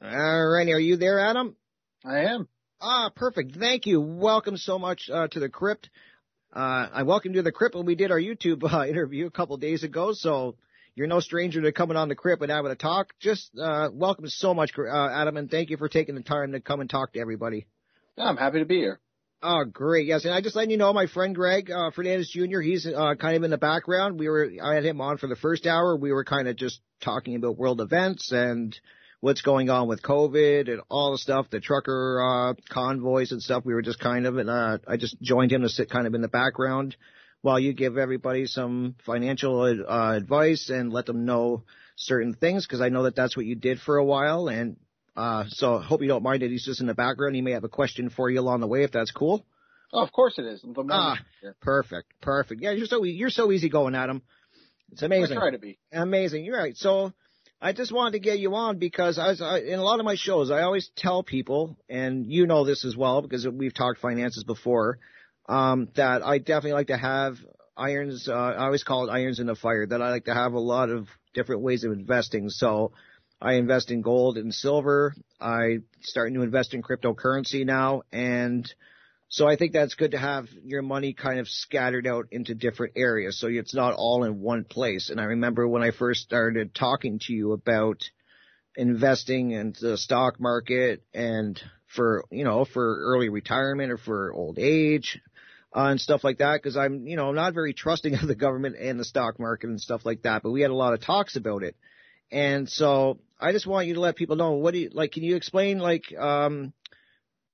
On. 0.00 0.14
All 0.14 0.48
righty. 0.48 0.72
Are 0.72 0.78
you 0.78 0.96
there, 0.96 1.18
Adam? 1.18 1.56
I 2.04 2.20
am. 2.20 2.46
Ah, 2.80 3.10
perfect. 3.14 3.56
Thank 3.56 3.86
you. 3.86 4.00
Welcome 4.00 4.56
so 4.56 4.78
much 4.78 5.10
uh, 5.12 5.26
to 5.26 5.40
the 5.40 5.48
crypt. 5.48 5.90
Uh, 6.54 6.88
I 6.92 7.02
welcomed 7.02 7.34
you 7.34 7.40
to 7.40 7.44
the 7.44 7.50
crypt 7.50 7.74
when 7.74 7.84
we 7.84 7.96
did 7.96 8.12
our 8.12 8.20
YouTube 8.20 8.62
uh, 8.62 8.86
interview 8.88 9.26
a 9.26 9.30
couple 9.30 9.56
days 9.56 9.82
ago, 9.82 10.12
so 10.12 10.54
you're 10.94 11.08
no 11.08 11.18
stranger 11.18 11.60
to 11.62 11.72
coming 11.72 11.96
on 11.96 12.08
the 12.08 12.14
crypt 12.14 12.42
and 12.42 12.52
having 12.52 12.70
a 12.70 12.76
talk. 12.76 13.08
Just 13.18 13.50
uh, 13.58 13.88
welcome 13.92 14.28
so 14.28 14.54
much, 14.54 14.70
uh, 14.78 15.08
Adam, 15.08 15.36
and 15.36 15.50
thank 15.50 15.70
you 15.70 15.78
for 15.78 15.88
taking 15.88 16.14
the 16.14 16.22
time 16.22 16.52
to 16.52 16.60
come 16.60 16.80
and 16.80 16.88
talk 16.88 17.14
to 17.14 17.18
everybody. 17.18 17.66
Yeah, 18.16 18.26
I'm 18.26 18.36
happy 18.36 18.60
to 18.60 18.66
be 18.66 18.78
here. 18.78 19.00
Oh, 19.48 19.64
great. 19.64 20.08
Yes. 20.08 20.24
And 20.24 20.34
I 20.34 20.40
just 20.40 20.56
letting 20.56 20.72
you 20.72 20.76
know, 20.76 20.92
my 20.92 21.06
friend 21.06 21.32
Greg, 21.32 21.70
uh, 21.70 21.92
Fernandez 21.92 22.28
Jr., 22.30 22.58
he's, 22.58 22.84
uh, 22.84 23.14
kind 23.14 23.36
of 23.36 23.44
in 23.44 23.52
the 23.52 23.56
background. 23.56 24.18
We 24.18 24.28
were, 24.28 24.50
I 24.60 24.74
had 24.74 24.84
him 24.84 25.00
on 25.00 25.18
for 25.18 25.28
the 25.28 25.36
first 25.36 25.68
hour. 25.68 25.96
We 25.96 26.10
were 26.10 26.24
kind 26.24 26.48
of 26.48 26.56
just 26.56 26.80
talking 27.00 27.36
about 27.36 27.56
world 27.56 27.80
events 27.80 28.32
and 28.32 28.76
what's 29.20 29.42
going 29.42 29.70
on 29.70 29.86
with 29.86 30.02
COVID 30.02 30.68
and 30.68 30.80
all 30.90 31.12
the 31.12 31.18
stuff, 31.18 31.48
the 31.48 31.60
trucker, 31.60 32.20
uh, 32.20 32.54
convoys 32.68 33.30
and 33.30 33.40
stuff. 33.40 33.64
We 33.64 33.74
were 33.74 33.82
just 33.82 34.00
kind 34.00 34.26
of, 34.26 34.36
and, 34.36 34.50
uh, 34.50 34.78
I 34.84 34.96
just 34.96 35.20
joined 35.22 35.52
him 35.52 35.62
to 35.62 35.68
sit 35.68 35.90
kind 35.90 36.08
of 36.08 36.14
in 36.14 36.22
the 36.22 36.28
background 36.28 36.96
while 37.42 37.60
you 37.60 37.72
give 37.72 37.98
everybody 37.98 38.46
some 38.46 38.96
financial, 39.06 39.60
uh, 39.62 40.16
advice 40.16 40.70
and 40.70 40.92
let 40.92 41.06
them 41.06 41.24
know 41.24 41.62
certain 41.94 42.34
things 42.34 42.66
because 42.66 42.80
I 42.80 42.88
know 42.88 43.04
that 43.04 43.14
that's 43.14 43.36
what 43.36 43.46
you 43.46 43.54
did 43.54 43.78
for 43.78 43.96
a 43.96 44.04
while 44.04 44.48
and 44.48 44.76
uh, 45.16 45.44
so 45.48 45.76
I 45.76 45.82
hope 45.82 46.02
you 46.02 46.08
don't 46.08 46.22
mind 46.22 46.42
that 46.42 46.50
he's 46.50 46.64
just 46.64 46.80
in 46.80 46.86
the 46.86 46.94
background. 46.94 47.34
He 47.34 47.42
may 47.42 47.52
have 47.52 47.64
a 47.64 47.68
question 47.68 48.10
for 48.10 48.28
you 48.28 48.40
along 48.40 48.60
the 48.60 48.66
way 48.66 48.82
if 48.84 48.92
that's 48.92 49.10
cool. 49.10 49.46
Oh, 49.92 50.02
of 50.02 50.12
course 50.12 50.38
it 50.38 50.44
is. 50.44 50.64
Ah, 50.90 51.18
perfect, 51.62 52.12
perfect. 52.20 52.60
Yeah, 52.60 52.72
you're 52.72 52.86
so 52.86 53.02
you're 53.04 53.30
so 53.30 53.52
easy 53.52 53.68
going, 53.68 53.94
Adam. 53.94 54.22
It's 54.92 55.02
amazing. 55.02 55.36
I 55.36 55.40
try 55.40 55.50
to 55.50 55.58
be 55.58 55.78
amazing. 55.92 56.44
You're 56.44 56.58
right. 56.58 56.76
So 56.76 57.12
I 57.60 57.72
just 57.72 57.92
wanted 57.92 58.12
to 58.12 58.18
get 58.18 58.38
you 58.38 58.54
on 58.54 58.78
because 58.78 59.18
I 59.18 59.28
was 59.28 59.40
I, 59.40 59.60
in 59.60 59.78
a 59.78 59.82
lot 59.82 59.98
of 59.98 60.04
my 60.04 60.16
shows. 60.16 60.50
I 60.50 60.62
always 60.62 60.90
tell 60.96 61.22
people, 61.22 61.76
and 61.88 62.26
you 62.26 62.46
know 62.46 62.64
this 62.64 62.84
as 62.84 62.96
well 62.96 63.22
because 63.22 63.46
we've 63.48 63.74
talked 63.74 64.00
finances 64.00 64.44
before, 64.44 64.98
um, 65.48 65.88
that 65.96 66.22
I 66.22 66.38
definitely 66.38 66.72
like 66.72 66.88
to 66.88 66.98
have 66.98 67.36
irons. 67.76 68.28
Uh, 68.28 68.34
I 68.34 68.64
always 68.64 68.84
call 68.84 69.08
it 69.08 69.12
irons 69.12 69.40
in 69.40 69.46
the 69.46 69.56
fire. 69.56 69.86
That 69.86 70.02
I 70.02 70.10
like 70.10 70.26
to 70.26 70.34
have 70.34 70.52
a 70.52 70.60
lot 70.60 70.90
of 70.90 71.08
different 71.32 71.62
ways 71.62 71.84
of 71.84 71.92
investing. 71.92 72.50
So 72.50 72.92
I 73.40 73.54
invest 73.54 73.90
in 73.90 74.00
gold 74.00 74.38
and 74.38 74.52
silver. 74.52 75.14
I 75.40 75.78
starting 76.00 76.34
to 76.34 76.42
invest 76.42 76.74
in 76.74 76.82
cryptocurrency 76.82 77.66
now. 77.66 78.02
And 78.12 78.72
so 79.28 79.46
I 79.46 79.56
think 79.56 79.72
that's 79.72 79.94
good 79.94 80.12
to 80.12 80.18
have 80.18 80.46
your 80.64 80.82
money 80.82 81.12
kind 81.12 81.38
of 81.38 81.48
scattered 81.48 82.06
out 82.06 82.26
into 82.30 82.54
different 82.54 82.94
areas. 82.96 83.38
So 83.38 83.48
it's 83.48 83.74
not 83.74 83.94
all 83.94 84.24
in 84.24 84.40
one 84.40 84.64
place. 84.64 85.10
And 85.10 85.20
I 85.20 85.24
remember 85.24 85.68
when 85.68 85.82
I 85.82 85.90
first 85.90 86.22
started 86.22 86.74
talking 86.74 87.18
to 87.22 87.32
you 87.32 87.52
about 87.52 88.02
investing 88.76 89.50
in 89.50 89.74
the 89.80 89.98
stock 89.98 90.40
market 90.40 91.02
and 91.12 91.60
for, 91.86 92.24
you 92.30 92.44
know, 92.44 92.64
for 92.64 92.98
early 93.00 93.28
retirement 93.28 93.90
or 93.90 93.98
for 93.98 94.32
old 94.32 94.58
age, 94.58 95.20
uh, 95.74 95.88
and 95.90 96.00
stuff 96.00 96.24
like 96.24 96.38
that 96.38 96.62
because 96.62 96.76
I'm, 96.76 97.06
you 97.06 97.16
know, 97.16 97.28
I'm 97.28 97.34
not 97.34 97.52
very 97.52 97.74
trusting 97.74 98.14
of 98.14 98.26
the 98.26 98.34
government 98.34 98.76
and 98.80 98.98
the 98.98 99.04
stock 99.04 99.38
market 99.38 99.68
and 99.68 99.80
stuff 99.80 100.06
like 100.06 100.22
that. 100.22 100.42
But 100.42 100.52
we 100.52 100.62
had 100.62 100.70
a 100.70 100.74
lot 100.74 100.94
of 100.94 101.02
talks 101.02 101.36
about 101.36 101.62
it. 101.62 101.76
And 102.30 102.68
so 102.68 103.18
I 103.38 103.52
just 103.52 103.66
want 103.66 103.86
you 103.86 103.94
to 103.94 104.00
let 104.00 104.16
people 104.16 104.36
know 104.36 104.52
what 104.52 104.72
do 104.72 104.80
you 104.80 104.90
like. 104.92 105.12
Can 105.12 105.22
you 105.22 105.36
explain 105.36 105.78
like 105.78 106.04
um 106.18 106.72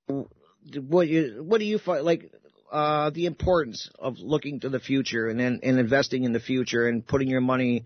what 0.09 1.09
you 1.09 1.43
what 1.47 1.59
do 1.59 1.65
you 1.65 1.79
find 1.79 2.05
like 2.05 2.33
uh 2.71 3.11
the 3.11 3.27
importance 3.27 3.91
of 3.99 4.19
looking 4.19 4.61
to 4.61 4.69
the 4.69 4.81
future 4.81 5.29
and 5.29 5.39
then 5.39 5.61
and 5.63 5.79
investing 5.79 6.25
in 6.25 6.33
the 6.33 6.41
future 6.41 6.89
and 6.89 7.07
putting 7.07 7.29
your 7.29 7.41
money 7.41 7.85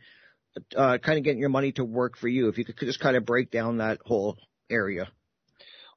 uh 0.77 0.99
kind 0.99 1.19
of 1.19 1.25
getting 1.25 1.41
your 1.41 1.49
money 1.49 1.73
to 1.73 1.85
work 1.85 2.17
for 2.17 2.29
you 2.29 2.49
if 2.49 2.59
you 2.59 2.65
could 2.65 2.79
just 2.79 3.01
kind 3.01 3.17
of 3.17 3.25
break 3.25 3.51
down 3.51 3.79
that 3.79 3.99
whole 4.05 4.37
area. 4.71 5.09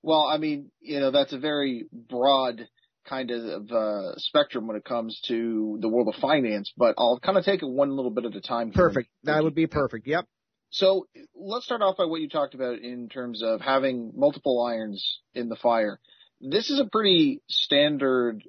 Well, 0.02 0.24
I 0.32 0.38
mean, 0.38 0.72
you 0.80 1.00
know, 1.00 1.12
that's 1.12 1.34
a 1.34 1.40
very 1.40 1.86
broad 1.92 2.68
kind 3.06 3.32
of 3.32 3.72
uh, 3.72 4.16
spectrum 4.18 4.68
when 4.68 4.78
it 4.78 4.86
comes 4.86 5.20
to 5.28 5.78
the 5.82 5.90
world 5.90 6.08
of 6.08 6.22
finance, 6.22 6.72
but 6.78 6.96
I'll 6.98 7.20
kind 7.20 7.38
of 7.38 7.44
take 7.44 7.64
it 7.64 7.66
one 7.68 7.96
little 7.96 8.12
bit 8.12 8.26
at 8.26 8.36
a 8.36 8.42
time. 8.42 8.72
Perfect. 8.72 9.10
That 9.24 9.44
would 9.44 9.56
be 9.56 9.68
perfect. 9.68 10.08
Yep. 10.08 10.26
So 10.72 11.08
let's 11.36 11.66
start 11.66 11.82
off 11.82 11.98
by 11.98 12.06
what 12.06 12.22
you 12.22 12.30
talked 12.30 12.54
about 12.54 12.80
in 12.80 13.10
terms 13.10 13.42
of 13.42 13.62
having 13.62 14.12
multiple 14.16 14.64
irons 14.64 15.20
in 15.34 15.50
the 15.50 15.56
fire. 15.56 16.00
This 16.42 16.70
is 16.70 16.80
a 16.80 16.86
pretty 16.86 17.42
standard 17.48 18.44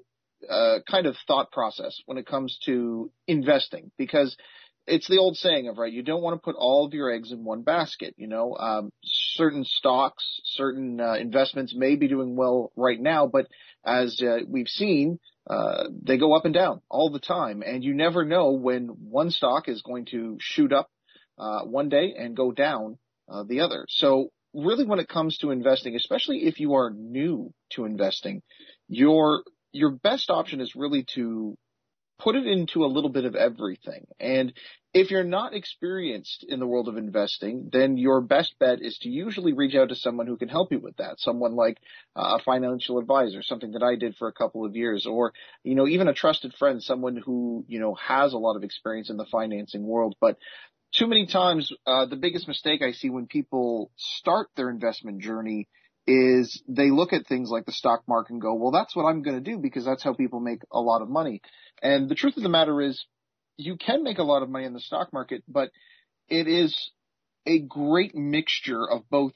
uh, 0.49 0.79
kind 0.89 1.07
of 1.07 1.17
thought 1.27 1.51
process 1.51 2.01
when 2.07 2.19
it 2.19 2.27
comes 2.27 2.59
to 2.67 3.11
investing 3.27 3.91
because 3.97 4.37
it's 4.87 5.09
the 5.09 5.19
old 5.19 5.37
saying 5.37 5.69
of 5.69 5.77
right 5.77 5.93
you 5.93 6.03
don't 6.03 6.23
want 6.23 6.35
to 6.35 6.43
put 6.43 6.57
all 6.57 6.87
of 6.87 6.95
your 6.95 7.13
eggs 7.13 7.31
in 7.31 7.45
one 7.45 7.61
basket 7.61 8.15
you 8.17 8.27
know 8.27 8.57
um, 8.57 8.91
certain 9.05 9.65
stocks 9.65 10.41
certain 10.45 10.99
uh, 10.99 11.13
investments 11.15 11.75
may 11.77 11.95
be 11.95 12.09
doing 12.09 12.37
well 12.37 12.73
right 12.75 12.99
now 12.99 13.27
but 13.27 13.49
as 13.85 14.23
uh, 14.23 14.39
we've 14.49 14.69
seen 14.69 15.19
uh, 15.49 15.85
they 16.03 16.17
go 16.17 16.33
up 16.33 16.47
and 16.47 16.55
down 16.55 16.81
all 16.89 17.11
the 17.11 17.21
time 17.21 17.63
and 17.65 17.85
you 17.85 17.93
never 17.93 18.25
know 18.25 18.53
when 18.53 18.87
one 18.87 19.31
stock 19.31 19.69
is 19.69 19.83
going 19.83 20.07
to 20.07 20.39
shoot 20.41 20.73
up 20.73 20.91
uh, 21.41 21.63
one 21.65 21.89
day 21.89 22.07
and 22.19 22.37
go 22.37 22.53
down 22.53 22.99
uh, 23.33 23.45
the 23.51 23.61
other. 23.61 23.87
So 23.89 24.31
really 24.53 24.85
when 24.85 25.01
it 25.01 25.09
comes 25.09 25.39
to 25.39 25.51
investing, 25.51 25.97
especially 25.97 26.39
if 26.51 26.61
you 26.61 26.75
are 26.75 26.91
new 26.91 27.53
to 27.75 27.85
investing, 27.85 28.43
your, 28.89 29.43
your 29.73 29.91
best 29.91 30.31
option 30.31 30.61
is 30.61 30.77
really 30.77 31.05
to 31.15 31.57
put 32.19 32.37
it 32.37 32.47
into 32.47 32.85
a 32.85 32.93
little 32.95 33.09
bit 33.11 33.25
of 33.25 33.35
everything. 33.35 34.07
And 34.19 34.53
if 34.93 35.11
you're 35.11 35.25
not 35.25 35.55
experienced 35.55 36.45
in 36.47 36.61
the 36.61 36.67
world 36.67 36.89
of 36.89 36.99
investing, 36.99 37.71
then 37.73 37.97
your 37.97 38.21
best 38.21 38.53
bet 38.61 38.83
is 38.83 38.99
to 38.99 39.09
usually 39.09 39.55
reach 39.55 39.75
out 39.75 39.89
to 39.89 39.95
someone 39.95 40.27
who 40.27 40.37
can 40.37 40.49
help 40.49 40.73
you 40.73 40.81
with 40.81 40.97
that. 40.97 41.19
Someone 41.19 41.55
like 41.55 41.79
uh, 42.17 42.37
a 42.39 42.43
financial 42.45 42.99
advisor, 42.99 43.43
something 43.43 43.73
that 43.73 43.83
I 43.83 43.97
did 43.97 44.17
for 44.17 44.29
a 44.29 44.33
couple 44.41 44.67
of 44.67 44.77
years, 44.77 45.07
or, 45.07 45.33
you 45.63 45.75
know, 45.77 45.87
even 45.87 46.09
a 46.09 46.13
trusted 46.13 46.53
friend, 46.59 46.83
someone 46.83 47.17
who, 47.17 47.65
you 47.69 47.81
know, 47.81 47.95
has 47.95 48.35
a 48.35 48.39
lot 48.47 48.57
of 48.57 48.65
experience 48.65 49.09
in 49.11 49.17
the 49.17 49.33
financing 49.39 49.85
world. 49.87 50.15
But 50.21 50.37
too 50.93 51.07
many 51.07 51.27
times, 51.27 51.73
uh, 51.87 52.07
the 52.07 52.17
biggest 52.17 52.49
mistake 52.49 52.83
I 52.83 52.93
see 52.93 53.11
when 53.11 53.27
people 53.27 53.91
start 53.97 54.49
their 54.57 54.71
investment 54.71 55.21
journey 55.21 55.69
is 56.07 56.63
they 56.69 56.91
look 56.91 57.13
at 57.13 57.27
things 57.27 57.51
like 57.51 57.67
the 57.67 57.73
stock 57.73 58.03
market 58.09 58.33
and 58.33 58.41
go, 58.41 58.55
well, 58.55 58.73
that's 58.73 58.97
what 58.97 59.05
I'm 59.05 59.23
going 59.23 59.43
to 59.43 59.51
do 59.51 59.59
because 59.59 59.85
that's 59.85 60.03
how 60.03 60.15
people 60.15 60.41
make 60.41 60.63
a 60.73 60.81
lot 60.81 61.03
of 61.03 61.09
money. 61.09 61.41
And 61.83 62.09
the 62.09 62.15
truth 62.15 62.37
of 62.37 62.43
the 62.43 62.49
matter 62.49 62.81
is 62.81 63.05
you 63.57 63.77
can 63.77 64.03
make 64.03 64.19
a 64.19 64.25
lot 64.25 64.43
of 64.43 64.49
money 64.49 64.65
in 64.65 64.73
the 64.73 64.81
stock 64.81 65.13
market, 65.13 65.45
but 65.47 65.71
it 66.29 66.49
is 66.49 66.77
a 67.47 67.61
great 67.61 68.15
mixture 68.15 68.89
of 68.89 69.09
both 69.11 69.35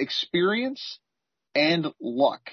experience 0.00 0.98
and 1.54 1.86
luck. 2.00 2.50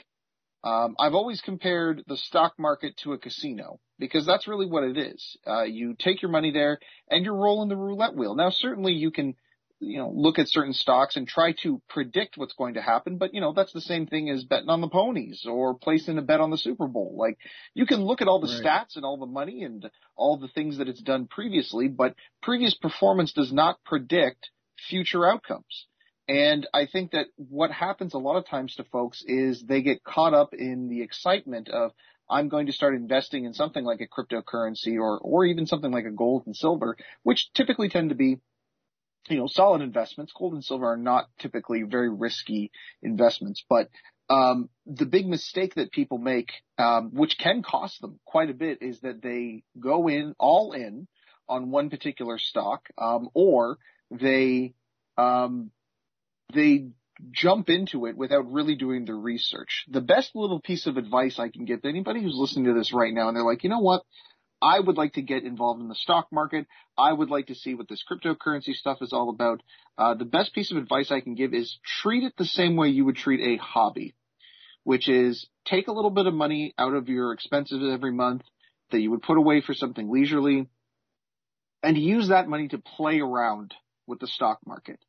Um, 0.64 0.95
I've 0.99 1.14
always 1.14 1.41
compared 1.41 2.03
the 2.07 2.18
stock 2.18 2.53
market 2.57 2.98
to 3.03 3.14
a 3.14 3.18
casino 3.18 3.80
because 3.99 4.26
that's 4.26 4.47
really 4.47 4.65
what 4.65 4.84
it 4.84 4.97
is. 4.97 5.38
Uh, 5.45 5.63
you 5.63 5.95
take 5.97 6.22
your 6.22 6.31
money 6.31 6.51
there 6.51 6.80
and 7.09 7.23
you're 7.23 7.35
rolling 7.35 7.69
the 7.69 7.77
roulette 7.77 8.15
wheel. 8.15 8.35
Now, 8.35 8.49
certainly 8.49 8.93
you 8.93 9.11
can, 9.11 9.35
you 9.80 9.97
know, 9.97 10.11
look 10.13 10.39
at 10.39 10.49
certain 10.49 10.73
stocks 10.73 11.15
and 11.15 11.27
try 11.27 11.53
to 11.63 11.81
predict 11.89 12.38
what's 12.38 12.53
going 12.53 12.76
to 12.76 12.81
happen, 12.81 13.17
but 13.17 13.34
you 13.34 13.41
know, 13.41 13.53
that's 13.53 13.73
the 13.73 13.81
same 13.81 14.07
thing 14.07 14.30
as 14.30 14.43
betting 14.43 14.69
on 14.69 14.81
the 14.81 14.88
ponies 14.88 15.45
or 15.47 15.73
placing 15.76 16.17
a 16.17 16.22
bet 16.22 16.41
on 16.41 16.49
the 16.49 16.57
Super 16.57 16.88
Bowl. 16.88 17.15
Like 17.17 17.38
you 17.73 17.85
can 17.85 18.01
look 18.01 18.22
at 18.22 18.27
all 18.27 18.39
the 18.39 18.47
right. 18.47 18.63
stats 18.63 18.95
and 18.95 19.05
all 19.05 19.17
the 19.17 19.26
money 19.26 19.63
and 19.63 19.89
all 20.15 20.38
the 20.38 20.47
things 20.47 20.77
that 20.77 20.89
it's 20.89 21.01
done 21.01 21.27
previously, 21.27 21.88
but 21.88 22.15
previous 22.41 22.76
performance 22.76 23.34
does 23.34 23.51
not 23.51 23.84
predict 23.85 24.49
future 24.89 25.26
outcomes. 25.26 25.88
And 26.27 26.67
I 26.73 26.88
think 26.88 27.11
that 27.11 27.27
what 27.38 27.72
happens 27.72 28.13
a 28.13 28.19
lot 28.19 28.38
of 28.38 28.47
times 28.47 28.76
to 28.76 28.84
folks 28.85 29.23
is 29.27 29.61
they 29.61 29.81
get 29.81 30.03
caught 30.03 30.34
up 30.34 30.53
in 30.53 30.89
the 30.89 31.01
excitement 31.01 31.69
of, 31.69 31.91
I'm 32.30 32.49
going 32.49 32.68
to 32.68 32.73
start 32.73 32.95
investing 32.95 33.45
in 33.45 33.53
something 33.53 33.84
like 33.84 34.02
a 34.02 34.07
cryptocurrency 34.07 34.97
or, 34.97 35.19
or 35.19 35.45
even 35.45 35.68
something 35.68 35.91
like 35.91 36.06
a 36.06 36.11
gold 36.11 36.43
and 36.45 36.56
silver, 36.56 36.97
which 37.23 37.52
typically 37.53 37.89
tend 37.89 38.10
to 38.10 38.15
be, 38.15 38.39
you 39.27 39.38
know, 39.38 39.47
solid 39.47 39.81
investments. 39.81 40.34
Gold 40.38 40.53
and 40.53 40.64
silver 40.64 40.88
are 40.93 40.97
not 40.97 41.30
typically 41.39 41.84
very 41.84 42.10
risky 42.10 42.72
investments, 43.03 43.64
but 43.69 43.89
um, 44.30 44.69
the 44.85 45.06
big 45.06 45.27
mistake 45.27 45.76
that 45.76 45.91
people 45.91 46.18
make, 46.18 46.52
um, 46.77 47.11
which 47.14 47.38
can 47.38 47.61
cost 47.61 48.02
them 48.02 48.19
quite 48.26 48.49
a 48.49 48.56
bit, 48.56 48.80
is 48.81 49.02
that 49.02 49.22
they 49.22 49.64
go 49.80 50.07
in 50.07 50.34
all 50.39 50.72
in 50.72 51.07
on 51.47 51.69
one 51.69 51.91
particular 51.91 52.39
stock, 52.39 52.88
um, 52.97 53.30
or 53.35 53.77
they 54.10 54.73
um, 55.18 55.69
they 56.53 56.88
jump 57.31 57.69
into 57.69 58.05
it 58.05 58.17
without 58.17 58.51
really 58.51 58.75
doing 58.75 59.05
the 59.05 59.13
research. 59.13 59.85
The 59.89 60.01
best 60.01 60.35
little 60.35 60.59
piece 60.59 60.87
of 60.87 60.97
advice 60.97 61.39
I 61.39 61.49
can 61.49 61.65
give 61.65 61.81
to 61.81 61.89
anybody 61.89 62.21
who's 62.21 62.35
listening 62.35 62.65
to 62.65 62.73
this 62.73 62.93
right 62.93 63.13
now 63.13 63.27
and 63.27 63.37
they're 63.37 63.43
like, 63.43 63.63
you 63.63 63.69
know 63.69 63.79
what? 63.79 64.03
I 64.61 64.79
would 64.79 64.97
like 64.97 65.13
to 65.13 65.21
get 65.21 65.43
involved 65.43 65.81
in 65.81 65.89
the 65.89 65.95
stock 65.95 66.27
market. 66.31 66.65
I 66.97 67.11
would 67.11 67.29
like 67.29 67.47
to 67.47 67.55
see 67.55 67.75
what 67.75 67.87
this 67.87 68.03
cryptocurrency 68.09 68.73
stuff 68.73 68.99
is 69.01 69.13
all 69.13 69.29
about. 69.29 69.61
Uh, 69.97 70.13
the 70.15 70.25
best 70.25 70.53
piece 70.53 70.71
of 70.71 70.77
advice 70.77 71.11
I 71.11 71.21
can 71.21 71.35
give 71.35 71.53
is 71.53 71.77
treat 72.01 72.23
it 72.23 72.33
the 72.37 72.45
same 72.45 72.75
way 72.75 72.89
you 72.89 73.05
would 73.05 73.17
treat 73.17 73.41
a 73.41 73.61
hobby, 73.61 74.15
which 74.83 75.07
is 75.09 75.47
take 75.65 75.87
a 75.87 75.91
little 75.91 76.09
bit 76.09 76.25
of 76.25 76.33
money 76.33 76.73
out 76.77 76.93
of 76.93 77.09
your 77.09 77.33
expenses 77.33 77.81
every 77.91 78.13
month 78.13 78.43
that 78.91 79.01
you 79.01 79.11
would 79.11 79.21
put 79.21 79.37
away 79.37 79.61
for 79.61 79.73
something 79.73 80.11
leisurely 80.11 80.67
and 81.83 81.97
use 81.97 82.29
that 82.29 82.47
money 82.47 82.67
to 82.69 82.77
play 82.77 83.19
around 83.19 83.73
with 84.07 84.19
the 84.19 84.27
stock 84.27 84.59
market 84.65 84.99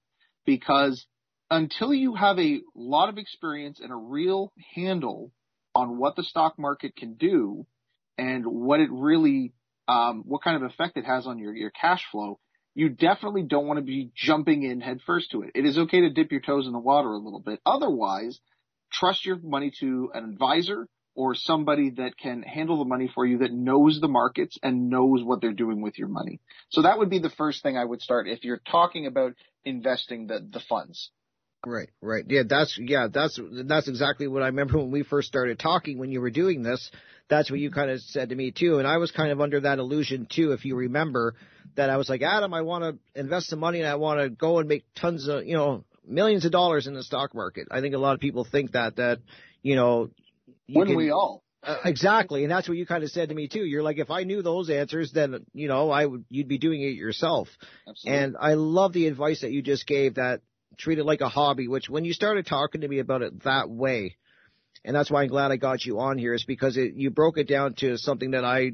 because 0.44 1.06
until 1.50 1.94
you 1.94 2.14
have 2.14 2.38
a 2.38 2.60
lot 2.74 3.08
of 3.08 3.18
experience 3.18 3.80
and 3.80 3.92
a 3.92 3.96
real 3.96 4.52
handle 4.74 5.32
on 5.74 5.98
what 5.98 6.16
the 6.16 6.24
stock 6.24 6.58
market 6.58 6.96
can 6.96 7.14
do 7.14 7.66
and 8.18 8.44
what 8.46 8.80
it 8.80 8.88
really, 8.90 9.52
um, 9.88 10.22
what 10.26 10.42
kind 10.42 10.56
of 10.56 10.70
effect 10.70 10.96
it 10.96 11.04
has 11.04 11.26
on 11.26 11.38
your, 11.38 11.54
your 11.54 11.70
cash 11.70 12.04
flow, 12.10 12.38
you 12.74 12.88
definitely 12.88 13.42
don't 13.42 13.66
want 13.66 13.78
to 13.78 13.84
be 13.84 14.10
jumping 14.14 14.62
in 14.62 14.80
headfirst 14.80 15.30
to 15.30 15.42
it. 15.42 15.52
It 15.54 15.64
is 15.64 15.78
okay 15.78 16.00
to 16.00 16.10
dip 16.10 16.32
your 16.32 16.40
toes 16.40 16.66
in 16.66 16.72
the 16.72 16.78
water 16.78 17.08
a 17.08 17.18
little 17.18 17.40
bit. 17.40 17.60
Otherwise, 17.64 18.38
trust 18.92 19.24
your 19.24 19.38
money 19.42 19.72
to 19.80 20.10
an 20.14 20.24
advisor 20.24 20.88
or 21.14 21.34
somebody 21.34 21.90
that 21.90 22.18
can 22.18 22.42
handle 22.42 22.78
the 22.78 22.84
money 22.84 23.10
for 23.14 23.24
you 23.24 23.38
that 23.38 23.52
knows 23.52 24.00
the 24.00 24.08
markets 24.08 24.58
and 24.62 24.90
knows 24.90 25.22
what 25.24 25.40
they're 25.40 25.52
doing 25.52 25.80
with 25.80 25.98
your 25.98 26.08
money. 26.08 26.40
So 26.68 26.82
that 26.82 26.98
would 26.98 27.08
be 27.08 27.18
the 27.18 27.30
first 27.30 27.62
thing 27.62 27.78
I 27.78 27.84
would 27.84 28.02
start 28.02 28.28
if 28.28 28.44
you're 28.44 28.60
talking 28.70 29.06
about 29.06 29.32
investing 29.64 30.26
the, 30.26 30.46
the 30.50 30.60
funds. 30.60 31.10
Right, 31.64 31.88
right. 32.00 32.24
Yeah, 32.28 32.42
that's 32.48 32.78
yeah, 32.80 33.08
that's 33.12 33.40
that's 33.64 33.88
exactly 33.88 34.28
what 34.28 34.42
I 34.42 34.46
remember 34.46 34.78
when 34.78 34.90
we 34.90 35.02
first 35.02 35.28
started 35.28 35.58
talking 35.58 35.98
when 35.98 36.12
you 36.12 36.20
were 36.20 36.30
doing 36.30 36.62
this. 36.62 36.90
That's 37.28 37.50
what 37.50 37.58
you 37.58 37.70
kind 37.72 37.90
of 37.90 38.00
said 38.02 38.28
to 38.28 38.36
me 38.36 38.52
too, 38.52 38.78
and 38.78 38.86
I 38.86 38.98
was 38.98 39.10
kind 39.10 39.32
of 39.32 39.40
under 39.40 39.60
that 39.60 39.78
illusion 39.78 40.28
too, 40.30 40.52
if 40.52 40.64
you 40.64 40.76
remember, 40.76 41.34
that 41.74 41.90
I 41.90 41.96
was 41.96 42.08
like, 42.08 42.22
Adam, 42.22 42.54
I 42.54 42.62
want 42.62 42.84
to 42.84 43.20
invest 43.20 43.48
some 43.48 43.58
money 43.58 43.80
and 43.80 43.88
I 43.88 43.96
want 43.96 44.20
to 44.20 44.30
go 44.30 44.58
and 44.60 44.68
make 44.68 44.84
tons 44.94 45.26
of, 45.26 45.44
you 45.44 45.56
know, 45.56 45.84
millions 46.06 46.44
of 46.44 46.52
dollars 46.52 46.86
in 46.86 46.94
the 46.94 47.02
stock 47.02 47.34
market. 47.34 47.66
I 47.70 47.80
think 47.80 47.94
a 47.94 47.98
lot 47.98 48.14
of 48.14 48.20
people 48.20 48.44
think 48.44 48.72
that 48.72 48.96
that, 48.96 49.18
you 49.62 49.74
know, 49.74 50.10
you 50.68 50.78
wouldn't 50.78 50.94
can, 50.94 50.98
we 50.98 51.10
all? 51.10 51.42
Uh, 51.64 51.78
exactly, 51.84 52.44
and 52.44 52.50
that's 52.50 52.68
what 52.68 52.78
you 52.78 52.86
kind 52.86 53.02
of 53.02 53.10
said 53.10 53.30
to 53.30 53.34
me 53.34 53.48
too. 53.48 53.64
You're 53.64 53.82
like, 53.82 53.98
if 53.98 54.10
I 54.10 54.22
knew 54.22 54.40
those 54.40 54.70
answers, 54.70 55.10
then 55.10 55.46
you 55.52 55.66
know, 55.66 55.90
I 55.90 56.06
would 56.06 56.24
you'd 56.28 56.46
be 56.46 56.58
doing 56.58 56.80
it 56.80 56.94
yourself. 56.94 57.48
Absolutely. 57.88 58.22
And 58.22 58.36
I 58.38 58.54
love 58.54 58.92
the 58.92 59.08
advice 59.08 59.40
that 59.40 59.50
you 59.50 59.62
just 59.62 59.84
gave 59.84 60.14
that 60.14 60.42
treat 60.78 60.98
it 60.98 61.04
like 61.04 61.20
a 61.20 61.28
hobby, 61.28 61.68
which 61.68 61.88
when 61.88 62.04
you 62.04 62.12
started 62.12 62.46
talking 62.46 62.82
to 62.82 62.88
me 62.88 62.98
about 62.98 63.22
it 63.22 63.44
that 63.44 63.68
way, 63.68 64.16
and 64.84 64.94
that's 64.94 65.10
why 65.10 65.22
I'm 65.22 65.28
glad 65.28 65.50
I 65.50 65.56
got 65.56 65.84
you 65.84 65.98
on 66.00 66.18
here, 66.18 66.34
is 66.34 66.44
because 66.44 66.76
it, 66.76 66.94
you 66.94 67.10
broke 67.10 67.38
it 67.38 67.48
down 67.48 67.74
to 67.74 67.98
something 67.98 68.32
that 68.32 68.44
I 68.44 68.72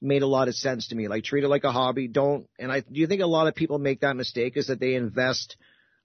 made 0.00 0.22
a 0.22 0.26
lot 0.26 0.48
of 0.48 0.56
sense 0.56 0.88
to 0.88 0.96
me. 0.96 1.06
Like 1.06 1.24
treat 1.24 1.44
it 1.44 1.48
like 1.48 1.64
a 1.64 1.72
hobby. 1.72 2.08
Don't, 2.08 2.48
and 2.58 2.72
I, 2.72 2.80
do 2.80 3.00
you 3.00 3.06
think 3.06 3.22
a 3.22 3.26
lot 3.26 3.46
of 3.46 3.54
people 3.54 3.78
make 3.78 4.00
that 4.00 4.16
mistake 4.16 4.56
is 4.56 4.66
that 4.66 4.80
they 4.80 4.94
invest, 4.94 5.56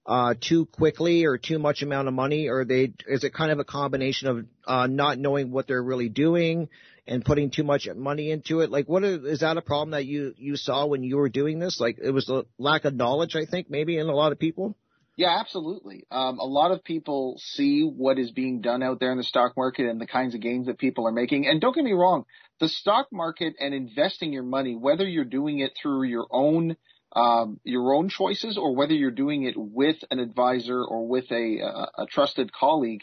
uh, 0.06 0.34
too 0.40 0.64
quickly 0.66 1.24
or 1.26 1.36
too 1.36 1.58
much 1.58 1.82
amount 1.82 2.08
of 2.08 2.14
money 2.14 2.48
or 2.48 2.64
they, 2.64 2.92
is 3.06 3.24
it 3.24 3.34
kind 3.34 3.50
of 3.50 3.58
a 3.58 3.64
combination 3.64 4.28
of, 4.28 4.46
uh, 4.66 4.86
not 4.86 5.18
knowing 5.18 5.50
what 5.50 5.66
they're 5.66 5.82
really 5.82 6.08
doing 6.08 6.68
and 7.06 7.24
putting 7.24 7.50
too 7.50 7.64
much 7.64 7.88
money 7.94 8.30
into 8.30 8.60
it? 8.60 8.70
Like 8.70 8.88
what 8.88 9.02
is, 9.02 9.24
is 9.24 9.40
that 9.40 9.56
a 9.56 9.62
problem 9.62 9.90
that 9.90 10.06
you, 10.06 10.34
you 10.38 10.56
saw 10.56 10.86
when 10.86 11.02
you 11.02 11.16
were 11.16 11.28
doing 11.28 11.58
this? 11.58 11.80
Like 11.80 11.98
it 12.00 12.10
was 12.10 12.28
a 12.28 12.44
lack 12.58 12.84
of 12.84 12.94
knowledge, 12.94 13.34
I 13.34 13.44
think, 13.44 13.68
maybe 13.68 13.98
in 13.98 14.06
a 14.06 14.14
lot 14.14 14.30
of 14.30 14.38
people? 14.38 14.76
Yeah, 15.18 15.36
absolutely. 15.40 16.06
Um, 16.12 16.38
a 16.38 16.44
lot 16.44 16.70
of 16.70 16.84
people 16.84 17.40
see 17.42 17.82
what 17.82 18.20
is 18.20 18.30
being 18.30 18.60
done 18.60 18.84
out 18.84 19.00
there 19.00 19.10
in 19.10 19.18
the 19.18 19.24
stock 19.24 19.56
market 19.56 19.86
and 19.90 20.00
the 20.00 20.06
kinds 20.06 20.36
of 20.36 20.40
gains 20.40 20.66
that 20.66 20.78
people 20.78 21.08
are 21.08 21.12
making. 21.12 21.44
And 21.48 21.60
don't 21.60 21.74
get 21.74 21.82
me 21.82 21.92
wrong, 21.92 22.24
the 22.60 22.68
stock 22.68 23.08
market 23.10 23.54
and 23.58 23.74
investing 23.74 24.32
your 24.32 24.44
money, 24.44 24.76
whether 24.76 25.04
you're 25.04 25.24
doing 25.24 25.58
it 25.58 25.72
through 25.82 26.04
your 26.04 26.28
own 26.30 26.76
um, 27.16 27.58
your 27.64 27.94
own 27.94 28.10
choices 28.10 28.56
or 28.56 28.76
whether 28.76 28.92
you're 28.92 29.10
doing 29.10 29.42
it 29.42 29.54
with 29.56 29.96
an 30.12 30.20
advisor 30.20 30.84
or 30.84 31.08
with 31.08 31.24
a, 31.32 31.58
a, 31.64 32.02
a 32.02 32.06
trusted 32.06 32.52
colleague, 32.52 33.02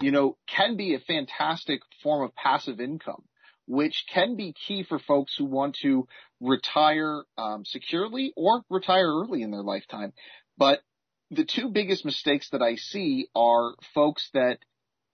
you 0.00 0.12
know, 0.12 0.36
can 0.46 0.76
be 0.76 0.94
a 0.94 1.00
fantastic 1.00 1.80
form 2.00 2.22
of 2.22 2.32
passive 2.36 2.80
income, 2.80 3.24
which 3.66 4.04
can 4.12 4.36
be 4.36 4.54
key 4.68 4.84
for 4.84 5.00
folks 5.00 5.34
who 5.36 5.46
want 5.46 5.74
to 5.82 6.06
retire 6.40 7.24
um, 7.36 7.64
securely 7.64 8.32
or 8.36 8.62
retire 8.70 9.08
early 9.08 9.42
in 9.42 9.50
their 9.50 9.64
lifetime. 9.64 10.12
But 10.56 10.80
the 11.30 11.44
two 11.44 11.68
biggest 11.68 12.04
mistakes 12.04 12.48
that 12.50 12.62
I 12.62 12.76
see 12.76 13.28
are 13.34 13.74
folks 13.94 14.28
that 14.34 14.58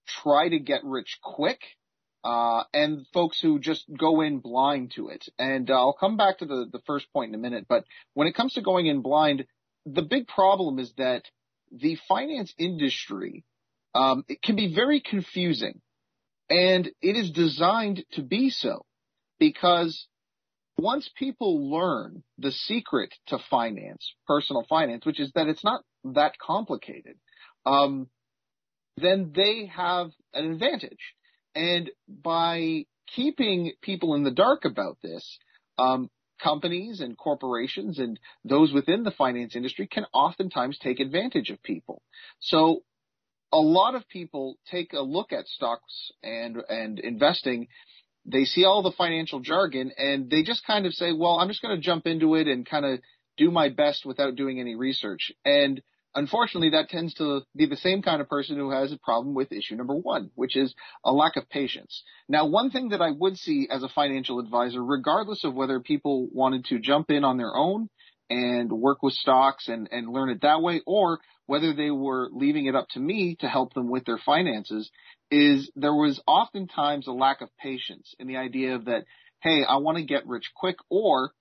try 0.06 0.48
to 0.48 0.58
get 0.58 0.84
rich 0.84 1.18
quick, 1.22 1.60
uh, 2.24 2.64
and 2.72 3.06
folks 3.12 3.40
who 3.40 3.58
just 3.58 3.84
go 3.96 4.20
in 4.20 4.38
blind 4.38 4.92
to 4.96 5.08
it. 5.08 5.28
And 5.38 5.70
uh, 5.70 5.74
I'll 5.74 5.92
come 5.98 6.16
back 6.16 6.38
to 6.38 6.46
the, 6.46 6.66
the 6.70 6.80
first 6.86 7.12
point 7.12 7.30
in 7.30 7.34
a 7.34 7.42
minute, 7.42 7.66
but 7.68 7.84
when 8.14 8.26
it 8.26 8.34
comes 8.34 8.54
to 8.54 8.62
going 8.62 8.86
in 8.86 9.02
blind, 9.02 9.46
the 9.84 10.02
big 10.02 10.26
problem 10.26 10.78
is 10.78 10.92
that 10.96 11.22
the 11.70 11.96
finance 12.08 12.52
industry, 12.58 13.44
um, 13.94 14.24
it 14.28 14.42
can 14.42 14.56
be 14.56 14.74
very 14.74 15.00
confusing 15.00 15.80
and 16.48 16.90
it 17.02 17.16
is 17.16 17.30
designed 17.30 18.04
to 18.12 18.22
be 18.22 18.50
so 18.50 18.84
because 19.38 20.06
once 20.78 21.08
people 21.16 21.70
learn 21.70 22.22
the 22.38 22.52
secret 22.52 23.14
to 23.28 23.38
finance, 23.50 24.14
personal 24.26 24.64
finance, 24.68 25.06
which 25.06 25.20
is 25.20 25.32
that 25.34 25.48
it's 25.48 25.64
not 25.64 25.82
that 26.14 26.38
complicated, 26.38 27.16
um, 27.64 28.08
then 28.96 29.32
they 29.34 29.66
have 29.66 30.10
an 30.32 30.50
advantage. 30.52 31.14
And 31.54 31.90
by 32.08 32.86
keeping 33.14 33.72
people 33.82 34.14
in 34.14 34.24
the 34.24 34.30
dark 34.30 34.64
about 34.64 34.98
this, 35.02 35.38
um, 35.78 36.10
companies 36.42 37.00
and 37.00 37.16
corporations 37.16 37.98
and 37.98 38.18
those 38.44 38.72
within 38.72 39.04
the 39.04 39.10
finance 39.10 39.56
industry 39.56 39.86
can 39.86 40.04
oftentimes 40.12 40.78
take 40.78 41.00
advantage 41.00 41.50
of 41.50 41.62
people. 41.62 42.02
So 42.40 42.82
a 43.52 43.58
lot 43.58 43.94
of 43.94 44.08
people 44.08 44.58
take 44.70 44.92
a 44.92 45.00
look 45.00 45.32
at 45.32 45.46
stocks 45.46 46.12
and, 46.22 46.62
and 46.68 46.98
investing. 46.98 47.68
They 48.24 48.44
see 48.44 48.64
all 48.64 48.82
the 48.82 48.92
financial 48.92 49.40
jargon 49.40 49.92
and 49.96 50.28
they 50.28 50.42
just 50.42 50.66
kind 50.66 50.84
of 50.84 50.92
say, 50.92 51.12
well, 51.12 51.38
I'm 51.38 51.48
just 51.48 51.62
going 51.62 51.76
to 51.76 51.82
jump 51.82 52.06
into 52.06 52.34
it 52.34 52.48
and 52.48 52.68
kind 52.68 52.84
of 52.84 53.00
do 53.36 53.50
my 53.50 53.68
best 53.68 54.04
without 54.04 54.36
doing 54.36 54.60
any 54.60 54.74
research. 54.74 55.32
And 55.44 55.80
Unfortunately, 56.16 56.70
that 56.70 56.88
tends 56.88 57.12
to 57.14 57.42
be 57.54 57.66
the 57.66 57.76
same 57.76 58.00
kind 58.00 58.22
of 58.22 58.28
person 58.28 58.56
who 58.56 58.70
has 58.70 58.90
a 58.90 58.96
problem 58.96 59.34
with 59.34 59.52
issue 59.52 59.76
number 59.76 59.94
one, 59.94 60.30
which 60.34 60.56
is 60.56 60.74
a 61.04 61.12
lack 61.12 61.36
of 61.36 61.46
patience. 61.50 62.02
Now, 62.26 62.46
one 62.46 62.70
thing 62.70 62.88
that 62.88 63.02
I 63.02 63.10
would 63.10 63.36
see 63.36 63.68
as 63.70 63.82
a 63.82 63.88
financial 63.90 64.38
advisor, 64.38 64.82
regardless 64.82 65.44
of 65.44 65.54
whether 65.54 65.78
people 65.78 66.28
wanted 66.32 66.64
to 66.66 66.78
jump 66.78 67.10
in 67.10 67.22
on 67.22 67.36
their 67.36 67.54
own 67.54 67.90
and 68.30 68.72
work 68.72 69.02
with 69.02 69.12
stocks 69.12 69.68
and, 69.68 69.90
and 69.92 70.08
learn 70.08 70.30
it 70.30 70.40
that 70.40 70.62
way, 70.62 70.80
or 70.86 71.20
whether 71.44 71.74
they 71.74 71.90
were 71.90 72.30
leaving 72.32 72.64
it 72.64 72.74
up 72.74 72.88
to 72.92 72.98
me 72.98 73.36
to 73.40 73.46
help 73.46 73.74
them 73.74 73.90
with 73.90 74.06
their 74.06 74.18
finances, 74.18 74.90
is 75.30 75.70
there 75.76 75.94
was 75.94 76.18
oftentimes 76.26 77.06
a 77.06 77.12
lack 77.12 77.42
of 77.42 77.54
patience 77.58 78.14
in 78.18 78.26
the 78.26 78.38
idea 78.38 78.74
of 78.74 78.86
that, 78.86 79.04
hey, 79.42 79.64
I 79.68 79.76
want 79.76 79.98
to 79.98 80.04
get 80.04 80.26
rich 80.26 80.50
quick, 80.56 80.76
or 80.88 81.32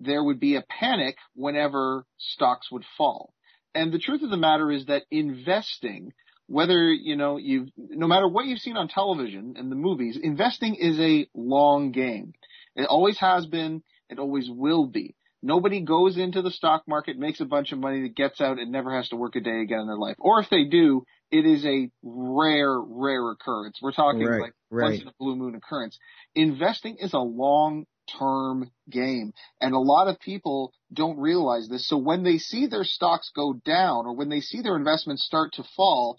there 0.00 0.24
would 0.24 0.40
be 0.40 0.56
a 0.56 0.64
panic 0.68 1.14
whenever 1.36 2.04
stocks 2.18 2.72
would 2.72 2.84
fall. 2.98 3.32
And 3.74 3.92
the 3.92 3.98
truth 3.98 4.22
of 4.22 4.30
the 4.30 4.36
matter 4.36 4.70
is 4.70 4.86
that 4.86 5.02
investing, 5.10 6.12
whether, 6.46 6.92
you 6.92 7.16
know, 7.16 7.38
you've, 7.38 7.68
no 7.76 8.06
matter 8.06 8.28
what 8.28 8.46
you've 8.46 8.60
seen 8.60 8.76
on 8.76 8.88
television 8.88 9.54
and 9.56 9.70
the 9.70 9.76
movies, 9.76 10.18
investing 10.20 10.76
is 10.76 10.98
a 10.98 11.26
long 11.34 11.90
game. 11.90 12.34
It 12.76 12.86
always 12.86 13.18
has 13.18 13.46
been. 13.46 13.82
It 14.08 14.18
always 14.18 14.48
will 14.50 14.86
be. 14.86 15.16
Nobody 15.42 15.82
goes 15.82 16.16
into 16.16 16.40
the 16.40 16.50
stock 16.50 16.84
market, 16.88 17.18
makes 17.18 17.40
a 17.40 17.44
bunch 17.44 17.72
of 17.72 17.78
money, 17.78 18.02
that 18.02 18.16
gets 18.16 18.40
out, 18.40 18.58
and 18.58 18.72
never 18.72 18.96
has 18.96 19.10
to 19.10 19.16
work 19.16 19.36
a 19.36 19.40
day 19.40 19.60
again 19.60 19.80
in 19.80 19.86
their 19.86 19.98
life. 19.98 20.16
Or 20.18 20.40
if 20.40 20.48
they 20.48 20.64
do, 20.64 21.04
it 21.30 21.44
is 21.44 21.66
a 21.66 21.90
rare, 22.02 22.80
rare 22.80 23.30
occurrence. 23.30 23.78
We're 23.82 23.92
talking 23.92 24.24
right, 24.24 24.40
like 24.40 24.52
right. 24.70 24.84
once 24.84 25.02
in 25.02 25.08
a 25.08 25.12
blue 25.18 25.36
moon 25.36 25.54
occurrence. 25.54 25.98
Investing 26.34 26.96
is 26.98 27.12
a 27.12 27.18
long 27.18 27.84
term 28.18 28.70
game. 28.90 29.32
And 29.60 29.74
a 29.74 29.78
lot 29.78 30.08
of 30.08 30.20
people 30.20 30.72
don't 30.92 31.18
realize 31.18 31.68
this. 31.68 31.88
So 31.88 31.98
when 31.98 32.22
they 32.22 32.38
see 32.38 32.66
their 32.66 32.84
stocks 32.84 33.30
go 33.34 33.54
down 33.64 34.06
or 34.06 34.14
when 34.14 34.28
they 34.28 34.40
see 34.40 34.62
their 34.62 34.76
investments 34.76 35.24
start 35.24 35.52
to 35.54 35.64
fall, 35.76 36.18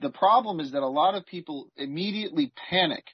the 0.00 0.10
problem 0.10 0.60
is 0.60 0.72
that 0.72 0.82
a 0.82 0.88
lot 0.88 1.14
of 1.14 1.26
people 1.26 1.68
immediately 1.76 2.52
panic 2.68 3.04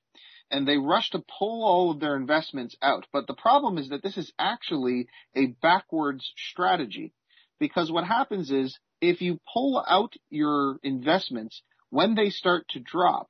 and 0.51 0.67
they 0.67 0.79
rush 0.79 1.11
to 1.11 1.23
pull 1.39 1.65
all 1.65 1.91
of 1.91 2.01
their 2.01 2.17
investments 2.17 2.77
out. 2.81 3.07
But 3.13 3.27
the 3.27 3.35
problem 3.35 3.79
is 3.79 3.91
that 3.91 4.03
this 4.03 4.17
is 4.17 4.33
actually 4.39 5.09
a 5.37 5.47
backwards 5.61 6.33
strategy 6.37 7.13
because 7.59 7.91
what 7.91 8.05
happens 8.05 8.51
is 8.51 8.79
if 9.01 9.21
you 9.21 9.39
pull 9.53 9.85
out 9.87 10.15
your 10.31 10.79
investments 10.83 11.63
when 11.91 12.15
they 12.15 12.31
start 12.31 12.67
to 12.71 12.81
drop, 12.81 13.29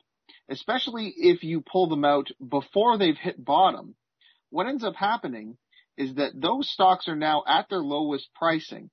especially 0.49 1.13
if 1.17 1.43
you 1.43 1.61
pull 1.61 1.89
them 1.89 2.05
out 2.05 2.29
before 2.47 2.99
they've 2.99 3.17
hit 3.17 3.43
bottom, 3.45 3.95
what 4.51 4.67
ends 4.67 4.85
up 4.85 4.95
happening 4.95 5.57
is 5.97 6.15
that 6.15 6.41
those 6.41 6.71
stocks 6.71 7.09
are 7.09 7.17
now 7.17 7.43
at 7.47 7.69
their 7.69 7.83
lowest 7.83 8.29
pricing. 8.35 8.91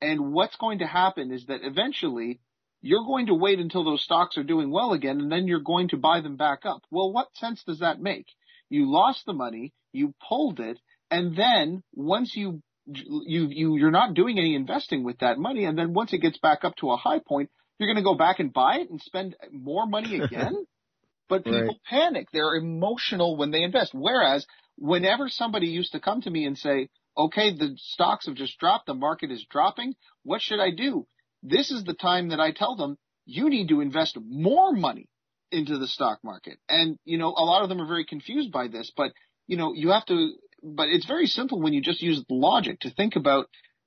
And 0.00 0.32
what's 0.32 0.56
going 0.56 0.78
to 0.78 0.86
happen 0.86 1.30
is 1.30 1.46
that 1.46 1.60
eventually 1.62 2.40
you're 2.80 3.04
going 3.04 3.26
to 3.26 3.34
wait 3.34 3.58
until 3.58 3.84
those 3.84 4.02
stocks 4.02 4.38
are 4.38 4.42
doing 4.42 4.70
well 4.70 4.92
again 4.92 5.20
and 5.20 5.30
then 5.30 5.46
you're 5.46 5.60
going 5.60 5.88
to 5.88 5.98
buy 5.98 6.20
them 6.20 6.36
back 6.36 6.60
up. 6.64 6.82
Well, 6.90 7.12
what 7.12 7.28
sense 7.34 7.62
does 7.64 7.80
that 7.80 8.00
make? 8.00 8.26
You 8.70 8.90
lost 8.90 9.26
the 9.26 9.34
money, 9.34 9.74
you 9.92 10.14
pulled 10.26 10.60
it, 10.60 10.78
and 11.10 11.36
then 11.36 11.82
once 11.92 12.34
you 12.34 12.62
you 12.86 13.48
you 13.50 13.76
you're 13.76 13.90
not 13.90 14.14
doing 14.14 14.38
any 14.38 14.54
investing 14.54 15.04
with 15.04 15.18
that 15.18 15.38
money 15.38 15.64
and 15.64 15.78
then 15.78 15.92
once 15.92 16.12
it 16.12 16.18
gets 16.18 16.38
back 16.38 16.64
up 16.64 16.74
to 16.76 16.90
a 16.90 16.96
high 16.96 17.20
point, 17.20 17.50
you're 17.78 17.88
going 17.88 18.02
to 18.02 18.08
go 18.08 18.16
back 18.16 18.40
and 18.40 18.52
buy 18.52 18.76
it 18.76 18.90
and 18.90 19.00
spend 19.00 19.36
more 19.52 19.86
money 19.86 20.16
again? 20.16 20.64
but 21.30 21.44
people 21.44 21.60
Right. 21.60 21.76
panic. 21.88 22.28
They're 22.32 22.56
emotional 22.56 23.36
when 23.36 23.52
they 23.52 23.62
invest. 23.62 23.94
Whereas 23.94 24.46
whenever 24.80 25.28
somebody 25.28 25.68
used 25.68 25.92
to 25.92 26.00
come 26.00 26.22
to 26.22 26.30
me 26.30 26.44
and 26.46 26.58
say, 26.58 26.88
okay, 27.16 27.54
the 27.56 27.74
stocks 27.76 28.26
have 28.26 28.34
just 28.34 28.58
dropped, 28.58 28.86
the 28.86 28.94
market 28.94 29.30
is 29.30 29.46
dropping, 29.48 29.94
what 30.24 30.40
should 30.40 30.60
I 30.60 30.70
do? 30.70 31.06
this 31.42 31.70
is 31.70 31.84
the 31.84 31.94
time 31.94 32.28
that 32.28 32.40
I 32.40 32.52
tell 32.52 32.76
them 32.76 32.98
you 33.26 33.48
need 33.48 33.68
to 33.68 33.80
invest 33.80 34.18
more 34.20 34.72
money 34.72 35.08
into 35.50 35.78
the 35.78 35.86
stock 35.86 36.20
market. 36.22 36.58
And, 36.68 36.98
you 37.04 37.18
know, 37.18 37.28
a 37.28 37.44
lot 37.44 37.62
of 37.62 37.68
them 37.68 37.80
are 37.80 37.86
very 37.86 38.04
confused 38.04 38.52
by 38.52 38.68
this, 38.68 38.92
but, 38.96 39.12
you 39.46 39.56
know, 39.56 39.72
you 39.74 39.90
have 39.90 40.06
to, 40.06 40.34
but 40.62 40.88
it's 40.88 41.06
very 41.06 41.26
simple 41.26 41.60
when 41.60 41.72
you 41.72 41.80
just 41.80 42.02
use 42.02 42.24
logic 42.28 42.80
to 42.80 42.90
think 42.90 43.16
about 43.16 43.46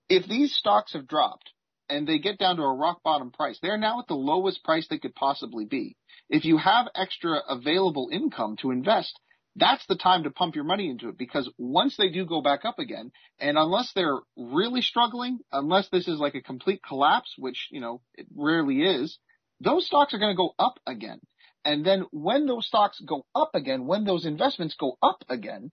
if 0.10 0.28
these 0.28 0.56
stocks 0.56 0.94
have 0.94 1.08
dropped 1.08 1.52
and 1.90 2.08
they 2.08 2.20
get 2.20 2.38
down 2.38 2.58
to 2.58 2.64
a 2.64 2.74
rock 2.74 3.02
bottom 3.04 3.32
price, 3.32 3.60
they're 3.62 3.78
now 3.78 4.00
at 4.00 4.08
the 4.08 4.16
lowest 4.16 4.64
price 4.64 4.88
they 4.90 4.98
could 4.98 5.16
possibly 5.16 5.66
be. 5.66 5.96
If 6.30 6.46
you 6.46 6.58
have 6.58 6.88
extra 6.96 7.42
available 7.48 8.10
income 8.12 8.58
to 8.62 8.72
invest, 8.72 9.18
that's 9.56 9.86
the 9.88 9.96
time 9.96 10.24
to 10.24 10.32
pump 10.32 10.56
your 10.56 10.64
money 10.64 10.90
into 10.90 11.10
it 11.10 11.18
because 11.18 11.50
once 11.58 11.96
they 11.98 12.10
do 12.10 12.26
go 12.26 12.42
back 12.42 12.66
up 12.66 12.80
again, 12.80 13.12
and 13.40 13.58
unless 13.58 13.92
they're 13.94 14.20
really 14.36 14.82
struggling, 14.82 15.40
unless 15.52 15.90
this 15.90 16.08
is 16.08 16.20
like 16.20 16.36
a 16.36 16.42
complete 16.42 16.82
collapse, 16.88 17.34
which, 17.38 17.68
you 17.72 17.80
know, 17.80 18.02
it 18.16 18.26
rarely 18.36 18.82
is, 18.82 19.18
those 19.60 19.86
stocks 19.86 20.14
are 20.14 20.20
going 20.20 20.34
to 20.34 20.38
go 20.38 20.54
up 20.58 20.80
again. 20.88 21.20
And 21.64 21.86
then 21.86 22.06
when 22.12 22.46
those 22.46 22.68
stocks 22.68 23.00
go 23.00 23.26
up 23.36 23.52
again, 23.54 23.86
when 23.86 24.04
those 24.04 24.26
investments 24.26 24.76
go 24.78 24.98
up 25.02 25.24
again, 25.30 25.72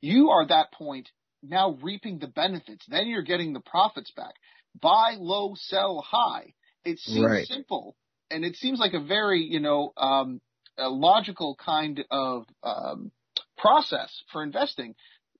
you 0.00 0.30
are 0.30 0.42
at 0.42 0.48
that 0.48 0.72
point 0.72 1.08
now 1.42 1.78
reaping 1.82 2.18
the 2.18 2.26
benefits. 2.26 2.84
Then 2.88 3.08
you're 3.08 3.22
getting 3.22 3.52
the 3.52 3.60
profits 3.60 4.10
back. 4.16 4.34
Buy 4.80 5.16
low, 5.18 5.54
sell 5.54 6.00
high. 6.00 6.54
It 6.84 6.98
seems 6.98 7.24
right. 7.24 7.46
simple 7.46 7.94
and 8.30 8.44
it 8.44 8.56
seems 8.56 8.78
like 8.78 8.94
a 8.94 9.00
very, 9.00 9.42
you 9.42 9.60
know, 9.60 9.92
um, 9.96 10.40
a 10.76 10.88
logical 10.88 11.56
kind 11.62 12.04
of 12.10 12.46
um, 12.62 13.10
process 13.58 14.22
for 14.32 14.42
investing, 14.42 14.94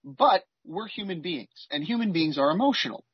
but 0.05 0.45
we're 0.65 0.89
human 0.89 1.23
beings 1.23 1.67
and 1.71 1.83
human 1.83 2.13
beings 2.13 2.39
are 2.39 2.51
emotional. 2.51 3.05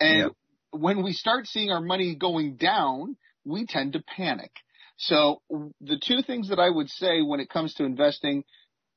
And 0.00 0.18
yep. 0.18 0.32
when 0.70 1.02
we 1.02 1.12
start 1.12 1.46
seeing 1.46 1.70
our 1.70 1.80
money 1.80 2.16
going 2.16 2.56
down, 2.56 3.16
we 3.44 3.66
tend 3.66 3.92
to 3.92 4.02
panic. 4.02 4.50
So 4.96 5.42
the 5.80 6.00
two 6.02 6.22
things 6.22 6.48
that 6.48 6.58
I 6.58 6.70
would 6.70 6.88
say 6.88 7.22
when 7.22 7.40
it 7.40 7.50
comes 7.50 7.74
to 7.74 7.84
investing, 7.84 8.44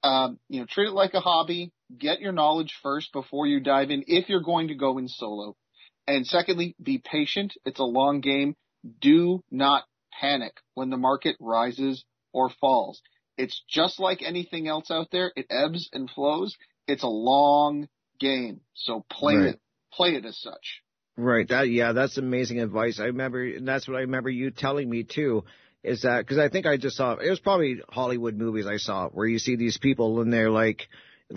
um, 0.03 0.39
you 0.47 0.59
know, 0.59 0.65
treat 0.69 0.87
it 0.87 0.93
like 0.93 1.13
a 1.13 1.19
hobby. 1.19 1.71
Get 1.97 2.19
your 2.19 2.33
knowledge 2.33 2.73
first 2.83 3.13
before 3.13 3.47
you 3.47 3.59
dive 3.61 3.91
in 3.91 4.03
if 4.07 4.29
you're 4.29 4.41
going 4.41 4.67
to 4.67 4.75
go 4.75 4.97
in 4.97 5.07
solo. 5.07 5.55
And 6.05 6.25
secondly, 6.25 6.75
be 6.81 6.99
patient. 6.99 7.53
It's 7.65 7.79
a 7.79 7.83
long 7.83 8.21
game. 8.21 8.55
Do 9.01 9.43
not 9.49 9.83
panic 10.19 10.53
when 10.73 10.89
the 10.89 10.97
market 10.97 11.35
rises 11.39 12.05
or 12.33 12.49
falls. 12.61 13.01
It's 13.37 13.61
just 13.69 13.99
like 13.99 14.21
anything 14.21 14.67
else 14.67 14.89
out 14.89 15.07
there. 15.11 15.31
It 15.35 15.47
ebbs 15.49 15.89
and 15.93 16.09
flows. 16.09 16.55
It's 16.87 17.03
a 17.03 17.07
long 17.07 17.87
game. 18.19 18.61
So 18.73 19.05
play 19.09 19.35
right. 19.35 19.45
it, 19.49 19.59
play 19.93 20.15
it 20.15 20.25
as 20.25 20.37
such. 20.39 20.81
Right. 21.15 21.47
That, 21.47 21.69
yeah, 21.69 21.93
that's 21.93 22.17
amazing 22.17 22.59
advice. 22.59 22.99
I 22.99 23.05
remember, 23.05 23.43
and 23.43 23.67
that's 23.67 23.87
what 23.87 23.97
I 23.97 24.01
remember 24.01 24.29
you 24.29 24.51
telling 24.51 24.89
me 24.89 25.03
too, 25.03 25.43
is 25.83 26.01
that, 26.01 26.27
cause 26.27 26.37
I 26.37 26.49
think 26.49 26.65
I 26.65 26.77
just 26.77 26.97
saw, 26.97 27.15
it 27.15 27.29
was 27.29 27.39
probably 27.39 27.81
Hollywood 27.89 28.35
movies 28.35 28.67
I 28.67 28.77
saw 28.77 29.09
where 29.09 29.27
you 29.27 29.39
see 29.39 29.55
these 29.55 29.77
people 29.77 30.21
and 30.21 30.31
they're 30.31 30.51
like, 30.51 30.87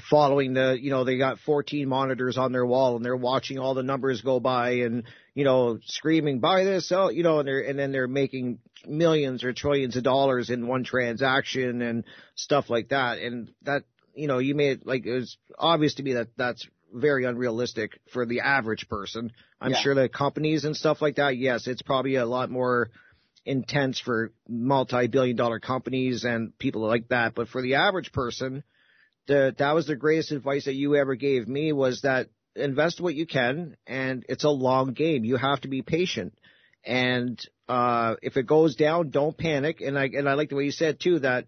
following 0.08 0.54
the, 0.54 0.78
you 0.80 0.90
know, 0.90 1.02
they 1.02 1.18
got 1.18 1.38
14 1.40 1.88
monitors 1.88 2.38
on 2.38 2.52
their 2.52 2.64
wall 2.64 2.96
and 2.96 3.04
they're 3.04 3.16
watching 3.16 3.58
all 3.58 3.74
the 3.74 3.82
numbers 3.82 4.20
go 4.20 4.38
by 4.38 4.70
and, 4.82 5.04
you 5.40 5.46
know, 5.46 5.78
screaming, 5.86 6.38
buy 6.38 6.64
this, 6.64 6.86
sell, 6.86 7.10
you 7.10 7.22
know, 7.22 7.38
and 7.38 7.48
they're, 7.48 7.62
and 7.62 7.78
then 7.78 7.92
they're 7.92 8.06
making 8.06 8.58
millions 8.86 9.42
or 9.42 9.54
trillions 9.54 9.96
of 9.96 10.02
dollars 10.02 10.50
in 10.50 10.66
one 10.66 10.84
transaction 10.84 11.80
and 11.80 12.04
stuff 12.34 12.68
like 12.68 12.90
that. 12.90 13.16
And 13.20 13.50
that, 13.62 13.84
you 14.14 14.28
know, 14.28 14.36
you 14.36 14.54
made, 14.54 14.84
like, 14.84 15.06
it 15.06 15.14
was 15.14 15.38
obvious 15.58 15.94
to 15.94 16.02
me 16.02 16.12
that 16.12 16.28
that's 16.36 16.68
very 16.92 17.24
unrealistic 17.24 18.00
for 18.12 18.26
the 18.26 18.40
average 18.40 18.86
person. 18.86 19.32
I'm 19.62 19.70
yeah. 19.70 19.80
sure 19.80 19.94
that 19.94 20.12
companies 20.12 20.66
and 20.66 20.76
stuff 20.76 21.00
like 21.00 21.16
that, 21.16 21.38
yes, 21.38 21.66
it's 21.66 21.80
probably 21.80 22.16
a 22.16 22.26
lot 22.26 22.50
more 22.50 22.90
intense 23.46 23.98
for 23.98 24.34
multi-billion 24.46 25.36
dollar 25.36 25.58
companies 25.58 26.24
and 26.24 26.52
people 26.58 26.86
like 26.86 27.08
that. 27.08 27.34
But 27.34 27.48
for 27.48 27.62
the 27.62 27.76
average 27.76 28.12
person, 28.12 28.62
the, 29.26 29.54
that 29.56 29.74
was 29.74 29.86
the 29.86 29.96
greatest 29.96 30.32
advice 30.32 30.66
that 30.66 30.74
you 30.74 30.96
ever 30.96 31.14
gave 31.14 31.48
me 31.48 31.72
was 31.72 32.02
that 32.02 32.28
invest 32.56 33.00
what 33.00 33.14
you 33.14 33.26
can 33.26 33.76
and 33.86 34.24
it's 34.28 34.44
a 34.44 34.50
long 34.50 34.92
game. 34.92 35.24
You 35.24 35.36
have 35.36 35.60
to 35.62 35.68
be 35.68 35.82
patient. 35.82 36.34
And, 36.84 37.40
uh, 37.68 38.16
if 38.22 38.36
it 38.36 38.46
goes 38.46 38.74
down, 38.74 39.10
don't 39.10 39.36
panic. 39.36 39.80
And 39.80 39.98
I, 39.98 40.04
and 40.06 40.28
I 40.28 40.34
like 40.34 40.48
the 40.48 40.56
way 40.56 40.64
you 40.64 40.70
said 40.70 40.98
too 40.98 41.20
that 41.20 41.46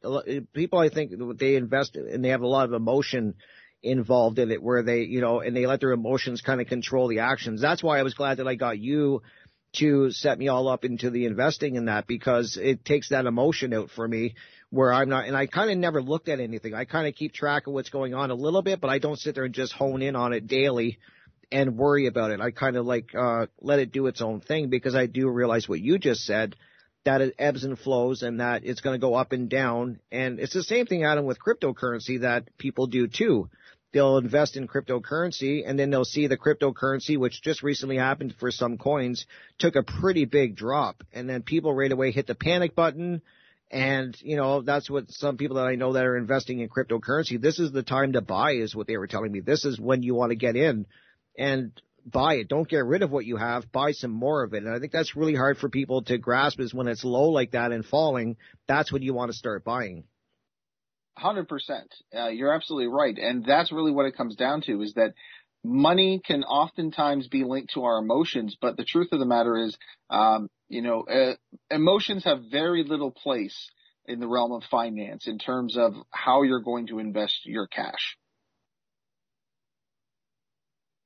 people, 0.52 0.78
I 0.78 0.88
think 0.88 1.12
they 1.38 1.56
invest 1.56 1.96
and 1.96 2.24
they 2.24 2.28
have 2.28 2.42
a 2.42 2.46
lot 2.46 2.66
of 2.66 2.74
emotion 2.74 3.34
involved 3.82 4.38
in 4.38 4.50
it 4.50 4.62
where 4.62 4.82
they, 4.82 5.00
you 5.00 5.20
know, 5.20 5.40
and 5.40 5.56
they 5.56 5.66
let 5.66 5.80
their 5.80 5.92
emotions 5.92 6.40
kind 6.40 6.60
of 6.60 6.68
control 6.68 7.08
the 7.08 7.20
actions. 7.20 7.60
That's 7.60 7.82
why 7.82 7.98
I 7.98 8.02
was 8.02 8.14
glad 8.14 8.38
that 8.38 8.46
I 8.46 8.54
got 8.54 8.78
you 8.78 9.22
to 9.76 10.10
set 10.10 10.38
me 10.38 10.48
all 10.48 10.68
up 10.68 10.84
into 10.84 11.10
the 11.10 11.26
investing 11.26 11.76
in 11.76 11.86
that 11.86 12.06
because 12.06 12.58
it 12.60 12.84
takes 12.84 13.08
that 13.08 13.26
emotion 13.26 13.72
out 13.72 13.90
for 13.90 14.06
me 14.06 14.34
where 14.72 14.90
I'm 14.90 15.10
not, 15.10 15.26
and 15.26 15.36
I 15.36 15.44
kind 15.44 15.70
of 15.70 15.76
never 15.76 16.00
looked 16.00 16.30
at 16.30 16.40
anything. 16.40 16.72
I 16.72 16.86
kind 16.86 17.06
of 17.06 17.14
keep 17.14 17.34
track 17.34 17.66
of 17.66 17.74
what's 17.74 17.90
going 17.90 18.14
on 18.14 18.30
a 18.30 18.34
little 18.34 18.62
bit, 18.62 18.80
but 18.80 18.88
I 18.88 18.98
don't 18.98 19.18
sit 19.18 19.34
there 19.34 19.44
and 19.44 19.52
just 19.52 19.74
hone 19.74 20.00
in 20.00 20.16
on 20.16 20.32
it 20.32 20.46
daily 20.46 20.98
and 21.52 21.76
worry 21.76 22.06
about 22.06 22.30
it. 22.30 22.40
I 22.40 22.52
kind 22.52 22.78
of 22.78 22.86
like, 22.86 23.14
uh, 23.14 23.48
let 23.60 23.80
it 23.80 23.92
do 23.92 24.06
its 24.06 24.22
own 24.22 24.40
thing 24.40 24.70
because 24.70 24.94
I 24.94 25.04
do 25.04 25.28
realize 25.28 25.68
what 25.68 25.80
you 25.80 25.98
just 25.98 26.24
said, 26.24 26.56
that 27.04 27.20
it 27.20 27.34
ebbs 27.38 27.64
and 27.64 27.78
flows 27.78 28.22
and 28.22 28.40
that 28.40 28.64
it's 28.64 28.80
going 28.80 28.98
to 28.98 29.06
go 29.06 29.14
up 29.14 29.32
and 29.32 29.50
down. 29.50 30.00
And 30.10 30.40
it's 30.40 30.54
the 30.54 30.62
same 30.62 30.86
thing, 30.86 31.04
Adam, 31.04 31.26
with 31.26 31.38
cryptocurrency 31.38 32.22
that 32.22 32.56
people 32.56 32.86
do 32.86 33.08
too. 33.08 33.50
They'll 33.92 34.16
invest 34.16 34.56
in 34.56 34.68
cryptocurrency 34.68 35.64
and 35.66 35.78
then 35.78 35.90
they'll 35.90 36.06
see 36.06 36.28
the 36.28 36.38
cryptocurrency, 36.38 37.18
which 37.18 37.42
just 37.42 37.62
recently 37.62 37.98
happened 37.98 38.36
for 38.40 38.50
some 38.50 38.78
coins, 38.78 39.26
took 39.58 39.76
a 39.76 39.82
pretty 39.82 40.24
big 40.24 40.56
drop. 40.56 41.02
And 41.12 41.28
then 41.28 41.42
people 41.42 41.74
right 41.74 41.92
away 41.92 42.10
hit 42.10 42.26
the 42.26 42.34
panic 42.34 42.74
button 42.74 43.20
and, 43.72 44.14
you 44.20 44.36
know, 44.36 44.60
that's 44.60 44.90
what 44.90 45.10
some 45.10 45.38
people 45.38 45.56
that 45.56 45.66
I 45.66 45.76
know 45.76 45.94
that 45.94 46.04
are 46.04 46.18
investing 46.18 46.60
in 46.60 46.68
cryptocurrency, 46.68 47.40
this 47.40 47.58
is 47.58 47.72
the 47.72 47.82
time 47.82 48.12
to 48.12 48.20
buy 48.20 48.52
is 48.52 48.76
what 48.76 48.86
they 48.86 48.98
were 48.98 49.06
telling 49.06 49.32
me. 49.32 49.40
This 49.40 49.64
is 49.64 49.80
when 49.80 50.02
you 50.02 50.14
want 50.14 50.30
to 50.30 50.36
get 50.36 50.56
in 50.56 50.84
and 51.38 51.72
buy 52.04 52.34
it. 52.34 52.48
Don't 52.48 52.68
get 52.68 52.84
rid 52.84 53.00
of 53.02 53.10
what 53.10 53.24
you 53.24 53.38
have. 53.38 53.72
Buy 53.72 53.92
some 53.92 54.10
more 54.10 54.42
of 54.42 54.52
it. 54.52 54.62
And 54.62 54.74
I 54.74 54.78
think 54.78 54.92
that's 54.92 55.16
really 55.16 55.34
hard 55.34 55.56
for 55.56 55.70
people 55.70 56.02
to 56.02 56.18
grasp 56.18 56.60
is 56.60 56.74
when 56.74 56.86
it's 56.86 57.02
low 57.02 57.30
like 57.30 57.52
that 57.52 57.72
and 57.72 57.84
falling, 57.84 58.36
that's 58.68 58.92
when 58.92 59.00
you 59.00 59.14
want 59.14 59.30
to 59.30 59.36
start 59.38 59.64
buying. 59.64 60.04
Hundred 61.16 61.42
uh, 61.42 61.44
percent. 61.44 61.94
You're 62.12 62.54
absolutely 62.54 62.88
right. 62.88 63.16
And 63.16 63.42
that's 63.42 63.72
really 63.72 63.92
what 63.92 64.04
it 64.04 64.16
comes 64.16 64.36
down 64.36 64.60
to 64.66 64.82
is 64.82 64.92
that 64.94 65.14
money 65.64 66.20
can 66.22 66.44
oftentimes 66.44 67.28
be 67.28 67.44
linked 67.44 67.72
to 67.72 67.84
our 67.84 67.98
emotions, 67.98 68.54
but 68.60 68.76
the 68.76 68.84
truth 68.84 69.08
of 69.12 69.18
the 69.18 69.24
matter 69.24 69.56
is, 69.56 69.78
um, 70.10 70.50
you 70.72 70.80
know, 70.80 71.02
uh, 71.02 71.34
emotions 71.70 72.24
have 72.24 72.44
very 72.50 72.82
little 72.82 73.10
place 73.10 73.70
in 74.06 74.20
the 74.20 74.26
realm 74.26 74.52
of 74.52 74.62
finance 74.70 75.28
in 75.28 75.38
terms 75.38 75.76
of 75.76 75.92
how 76.10 76.42
you're 76.42 76.62
going 76.62 76.86
to 76.86 76.98
invest 76.98 77.40
your 77.44 77.66
cash. 77.66 78.16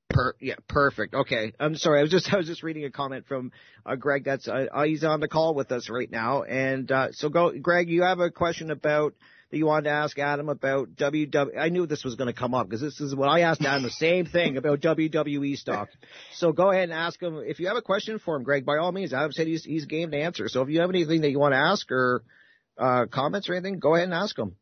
Per, 0.09 0.35
yeah, 0.41 0.55
perfect. 0.69 1.15
Okay, 1.15 1.53
I'm 1.59 1.75
sorry. 1.75 1.99
I 1.99 2.03
was 2.03 2.13
just 2.13 2.29
I 2.33 2.37
was 2.37 2.47
just 2.47 2.63
reading 2.63 2.85
a 2.85 2.91
comment 2.93 3.27
from 3.27 3.51
uh, 3.85 3.97
Greg. 3.97 4.25
That's 4.25 4.47
uh, 4.47 4.67
he's 4.85 5.03
on 5.03 5.19
the 5.19 5.29
call 5.29 5.55
with 5.55 5.73
us 5.73 5.91
right 5.91 6.11
now, 6.11 6.45
and 6.45 6.91
uh, 6.91 7.09
so 7.11 7.29
go, 7.29 7.53
Greg. 7.61 7.91
You 7.91 8.03
have 8.03 8.21
a 8.21 8.31
question 8.31 8.71
about 8.71 9.15
that 9.51 9.57
you 9.57 9.67
wanted 9.67 9.85
to 9.85 9.91
ask 9.91 10.19
Adam 10.19 10.49
about 10.49 10.97
WWE. 10.97 11.59
I 11.59 11.69
knew 11.69 11.87
this 11.87 12.05
was 12.05 12.17
going 12.17 12.33
to 12.33 12.39
come 12.39 12.55
up 12.55 12.69
because 12.69 12.81
this 12.81 13.01
is 13.01 13.15
what 13.15 13.29
I 13.29 13.41
asked 13.41 13.63
Adam 13.63 13.83
the 13.83 13.91
same 13.91 14.27
thing 14.27 14.57
about 14.57 14.81
WWE 14.81 15.57
stock. 15.57 15.89
So 16.33 16.53
go 16.53 16.71
ahead 16.71 16.85
and 16.85 16.93
ask 16.93 17.23
him 17.23 17.43
if 17.47 17.61
you 17.61 17.69
have 17.69 17.77
a 17.77 17.83
question 17.83 18.19
for 18.19 18.37
him, 18.37 18.43
Greg. 18.43 18.65
By 18.65 18.79
all 18.79 18.93
means, 18.93 19.13
Adam 19.13 19.33
said 19.33 19.47
he's 19.47 19.65
he's 19.65 19.85
game 19.85 20.11
to 20.11 20.19
answer. 20.19 20.49
So 20.49 20.63
if 20.63 20.69
you 20.69 20.81
have 20.81 20.91
anything 20.91 21.21
that 21.21 21.31
you 21.31 21.39
want 21.39 21.53
to 21.53 21.59
ask 21.59 21.91
or 21.91 22.25
uh, 22.79 23.07
comments 23.07 23.49
or 23.49 23.55
anything, 23.55 23.79
go 23.79 23.95
ahead 23.95 24.05
and 24.05 24.15
ask 24.15 24.37
him. 24.37 24.57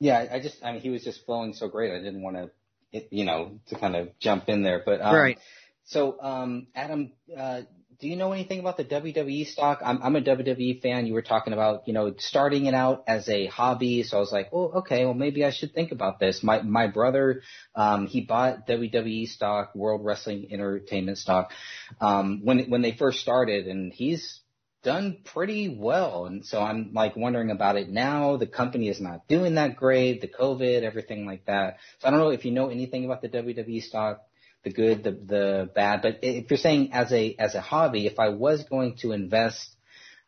Yeah, 0.00 0.26
I 0.32 0.40
just 0.40 0.62
I 0.64 0.72
mean 0.72 0.80
he 0.80 0.90
was 0.90 1.04
just 1.04 1.24
flowing 1.24 1.54
so 1.54 1.68
great. 1.68 1.92
I 1.92 1.98
didn't 1.98 2.22
want 2.22 2.36
to 2.36 3.02
you 3.10 3.24
know 3.24 3.60
to 3.68 3.78
kind 3.78 3.94
of 3.94 4.18
jump 4.18 4.48
in 4.48 4.62
there, 4.62 4.82
but 4.84 5.00
um, 5.00 5.14
right. 5.14 5.38
So 5.84 6.20
um, 6.20 6.66
Adam, 6.74 7.12
uh, 7.36 7.62
do 8.02 8.08
you 8.08 8.16
know 8.16 8.32
anything 8.32 8.58
about 8.58 8.76
the 8.76 8.84
WWE 8.84 9.46
stock? 9.46 9.80
I'm, 9.82 10.02
I'm 10.02 10.16
a 10.16 10.20
WWE 10.20 10.82
fan. 10.82 11.06
You 11.06 11.14
were 11.14 11.22
talking 11.22 11.52
about, 11.52 11.86
you 11.86 11.94
know, 11.94 12.12
starting 12.18 12.66
it 12.66 12.74
out 12.74 13.04
as 13.06 13.28
a 13.28 13.46
hobby. 13.46 14.02
So 14.02 14.16
I 14.16 14.20
was 14.20 14.32
like, 14.32 14.48
oh, 14.52 14.80
okay, 14.80 15.04
well, 15.04 15.14
maybe 15.14 15.44
I 15.44 15.52
should 15.52 15.72
think 15.72 15.92
about 15.92 16.18
this. 16.18 16.42
My, 16.42 16.62
my 16.62 16.88
brother, 16.88 17.42
um, 17.76 18.08
he 18.08 18.22
bought 18.22 18.66
WWE 18.66 19.28
stock, 19.28 19.76
World 19.76 20.04
Wrestling 20.04 20.48
Entertainment 20.50 21.16
stock, 21.16 21.52
um, 22.00 22.40
when, 22.42 22.68
when 22.70 22.82
they 22.82 22.90
first 22.90 23.20
started 23.20 23.68
and 23.68 23.92
he's 23.92 24.40
done 24.82 25.18
pretty 25.24 25.68
well. 25.68 26.26
And 26.26 26.44
so 26.44 26.60
I'm 26.60 26.90
like 26.92 27.14
wondering 27.14 27.52
about 27.52 27.76
it 27.76 27.88
now. 27.88 28.36
The 28.36 28.48
company 28.48 28.88
is 28.88 29.00
not 29.00 29.28
doing 29.28 29.54
that 29.54 29.76
great, 29.76 30.22
the 30.22 30.26
COVID, 30.26 30.82
everything 30.82 31.24
like 31.24 31.46
that. 31.46 31.76
So 32.00 32.08
I 32.08 32.10
don't 32.10 32.18
know 32.18 32.30
if 32.30 32.44
you 32.44 32.50
know 32.50 32.68
anything 32.68 33.04
about 33.04 33.22
the 33.22 33.28
WWE 33.28 33.80
stock 33.80 34.22
the 34.64 34.70
good, 34.70 35.02
the 35.04 35.12
the 35.12 35.70
bad. 35.74 36.02
But 36.02 36.20
if 36.22 36.50
you're 36.50 36.58
saying 36.58 36.92
as 36.92 37.12
a 37.12 37.34
as 37.38 37.54
a 37.54 37.60
hobby, 37.60 38.06
if 38.06 38.18
I 38.18 38.28
was 38.28 38.64
going 38.64 38.96
to 38.98 39.12
invest, 39.12 39.76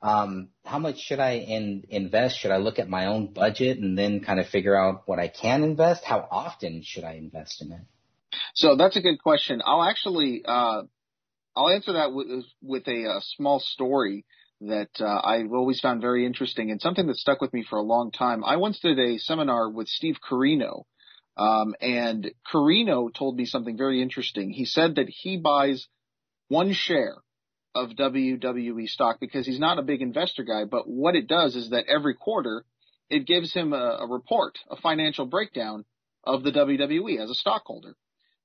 um, 0.03 0.49
how 0.65 0.79
much 0.79 0.99
should 0.99 1.21
I 1.21 1.33
in, 1.39 1.85
invest? 1.89 2.39
Should 2.39 2.51
I 2.51 2.59
look 2.59 2.79
at 2.79 2.89
my 2.89 3.07
own 3.07 3.33
budget 3.33 3.79
and 3.79 3.97
then 3.97 4.21
kind 4.21 4.41
of 4.41 4.47
figure 4.49 4.77
out 4.77 5.03
what 5.07 5.19
I 5.19 5.29
can 5.29 5.65
invest? 5.65 6.05
How 6.05 6.27
often 6.31 6.83
should 6.85 7.05
I 7.05 7.15
invest 7.15 7.63
in 7.63 7.73
it? 7.73 7.81
So 8.55 8.77
that's 8.77 8.97
a 8.97 9.01
good 9.01 9.23
question. 9.23 9.63
I'll 9.65 9.83
actually 9.83 10.43
uh, 10.45 10.83
I'll 11.57 11.71
answer 11.71 11.93
that 11.95 12.13
with, 12.13 12.45
with 12.63 12.89
a, 12.89 13.17
a 13.17 13.21
small 13.37 13.61
story 13.61 14.25
that 14.61 14.91
uh, 15.01 15.21
I've 15.23 15.53
always 15.53 15.81
found 15.81 16.01
very 16.01 16.27
interesting 16.27 16.71
and 16.71 16.81
something 16.81 17.07
that 17.07 17.17
stuck 17.17 17.41
with 17.41 17.53
me 17.53 17.65
for 17.69 17.79
a 17.79 17.83
long 17.83 18.11
time. 18.11 18.45
I 18.45 18.57
once 18.57 18.81
did 18.81 18.99
a 18.99 19.19
seminar 19.19 19.71
with 19.71 19.89
Steve 19.89 20.17
Corino, 20.29 20.85
um, 21.37 21.75
and 21.81 22.31
Corino 22.53 23.13
told 23.13 23.37
me 23.37 23.45
something 23.45 23.77
very 23.77 24.01
interesting. 24.01 24.51
He 24.51 24.65
said 24.65 24.97
that 24.97 25.09
he 25.09 25.37
buys 25.37 25.87
one 26.49 26.73
share 26.73 27.17
of 27.75 27.91
WWE 27.91 28.87
stock 28.87 29.19
because 29.19 29.47
he's 29.47 29.59
not 29.59 29.79
a 29.79 29.83
big 29.83 30.01
investor 30.01 30.45
guy, 30.45 30.65
but 30.65 30.89
what 30.89 31.17
it 31.17 31.27
does 31.27 31.57
is 31.57 31.71
that 31.71 31.87
every 31.89 32.15
quarter 32.15 32.65
it 33.11 33.27
gives 33.27 33.53
him 33.53 33.73
a, 33.73 33.99
a 34.01 34.07
report, 34.07 34.59
a 34.71 34.77
financial 34.77 35.27
breakdown 35.27 35.85
of 36.23 36.43
the 36.43 36.53
WWE 36.53 37.21
as 37.21 37.31
a 37.31 37.35
stockholder. 37.35 37.97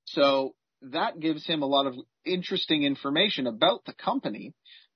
So 0.04 0.54
that 0.82 1.20
gives 1.20 1.46
him 1.46 1.62
a 1.62 1.66
lot 1.66 1.86
of 1.86 1.94
interesting 2.24 2.82
information 2.82 3.46
about 3.46 3.84
the 3.84 3.92
company. 3.92 4.52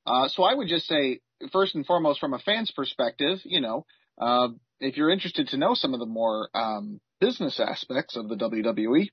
Uh, 0.06 0.28
so 0.28 0.42
I 0.42 0.54
would 0.54 0.68
just 0.68 0.86
say, 0.86 1.20
first 1.52 1.74
and 1.74 1.86
foremost, 1.86 2.20
from 2.20 2.34
a 2.34 2.38
fan's 2.38 2.70
perspective, 2.70 3.38
you 3.44 3.60
know, 3.60 3.86
uh, 4.18 4.48
if 4.80 4.96
you're 4.96 5.10
interested 5.10 5.48
to 5.48 5.56
know 5.56 5.74
some 5.74 5.94
of 5.94 6.00
the 6.00 6.06
more 6.06 6.48
um, 6.54 7.00
business 7.20 7.60
aspects 7.60 8.16
of 8.16 8.28
the 8.28 8.36
WWE, 8.36 9.08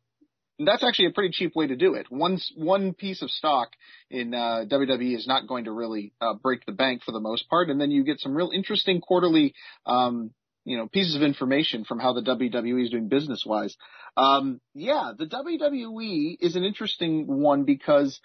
that's 0.65 0.83
actually 0.83 1.07
a 1.07 1.11
pretty 1.11 1.31
cheap 1.31 1.55
way 1.55 1.67
to 1.67 1.75
do 1.75 1.93
it. 1.95 2.07
One 2.09 2.39
one 2.55 2.93
piece 2.93 3.21
of 3.21 3.31
stock 3.31 3.69
in 4.09 4.33
uh, 4.33 4.65
WWE 4.69 5.15
is 5.15 5.27
not 5.27 5.47
going 5.47 5.65
to 5.65 5.71
really 5.71 6.13
uh, 6.21 6.33
break 6.41 6.65
the 6.65 6.71
bank 6.71 7.03
for 7.03 7.11
the 7.11 7.19
most 7.19 7.49
part, 7.49 7.69
and 7.69 7.79
then 7.79 7.91
you 7.91 8.03
get 8.03 8.19
some 8.19 8.35
real 8.35 8.51
interesting 8.53 9.01
quarterly, 9.01 9.53
um, 9.85 10.31
you 10.65 10.77
know, 10.77 10.87
pieces 10.87 11.15
of 11.15 11.21
information 11.21 11.83
from 11.83 11.99
how 11.99 12.13
the 12.13 12.21
WWE 12.21 12.83
is 12.83 12.91
doing 12.91 13.07
business 13.07 13.43
wise. 13.45 13.75
Um, 14.17 14.59
yeah, 14.73 15.11
the 15.17 15.25
WWE 15.25 16.37
is 16.39 16.55
an 16.55 16.63
interesting 16.63 17.25
one 17.27 17.63
because, 17.63 18.19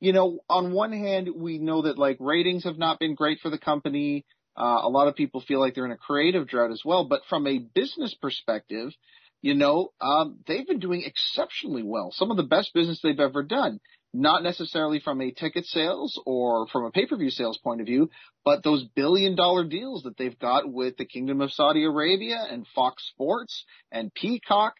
you 0.00 0.12
know, 0.12 0.40
on 0.48 0.72
one 0.72 0.92
hand 0.92 1.30
we 1.34 1.58
know 1.58 1.82
that 1.82 1.98
like 1.98 2.18
ratings 2.20 2.64
have 2.64 2.78
not 2.78 2.98
been 2.98 3.14
great 3.14 3.40
for 3.40 3.50
the 3.50 3.58
company. 3.58 4.24
Uh, 4.56 4.80
a 4.82 4.88
lot 4.88 5.08
of 5.08 5.16
people 5.16 5.40
feel 5.40 5.60
like 5.60 5.74
they're 5.74 5.86
in 5.86 5.92
a 5.92 5.96
creative 5.96 6.46
drought 6.46 6.70
as 6.70 6.82
well, 6.84 7.04
but 7.04 7.22
from 7.28 7.46
a 7.46 7.58
business 7.58 8.14
perspective, 8.14 8.92
you 9.40 9.54
know, 9.54 9.92
um, 10.00 10.38
they've 10.46 10.66
been 10.66 10.78
doing 10.78 11.02
exceptionally 11.04 11.82
well. 11.82 12.12
Some 12.12 12.30
of 12.30 12.36
the 12.36 12.42
best 12.44 12.72
business 12.72 13.00
they've 13.02 13.18
ever 13.18 13.42
done. 13.42 13.80
Not 14.14 14.42
necessarily 14.42 15.00
from 15.00 15.22
a 15.22 15.30
ticket 15.30 15.64
sales 15.64 16.20
or 16.26 16.66
from 16.68 16.84
a 16.84 16.90
pay-per-view 16.90 17.30
sales 17.30 17.58
point 17.58 17.80
of 17.80 17.86
view, 17.86 18.10
but 18.44 18.62
those 18.62 18.84
billion 18.94 19.34
dollar 19.34 19.64
deals 19.64 20.02
that 20.02 20.18
they've 20.18 20.38
got 20.38 20.70
with 20.70 20.96
the 20.98 21.06
Kingdom 21.06 21.40
of 21.40 21.50
Saudi 21.50 21.84
Arabia 21.84 22.46
and 22.48 22.66
Fox 22.74 23.02
Sports 23.08 23.64
and 23.90 24.12
Peacock, 24.12 24.74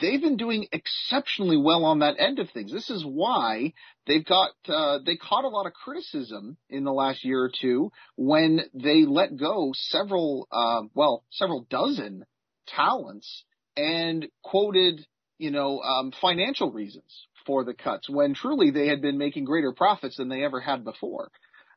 they've 0.00 0.20
been 0.20 0.36
doing 0.36 0.66
exceptionally 0.72 1.56
well 1.56 1.84
on 1.84 2.00
that 2.00 2.16
end 2.18 2.38
of 2.38 2.50
things. 2.50 2.72
This 2.72 2.90
is 2.90 3.04
why 3.04 3.72
they've 4.06 4.24
got 4.24 4.50
uh, 4.68 4.98
they 5.04 5.16
caught 5.16 5.44
a 5.44 5.48
lot 5.48 5.66
of 5.66 5.72
criticism 5.72 6.56
in 6.68 6.84
the 6.84 6.92
last 6.92 7.24
year 7.24 7.42
or 7.42 7.50
two 7.60 7.90
when 8.16 8.60
they 8.74 9.04
let 9.04 9.36
go 9.36 9.72
several 9.74 10.48
uh, 10.50 10.82
well 10.94 11.24
several 11.30 11.66
dozen 11.68 12.24
talents 12.66 13.44
and 13.76 14.26
quoted, 14.42 15.06
you 15.38 15.50
know, 15.50 15.80
um, 15.80 16.12
financial 16.20 16.72
reasons 16.72 17.26
for 17.46 17.64
the 17.64 17.74
cuts 17.74 18.08
when 18.08 18.34
truly 18.34 18.70
they 18.70 18.88
had 18.88 19.02
been 19.02 19.18
making 19.18 19.44
greater 19.44 19.72
profits 19.72 20.16
than 20.16 20.28
they 20.28 20.42
ever 20.42 20.60
had 20.60 20.84
before. 20.84 21.30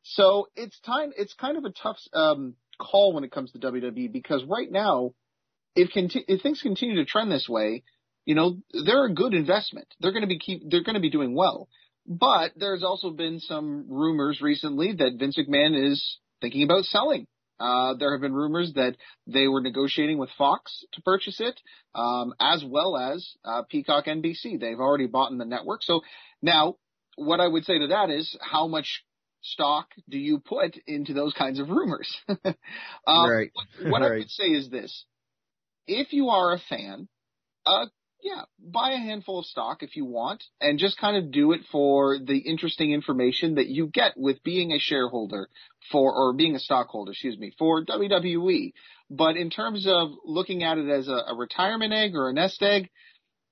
So 0.03 0.47
it's 0.55 0.79
time, 0.79 1.11
it's 1.17 1.33
kind 1.33 1.57
of 1.57 1.65
a 1.65 1.71
tough, 1.71 1.97
um, 2.13 2.55
call 2.79 3.13
when 3.13 3.25
it 3.25 3.31
comes 3.31 3.51
to 3.51 3.59
WWE 3.59 4.11
because 4.11 4.43
right 4.45 4.71
now, 4.71 5.11
if, 5.75 5.91
conti- 5.93 6.25
if 6.27 6.41
things 6.41 6.61
continue 6.61 6.95
to 6.95 7.05
trend 7.05 7.31
this 7.31 7.47
way, 7.47 7.83
you 8.29 8.35
know, 8.35 8.57
they're 8.85 9.05
a 9.05 9.13
good 9.13 9.33
investment. 9.33 9.87
They're 9.99 10.11
going 10.11 10.21
to 10.21 10.27
be 10.27 10.39
keep, 10.39 10.61
they're 10.69 10.83
going 10.83 10.95
to 10.95 11.01
be 11.01 11.09
doing 11.09 11.35
well. 11.35 11.67
But 12.05 12.51
there's 12.55 12.83
also 12.83 13.09
been 13.09 13.39
some 13.39 13.87
rumors 13.89 14.39
recently 14.41 14.93
that 14.93 15.17
Vince 15.17 15.37
McMahon 15.37 15.91
is 15.91 16.19
thinking 16.41 16.63
about 16.63 16.83
selling 16.85 17.27
uh, 17.59 17.93
there 17.95 18.13
have 18.13 18.21
been 18.21 18.33
rumors 18.33 18.71
that 18.75 18.95
they 19.27 19.47
were 19.47 19.61
negotiating 19.61 20.17
with 20.17 20.29
Fox 20.37 20.85
to 20.93 21.01
purchase 21.01 21.39
it, 21.39 21.59
um, 21.93 22.33
as 22.39 22.63
well 22.65 22.95
as 22.95 23.27
uh, 23.43 23.63
Peacock 23.69 24.05
NBC. 24.05 24.59
They've 24.59 24.79
already 24.79 25.07
bought 25.07 25.31
in 25.31 25.37
the 25.37 25.45
network. 25.45 25.83
So 25.83 26.01
now, 26.41 26.75
what 27.17 27.41
I 27.41 27.47
would 27.47 27.65
say 27.65 27.79
to 27.79 27.87
that 27.87 28.09
is, 28.09 28.37
how 28.41 28.67
much 28.67 29.03
stock 29.41 29.87
do 30.07 30.17
you 30.17 30.39
put 30.39 30.77
into 30.87 31.13
those 31.13 31.33
kinds 31.33 31.59
of 31.59 31.69
rumors? 31.69 32.15
um, 32.29 33.29
right. 33.29 33.51
What, 33.53 33.91
what 33.91 34.01
right. 34.01 34.11
I 34.11 34.17
would 34.19 34.29
say 34.29 34.45
is 34.45 34.69
this: 34.69 35.05
if 35.85 36.13
you 36.13 36.29
are 36.29 36.53
a 36.53 36.61
fan, 36.69 37.09
uh, 37.65 37.87
yeah, 38.21 38.41
buy 38.59 38.91
a 38.91 38.97
handful 38.97 39.39
of 39.39 39.45
stock 39.45 39.81
if 39.81 39.95
you 39.95 40.05
want 40.05 40.43
and 40.59 40.79
just 40.79 40.99
kind 40.99 41.17
of 41.17 41.31
do 41.31 41.53
it 41.53 41.61
for 41.71 42.17
the 42.17 42.37
interesting 42.37 42.91
information 42.91 43.55
that 43.55 43.67
you 43.67 43.87
get 43.87 44.13
with 44.17 44.43
being 44.43 44.71
a 44.71 44.79
shareholder 44.79 45.49
for, 45.91 46.13
or 46.13 46.33
being 46.33 46.55
a 46.55 46.59
stockholder, 46.59 47.11
excuse 47.11 47.37
me, 47.37 47.53
for 47.57 47.85
WWE. 47.85 48.73
But 49.09 49.37
in 49.37 49.49
terms 49.49 49.85
of 49.87 50.09
looking 50.25 50.63
at 50.63 50.77
it 50.77 50.89
as 50.89 51.07
a, 51.07 51.19
a 51.27 51.35
retirement 51.35 51.93
egg 51.93 52.15
or 52.15 52.29
a 52.29 52.33
nest 52.33 52.61
egg, 52.61 52.89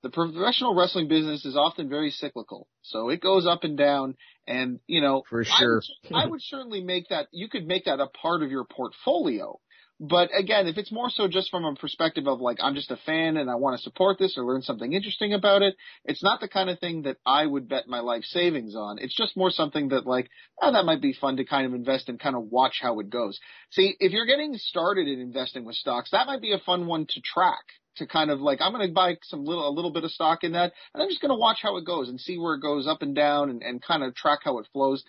the 0.02 0.10
professional 0.10 0.74
wrestling 0.74 1.08
business 1.08 1.44
is 1.44 1.56
often 1.56 1.88
very 1.88 2.10
cyclical. 2.10 2.68
So 2.82 3.08
it 3.08 3.20
goes 3.20 3.46
up 3.46 3.64
and 3.64 3.76
down 3.76 4.16
and, 4.46 4.80
you 4.86 5.00
know, 5.00 5.22
for 5.28 5.44
sure. 5.44 5.82
I 6.04 6.14
would, 6.14 6.24
I 6.24 6.26
would 6.26 6.42
certainly 6.42 6.82
make 6.82 7.08
that, 7.08 7.26
you 7.32 7.48
could 7.48 7.66
make 7.66 7.86
that 7.86 8.00
a 8.00 8.06
part 8.06 8.42
of 8.42 8.50
your 8.50 8.64
portfolio 8.64 9.58
but 10.00 10.30
again, 10.32 10.68
if 10.68 10.78
it's 10.78 10.92
more 10.92 11.10
so 11.10 11.26
just 11.26 11.50
from 11.50 11.64
a 11.64 11.74
perspective 11.74 12.28
of 12.28 12.40
like, 12.40 12.58
I'm 12.62 12.76
just 12.76 12.90
a 12.90 12.96
fan 12.96 13.36
and 13.36 13.50
I 13.50 13.56
want 13.56 13.76
to 13.76 13.82
support 13.82 14.18
this 14.18 14.38
or 14.38 14.44
learn 14.44 14.62
something 14.62 14.92
interesting 14.92 15.34
about 15.34 15.62
it, 15.62 15.74
it's 16.04 16.22
not 16.22 16.40
the 16.40 16.48
kind 16.48 16.70
of 16.70 16.78
thing 16.78 17.02
that 17.02 17.16
I 17.26 17.44
would 17.44 17.68
bet 17.68 17.88
my 17.88 17.98
life 17.98 18.22
savings 18.22 18.76
on. 18.76 18.98
It's 19.00 19.16
just 19.16 19.36
more 19.36 19.50
something 19.50 19.88
that 19.88 20.06
like, 20.06 20.30
oh, 20.62 20.72
that 20.72 20.84
might 20.84 21.02
be 21.02 21.12
fun 21.12 21.36
to 21.38 21.44
kind 21.44 21.66
of 21.66 21.74
invest 21.74 22.08
and 22.08 22.20
kind 22.20 22.36
of 22.36 22.44
watch 22.44 22.78
how 22.80 23.00
it 23.00 23.10
goes. 23.10 23.40
See, 23.70 23.96
if 23.98 24.12
you're 24.12 24.26
getting 24.26 24.54
started 24.54 25.08
in 25.08 25.20
investing 25.20 25.64
with 25.64 25.74
stocks, 25.74 26.10
that 26.12 26.28
might 26.28 26.42
be 26.42 26.52
a 26.52 26.58
fun 26.58 26.86
one 26.86 27.06
to 27.06 27.20
track 27.20 27.64
to 27.96 28.06
kind 28.06 28.30
of 28.30 28.40
like 28.40 28.60
I'm 28.62 28.72
going 28.72 28.86
to 28.86 28.94
buy 28.94 29.16
some 29.24 29.44
little 29.44 29.68
a 29.68 29.74
little 29.74 29.92
bit 29.92 30.04
of 30.04 30.12
stock 30.12 30.44
in 30.44 30.52
that, 30.52 30.72
and 30.94 31.02
I'm 31.02 31.08
just 31.08 31.20
going 31.20 31.30
to 31.30 31.38
watch 31.38 31.58
how 31.60 31.76
it 31.76 31.84
goes 31.84 32.08
and 32.08 32.20
see 32.20 32.38
where 32.38 32.54
it 32.54 32.62
goes 32.62 32.86
up 32.86 33.02
and 33.02 33.14
down 33.14 33.50
and, 33.50 33.62
and 33.62 33.82
kind 33.82 34.04
of 34.04 34.14
track 34.14 34.40
how 34.44 34.58
it 34.58 34.68
flows. 34.72 35.02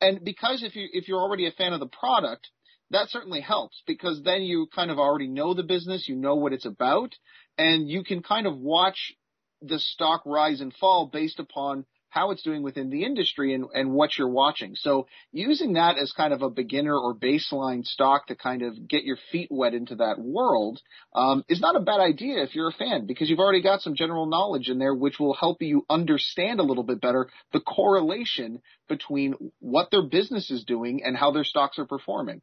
And 0.00 0.22
because 0.24 0.62
if 0.62 0.76
you 0.76 0.86
if 0.92 1.08
you're 1.08 1.20
already 1.20 1.46
a 1.46 1.50
fan 1.52 1.72
of 1.72 1.80
the 1.80 1.88
product, 1.88 2.48
that 2.90 3.10
certainly 3.10 3.40
helps 3.40 3.82
because 3.86 4.22
then 4.22 4.42
you 4.42 4.68
kind 4.74 4.90
of 4.90 4.98
already 4.98 5.28
know 5.28 5.54
the 5.54 5.62
business, 5.62 6.08
you 6.08 6.16
know 6.16 6.36
what 6.36 6.52
it's 6.52 6.66
about, 6.66 7.14
and 7.58 7.88
you 7.88 8.04
can 8.04 8.22
kind 8.22 8.46
of 8.46 8.58
watch 8.58 9.14
the 9.62 9.78
stock 9.78 10.22
rise 10.26 10.60
and 10.60 10.74
fall 10.74 11.06
based 11.06 11.40
upon 11.40 11.84
how 12.08 12.30
it's 12.30 12.42
doing 12.42 12.62
within 12.62 12.88
the 12.88 13.04
industry 13.04 13.52
and, 13.52 13.66
and 13.74 13.92
what 13.92 14.16
you're 14.16 14.30
watching. 14.30 14.74
So 14.74 15.06
using 15.32 15.74
that 15.74 15.98
as 15.98 16.12
kind 16.12 16.32
of 16.32 16.40
a 16.40 16.48
beginner 16.48 16.96
or 16.96 17.14
baseline 17.14 17.84
stock 17.84 18.28
to 18.28 18.34
kind 18.34 18.62
of 18.62 18.88
get 18.88 19.04
your 19.04 19.18
feet 19.30 19.48
wet 19.50 19.74
into 19.74 19.96
that 19.96 20.18
world 20.18 20.80
um, 21.14 21.44
is 21.48 21.60
not 21.60 21.76
a 21.76 21.80
bad 21.80 22.00
idea 22.00 22.42
if 22.42 22.54
you're 22.54 22.70
a 22.70 22.72
fan 22.72 23.06
because 23.06 23.28
you've 23.28 23.38
already 23.40 23.62
got 23.62 23.82
some 23.82 23.94
general 23.94 24.26
knowledge 24.26 24.70
in 24.70 24.78
there 24.78 24.94
which 24.94 25.18
will 25.18 25.34
help 25.34 25.60
you 25.60 25.84
understand 25.90 26.58
a 26.58 26.62
little 26.62 26.84
bit 26.84 27.02
better 27.02 27.28
the 27.52 27.60
correlation 27.60 28.62
between 28.88 29.34
what 29.58 29.90
their 29.90 30.02
business 30.02 30.50
is 30.50 30.64
doing 30.64 31.02
and 31.04 31.16
how 31.16 31.32
their 31.32 31.44
stocks 31.44 31.78
are 31.78 31.86
performing. 31.86 32.40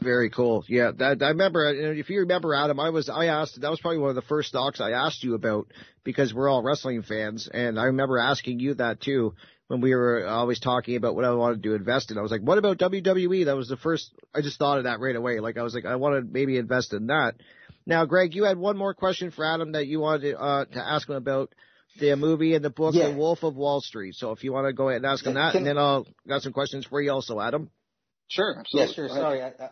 Very 0.00 0.30
cool. 0.30 0.64
Yeah, 0.68 0.92
that 0.98 1.22
I 1.22 1.28
remember. 1.30 1.68
If 1.92 2.08
you 2.08 2.20
remember, 2.20 2.54
Adam, 2.54 2.78
I 2.78 2.90
was 2.90 3.08
I 3.08 3.26
asked 3.26 3.60
that 3.60 3.70
was 3.70 3.80
probably 3.80 3.98
one 3.98 4.10
of 4.10 4.14
the 4.14 4.22
first 4.22 4.50
stocks 4.50 4.80
I 4.80 4.92
asked 4.92 5.24
you 5.24 5.34
about 5.34 5.66
because 6.04 6.32
we're 6.32 6.48
all 6.48 6.62
wrestling 6.62 7.02
fans, 7.02 7.48
and 7.52 7.80
I 7.80 7.84
remember 7.84 8.16
asking 8.18 8.60
you 8.60 8.74
that 8.74 9.00
too 9.00 9.34
when 9.66 9.80
we 9.80 9.94
were 9.94 10.24
always 10.24 10.60
talking 10.60 10.94
about 10.94 11.16
what 11.16 11.24
I 11.24 11.32
wanted 11.32 11.64
to 11.64 11.74
invest 11.74 12.12
in. 12.12 12.18
I 12.18 12.22
was 12.22 12.30
like, 12.30 12.42
"What 12.42 12.58
about 12.58 12.78
WWE?" 12.78 13.46
That 13.46 13.56
was 13.56 13.68
the 13.68 13.76
first. 13.76 14.12
I 14.32 14.40
just 14.40 14.58
thought 14.58 14.78
of 14.78 14.84
that 14.84 15.00
right 15.00 15.16
away. 15.16 15.40
Like 15.40 15.58
I 15.58 15.62
was 15.62 15.74
like, 15.74 15.84
I 15.84 15.96
want 15.96 16.14
to 16.14 16.32
maybe 16.32 16.58
invest 16.58 16.92
in 16.92 17.08
that. 17.08 17.34
Now, 17.84 18.04
Greg, 18.04 18.36
you 18.36 18.44
had 18.44 18.56
one 18.56 18.76
more 18.76 18.94
question 18.94 19.32
for 19.32 19.44
Adam 19.44 19.72
that 19.72 19.88
you 19.88 19.98
wanted 19.98 20.36
uh, 20.38 20.66
to 20.66 20.78
ask 20.78 21.08
him 21.08 21.16
about 21.16 21.52
the 21.98 22.14
movie 22.14 22.54
and 22.54 22.64
the 22.64 22.70
book, 22.70 22.94
yeah. 22.94 23.10
The 23.10 23.16
Wolf 23.16 23.42
of 23.42 23.56
Wall 23.56 23.80
Street. 23.80 24.14
So 24.14 24.30
if 24.30 24.44
you 24.44 24.52
want 24.52 24.66
to 24.66 24.72
go 24.72 24.90
ahead 24.90 25.02
and 25.02 25.06
ask 25.06 25.26
him 25.26 25.34
that, 25.34 25.54
and 25.54 25.66
then 25.66 25.76
I'll 25.76 26.06
got 26.28 26.42
some 26.42 26.52
questions 26.52 26.86
for 26.86 27.00
you 27.00 27.10
also, 27.10 27.40
Adam. 27.40 27.70
Sure, 28.28 28.56
absolutely. 28.58 28.88
Yeah, 28.88 28.94
sure. 28.94 29.08
Sorry, 29.08 29.42
I, 29.42 29.48
I, 29.48 29.70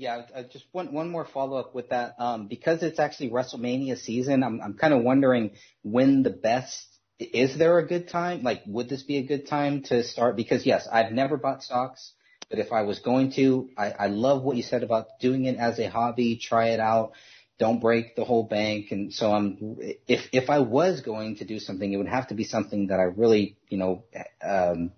yeah, 0.00 0.22
I 0.34 0.42
just 0.44 0.64
one 0.72 0.92
one 0.92 1.10
more 1.10 1.26
follow 1.26 1.58
up 1.58 1.74
with 1.74 1.90
that. 1.90 2.14
Um, 2.18 2.48
because 2.48 2.82
it's 2.82 2.98
actually 2.98 3.30
WrestleMania 3.30 3.98
season, 3.98 4.42
I'm 4.42 4.60
I'm 4.60 4.74
kind 4.74 4.94
of 4.94 5.02
wondering 5.02 5.52
when 5.82 6.22
the 6.22 6.30
best 6.30 6.86
is 7.20 7.58
there 7.58 7.78
a 7.78 7.86
good 7.86 8.08
time? 8.08 8.42
Like, 8.42 8.62
would 8.66 8.88
this 8.88 9.02
be 9.02 9.18
a 9.18 9.22
good 9.22 9.46
time 9.46 9.82
to 9.84 10.02
start? 10.02 10.36
Because 10.36 10.64
yes, 10.64 10.88
I've 10.90 11.12
never 11.12 11.36
bought 11.36 11.62
stocks, 11.62 12.14
but 12.48 12.58
if 12.58 12.72
I 12.72 12.82
was 12.82 13.00
going 13.00 13.32
to, 13.32 13.68
I, 13.76 13.90
I 13.90 14.06
love 14.06 14.42
what 14.42 14.56
you 14.56 14.62
said 14.62 14.82
about 14.82 15.06
doing 15.20 15.44
it 15.44 15.56
as 15.58 15.78
a 15.78 15.90
hobby. 15.90 16.38
Try 16.38 16.70
it 16.70 16.80
out. 16.80 17.12
Don't 17.58 17.78
break 17.78 18.16
the 18.16 18.24
whole 18.24 18.44
bank. 18.44 18.86
And 18.90 19.12
so 19.12 19.32
I'm, 19.32 19.76
if, 20.08 20.30
if 20.32 20.48
I 20.48 20.60
was 20.60 21.02
going 21.02 21.36
to 21.36 21.44
do 21.44 21.58
something, 21.58 21.92
it 21.92 21.98
would 21.98 22.08
have 22.08 22.28
to 22.28 22.34
be 22.34 22.44
something 22.44 22.86
that 22.86 22.98
I 22.98 23.04
really, 23.04 23.58
you 23.68 23.76
know, 23.76 24.04
um, 24.42 24.92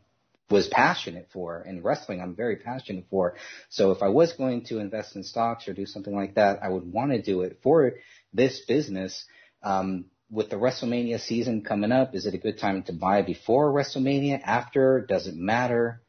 was 0.53 0.69
passionate 0.69 1.29
for 1.33 1.63
and 1.63 1.85
wrestling 1.85 2.21
I'm 2.21 2.37
very 2.37 2.57
passionate 2.57 3.07
for. 3.11 3.35
So 3.71 3.91
if 3.91 4.03
I 4.03 4.09
was 4.09 4.33
going 4.35 4.65
to 4.67 4.79
invest 4.79 5.17
in 5.17 5.25
stocks 5.25 5.67
or 5.67 5.73
do 5.73 5.87
something 5.87 6.15
like 6.15 6.37
that, 6.37 6.63
I 6.63 6.69
would 6.69 6.91
want 6.93 7.13
to 7.13 7.21
do 7.21 7.43
it 7.43 7.59
for 7.63 7.93
this 8.33 8.61
business. 8.67 9.25
Um, 9.63 10.07
with 10.31 10.49
the 10.49 10.57
WrestleMania 10.57 11.21
season 11.21 11.63
coming 11.63 11.93
up, 11.93 12.15
is 12.15 12.25
it 12.25 12.35
a 12.35 12.39
good 12.39 12.59
time 12.59 12.83
to 12.85 12.93
buy 12.93 13.21
before 13.21 13.71
WrestleMania? 13.71 14.41
After? 14.43 15.05
Does 15.07 15.27
it 15.27 15.37
matter? 15.37 16.01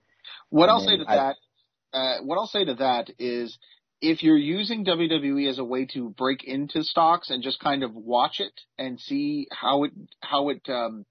What 0.49 0.69
I'll 0.69 0.79
say 0.79 0.97
to 0.97 1.05
I, 1.05 1.15
that, 1.15 1.35
uh, 1.93 2.17
what 2.23 2.37
I'll 2.37 2.47
say 2.47 2.63
to 2.63 2.75
that 2.75 3.09
is, 3.19 3.57
if 4.01 4.23
you're 4.23 4.37
using 4.37 4.85
WWE 4.85 5.49
as 5.49 5.59
a 5.59 5.63
way 5.63 5.85
to 5.93 6.09
break 6.11 6.43
into 6.43 6.83
stocks 6.83 7.29
and 7.29 7.43
just 7.43 7.59
kind 7.59 7.83
of 7.83 7.93
watch 7.93 8.39
it 8.39 8.53
and 8.77 8.99
see 8.99 9.47
how 9.51 9.83
it 9.83 9.91
how 10.21 10.49
it 10.49 10.61
um, 10.69 11.05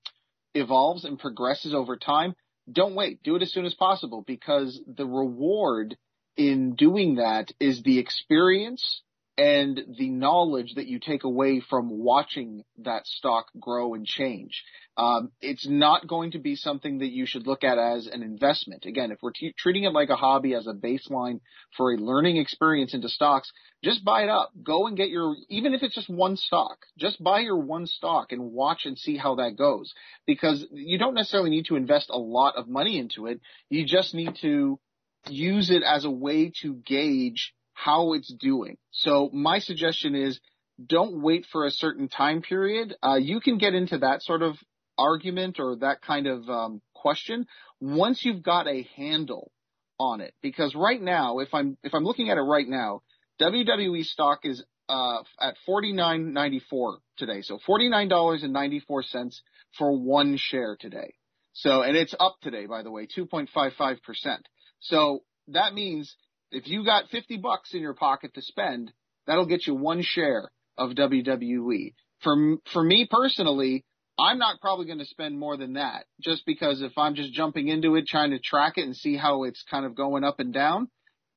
evolves 0.55 1.05
and 1.05 1.19
progresses 1.19 1.75
over 1.75 1.97
time, 1.97 2.35
don't 2.71 2.95
wait. 2.95 3.23
Do 3.23 3.37
it 3.37 3.43
as 3.43 3.53
soon 3.53 3.65
as 3.65 3.75
possible 3.75 4.23
because 4.27 4.81
the 4.87 5.07
reward 5.07 5.97
in 6.37 6.75
doing 6.75 7.17
that 7.17 7.53
is 7.61 7.83
the 7.83 7.99
experience 7.99 9.03
and 9.39 9.81
the 9.99 10.11
knowledge 10.11 10.75
that 10.75 10.87
you 10.87 10.99
take 10.99 11.25
away 11.25 11.61
from 11.61 11.89
watching 11.89 12.65
that 12.79 13.07
stock 13.07 13.47
grow 13.59 13.95
and 13.95 14.07
change. 14.07 14.63
Um, 14.99 15.33
it's 15.41 15.67
not 15.67 16.07
going 16.07 16.33
to 16.33 16.39
be 16.39 16.55
something 16.55 16.99
that 16.99 17.11
you 17.11 17.25
should 17.25 17.47
look 17.47 17.65
at 17.65 17.79
as 17.79 18.07
an 18.07 18.23
investment. 18.23 18.85
Again, 18.85 19.11
if 19.11 19.19
we're 19.23 19.33
t- 19.33 19.55
treating 19.57 19.85
it 19.85 19.95
like 19.95 20.11
a 20.11 20.17
hobby 20.17 20.55
as 20.55 20.67
a 20.67 20.75
baseline 20.75 21.41
for 21.79 21.93
a 21.93 21.97
learning 21.97 22.37
experience 22.37 22.93
into 22.93 23.09
stocks, 23.09 23.51
just 23.83 24.05
buy 24.05 24.25
it 24.25 24.29
up. 24.29 24.51
Go 24.63 24.87
and 24.87 24.99
get 24.99 25.09
your, 25.09 25.35
even 25.49 25.73
if 25.73 25.83
it's 25.83 25.95
just 25.95 26.11
one 26.11 26.37
stock, 26.37 26.77
just 26.99 27.23
buy 27.23 27.41
your 27.41 27.57
one 27.57 27.87
stock 27.87 28.33
and 28.33 28.53
watch 28.53 28.85
and 28.85 28.99
see 28.99 29.17
how 29.17 29.37
that 29.37 29.57
goes. 29.57 29.95
Because 30.27 30.67
you 30.73 30.99
don't 30.99 31.15
necessarily 31.15 31.51
need 31.51 31.67
to 31.67 31.77
invest 31.77 32.11
a 32.11 32.19
lot 32.19 32.57
of 32.57 32.69
money 32.69 32.99
into 32.99 33.27
it. 33.27 33.41
You 33.71 33.87
just 33.87 34.15
need 34.15 34.37
to 34.43 34.79
use 35.29 35.71
it 35.71 35.83
as 35.83 36.05
a 36.05 36.11
way 36.11 36.53
to 36.61 36.75
gauge 36.75 37.55
how 37.75 38.13
it's 38.13 38.33
doing. 38.33 38.77
So 38.91 39.31
my 39.33 39.59
suggestion 39.59 40.15
is 40.15 40.41
don't 40.85 41.23
wait 41.23 41.47
for 41.51 41.67
a 41.67 41.71
certain 41.71 42.09
time 42.09 42.43
period. 42.43 42.95
Uh, 43.03 43.17
you 43.17 43.41
can 43.41 43.59
get 43.59 43.75
into 43.75 43.99
that 43.99 44.23
sort 44.23 44.43
of 44.43 44.57
argument 44.99 45.59
or 45.59 45.77
that 45.77 46.03
kind 46.03 46.27
of 46.27 46.49
um, 46.49 46.83
question 46.95 47.47
once 47.81 48.25
you've 48.25 48.43
got 48.43 48.67
a 48.67 48.87
handle 48.97 49.51
on 49.99 50.21
it. 50.21 50.35
Because 50.43 50.75
right 50.75 51.01
now, 51.01 51.39
if 51.39 51.49
I'm 51.53 51.77
if 51.83 51.95
I'm 51.95 52.05
looking 52.05 52.31
at 52.31 52.39
it 52.39 52.43
right 52.43 52.69
now, 52.69 53.03
WWE 53.41 54.05
stock 54.05 54.41
is 54.45 54.63
uh, 54.89 55.23
at 55.41 55.57
forty 55.67 55.93
nine 55.93 56.33
ninety 56.33 56.63
four 56.71 56.99
today. 57.17 57.43
So 57.43 57.59
forty 57.65 57.89
nine 57.89 58.09
dollars 58.09 58.43
and 58.43 58.53
ninety 58.53 58.81
four 58.81 59.03
cents 59.03 59.43
for 59.79 59.97
one 59.97 60.37
share 60.37 60.77
today. 60.79 61.15
So 61.53 61.83
and 61.83 61.97
it's 61.97 62.15
up 62.19 62.37
today, 62.43 62.67
by 62.67 62.83
the 62.83 62.91
way, 62.91 63.07
two 63.13 63.27
point 63.27 63.51
five 63.55 63.73
five 63.77 64.03
percent. 64.03 64.49
So 64.81 65.23
that 65.49 65.75
means 65.75 66.15
if 66.53 66.69
you 66.69 66.85
got 66.85 67.09
50 67.09 67.39
bucks 67.39 67.75
in 67.75 67.81
your 67.81 67.95
pocket 67.95 68.35
to 68.35 68.43
spend, 68.43 68.93
that'll 69.27 69.47
get 69.47 69.67
you 69.67 69.75
one 69.75 70.03
share 70.03 70.51
of 70.77 70.91
WWE. 70.91 71.95
For, 72.23 72.57
for 72.73 72.85
me 72.85 73.09
personally, 73.11 73.85
I'm 74.19 74.39
not 74.39 74.61
probably 74.61 74.87
going 74.87 74.99
to 74.99 75.05
spend 75.05 75.39
more 75.39 75.57
than 75.57 75.75
that 75.75 76.05
just 76.21 76.45
because 76.47 76.83
if 76.83 76.97
I'm 76.97 77.15
just 77.15 77.33
jumping 77.33 77.69
into 77.69 77.97
it, 77.97 78.07
trying 78.07 78.31
to 78.31 78.39
track 78.39 78.75
it 78.77 78.85
and 78.85 78.95
see 78.95 79.17
how 79.17 79.45
it's 79.45 79.65
kind 79.71 79.87
of 79.87 79.97
going 79.97 80.23
up 80.23 80.39
and 80.39 80.53
down, 80.53 80.89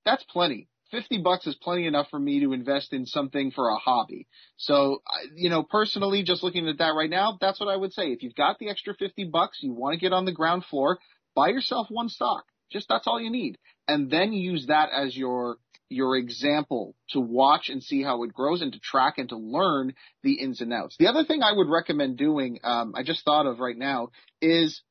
that's 0.04 0.24
plenty. 0.26 0.68
50 0.92 1.22
bucks 1.24 1.48
is 1.48 1.56
plenty 1.56 1.88
enough 1.88 2.08
for 2.12 2.20
me 2.20 2.42
to 2.42 2.54
invest 2.54 2.94
in 2.94 3.06
something 3.06 3.52
for 3.52 3.70
a 3.70 3.78
hobby. 3.78 4.28
So, 4.58 5.02
you 5.36 5.50
know, 5.50 5.64
personally, 5.64 6.24
just 6.24 6.44
looking 6.44 6.68
at 6.68 6.78
that 6.78 6.94
right 6.94 7.10
now, 7.10 7.38
that's 7.42 7.60
what 7.60 7.70
I 7.70 7.76
would 7.76 7.92
say. 7.92 8.12
If 8.12 8.22
you've 8.22 8.36
got 8.36 8.60
the 8.60 8.70
extra 8.70 8.94
50 8.94 9.26
bucks, 9.26 9.60
you 9.62 9.74
want 9.74 9.94
to 9.94 10.00
get 10.00 10.14
on 10.14 10.26
the 10.26 10.32
ground 10.32 10.64
floor, 10.66 11.00
buy 11.36 11.50
yourself 11.50 11.88
one 11.90 12.10
stock. 12.10 12.46
Just 12.72 12.88
that's 12.90 13.08
all 13.08 13.22
you 13.22 13.30
need 13.30 13.58
and 13.88 14.10
then 14.10 14.34
use 14.34 14.68
that 14.68 14.90
as 14.92 15.16
your 15.16 15.58
your 15.88 16.18
example 16.18 16.96
to 17.10 17.20
watch 17.20 17.70
and 17.70 17.84
see 17.84 18.02
how 18.02 18.24
it 18.24 18.34
grows 18.34 18.62
and 18.64 18.74
to 18.74 18.80
track 18.80 19.20
and 19.20 19.30
to 19.30 19.38
learn 19.38 19.94
the 20.24 20.34
ins 20.34 20.60
and 20.60 20.74
outs. 20.74 20.96
The 20.98 21.08
other 21.08 21.24
thing 21.24 21.44
I 21.44 21.52
would 21.52 21.70
recommend 21.70 22.18
doing, 22.18 22.60
um, 22.64 22.94
I 22.96 23.04
just 23.04 23.24
thought 23.24 23.46
of 23.46 23.60
right 23.60 23.78
now, 23.78 24.10
is 24.42 24.82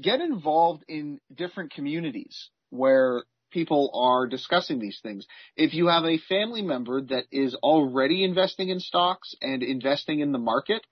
get 0.00 0.20
involved 0.20 0.84
in 0.86 1.18
different 1.34 1.72
communities 1.72 2.50
where 2.68 3.24
people 3.52 3.90
are 3.94 4.26
discussing 4.26 4.80
these 4.80 4.98
things. 5.02 5.26
If 5.56 5.72
you 5.72 5.86
have 5.86 6.04
a 6.04 6.18
family 6.28 6.60
member 6.60 7.00
that 7.00 7.24
is 7.32 7.54
already 7.54 8.22
investing 8.22 8.68
in 8.68 8.80
stocks 8.80 9.34
and 9.40 9.62
investing 9.62 10.20
in 10.20 10.32
the 10.32 10.38
market, 10.38 10.82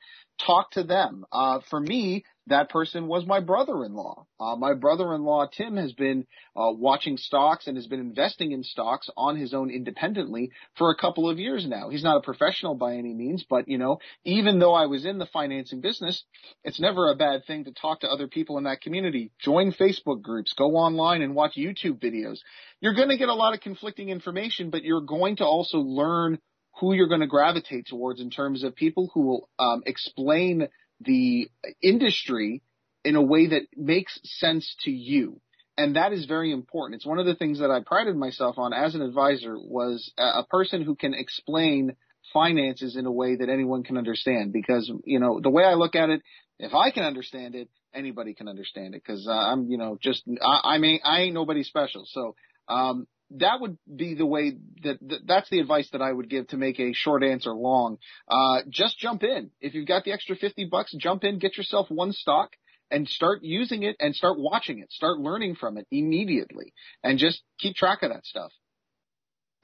talk 0.47 0.71
to 0.73 0.83
them. 0.83 1.27
Uh, 1.31 1.59
for 1.69 1.81
me, 1.81 2.25
that 2.49 2.71
person 2.71 3.07
was 3.07 3.25
my 3.25 3.41
brother-in-law. 3.41 4.27
Uh, 4.41 4.57
my 4.57 4.75
brother-in-law 4.75 5.47
Tim 5.57 5.77
has 5.77 5.93
been 5.93 6.27
uh, 6.57 6.73
watching 6.73 7.17
stocks 7.17 7.67
and 7.67 7.77
has 7.77 7.87
been 7.87 8.01
investing 8.01 8.53
in 8.53 8.65
stocks 8.65 9.09
on 9.17 9.37
his 9.37 9.55
own 9.55 9.71
independently 9.71 10.51
for 10.77 10.91
a 10.91 10.97
couple 10.97 11.31
of 11.31 11.39
years 11.39 11.67
now. 11.67 11.89
He's 11.89 12.03
not 12.03 12.17
a 12.17 12.23
professional 12.23 12.75
by 12.75 12.97
any 12.97 13.15
means, 13.15 13.45
but 13.49 13.69
you 13.69 13.79
know, 13.79 13.99
even 14.25 14.59
though 14.59 14.75
I 14.75 14.87
was 14.87 15.05
in 15.05 15.19
the 15.19 15.27
financing 15.27 15.81
business, 15.81 16.25
it's 16.65 16.81
never 16.81 17.11
a 17.11 17.17
bad 17.17 17.45
thing 17.47 17.65
to 17.65 17.73
talk 17.73 18.01
to 18.01 18.09
other 18.09 18.27
people 18.27 18.59
in 18.59 18.65
that 18.65 18.81
community. 18.81 19.31
Join 19.41 19.73
Facebook 19.73 20.23
groups, 20.23 20.53
go 20.55 20.77
online 20.77 21.23
and 21.23 21.35
watch 21.35 21.53
YouTube 21.57 22.01
videos. 22.01 22.39
You're 22.81 22.95
going 22.95 23.11
to 23.11 23.19
get 23.19 23.29
a 23.29 23.35
lot 23.35 23.55
of 23.55 23.61
conflicting 23.61 24.09
information, 24.09 24.71
but 24.71 24.83
you're 24.83 25.01
going 25.01 25.37
to 25.37 25.45
also 25.45 25.79
learn 25.79 26.39
who 26.81 26.95
you're 26.95 27.09
going 27.09 27.21
to 27.21 27.27
gravitate 27.27 27.87
towards 27.87 28.21
in 28.21 28.31
terms 28.31 28.65
of 28.65 28.75
people 28.75 29.11
who 29.15 29.21
will 29.21 29.49
um, 29.59 29.83
explain 29.87 30.69
the 31.05 31.49
industry 31.83 32.63
in 33.05 33.17
a 33.17 33.23
way 33.23 33.49
that 33.49 33.63
makes 33.77 34.19
sense 34.25 34.77
to 34.81 34.91
you. 34.91 35.41
And 35.77 35.97
that 35.97 36.13
is 36.13 36.27
very 36.27 36.53
important. 36.53 36.97
It's 36.97 37.07
one 37.07 37.19
of 37.19 37.27
the 37.27 37.35
things 37.35 37.61
that 37.61 37.71
I 37.71 37.81
prided 37.85 38.15
myself 38.17 38.59
on 38.59 38.73
as 38.73 38.95
an 38.95 39.03
advisor 39.03 39.57
was 39.59 40.13
a 40.19 40.45
person 40.45 40.83
who 40.83 40.95
can 40.95 41.15
explain 41.15 41.97
finances 42.33 42.97
in 42.97 43.07
a 43.07 43.13
way 43.13 43.37
that 43.37 43.49
anyone 43.49 43.83
can 43.83 43.97
understand 43.97 44.53
because, 44.53 44.91
you 45.05 45.19
know, 45.19 45.41
the 45.43 45.51
way 45.51 45.65
I 45.65 45.75
look 45.75 45.95
at 45.95 46.11
it, 46.11 46.23
if 46.59 46.75
I 46.75 46.91
can 46.91 47.05
understand 47.05 47.55
it, 47.55 47.69
anybody 47.95 48.35
can 48.35 48.49
understand 48.49 48.95
it 48.95 49.03
because 49.05 49.27
uh, 49.27 49.33
I'm, 49.33 49.69
you 49.69 49.79
know, 49.79 49.99
just, 50.01 50.23
I, 50.43 50.75
I 50.75 50.79
mean, 50.79 51.01
I 51.05 51.23
ain't 51.23 51.35
nobody 51.35 51.63
special. 51.63 52.05
So, 52.07 52.37
um, 52.69 53.07
that 53.39 53.61
would 53.61 53.79
be 53.95 54.15
the 54.15 54.27
way 54.27 54.53
that, 54.83 54.99
that, 55.01 55.21
that's 55.27 55.51
the 55.51 55.61
advice 55.61 55.89
that 55.93 56.03
I 56.03 56.13
would 56.13 56.29
give 56.29 56.49
to 56.49 56.57
make 56.57 56.79
a 56.81 56.93
short 56.93 57.23
answer 57.23 57.53
long. 57.53 57.99
Uh, 58.29 58.63
just 58.69 58.99
jump 58.99 59.23
in. 59.23 59.51
If 59.61 59.75
you've 59.75 59.89
got 59.89 60.05
the 60.05 60.13
extra 60.13 60.37
50 60.37 60.67
bucks, 60.67 60.95
jump 60.99 61.25
in, 61.25 61.39
get 61.39 61.57
yourself 61.57 61.91
one 61.91 62.13
stock 62.13 62.51
and 62.91 63.09
start 63.09 63.41
using 63.43 63.83
it 63.83 63.97
and 64.01 64.15
start 64.15 64.39
watching 64.39 64.79
it. 64.81 64.93
Start 64.93 65.19
learning 65.19 65.57
from 65.57 65.79
it 65.79 65.87
immediately 65.91 66.75
and 67.03 67.19
just 67.19 67.43
keep 67.59 67.75
track 67.75 68.03
of 68.03 68.11
that 68.11 68.25
stuff. 68.25 68.53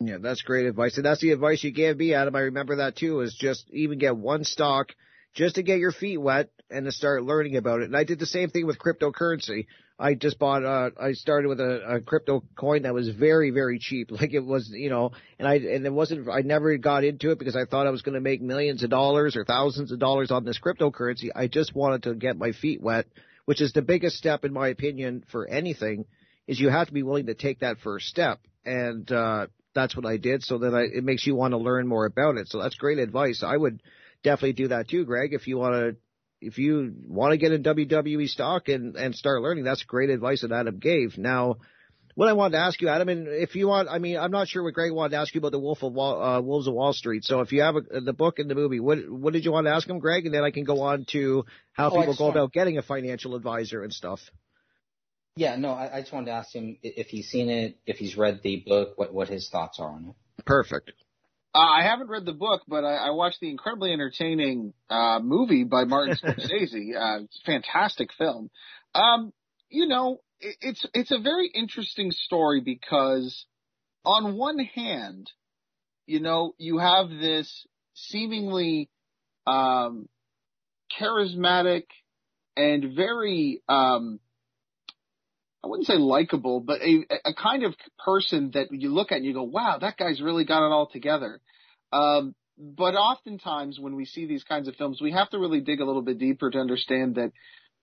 Yeah, 0.00 0.18
that's 0.20 0.42
great 0.42 0.66
advice. 0.66 0.96
And 0.96 1.04
that's 1.04 1.20
the 1.20 1.32
advice 1.32 1.62
you 1.64 1.72
gave 1.72 1.98
me, 1.98 2.14
Adam. 2.14 2.36
I 2.36 2.40
remember 2.40 2.76
that 2.76 2.96
too, 2.96 3.20
is 3.20 3.36
just 3.38 3.68
even 3.70 3.98
get 3.98 4.16
one 4.16 4.44
stock 4.44 4.92
just 5.34 5.56
to 5.56 5.62
get 5.62 5.78
your 5.78 5.92
feet 5.92 6.18
wet 6.18 6.50
and 6.70 6.86
to 6.86 6.92
start 6.92 7.24
learning 7.24 7.56
about 7.56 7.80
it. 7.80 7.86
And 7.86 7.96
I 7.96 8.04
did 8.04 8.18
the 8.18 8.26
same 8.26 8.50
thing 8.50 8.66
with 8.66 8.78
cryptocurrency. 8.78 9.66
I 9.98 10.14
just 10.14 10.38
bought, 10.38 10.64
uh, 10.64 10.90
I 11.00 11.12
started 11.12 11.48
with 11.48 11.60
a, 11.60 11.96
a 11.96 12.00
crypto 12.00 12.44
coin 12.56 12.82
that 12.82 12.94
was 12.94 13.08
very, 13.08 13.50
very 13.50 13.78
cheap. 13.78 14.10
Like 14.18 14.32
it 14.32 14.44
was, 14.44 14.70
you 14.72 14.90
know, 14.90 15.12
and 15.38 15.46
I, 15.46 15.54
and 15.56 15.84
it 15.86 15.92
wasn't, 15.92 16.28
I 16.28 16.40
never 16.40 16.76
got 16.76 17.04
into 17.04 17.30
it 17.30 17.38
because 17.38 17.56
I 17.56 17.64
thought 17.64 17.86
I 17.86 17.90
was 17.90 18.02
going 18.02 18.14
to 18.14 18.20
make 18.20 18.40
millions 18.40 18.82
of 18.82 18.90
dollars 18.90 19.36
or 19.36 19.44
thousands 19.44 19.92
of 19.92 19.98
dollars 19.98 20.30
on 20.30 20.44
this 20.44 20.58
cryptocurrency. 20.58 21.30
I 21.34 21.46
just 21.46 21.74
wanted 21.74 22.04
to 22.04 22.14
get 22.14 22.36
my 22.36 22.52
feet 22.52 22.80
wet, 22.80 23.06
which 23.44 23.60
is 23.60 23.72
the 23.72 23.82
biggest 23.82 24.16
step 24.16 24.44
in 24.44 24.52
my 24.52 24.68
opinion 24.68 25.24
for 25.30 25.48
anything 25.48 26.04
is 26.46 26.58
you 26.60 26.68
have 26.68 26.88
to 26.88 26.92
be 26.92 27.02
willing 27.02 27.26
to 27.26 27.34
take 27.34 27.60
that 27.60 27.78
first 27.78 28.06
step. 28.06 28.40
And, 28.64 29.10
uh, 29.10 29.46
that's 29.74 29.96
what 29.96 30.06
I 30.06 30.16
did. 30.16 30.42
So 30.42 30.58
that 30.58 30.74
I, 30.74 30.82
it 30.82 31.04
makes 31.04 31.26
you 31.26 31.34
want 31.36 31.52
to 31.52 31.58
learn 31.58 31.86
more 31.86 32.06
about 32.06 32.36
it. 32.36 32.48
So 32.48 32.60
that's 32.60 32.74
great 32.74 32.98
advice. 32.98 33.44
I 33.46 33.56
would 33.56 33.80
definitely 34.24 34.54
do 34.54 34.68
that 34.68 34.88
too, 34.88 35.04
Greg, 35.04 35.34
if 35.34 35.46
you 35.46 35.58
want 35.58 35.74
to 35.74 35.96
if 36.40 36.58
you 36.58 36.94
want 37.06 37.32
to 37.32 37.38
get 37.38 37.52
in 37.52 37.62
WWE 37.62 38.28
stock 38.28 38.68
and, 38.68 38.96
and 38.96 39.14
start 39.14 39.42
learning, 39.42 39.64
that's 39.64 39.82
great 39.82 40.10
advice 40.10 40.42
that 40.42 40.52
Adam 40.52 40.78
gave. 40.78 41.18
Now, 41.18 41.56
what 42.14 42.28
I 42.28 42.32
wanted 42.32 42.56
to 42.56 42.64
ask 42.64 42.80
you, 42.80 42.88
Adam, 42.88 43.08
and 43.08 43.28
if 43.28 43.54
you 43.54 43.68
want, 43.68 43.88
I 43.88 43.98
mean, 43.98 44.16
I'm 44.16 44.32
not 44.32 44.48
sure 44.48 44.62
what 44.64 44.74
Greg 44.74 44.90
wanted 44.92 45.10
to 45.10 45.18
ask 45.18 45.32
you 45.34 45.38
about 45.38 45.52
the 45.52 45.60
Wolf 45.60 45.84
of 45.84 45.92
Wall, 45.92 46.20
uh, 46.20 46.40
Wolves 46.40 46.66
of 46.66 46.74
Wall 46.74 46.92
Street. 46.92 47.24
So 47.24 47.42
if 47.42 47.52
you 47.52 47.62
have 47.62 47.76
a, 47.76 48.00
the 48.00 48.12
book 48.12 48.40
and 48.40 48.50
the 48.50 48.56
movie, 48.56 48.80
what 48.80 48.98
what 49.08 49.32
did 49.32 49.44
you 49.44 49.52
want 49.52 49.68
to 49.68 49.72
ask 49.72 49.88
him, 49.88 50.00
Greg? 50.00 50.26
And 50.26 50.34
then 50.34 50.42
I 50.42 50.50
can 50.50 50.64
go 50.64 50.80
on 50.82 51.04
to 51.12 51.44
how 51.74 51.90
oh, 51.90 52.00
people 52.00 52.16
go 52.16 52.28
about 52.28 52.52
getting 52.52 52.76
a 52.76 52.82
financial 52.82 53.36
advisor 53.36 53.84
and 53.84 53.92
stuff. 53.92 54.18
Yeah, 55.36 55.54
no, 55.54 55.70
I, 55.70 55.98
I 55.98 56.00
just 56.00 56.12
wanted 56.12 56.26
to 56.26 56.32
ask 56.32 56.52
him 56.52 56.78
if 56.82 57.06
he's 57.06 57.28
seen 57.28 57.48
it, 57.50 57.78
if 57.86 57.98
he's 57.98 58.16
read 58.16 58.40
the 58.42 58.64
book, 58.66 58.94
what 58.96 59.14
what 59.14 59.28
his 59.28 59.48
thoughts 59.48 59.78
are 59.78 59.92
on 59.92 60.06
it. 60.06 60.44
Perfect. 60.44 60.92
Uh, 61.54 61.58
I 61.58 61.82
haven't 61.82 62.08
read 62.08 62.24
the 62.24 62.32
book, 62.32 62.62
but 62.68 62.84
I, 62.84 63.08
I 63.08 63.10
watched 63.10 63.40
the 63.40 63.50
incredibly 63.50 63.92
entertaining 63.92 64.74
uh, 64.90 65.18
movie 65.22 65.64
by 65.64 65.84
Martin 65.84 66.16
Scorsese. 66.22 66.94
uh, 66.96 67.24
fantastic 67.46 68.10
film. 68.16 68.50
Um, 68.94 69.32
you 69.70 69.86
know, 69.86 70.20
it, 70.40 70.56
it's 70.60 70.86
it's 70.94 71.10
a 71.10 71.18
very 71.18 71.50
interesting 71.52 72.10
story 72.10 72.60
because, 72.60 73.46
on 74.04 74.36
one 74.36 74.58
hand, 74.58 75.30
you 76.06 76.20
know, 76.20 76.54
you 76.58 76.78
have 76.78 77.08
this 77.08 77.66
seemingly 77.94 78.90
um, 79.46 80.08
charismatic 81.00 81.84
and 82.56 82.94
very 82.94 83.62
um, 83.68 84.20
I 85.62 85.66
wouldn't 85.66 85.86
say 85.86 85.96
likable, 85.96 86.60
but 86.60 86.80
a, 86.82 87.04
a 87.24 87.34
kind 87.34 87.64
of 87.64 87.74
person 88.04 88.52
that 88.54 88.68
you 88.70 88.92
look 88.94 89.10
at 89.10 89.16
and 89.16 89.24
you 89.24 89.34
go, 89.34 89.42
wow, 89.42 89.78
that 89.80 89.96
guy's 89.96 90.20
really 90.20 90.44
got 90.44 90.64
it 90.64 90.72
all 90.72 90.88
together. 90.88 91.40
Um, 91.92 92.34
but 92.56 92.94
oftentimes 92.94 93.78
when 93.78 93.96
we 93.96 94.04
see 94.04 94.26
these 94.26 94.44
kinds 94.44 94.68
of 94.68 94.76
films, 94.76 95.00
we 95.00 95.12
have 95.12 95.30
to 95.30 95.38
really 95.38 95.60
dig 95.60 95.80
a 95.80 95.84
little 95.84 96.02
bit 96.02 96.18
deeper 96.18 96.50
to 96.50 96.58
understand 96.58 97.16
that 97.16 97.32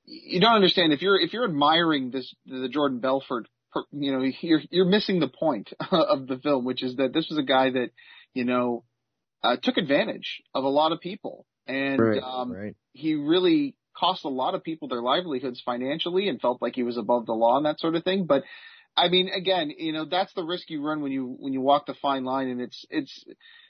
you 0.06 0.40
don't 0.40 0.54
understand 0.54 0.94
if 0.94 1.02
you're 1.02 1.20
if 1.20 1.34
you're 1.34 1.46
admiring 1.46 2.12
this 2.12 2.34
the 2.46 2.70
Jordan 2.70 3.00
Belfort, 3.00 3.48
you 3.92 4.12
know, 4.12 4.30
you're 4.42 4.62
you're 4.70 4.86
missing 4.86 5.20
the 5.20 5.28
point 5.28 5.72
of 5.92 6.28
the 6.28 6.38
film, 6.38 6.66
which 6.66 6.84
is 6.84 6.98
that 6.98 7.14
this 7.14 7.28
was 7.30 7.40
a 7.40 7.44
guy 7.44 7.72
that 7.72 7.90
you 8.34 8.46
know 8.46 8.84
uh, 9.44 9.58
took 9.62 9.78
advantage 9.78 10.44
of 10.54 10.64
a 10.64 10.70
lot 10.70 10.92
of 10.92 11.00
people, 11.00 11.46
and 11.68 12.00
Right, 12.00 12.22
um, 12.22 12.52
right. 12.52 12.76
he 12.94 13.16
really 13.16 13.76
cost 13.96 14.26
a 14.26 14.30
lot 14.30 14.56
of 14.56 14.64
people 14.64 14.88
their 14.88 15.02
livelihoods 15.02 15.62
financially 15.66 16.30
and 16.30 16.42
felt 16.42 16.62
like 16.62 16.76
he 16.76 16.84
was 16.84 16.98
above 16.98 17.26
the 17.26 17.34
law 17.34 17.58
and 17.58 17.66
that 17.66 17.80
sort 17.80 17.96
of 17.96 18.04
thing. 18.04 18.26
But 18.26 18.44
I 18.98 19.10
mean, 19.10 19.30
again, 19.30 19.72
you 19.78 19.92
know, 19.92 20.06
that's 20.06 20.34
the 20.34 20.44
risk 20.44 20.70
you 20.70 20.86
run 20.86 21.02
when 21.02 21.12
you 21.12 21.36
when 21.40 21.54
you 21.54 21.62
walk 21.62 21.86
the 21.86 21.96
fine 21.96 22.24
line, 22.24 22.48
and 22.48 22.62
it's 22.62 22.86
it's 22.90 23.26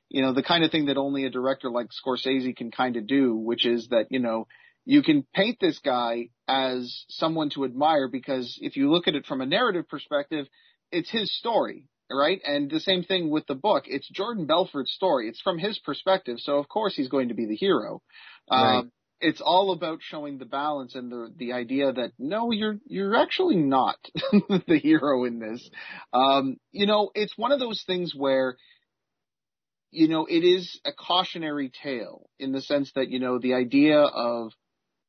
you 0.09 0.21
know 0.21 0.33
the 0.33 0.43
kind 0.43 0.63
of 0.63 0.71
thing 0.71 0.85
that 0.85 0.97
only 0.97 1.25
a 1.25 1.29
director 1.29 1.69
like 1.69 1.87
Scorsese 1.87 2.55
can 2.55 2.71
kind 2.71 2.95
of 2.95 3.07
do, 3.07 3.35
which 3.35 3.65
is 3.65 3.87
that 3.89 4.07
you 4.11 4.19
know 4.19 4.47
you 4.85 5.01
can 5.01 5.25
paint 5.33 5.57
this 5.59 5.79
guy 5.79 6.29
as 6.47 7.05
someone 7.09 7.49
to 7.51 7.65
admire 7.65 8.07
because 8.07 8.57
if 8.61 8.77
you 8.77 8.91
look 8.91 9.07
at 9.07 9.15
it 9.15 9.25
from 9.25 9.41
a 9.41 9.45
narrative 9.45 9.89
perspective, 9.89 10.45
it's 10.91 11.09
his 11.09 11.35
story, 11.35 11.87
right? 12.09 12.39
And 12.45 12.69
the 12.69 12.79
same 12.79 13.03
thing 13.03 13.31
with 13.31 13.47
the 13.47 13.55
book. 13.55 13.85
It's 13.87 14.07
Jordan 14.09 14.45
Belfort's 14.45 14.93
story. 14.93 15.27
It's 15.27 15.41
from 15.41 15.57
his 15.57 15.79
perspective. 15.79 16.37
So 16.39 16.59
of 16.59 16.69
course 16.69 16.95
he's 16.95 17.09
going 17.09 17.29
to 17.29 17.33
be 17.33 17.47
the 17.47 17.55
hero. 17.55 18.03
Right. 18.49 18.77
Um, 18.77 18.91
it's 19.19 19.41
all 19.41 19.71
about 19.71 19.99
showing 20.01 20.37
the 20.37 20.45
balance 20.45 20.95
and 20.95 21.11
the 21.11 21.33
the 21.37 21.53
idea 21.53 21.91
that 21.91 22.11
no, 22.19 22.51
you're 22.51 22.77
you're 22.85 23.15
actually 23.15 23.57
not 23.57 23.97
the 24.67 24.79
hero 24.81 25.23
in 25.25 25.39
this. 25.39 25.69
Um, 26.13 26.57
you 26.71 26.85
know, 26.85 27.11
it's 27.15 27.37
one 27.37 27.51
of 27.51 27.59
those 27.59 27.83
things 27.85 28.13
where 28.15 28.57
you 29.91 30.07
know 30.07 30.25
it 30.25 30.43
is 30.43 30.79
a 30.85 30.91
cautionary 30.91 31.71
tale 31.83 32.29
in 32.39 32.51
the 32.51 32.61
sense 32.61 32.91
that 32.95 33.09
you 33.09 33.19
know 33.19 33.39
the 33.39 33.53
idea 33.53 33.99
of 33.99 34.51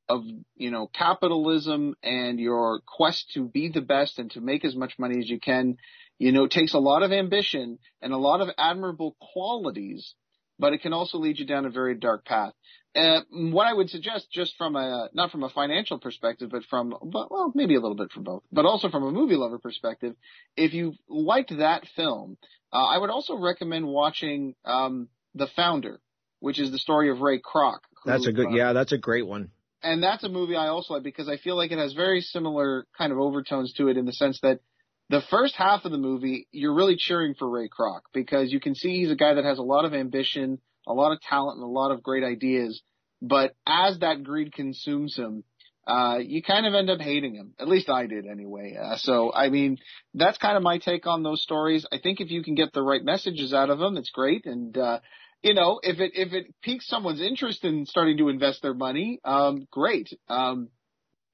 of 0.09 0.23
you 0.55 0.71
know 0.71 0.87
capitalism 0.87 1.95
and 2.03 2.39
your 2.39 2.81
quest 2.87 3.31
to 3.35 3.49
be 3.49 3.69
the 3.69 3.81
best 3.81 4.19
and 4.19 4.31
to 4.31 4.41
make 4.41 4.65
as 4.65 4.77
much 4.77 4.95
money 4.99 5.19
as 5.19 5.29
you 5.29 5.41
can 5.41 5.77
you 6.19 6.31
know 6.31 6.47
takes 6.47 6.75
a 6.75 6.79
lot 6.79 7.03
of 7.03 7.11
ambition 7.11 7.79
and 8.01 8.13
a 8.13 8.17
lot 8.17 8.41
of 8.41 8.49
admirable 8.57 9.17
qualities 9.21 10.15
but 10.59 10.73
it 10.73 10.83
can 10.83 10.93
also 10.93 11.19
lead 11.19 11.39
you 11.39 11.47
down 11.47 11.67
a 11.67 11.71
very 11.71 11.95
dark 11.95 12.25
path 12.25 12.53
uh, 12.97 13.21
what 13.31 13.67
I 13.67 13.75
would 13.75 13.91
suggest, 13.91 14.29
just 14.33 14.55
from 14.57 14.75
a 14.75 15.09
not 15.13 15.31
from 15.31 15.43
a 15.43 15.51
financial 15.51 15.99
perspective, 15.99 16.51
but 16.51 16.63
from 16.65 16.95
but, 17.03 17.31
well 17.31 17.53
maybe 17.55 17.75
a 17.75 17.81
little 17.81 17.97
bit 17.97 18.11
from 18.11 18.25
both, 18.25 18.43
but 18.51 18.65
also 18.65 18.89
from 18.89 19.03
a 19.03 19.11
movie 19.11 19.37
lover 19.37 19.59
perspective, 19.59 20.15
if 20.57 20.73
you 20.73 20.95
liked 21.09 21.57
that 21.59 21.85
film, 21.95 22.39
uh, 22.73 22.85
I 22.85 22.99
would 22.99 23.11
also 23.11 23.37
recommend 23.37 23.87
watching 23.87 24.55
um, 24.65 25.09
The 25.35 25.47
Founder, 25.55 26.01
which 26.41 26.59
is 26.59 26.71
the 26.71 26.79
story 26.79 27.11
of 27.11 27.21
Ray 27.21 27.41
Kroc. 27.41 27.79
who, 28.03 28.11
That's 28.11 28.27
a 28.27 28.33
good. 28.33 28.47
uh, 28.47 28.51
Yeah, 28.51 28.73
that's 28.73 28.93
a 28.93 28.99
great 28.99 29.27
one. 29.27 29.51
and 29.83 30.03
that's 30.03 30.25
a 30.25 30.29
movie 30.29 30.57
I 30.57 30.69
also 30.69 30.95
like 30.95 31.03
because 31.03 31.29
I 31.29 31.37
feel 31.37 31.57
like 31.57 31.73
it 31.73 31.79
has 31.79 31.93
very 31.93 32.23
similar 32.23 32.87
kind 32.97 33.13
of 33.13 33.19
overtones 33.19 33.75
to 33.75 33.89
it 33.89 33.97
in 33.97 34.07
the 34.07 34.13
sense 34.13 34.41
that 34.43 34.61
the 35.09 35.23
first 35.31 35.55
half 35.57 35.85
of 35.85 35.93
the 35.93 35.99
movie 35.99 36.49
you're 36.51 36.75
really 36.75 36.97
cheering 36.97 37.35
for 37.35 37.49
Ray 37.49 37.69
Kroc 37.69 38.01
because 38.13 38.53
you 38.53 38.61
can 38.61 38.75
see 38.75 39.01
he's 39.01 39.11
a 39.11 39.17
guy 39.17 39.35
that 39.35 39.45
has 39.45 39.59
a 39.59 39.63
lot 39.63 39.85
of 39.85 39.95
ambition, 39.95 40.59
a 40.87 40.93
lot 40.93 41.13
of 41.13 41.21
talent, 41.21 41.57
and 41.57 41.65
a 41.65 41.69
lot 41.71 41.93
of 41.93 42.03
great 42.03 42.25
ideas. 42.25 42.83
But 43.23 43.55
as 43.67 44.01
that 44.01 44.25
greed 44.25 44.53
consumes 44.53 45.17
him, 45.17 45.45
uh, 45.87 46.19
you 46.19 46.43
kind 46.43 46.67
of 46.67 46.75
end 46.75 46.91
up 46.91 47.01
hating 47.01 47.35
him. 47.35 47.55
At 47.61 47.69
least 47.69 47.89
I 47.89 48.07
did 48.07 48.27
anyway. 48.27 48.77
Uh, 48.81 48.97
so, 48.97 49.33
I 49.33 49.49
mean, 49.51 49.79
that's 50.15 50.39
kind 50.39 50.57
of 50.57 50.63
my 50.63 50.79
take 50.79 51.07
on 51.07 51.23
those 51.23 51.43
stories. 51.43 51.87
I 51.93 51.99
think 52.03 52.21
if 52.21 52.31
you 52.31 52.43
can 52.43 52.57
get 52.57 52.73
the 52.73 52.83
right 52.83 53.05
messages 53.05 53.55
out 53.55 53.71
of 53.71 53.79
them, 53.79 53.97
it's 53.97 54.11
great. 54.11 54.47
And, 54.47 54.77
uh, 54.77 54.99
you 55.43 55.55
know, 55.55 55.79
if 55.83 56.01
it, 56.01 56.13
if 56.15 56.33
it 56.33 56.53
piques 56.61 56.89
someone's 56.89 57.21
interest 57.21 57.65
in 57.65 57.87
starting 57.87 58.19
to 58.19 58.29
invest 58.29 58.63
their 58.63 58.75
money, 58.75 59.21
um, 59.25 59.69
great. 59.71 60.09
Um, 60.29 60.71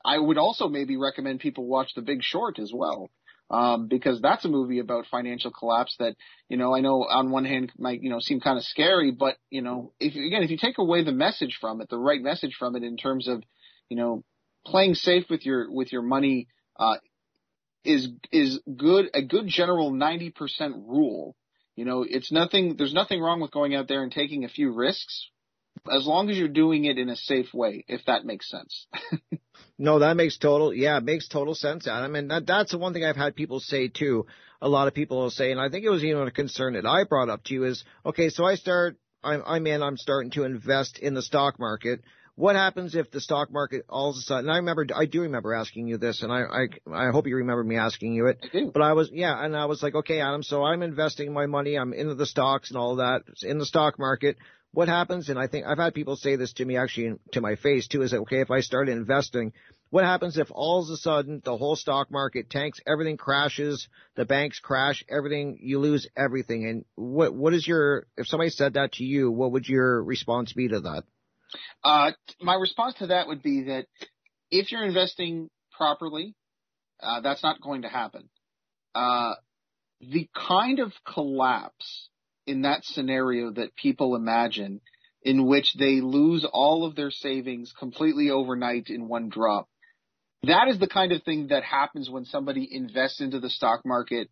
I 0.04 0.18
would 0.18 0.36
also 0.36 0.68
maybe 0.68 0.98
recommend 0.98 1.40
people 1.40 1.64
watch 1.64 1.92
The 1.94 2.02
Big 2.02 2.22
Short 2.22 2.58
as 2.58 2.72
well. 2.74 3.10
Um, 3.52 3.86
because 3.86 4.18
that's 4.22 4.46
a 4.46 4.48
movie 4.48 4.78
about 4.78 5.04
financial 5.10 5.50
collapse 5.50 5.94
that, 5.98 6.14
you 6.48 6.56
know, 6.56 6.74
I 6.74 6.80
know 6.80 7.04
on 7.04 7.30
one 7.30 7.44
hand 7.44 7.70
might, 7.76 8.02
you 8.02 8.08
know, 8.08 8.18
seem 8.18 8.40
kind 8.40 8.56
of 8.56 8.64
scary, 8.64 9.10
but, 9.10 9.36
you 9.50 9.60
know, 9.60 9.92
if, 10.00 10.14
again, 10.14 10.42
if 10.42 10.50
you 10.50 10.56
take 10.56 10.78
away 10.78 11.04
the 11.04 11.12
message 11.12 11.58
from 11.60 11.82
it, 11.82 11.90
the 11.90 11.98
right 11.98 12.22
message 12.22 12.56
from 12.58 12.76
it 12.76 12.82
in 12.82 12.96
terms 12.96 13.28
of, 13.28 13.42
you 13.90 13.96
know, 13.98 14.24
playing 14.64 14.94
safe 14.94 15.24
with 15.28 15.44
your, 15.44 15.70
with 15.70 15.92
your 15.92 16.00
money, 16.00 16.48
uh, 16.78 16.96
is, 17.84 18.08
is 18.30 18.58
good, 18.74 19.10
a 19.12 19.20
good 19.20 19.48
general 19.48 19.92
90% 19.92 20.32
rule. 20.86 21.36
You 21.76 21.84
know, 21.84 22.06
it's 22.08 22.32
nothing, 22.32 22.76
there's 22.78 22.94
nothing 22.94 23.20
wrong 23.20 23.40
with 23.40 23.50
going 23.50 23.74
out 23.74 23.86
there 23.86 24.02
and 24.02 24.10
taking 24.10 24.44
a 24.44 24.48
few 24.48 24.72
risks 24.72 25.28
as 25.90 26.06
long 26.06 26.30
as 26.30 26.36
you're 26.36 26.48
doing 26.48 26.84
it 26.84 26.98
in 26.98 27.08
a 27.08 27.16
safe 27.16 27.52
way, 27.52 27.84
if 27.88 28.04
that 28.06 28.24
makes 28.24 28.48
sense. 28.48 28.86
No, 29.78 29.98
that 29.98 30.16
makes 30.16 30.38
total, 30.38 30.72
yeah, 30.72 30.98
it 30.98 31.04
makes 31.04 31.28
total 31.28 31.54
sense, 31.54 31.88
Adam. 31.88 32.14
And 32.14 32.30
that, 32.30 32.46
that's 32.46 32.72
the 32.72 32.78
one 32.78 32.92
thing 32.92 33.04
I've 33.04 33.16
had 33.16 33.34
people 33.34 33.58
say 33.58 33.88
too. 33.88 34.26
A 34.60 34.68
lot 34.68 34.86
of 34.86 34.94
people 34.94 35.18
will 35.18 35.30
say, 35.30 35.50
and 35.50 35.60
I 35.60 35.70
think 35.70 35.84
it 35.84 35.90
was 35.90 36.04
even 36.04 36.26
a 36.26 36.30
concern 36.30 36.74
that 36.74 36.86
I 36.86 37.04
brought 37.04 37.28
up 37.28 37.42
to 37.44 37.54
you 37.54 37.64
is, 37.64 37.82
okay, 38.06 38.28
so 38.28 38.44
I 38.44 38.54
start, 38.54 38.96
I'm, 39.24 39.42
I'm 39.44 39.66
in, 39.66 39.82
I'm 39.82 39.96
starting 39.96 40.30
to 40.32 40.44
invest 40.44 40.98
in 40.98 41.14
the 41.14 41.22
stock 41.22 41.58
market. 41.58 42.02
What 42.34 42.54
happens 42.56 42.94
if 42.94 43.10
the 43.10 43.20
stock 43.20 43.52
market 43.52 43.84
all 43.88 44.10
of 44.10 44.16
a 44.16 44.20
sudden, 44.20 44.48
I 44.48 44.58
remember, 44.58 44.86
I 44.94 45.06
do 45.06 45.22
remember 45.22 45.52
asking 45.52 45.88
you 45.88 45.98
this, 45.98 46.22
and 46.22 46.32
I, 46.32 46.42
I, 46.42 47.08
I 47.08 47.10
hope 47.10 47.26
you 47.26 47.36
remember 47.36 47.64
me 47.64 47.76
asking 47.76 48.14
you 48.14 48.28
it. 48.28 48.38
I 48.42 48.48
do. 48.52 48.70
But 48.72 48.82
I 48.82 48.92
was, 48.92 49.10
yeah, 49.12 49.44
and 49.44 49.56
I 49.56 49.66
was 49.66 49.82
like, 49.82 49.94
okay, 49.94 50.20
Adam, 50.20 50.42
so 50.42 50.62
I'm 50.62 50.82
investing 50.82 51.32
my 51.32 51.46
money, 51.46 51.76
I'm 51.76 51.92
into 51.92 52.14
the 52.14 52.26
stocks 52.26 52.70
and 52.70 52.78
all 52.78 52.96
that, 52.96 53.22
in 53.42 53.58
the 53.58 53.66
stock 53.66 53.98
market. 53.98 54.36
What 54.72 54.88
happens, 54.88 55.28
and 55.28 55.38
I 55.38 55.48
think 55.48 55.66
I've 55.66 55.78
had 55.78 55.94
people 55.94 56.16
say 56.16 56.36
this 56.36 56.54
to 56.54 56.64
me 56.64 56.78
actually 56.78 57.18
to 57.32 57.40
my 57.42 57.56
face 57.56 57.88
too, 57.88 58.02
is 58.02 58.12
that, 58.12 58.20
okay, 58.20 58.40
if 58.40 58.50
I 58.50 58.60
start 58.60 58.88
investing, 58.88 59.52
what 59.90 60.04
happens 60.04 60.38
if 60.38 60.48
all 60.50 60.82
of 60.82 60.88
a 60.88 60.96
sudden 60.96 61.42
the 61.44 61.58
whole 61.58 61.76
stock 61.76 62.10
market 62.10 62.48
tanks, 62.48 62.80
everything 62.86 63.18
crashes, 63.18 63.86
the 64.16 64.24
banks 64.24 64.58
crash, 64.60 65.04
everything, 65.10 65.58
you 65.60 65.78
lose 65.78 66.08
everything? 66.16 66.66
And 66.66 66.84
what, 66.94 67.34
what 67.34 67.52
is 67.52 67.66
your, 67.66 68.06
if 68.16 68.26
somebody 68.26 68.48
said 68.48 68.74
that 68.74 68.92
to 68.92 69.04
you, 69.04 69.30
what 69.30 69.52
would 69.52 69.68
your 69.68 70.02
response 70.02 70.54
be 70.54 70.68
to 70.68 70.80
that? 70.80 71.04
Uh, 71.84 72.12
my 72.40 72.54
response 72.54 72.94
to 72.94 73.08
that 73.08 73.26
would 73.26 73.42
be 73.42 73.64
that 73.64 73.86
if 74.50 74.72
you're 74.72 74.84
investing 74.84 75.50
properly, 75.76 76.34
uh, 77.02 77.20
that's 77.20 77.42
not 77.42 77.60
going 77.60 77.82
to 77.82 77.88
happen. 77.88 78.30
Uh, 78.94 79.34
the 80.00 80.30
kind 80.34 80.78
of 80.78 80.92
collapse 81.06 82.08
in 82.46 82.62
that 82.62 82.84
scenario 82.84 83.50
that 83.52 83.76
people 83.76 84.16
imagine 84.16 84.80
in 85.22 85.46
which 85.46 85.74
they 85.78 86.00
lose 86.00 86.44
all 86.50 86.84
of 86.84 86.96
their 86.96 87.10
savings 87.10 87.72
completely 87.78 88.30
overnight 88.30 88.88
in 88.88 89.08
one 89.08 89.28
drop. 89.28 89.68
That 90.44 90.66
is 90.68 90.78
the 90.78 90.88
kind 90.88 91.12
of 91.12 91.22
thing 91.22 91.48
that 91.48 91.62
happens 91.62 92.10
when 92.10 92.24
somebody 92.24 92.68
invests 92.70 93.20
into 93.20 93.38
the 93.38 93.50
stock 93.50 93.82
market 93.84 94.28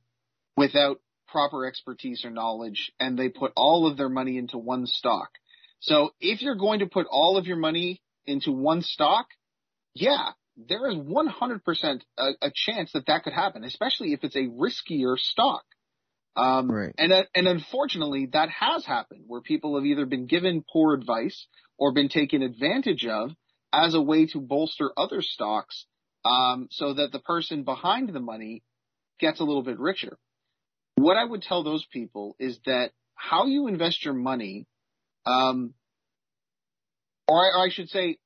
without 0.56 1.00
proper 1.28 1.66
expertise 1.66 2.24
or 2.24 2.30
knowledge 2.30 2.92
and 2.98 3.16
they 3.16 3.28
put 3.28 3.52
all 3.56 3.86
of 3.86 3.96
their 3.96 4.08
money 4.08 4.36
into 4.36 4.58
one 4.58 4.86
stock. 4.86 5.30
So 5.78 6.10
if 6.20 6.42
you're 6.42 6.56
going 6.56 6.80
to 6.80 6.86
put 6.86 7.06
all 7.08 7.36
of 7.36 7.46
your 7.46 7.56
money 7.56 8.02
into 8.26 8.50
one 8.50 8.82
stock, 8.82 9.26
yeah, 9.94 10.30
there 10.56 10.88
is 10.90 10.96
100% 10.96 12.00
a, 12.18 12.30
a 12.42 12.50
chance 12.54 12.92
that 12.92 13.06
that 13.06 13.22
could 13.22 13.32
happen, 13.32 13.64
especially 13.64 14.12
if 14.12 14.24
it's 14.24 14.36
a 14.36 14.48
riskier 14.48 15.16
stock. 15.16 15.62
Um, 16.36 16.70
Right. 16.70 16.94
and, 16.96 17.12
uh, 17.12 17.24
and 17.34 17.48
unfortunately 17.48 18.28
that 18.32 18.48
has 18.50 18.84
happened 18.84 19.24
where 19.26 19.40
people 19.40 19.76
have 19.76 19.84
either 19.84 20.06
been 20.06 20.26
given 20.26 20.64
poor 20.72 20.94
advice 20.94 21.46
or 21.76 21.92
been 21.92 22.08
taken 22.08 22.42
advantage 22.42 23.04
of 23.06 23.30
as 23.72 23.94
a 23.94 24.00
way 24.00 24.26
to 24.26 24.40
bolster 24.40 24.90
other 24.96 25.22
stocks, 25.22 25.86
um, 26.24 26.68
so 26.70 26.94
that 26.94 27.12
the 27.12 27.18
person 27.18 27.64
behind 27.64 28.08
the 28.08 28.20
money 28.20 28.62
gets 29.18 29.40
a 29.40 29.44
little 29.44 29.62
bit 29.62 29.78
richer. 29.78 30.18
What 30.96 31.16
I 31.16 31.24
would 31.24 31.42
tell 31.42 31.62
those 31.62 31.86
people 31.92 32.36
is 32.38 32.58
that 32.66 32.92
how 33.14 33.46
you 33.46 33.68
invest 33.68 34.04
your 34.04 34.14
money, 34.14 34.66
um, 35.24 35.74
or 37.28 37.38
I, 37.38 37.58
or 37.58 37.66
I 37.66 37.70
should 37.70 37.88
say, 37.88 38.18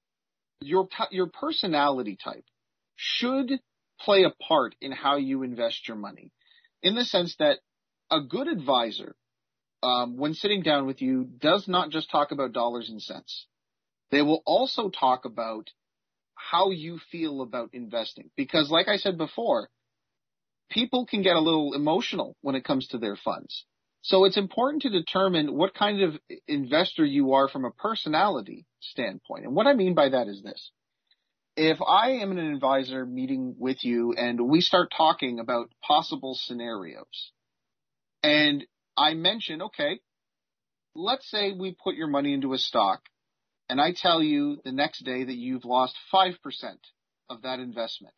your 0.60 0.88
your 1.10 1.26
personality 1.26 2.16
type 2.22 2.44
should 2.96 3.50
play 4.00 4.24
a 4.24 4.30
part 4.42 4.74
in 4.80 4.92
how 4.92 5.16
you 5.16 5.42
invest 5.42 5.86
your 5.88 5.96
money, 5.96 6.32
in 6.82 6.94
the 6.94 7.04
sense 7.04 7.36
that 7.38 7.58
a 8.14 8.20
good 8.20 8.48
advisor, 8.48 9.16
um, 9.82 10.16
when 10.16 10.34
sitting 10.34 10.62
down 10.62 10.86
with 10.86 11.02
you, 11.02 11.24
does 11.24 11.68
not 11.68 11.90
just 11.90 12.10
talk 12.10 12.32
about 12.32 12.52
dollars 12.52 12.88
and 12.88 13.02
cents. 13.02 13.46
They 14.10 14.22
will 14.22 14.42
also 14.46 14.88
talk 14.88 15.24
about 15.24 15.70
how 16.34 16.70
you 16.70 16.98
feel 17.10 17.42
about 17.42 17.70
investing, 17.72 18.30
because, 18.36 18.70
like 18.70 18.88
I 18.88 18.96
said 18.96 19.18
before, 19.18 19.68
people 20.70 21.06
can 21.06 21.22
get 21.22 21.36
a 21.36 21.40
little 21.40 21.74
emotional 21.74 22.36
when 22.40 22.54
it 22.54 22.64
comes 22.64 22.88
to 22.88 22.98
their 22.98 23.16
funds. 23.16 23.64
So 24.02 24.24
it's 24.24 24.36
important 24.36 24.82
to 24.82 24.90
determine 24.90 25.54
what 25.54 25.74
kind 25.74 26.02
of 26.02 26.20
investor 26.46 27.04
you 27.04 27.32
are 27.32 27.48
from 27.48 27.64
a 27.64 27.70
personality 27.70 28.66
standpoint. 28.80 29.44
And 29.44 29.54
what 29.54 29.66
I 29.66 29.72
mean 29.72 29.94
by 29.94 30.10
that 30.10 30.28
is 30.28 30.42
this. 30.42 30.70
If 31.56 31.78
I 31.80 32.18
am 32.22 32.30
an 32.32 32.38
advisor 32.38 33.06
meeting 33.06 33.54
with 33.58 33.84
you 33.84 34.12
and 34.12 34.48
we 34.48 34.60
start 34.60 34.92
talking 34.94 35.38
about 35.38 35.70
possible 35.82 36.34
scenarios 36.34 37.32
and 38.24 38.64
I 38.96 39.12
mention, 39.12 39.60
okay, 39.60 40.00
let's 40.94 41.30
say 41.30 41.52
we 41.52 41.76
put 41.84 41.94
your 41.94 42.06
money 42.06 42.32
into 42.32 42.54
a 42.54 42.58
stock 42.58 43.02
and 43.68 43.78
I 43.78 43.92
tell 43.94 44.22
you 44.22 44.62
the 44.64 44.72
next 44.72 45.04
day 45.04 45.24
that 45.24 45.36
you've 45.36 45.66
lost 45.66 45.94
5% 46.12 46.34
of 47.28 47.42
that 47.42 47.60
investment. 47.60 48.14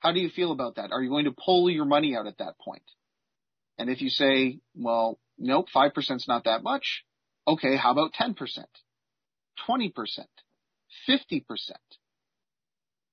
How 0.00 0.12
do 0.12 0.18
you 0.18 0.28
feel 0.28 0.50
about 0.50 0.74
that? 0.74 0.90
Are 0.90 1.00
you 1.00 1.08
going 1.08 1.26
to 1.26 1.34
pull 1.44 1.70
your 1.70 1.84
money 1.84 2.16
out 2.16 2.26
at 2.26 2.38
that 2.38 2.58
point? 2.58 2.82
And 3.78 3.88
if 3.88 4.02
you 4.02 4.08
say, 4.08 4.58
well, 4.74 5.20
nope, 5.38 5.66
5% 5.74 5.92
is 5.96 6.26
not 6.26 6.44
that 6.44 6.64
much. 6.64 7.04
Okay, 7.46 7.76
how 7.76 7.92
about 7.92 8.12
10%? 8.12 8.34
20%? 9.68 9.92
50%? 11.08 11.42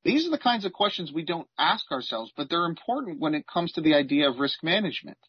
These 0.03 0.27
are 0.27 0.31
the 0.31 0.39
kinds 0.39 0.65
of 0.65 0.73
questions 0.73 1.11
we 1.13 1.23
don't 1.23 1.47
ask 1.57 1.91
ourselves, 1.91 2.31
but 2.35 2.49
they're 2.49 2.65
important 2.65 3.19
when 3.19 3.35
it 3.35 3.45
comes 3.45 3.73
to 3.73 3.81
the 3.81 3.93
idea 3.93 4.27
of 4.27 4.39
risk 4.39 4.63
management, 4.63 5.19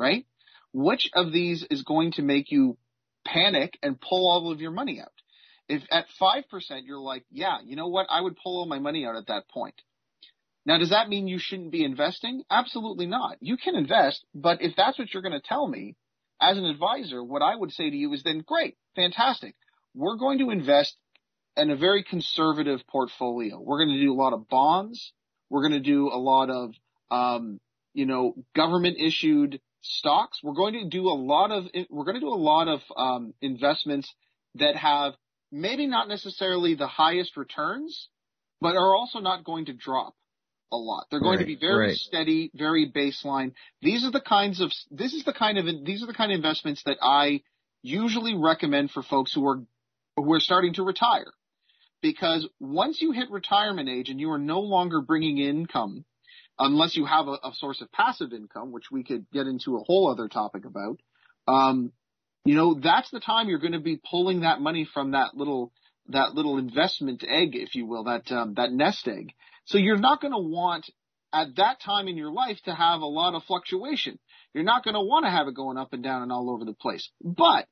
right? 0.00 0.26
Which 0.72 1.10
of 1.14 1.32
these 1.32 1.64
is 1.70 1.82
going 1.82 2.12
to 2.12 2.22
make 2.22 2.50
you 2.50 2.78
panic 3.24 3.78
and 3.82 4.00
pull 4.00 4.28
all 4.28 4.50
of 4.50 4.60
your 4.60 4.70
money 4.70 5.00
out? 5.00 5.12
If 5.68 5.82
at 5.92 6.06
5% 6.20 6.42
you're 6.84 6.98
like, 6.98 7.24
yeah, 7.30 7.58
you 7.64 7.76
know 7.76 7.88
what? 7.88 8.06
I 8.10 8.20
would 8.20 8.36
pull 8.36 8.58
all 8.58 8.66
my 8.66 8.78
money 8.80 9.06
out 9.06 9.16
at 9.16 9.28
that 9.28 9.48
point. 9.48 9.80
Now, 10.66 10.78
does 10.78 10.90
that 10.90 11.08
mean 11.08 11.28
you 11.28 11.38
shouldn't 11.38 11.70
be 11.70 11.84
investing? 11.84 12.42
Absolutely 12.50 13.06
not. 13.06 13.36
You 13.40 13.56
can 13.56 13.76
invest, 13.76 14.24
but 14.34 14.62
if 14.62 14.74
that's 14.76 14.98
what 14.98 15.12
you're 15.12 15.22
going 15.22 15.40
to 15.40 15.40
tell 15.40 15.66
me 15.66 15.96
as 16.40 16.58
an 16.58 16.64
advisor, 16.64 17.22
what 17.22 17.42
I 17.42 17.54
would 17.54 17.72
say 17.72 17.88
to 17.88 17.96
you 17.96 18.12
is 18.12 18.22
then 18.22 18.42
great, 18.46 18.76
fantastic. 18.96 19.54
We're 19.94 20.16
going 20.16 20.38
to 20.38 20.50
invest 20.50 20.96
in 21.56 21.70
a 21.70 21.76
very 21.76 22.02
conservative 22.02 22.80
portfolio. 22.88 23.60
We're 23.60 23.84
going 23.84 23.96
to 23.96 24.04
do 24.04 24.12
a 24.12 24.20
lot 24.20 24.32
of 24.32 24.48
bonds. 24.48 25.12
We're 25.48 25.68
going 25.68 25.82
to 25.82 25.88
do 25.88 26.08
a 26.08 26.18
lot 26.18 26.50
of, 26.50 26.74
um, 27.10 27.60
you 27.92 28.06
know, 28.06 28.34
government 28.54 28.96
issued 28.98 29.60
stocks. 29.82 30.40
We're 30.42 30.54
going 30.54 30.74
to 30.74 30.88
do 30.88 31.08
a 31.08 31.16
lot 31.16 31.50
of, 31.50 31.64
we're 31.88 32.04
going 32.04 32.14
to 32.14 32.20
do 32.20 32.28
a 32.28 32.34
lot 32.34 32.68
of, 32.68 32.80
um, 32.96 33.34
investments 33.40 34.12
that 34.56 34.76
have 34.76 35.14
maybe 35.52 35.86
not 35.86 36.08
necessarily 36.08 36.74
the 36.74 36.86
highest 36.86 37.36
returns, 37.36 38.08
but 38.60 38.76
are 38.76 38.94
also 38.94 39.20
not 39.20 39.44
going 39.44 39.66
to 39.66 39.72
drop 39.72 40.14
a 40.72 40.76
lot. 40.76 41.06
They're 41.10 41.20
going 41.20 41.38
right, 41.38 41.40
to 41.40 41.46
be 41.46 41.56
very 41.56 41.88
right. 41.88 41.96
steady, 41.96 42.50
very 42.54 42.90
baseline. 42.90 43.52
These 43.82 44.04
are 44.04 44.10
the 44.10 44.20
kinds 44.20 44.60
of 44.60 44.70
this 44.90 45.12
is 45.12 45.24
the 45.24 45.32
kind 45.32 45.58
of 45.58 45.66
these 45.84 46.02
are 46.02 46.06
the 46.06 46.14
kind 46.14 46.32
of 46.32 46.36
investments 46.36 46.82
that 46.84 46.98
I 47.02 47.42
usually 47.82 48.36
recommend 48.36 48.90
for 48.90 49.02
folks 49.02 49.32
who 49.34 49.46
are 49.48 49.62
who 50.16 50.32
are 50.32 50.40
starting 50.40 50.74
to 50.74 50.84
retire. 50.84 51.32
Because 52.02 52.48
once 52.60 53.02
you 53.02 53.12
hit 53.12 53.30
retirement 53.30 53.88
age 53.88 54.08
and 54.08 54.18
you 54.18 54.30
are 54.30 54.38
no 54.38 54.60
longer 54.60 55.02
bringing 55.02 55.38
income, 55.38 56.04
unless 56.60 56.96
you 56.96 57.06
have 57.06 57.26
a, 57.26 57.38
a 57.42 57.52
source 57.54 57.80
of 57.80 57.90
passive 57.90 58.32
income, 58.32 58.70
which 58.70 58.90
we 58.90 59.02
could 59.02 59.26
get 59.32 59.46
into 59.46 59.76
a 59.76 59.82
whole 59.84 60.08
other 60.08 60.28
topic 60.28 60.64
about, 60.64 61.00
um, 61.48 61.92
you 62.44 62.54
know, 62.54 62.74
that's 62.74 63.10
the 63.10 63.20
time 63.20 63.48
you're 63.48 63.58
going 63.58 63.72
to 63.72 63.80
be 63.80 64.00
pulling 64.10 64.40
that 64.40 64.60
money 64.60 64.88
from 64.92 65.12
that 65.12 65.34
little 65.34 65.72
that 66.08 66.34
little 66.34 66.58
investment 66.58 67.24
egg, 67.26 67.54
if 67.54 67.74
you 67.74 67.86
will, 67.86 68.04
that 68.04 68.30
um, 68.30 68.54
that 68.54 68.72
nest 68.72 69.06
egg. 69.08 69.32
So 69.64 69.78
you're 69.78 69.98
not 69.98 70.20
going 70.20 70.32
to 70.32 70.38
want 70.38 70.86
at 71.32 71.56
that 71.56 71.80
time 71.80 72.08
in 72.08 72.16
your 72.16 72.32
life 72.32 72.58
to 72.64 72.74
have 72.74 73.00
a 73.00 73.06
lot 73.06 73.34
of 73.34 73.44
fluctuation. 73.44 74.18
You're 74.52 74.64
not 74.64 74.84
going 74.84 74.94
to 74.94 75.00
want 75.00 75.24
to 75.24 75.30
have 75.30 75.46
it 75.46 75.54
going 75.54 75.78
up 75.78 75.92
and 75.92 76.02
down 76.02 76.22
and 76.22 76.32
all 76.32 76.50
over 76.50 76.64
the 76.64 76.72
place. 76.72 77.08
But 77.22 77.66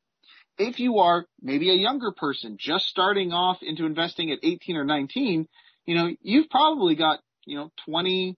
if 0.58 0.78
you 0.78 0.98
are 0.98 1.26
maybe 1.40 1.70
a 1.70 1.74
younger 1.74 2.12
person 2.12 2.56
just 2.58 2.86
starting 2.86 3.32
off 3.32 3.58
into 3.62 3.86
investing 3.86 4.30
at 4.30 4.38
18 4.42 4.76
or 4.76 4.84
19, 4.84 5.48
you 5.86 5.94
know, 5.94 6.10
you've 6.20 6.50
probably 6.50 6.94
got, 6.94 7.20
you 7.46 7.56
know, 7.56 7.72
20, 7.86 8.36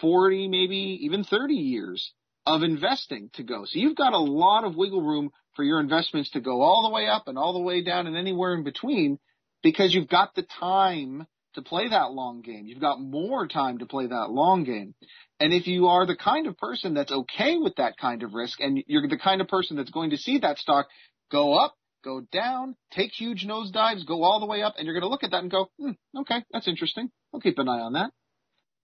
40, 0.00 0.48
maybe 0.48 0.98
even 1.02 1.24
30 1.24 1.54
years 1.54 2.12
of 2.46 2.62
investing 2.62 3.30
to 3.34 3.42
go. 3.42 3.64
So 3.64 3.78
you've 3.78 3.96
got 3.96 4.12
a 4.12 4.18
lot 4.18 4.64
of 4.64 4.76
wiggle 4.76 5.02
room 5.02 5.30
for 5.54 5.64
your 5.64 5.80
investments 5.80 6.30
to 6.30 6.40
go 6.40 6.62
all 6.62 6.88
the 6.88 6.94
way 6.94 7.06
up 7.06 7.28
and 7.28 7.36
all 7.38 7.52
the 7.52 7.60
way 7.60 7.82
down 7.82 8.06
and 8.06 8.16
anywhere 8.16 8.54
in 8.54 8.64
between 8.64 9.18
because 9.62 9.94
you've 9.94 10.08
got 10.08 10.34
the 10.34 10.46
time 10.58 11.26
to 11.54 11.62
play 11.62 11.88
that 11.88 12.12
long 12.12 12.42
game. 12.42 12.66
You've 12.66 12.80
got 12.80 13.00
more 13.00 13.46
time 13.46 13.78
to 13.78 13.86
play 13.86 14.06
that 14.06 14.30
long 14.30 14.64
game. 14.64 14.94
And 15.38 15.52
if 15.52 15.66
you 15.66 15.88
are 15.88 16.06
the 16.06 16.16
kind 16.16 16.46
of 16.46 16.56
person 16.56 16.94
that's 16.94 17.12
okay 17.12 17.56
with 17.56 17.76
that 17.76 17.96
kind 17.98 18.22
of 18.22 18.34
risk 18.34 18.60
and 18.60 18.82
you're 18.86 19.08
the 19.08 19.18
kind 19.18 19.40
of 19.40 19.48
person 19.48 19.76
that's 19.76 19.90
going 19.90 20.10
to 20.10 20.16
see 20.16 20.38
that 20.38 20.58
stock 20.58 20.86
go 21.30 21.54
up, 21.54 21.74
go 22.04 22.22
down, 22.32 22.76
take 22.92 23.10
huge 23.12 23.46
nosedives, 23.46 24.06
go 24.06 24.22
all 24.22 24.40
the 24.40 24.46
way 24.46 24.62
up, 24.62 24.74
and 24.78 24.86
you're 24.86 24.94
going 24.94 25.02
to 25.02 25.08
look 25.08 25.24
at 25.24 25.32
that 25.32 25.42
and 25.42 25.50
go, 25.50 25.70
hmm, 25.78 25.92
okay, 26.20 26.44
that's 26.52 26.68
interesting. 26.68 27.10
I'll 27.34 27.40
keep 27.40 27.58
an 27.58 27.68
eye 27.68 27.80
on 27.80 27.94
that. 27.94 28.10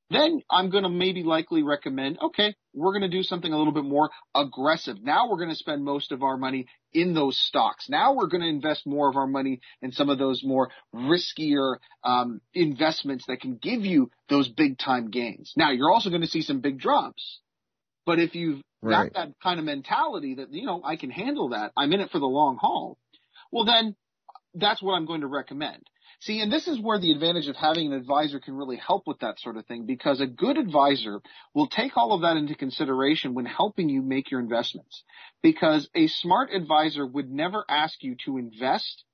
Then 0.08 0.40
I'm 0.48 0.70
going 0.70 0.84
to 0.84 0.88
maybe 0.88 1.24
likely 1.24 1.64
recommend, 1.64 2.18
okay, 2.22 2.54
we're 2.72 2.92
going 2.92 3.10
to 3.10 3.16
do 3.16 3.24
something 3.24 3.52
a 3.52 3.58
little 3.58 3.72
bit 3.72 3.84
more 3.84 4.10
aggressive. 4.34 5.02
Now 5.02 5.28
we're 5.28 5.38
going 5.38 5.50
to 5.50 5.56
spend 5.56 5.84
most 5.84 6.12
of 6.12 6.22
our 6.22 6.36
money 6.36 6.66
in 6.92 7.12
those 7.12 7.38
stocks. 7.38 7.88
Now 7.88 8.14
we're 8.14 8.28
going 8.28 8.42
to 8.42 8.48
invest 8.48 8.86
more 8.86 9.08
of 9.08 9.16
our 9.16 9.26
money 9.26 9.60
in 9.82 9.90
some 9.90 10.08
of 10.08 10.18
those 10.18 10.44
more 10.44 10.70
riskier 10.94 11.76
um, 12.04 12.40
investments 12.54 13.24
that 13.26 13.40
can 13.40 13.56
give 13.60 13.84
you 13.84 14.10
those 14.28 14.48
big 14.48 14.78
time 14.78 15.10
gains. 15.10 15.52
Now 15.56 15.72
you're 15.72 15.92
also 15.92 16.10
going 16.10 16.22
to 16.22 16.28
see 16.28 16.42
some 16.42 16.60
big 16.60 16.78
drops. 16.78 17.40
But 18.04 18.20
if 18.20 18.36
you've 18.36 18.62
right. 18.82 19.12
got 19.12 19.14
that 19.14 19.34
kind 19.42 19.58
of 19.58 19.64
mentality 19.64 20.36
that, 20.36 20.52
you 20.52 20.66
know, 20.66 20.82
I 20.84 20.94
can 20.94 21.10
handle 21.10 21.48
that, 21.48 21.72
I'm 21.76 21.92
in 21.92 22.00
it 22.00 22.10
for 22.10 22.20
the 22.20 22.26
long 22.26 22.58
haul, 22.60 22.96
well 23.50 23.64
then 23.64 23.96
that's 24.54 24.80
what 24.80 24.94
I'm 24.94 25.06
going 25.06 25.22
to 25.22 25.26
recommend. 25.26 25.82
See, 26.26 26.40
and 26.40 26.50
this 26.50 26.66
is 26.66 26.80
where 26.80 26.98
the 26.98 27.12
advantage 27.12 27.46
of 27.46 27.54
having 27.54 27.86
an 27.86 27.92
advisor 27.92 28.40
can 28.40 28.56
really 28.56 28.78
help 28.78 29.06
with 29.06 29.20
that 29.20 29.38
sort 29.38 29.56
of 29.56 29.64
thing 29.66 29.86
because 29.86 30.20
a 30.20 30.26
good 30.26 30.58
advisor 30.58 31.20
will 31.54 31.68
take 31.68 31.96
all 31.96 32.12
of 32.12 32.22
that 32.22 32.36
into 32.36 32.56
consideration 32.56 33.32
when 33.32 33.44
helping 33.44 33.88
you 33.88 34.02
make 34.02 34.32
your 34.32 34.40
investments. 34.40 35.04
Because 35.40 35.88
a 35.94 36.08
smart 36.08 36.50
advisor 36.52 37.06
would 37.06 37.30
never 37.30 37.64
ask 37.68 38.02
you 38.02 38.16
to 38.24 38.38
invest 38.38 39.04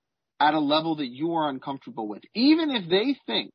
at 0.40 0.54
a 0.54 0.58
level 0.58 0.96
that 0.96 1.08
you 1.08 1.34
are 1.34 1.50
uncomfortable 1.50 2.08
with. 2.08 2.22
Even 2.34 2.70
if 2.70 2.88
they 2.88 3.14
think 3.26 3.52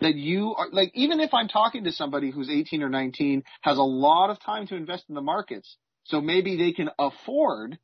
that 0.00 0.16
you 0.16 0.56
are, 0.56 0.66
like, 0.72 0.90
even 0.94 1.20
if 1.20 1.32
I'm 1.32 1.46
talking 1.46 1.84
to 1.84 1.92
somebody 1.92 2.32
who's 2.32 2.50
18 2.50 2.82
or 2.82 2.88
19, 2.88 3.44
has 3.60 3.78
a 3.78 3.82
lot 3.82 4.30
of 4.30 4.40
time 4.40 4.66
to 4.66 4.74
invest 4.74 5.04
in 5.08 5.14
the 5.14 5.20
markets, 5.20 5.76
so 6.02 6.20
maybe 6.20 6.56
they 6.56 6.72
can 6.72 6.90
afford 6.98 7.78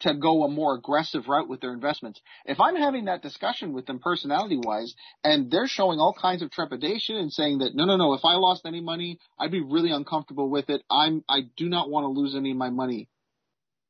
to 0.00 0.14
go 0.14 0.44
a 0.44 0.48
more 0.48 0.74
aggressive 0.74 1.28
route 1.28 1.48
with 1.48 1.60
their 1.60 1.72
investments. 1.72 2.20
If 2.46 2.58
I'm 2.60 2.76
having 2.76 3.04
that 3.04 3.22
discussion 3.22 3.72
with 3.72 3.86
them 3.86 3.98
personality 3.98 4.58
wise 4.62 4.94
and 5.22 5.50
they're 5.50 5.66
showing 5.66 5.98
all 5.98 6.14
kinds 6.14 6.42
of 6.42 6.50
trepidation 6.50 7.16
and 7.16 7.32
saying 7.32 7.58
that 7.58 7.74
no, 7.74 7.84
no, 7.84 7.96
no, 7.96 8.14
if 8.14 8.24
I 8.24 8.34
lost 8.34 8.62
any 8.66 8.80
money, 8.80 9.18
I'd 9.38 9.50
be 9.50 9.60
really 9.60 9.90
uncomfortable 9.90 10.48
with 10.48 10.70
it. 10.70 10.82
I'm, 10.90 11.22
I 11.28 11.40
do 11.56 11.68
not 11.68 11.90
want 11.90 12.04
to 12.04 12.20
lose 12.20 12.34
any 12.34 12.50
of 12.50 12.56
my 12.56 12.70
money. 12.70 13.08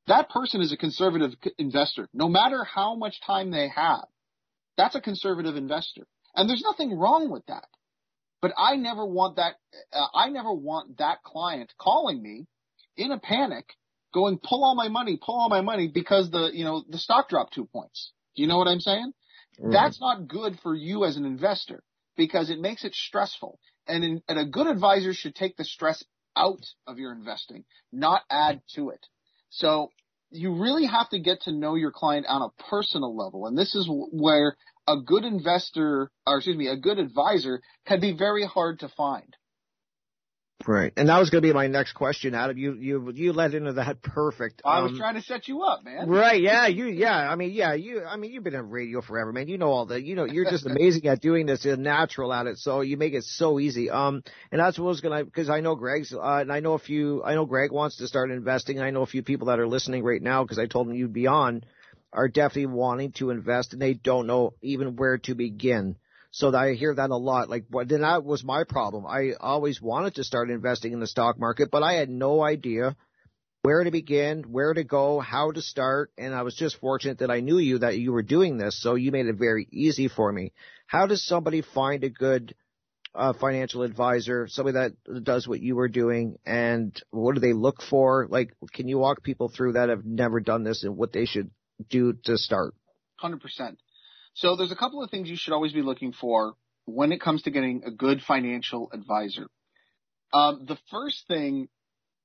That 0.07 0.31
person 0.31 0.61
is 0.61 0.73
a 0.73 0.77
conservative 0.77 1.33
investor, 1.59 2.09
no 2.13 2.29
matter 2.29 2.65
how 2.65 2.97
much 2.97 3.21
time 3.25 3.51
they 3.51 3.69
have. 3.69 4.07
That's 4.77 4.97
a 4.97 5.01
conservative 5.01 5.57
investor. 5.57 6.07
And 6.35 6.49
there's 6.49 6.63
nothing 6.63 6.99
wrong 6.99 7.31
with 7.31 7.47
that. 7.47 7.67
But 8.43 8.53
I 8.59 8.77
never 8.77 9.05
want 9.05 9.37
that, 9.37 9.55
uh, 9.93 10.07
I 10.15 10.31
never 10.31 10.53
want 10.53 10.99
that 10.99 11.23
client 11.23 11.73
calling 11.79 12.23
me 12.23 12.47
in 12.97 13.13
a 13.13 13.19
panic 13.19 13.77
going 14.13 14.39
pull 14.39 14.65
all 14.65 14.75
my 14.75 14.89
money, 14.89 15.19
pull 15.21 15.39
all 15.41 15.49
my 15.49 15.61
money 15.61 15.89
because 15.89 16.31
the, 16.31 16.51
you 16.53 16.65
know, 16.65 16.85
the 16.89 16.99
stock 16.99 17.29
dropped 17.29 17.55
two 17.55 17.67
points. 17.67 18.13
Do 18.37 18.43
you 18.43 18.49
know 18.49 18.59
what 18.59 18.69
I'm 18.69 18.81
saying? 18.81 19.13
Right. 19.59 19.73
That's 19.73 20.01
not 20.01 20.29
good 20.29 20.59
for 20.63 20.75
you 20.75 21.05
as 21.05 21.17
an 21.17 21.25
investor 21.25 21.83
because 22.17 22.51
it 22.51 22.61
makes 22.61 22.85
it 22.85 22.95
stressful. 22.95 23.59
And, 23.87 24.05
in, 24.05 24.23
and 24.29 24.39
a 24.39 24.45
good 24.45 24.67
advisor 24.67 25.13
should 25.13 25.35
take 25.35 25.57
the 25.57 25.65
stress 25.65 26.05
out 26.37 26.65
of 26.87 26.99
your 26.99 27.13
investing, 27.13 27.65
not 27.93 28.23
add 28.31 28.63
to 28.75 28.91
it. 28.91 29.05
So 29.51 29.91
you 30.31 30.63
really 30.63 30.87
have 30.87 31.09
to 31.11 31.19
get 31.19 31.43
to 31.43 31.53
know 31.53 31.75
your 31.75 31.91
client 31.91 32.27
on 32.29 32.43
a 32.43 32.63
personal 32.71 33.17
level. 33.17 33.47
And 33.47 33.59
this 33.59 33.75
is 33.75 33.89
where 33.89 34.57
a 34.87 34.97
good 34.97 35.25
investor, 35.25 36.11
or 36.27 36.37
excuse 36.37 36.57
me, 36.57 36.69
a 36.69 36.77
good 36.77 36.99
advisor 36.99 37.61
can 37.87 38.01
be 38.01 38.13
very 38.17 38.45
hard 38.47 38.81
to 38.81 38.89
find. 38.89 39.37
Right, 40.67 40.93
and 40.97 41.09
that 41.09 41.19
was 41.19 41.31
going 41.31 41.43
to 41.43 41.49
be 41.49 41.55
my 41.55 41.69
next 41.69 41.95
question, 41.95 42.35
Adam. 42.35 42.59
You 42.59 42.75
you 42.75 43.13
you 43.15 43.33
led 43.33 43.55
into 43.55 43.73
that 43.75 44.03
perfect. 44.03 44.61
I 44.65 44.81
was 44.83 44.93
um, 44.93 44.99
trying 44.99 45.15
to 45.15 45.23
set 45.23 45.49
you 45.49 45.63
up, 45.63 45.85
man. 45.85 46.09
Right? 46.09 46.41
Yeah, 46.41 46.67
you 46.67 46.87
yeah. 46.87 47.17
I 47.17 47.35
mean, 47.35 47.53
yeah, 47.53 47.73
you. 47.73 48.05
I 48.05 48.17
mean, 48.17 48.33
you've 48.33 48.45
been 48.45 48.55
in 48.55 48.69
radio 48.69 49.01
forever, 49.01 49.33
man. 49.33 49.49
You 49.49 49.57
know 49.57 49.71
all 49.71 49.87
that. 49.87 50.03
You 50.03 50.17
know, 50.17 50.27
you're 50.27 50.51
just 50.51 50.67
amazing 50.67 51.07
at 51.07 51.23
doing 51.23 51.47
this. 51.47 51.65
You're 51.65 51.79
natural 51.79 52.33
at 52.33 52.47
it, 52.47 52.59
so 52.59 52.83
you 52.83 52.99
make 52.99 53.15
it 53.15 53.25
so 53.25 53.59
easy. 53.59 53.89
Um, 53.89 54.23
and 54.53 54.61
that's 54.61 54.79
what 54.79 54.85
I 54.85 54.89
was 54.89 55.01
gonna 55.01 55.25
because 55.25 55.49
I 55.49 55.61
know 55.61 55.77
Greg's, 55.77 56.13
uh, 56.13 56.21
and 56.21 56.53
I 56.53 56.61
know 56.61 56.75
a 56.75 56.79
few. 56.79 57.25
I 57.25 57.35
know 57.35 57.47
Greg 57.47 57.73
wants 57.73 57.97
to 57.97 58.07
start 58.07 58.31
investing. 58.31 58.81
I 58.81 58.91
know 58.91 59.03
a 59.03 59.07
few 59.07 59.23
people 59.23 59.47
that 59.47 59.61
are 59.61 59.69
listening 59.69 60.05
right 60.05 60.23
now 60.23 60.45
because 60.45 60.59
I 60.59 60.67
told 60.67 60.89
them 60.89 60.95
you'd 60.95 61.13
be 61.15 61.27
on, 61.27 61.65
are 62.13 62.29
definitely 62.29 62.67
wanting 62.67 63.13
to 63.13 63.31
invest 63.31 63.73
and 63.73 63.81
they 63.81 63.95
don't 63.95 64.27
know 64.27 64.55
even 64.63 64.97
where 64.97 65.19
to 65.19 65.35
begin. 65.35 65.97
So 66.33 66.55
I 66.55 66.75
hear 66.75 66.95
that 66.95 67.11
a 67.11 67.17
lot. 67.17 67.49
Like, 67.49 67.65
then 67.87 68.03
that 68.03 68.25
was 68.25 68.45
my 68.45 68.65
problem. 68.65 69.07
I 69.07 69.33
always 69.41 69.81
wanted 69.83 70.15
to 70.17 70.25
start 70.25 70.51
investing 70.51 70.93
in 70.93 71.01
the 71.01 71.07
stock 71.07 71.39
market, 71.39 71.71
but 71.71 71.83
I 71.83 71.95
had 71.95 72.09
no 72.09 72.43
idea 72.43 72.97
where 73.63 73.85
to 73.85 73.91
begin, 73.91 74.45
where 74.45 74.73
to 74.73 74.85
go, 74.85 75.19
how 75.19 75.51
to 75.51 75.61
start. 75.61 76.13
And 76.17 76.35
I 76.35 76.43
was 76.43 76.55
just 76.55 76.79
fortunate 76.81 77.19
that 77.19 77.31
I 77.31 77.41
knew 77.41 77.59
you, 77.59 77.79
that 77.79 77.99
you 77.99 78.13
were 78.13 78.23
doing 78.23 78.59
this. 78.59 78.81
So 78.81 78.95
you 78.95 79.11
made 79.11 79.27
it 79.27 79.37
very 79.37 79.67
easy 79.73 80.09
for 80.09 80.33
me. 80.33 80.53
How 80.87 81.07
does 81.07 81.27
somebody 81.27 81.63
find 81.63 82.05
a 82.05 82.11
good 82.11 82.55
uh, 83.15 83.33
financial 83.33 83.83
advisor, 83.83 84.47
somebody 84.49 84.75
that 84.75 85.25
does 85.25 85.47
what 85.47 85.61
you 85.61 85.75
were 85.75 85.89
doing, 85.89 86.37
and 86.47 87.01
what 87.11 87.35
do 87.35 87.41
they 87.41 87.53
look 87.53 87.83
for? 87.83 88.29
Like, 88.31 88.55
can 88.73 88.89
you 88.89 88.99
walk 88.99 89.23
people 89.23 89.49
through 89.49 89.73
that 89.73 89.89
have 89.89 90.05
never 90.05 90.41
done 90.41 90.63
this 90.63 90.85
and 90.85 90.97
what 90.97 91.13
they 91.13 91.25
should 91.25 91.51
do 91.89 92.15
to 92.25 92.39
start? 92.39 92.75
100%. 93.23 93.77
So 94.35 94.57
there's 94.57 94.73
a 94.73 94.77
couple 94.77 95.03
of 95.03 95.11
things 95.11 95.29
you 95.29 95.37
should 95.37 95.53
always 95.53 95.73
be 95.73 95.83
looking 95.83 96.13
for 96.13 96.55
when 96.87 97.13
it 97.13 97.21
comes 97.21 97.43
to 97.43 97.51
getting 97.51 97.83
a 97.85 97.91
good 97.91 98.23
financial 98.23 98.91
advisor. 98.93 99.49
Um, 100.33 100.65
the 100.67 100.79
first 100.91 101.27
thing 101.27 101.69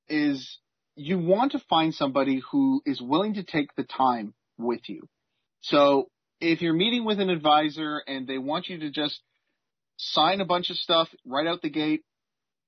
is 0.08 0.60
you 0.96 1.20
want 1.20 1.54
to 1.54 1.60
find 1.70 1.94
somebody 1.94 2.42
who 2.52 2.82
is 2.86 3.02
willing 3.02 3.36
to 3.36 3.44
take 3.44 3.76
the 3.76 3.84
time 3.84 4.34
with 4.58 4.82
you. 4.88 5.08
So 5.62 6.10
if 6.40 6.62
you're 6.62 6.74
meeting 6.74 7.06
with 7.06 7.20
an 7.20 7.30
advisor 7.30 8.02
and 8.08 8.28
they 8.28 8.38
want 8.38 8.68
you 8.68 8.80
to 8.80 8.92
just 8.92 9.22
sign 9.98 10.42
a 10.42 10.46
bunch 10.46 10.70
of 10.70 10.78
stuff 10.78 11.10
right 11.26 11.48
out 11.48 11.62
the 11.62 11.70
gate 11.70 12.04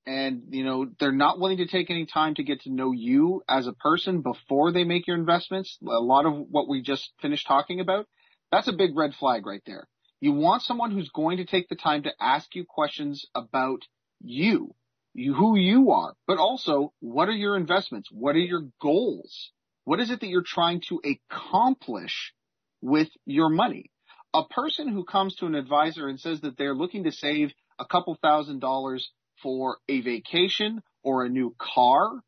and 0.06 0.44
you 0.50 0.64
know 0.64 0.86
they're 0.98 1.12
not 1.12 1.38
willing 1.38 1.58
to 1.58 1.66
take 1.66 1.90
any 1.90 2.06
time 2.06 2.34
to 2.34 2.42
get 2.42 2.62
to 2.62 2.72
know 2.72 2.92
you 2.92 3.42
as 3.48 3.66
a 3.66 3.72
person 3.74 4.22
before 4.22 4.72
they 4.72 4.84
make 4.84 5.06
your 5.06 5.16
investments 5.16 5.76
a 5.82 6.00
lot 6.00 6.24
of 6.24 6.32
what 6.50 6.68
we 6.68 6.80
just 6.80 7.12
finished 7.20 7.46
talking 7.46 7.80
about 7.80 8.06
that's 8.50 8.68
a 8.68 8.72
big 8.72 8.96
red 8.96 9.14
flag 9.14 9.46
right 9.46 9.62
there 9.66 9.86
you 10.20 10.32
want 10.32 10.62
someone 10.62 10.90
who's 10.90 11.10
going 11.10 11.36
to 11.36 11.44
take 11.44 11.68
the 11.68 11.76
time 11.76 12.02
to 12.02 12.12
ask 12.20 12.54
you 12.54 12.64
questions 12.64 13.26
about 13.34 13.82
you 14.20 14.74
you, 15.18 15.34
who 15.34 15.56
you 15.56 15.90
are, 15.90 16.14
but 16.26 16.38
also 16.38 16.92
what 17.00 17.28
are 17.28 17.32
your 17.32 17.56
investments? 17.56 18.08
What 18.10 18.36
are 18.36 18.40
your 18.40 18.68
goals? 18.80 19.50
What 19.84 20.00
is 20.00 20.10
it 20.10 20.20
that 20.20 20.28
you're 20.28 20.42
trying 20.42 20.82
to 20.88 21.00
accomplish 21.04 22.32
with 22.80 23.08
your 23.26 23.48
money? 23.48 23.90
A 24.34 24.44
person 24.44 24.88
who 24.88 25.04
comes 25.04 25.34
to 25.36 25.46
an 25.46 25.54
advisor 25.54 26.08
and 26.08 26.20
says 26.20 26.42
that 26.42 26.56
they're 26.56 26.74
looking 26.74 27.04
to 27.04 27.12
save 27.12 27.52
a 27.78 27.86
couple 27.86 28.16
thousand 28.22 28.60
dollars 28.60 29.10
for 29.42 29.78
a 29.88 30.00
vacation 30.00 30.82
or 31.02 31.24
a 31.24 31.28
new 31.28 31.54
car, 31.58 32.20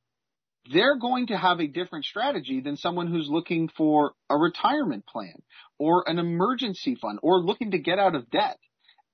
they're 0.72 0.98
going 0.98 1.28
to 1.28 1.36
have 1.36 1.60
a 1.60 1.66
different 1.66 2.04
strategy 2.04 2.60
than 2.60 2.76
someone 2.76 3.06
who's 3.06 3.28
looking 3.28 3.68
for 3.68 4.12
a 4.28 4.36
retirement 4.36 5.06
plan 5.06 5.42
or 5.78 6.04
an 6.06 6.18
emergency 6.18 6.94
fund 6.94 7.18
or 7.22 7.40
looking 7.40 7.70
to 7.70 7.78
get 7.78 7.98
out 7.98 8.14
of 8.14 8.30
debt. 8.30 8.58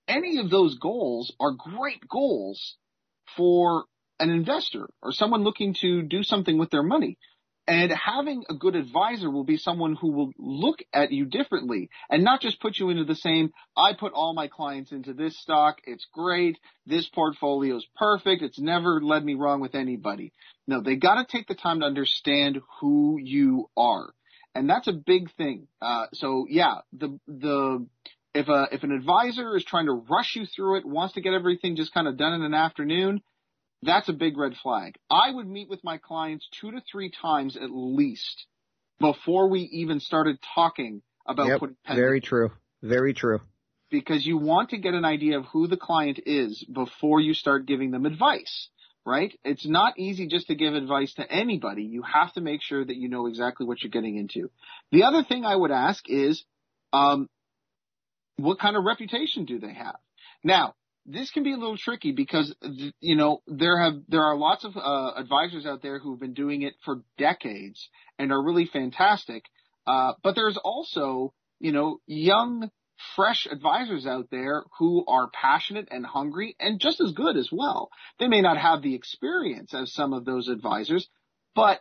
Any 0.09 0.39
of 0.39 0.51
those 0.51 0.78
goals 0.78 1.32
are 1.40 1.52
great 1.52 2.06
goals 2.09 2.77
for 3.36 3.85
an 4.18 4.31
investor 4.31 4.89
or 5.02 5.12
someone 5.12 5.44
looking 5.44 5.74
to 5.81 6.02
do 6.02 6.23
something 6.23 6.59
with 6.59 6.70
their 6.70 6.82
money. 6.82 7.18
And 7.68 7.90
having 7.90 8.44
a 8.48 8.55
good 8.55 8.76
advisor 8.76 9.28
will 9.28 9.44
be 9.44 9.56
someone 9.56 9.97
who 9.97 10.12
will 10.12 10.30
look 10.38 10.78
at 10.93 11.10
you 11.10 11.24
differently 11.24 11.90
and 12.09 12.22
not 12.22 12.40
just 12.40 12.60
put 12.60 12.78
you 12.78 12.90
into 12.90 13.05
the 13.05 13.16
same, 13.16 13.52
I 13.76 13.93
put 13.93 14.12
all 14.12 14.34
my 14.34 14.47
clients 14.47 14.93
into 14.93 15.12
this 15.12 15.36
stock. 15.40 15.78
It's 15.84 16.06
great. 16.12 16.59
This 16.86 17.09
portfolio 17.09 17.76
is 17.76 17.86
perfect. 17.97 18.43
It's 18.43 18.60
never 18.60 19.01
led 19.01 19.24
me 19.24 19.34
wrong 19.34 19.60
with 19.60 19.74
anybody. 19.74 20.32
No, 20.68 20.80
they 20.80 20.94
got 20.94 21.16
to 21.16 21.24
take 21.24 21.48
the 21.48 21.56
time 21.56 21.80
to 21.80 21.86
understand 21.86 22.60
who 22.80 23.18
you 23.20 23.68
are. 23.76 24.12
And 24.55 24.70
that's 24.70 24.86
a 24.86 24.93
big 24.93 25.32
thing. 25.34 25.66
Uh, 25.82 26.06
so 26.14 26.47
yeah, 26.48 26.76
the, 26.93 27.18
the, 27.26 27.84
if 28.32 28.48
a, 28.48 28.68
if 28.70 28.84
an 28.84 28.93
advisor 28.93 29.56
is 29.56 29.64
trying 29.64 29.86
to 29.86 30.05
rush 30.09 30.36
you 30.36 30.47
through 30.47 30.78
it, 30.78 30.86
wants 30.86 31.14
to 31.14 31.20
get 31.20 31.34
everything 31.34 31.74
just 31.74 31.93
kind 31.93 32.06
of 32.06 32.16
done 32.16 32.32
in 32.34 32.43
an 32.43 32.55
afternoon, 32.55 33.22
that's 33.86 34.08
a 34.08 34.12
big 34.12 34.36
red 34.36 34.54
flag. 34.62 34.96
I 35.10 35.30
would 35.30 35.46
meet 35.46 35.68
with 35.68 35.82
my 35.84 35.98
clients 35.98 36.48
two 36.60 36.70
to 36.72 36.82
three 36.90 37.10
times 37.10 37.56
at 37.56 37.70
least 37.70 38.46
before 39.00 39.48
we 39.48 39.60
even 39.60 40.00
started 40.00 40.38
talking 40.54 41.02
about 41.26 41.48
yep, 41.48 41.60
putting 41.60 41.76
Very 41.88 42.20
true. 42.20 42.50
Very 42.82 43.14
true. 43.14 43.40
Because 43.90 44.26
you 44.26 44.38
want 44.38 44.70
to 44.70 44.78
get 44.78 44.94
an 44.94 45.04
idea 45.04 45.38
of 45.38 45.46
who 45.46 45.68
the 45.68 45.76
client 45.76 46.20
is 46.26 46.64
before 46.64 47.20
you 47.20 47.34
start 47.34 47.66
giving 47.66 47.90
them 47.90 48.06
advice, 48.06 48.68
right? 49.04 49.32
It's 49.44 49.66
not 49.66 49.98
easy 49.98 50.26
just 50.26 50.48
to 50.48 50.54
give 50.54 50.74
advice 50.74 51.14
to 51.14 51.30
anybody. 51.30 51.84
You 51.84 52.02
have 52.02 52.32
to 52.34 52.40
make 52.40 52.62
sure 52.62 52.84
that 52.84 52.96
you 52.96 53.08
know 53.08 53.26
exactly 53.26 53.66
what 53.66 53.82
you're 53.82 53.90
getting 53.90 54.16
into. 54.16 54.50
The 54.90 55.04
other 55.04 55.22
thing 55.22 55.44
I 55.44 55.54
would 55.54 55.70
ask 55.70 56.04
is, 56.08 56.44
um, 56.92 57.28
what 58.36 58.58
kind 58.58 58.76
of 58.76 58.84
reputation 58.84 59.44
do 59.44 59.58
they 59.58 59.72
have? 59.72 59.96
Now, 60.42 60.74
this 61.07 61.31
can 61.31 61.45
be 61.45 61.53
a 61.53 61.57
little 61.57 61.77
tricky 61.77 62.12
because 62.12 62.55
you 63.01 63.16
know 63.16 63.43
there 63.47 63.78
have 63.81 63.95
there 64.09 64.23
are 64.23 64.37
lots 64.37 64.65
of 64.65 64.77
uh, 64.77 65.12
advisors 65.16 65.65
out 65.65 65.83
there 65.83 65.99
who've 65.99 66.19
been 66.19 66.35
doing 66.35 66.62
it 66.62 66.74
for 66.85 67.03
decades 67.16 67.89
and 68.19 68.33
are 68.33 68.43
really 68.43 68.66
fantastic. 68.66 69.45
Uh, 69.87 70.15
but 70.23 70.35
there's 70.35 70.57
also 70.57 71.33
you 71.61 71.73
know 71.73 72.01
young, 72.07 72.70
fresh 73.15 73.47
advisors 73.51 74.07
out 74.07 74.28
there 74.31 74.65
who 74.78 75.05
are 75.07 75.31
passionate 75.33 75.89
and 75.91 76.05
hungry 76.05 76.57
and 76.59 76.81
just 76.81 77.01
as 77.01 77.12
good 77.12 77.37
as 77.37 77.49
well. 77.53 77.91
They 78.19 78.28
may 78.28 78.41
not 78.41 78.59
have 78.59 78.83
the 78.83 78.95
experience 78.95 79.74
as 79.74 79.93
some 79.93 80.12
of 80.12 80.24
those 80.24 80.49
advisors, 80.49 81.09
but 81.55 81.81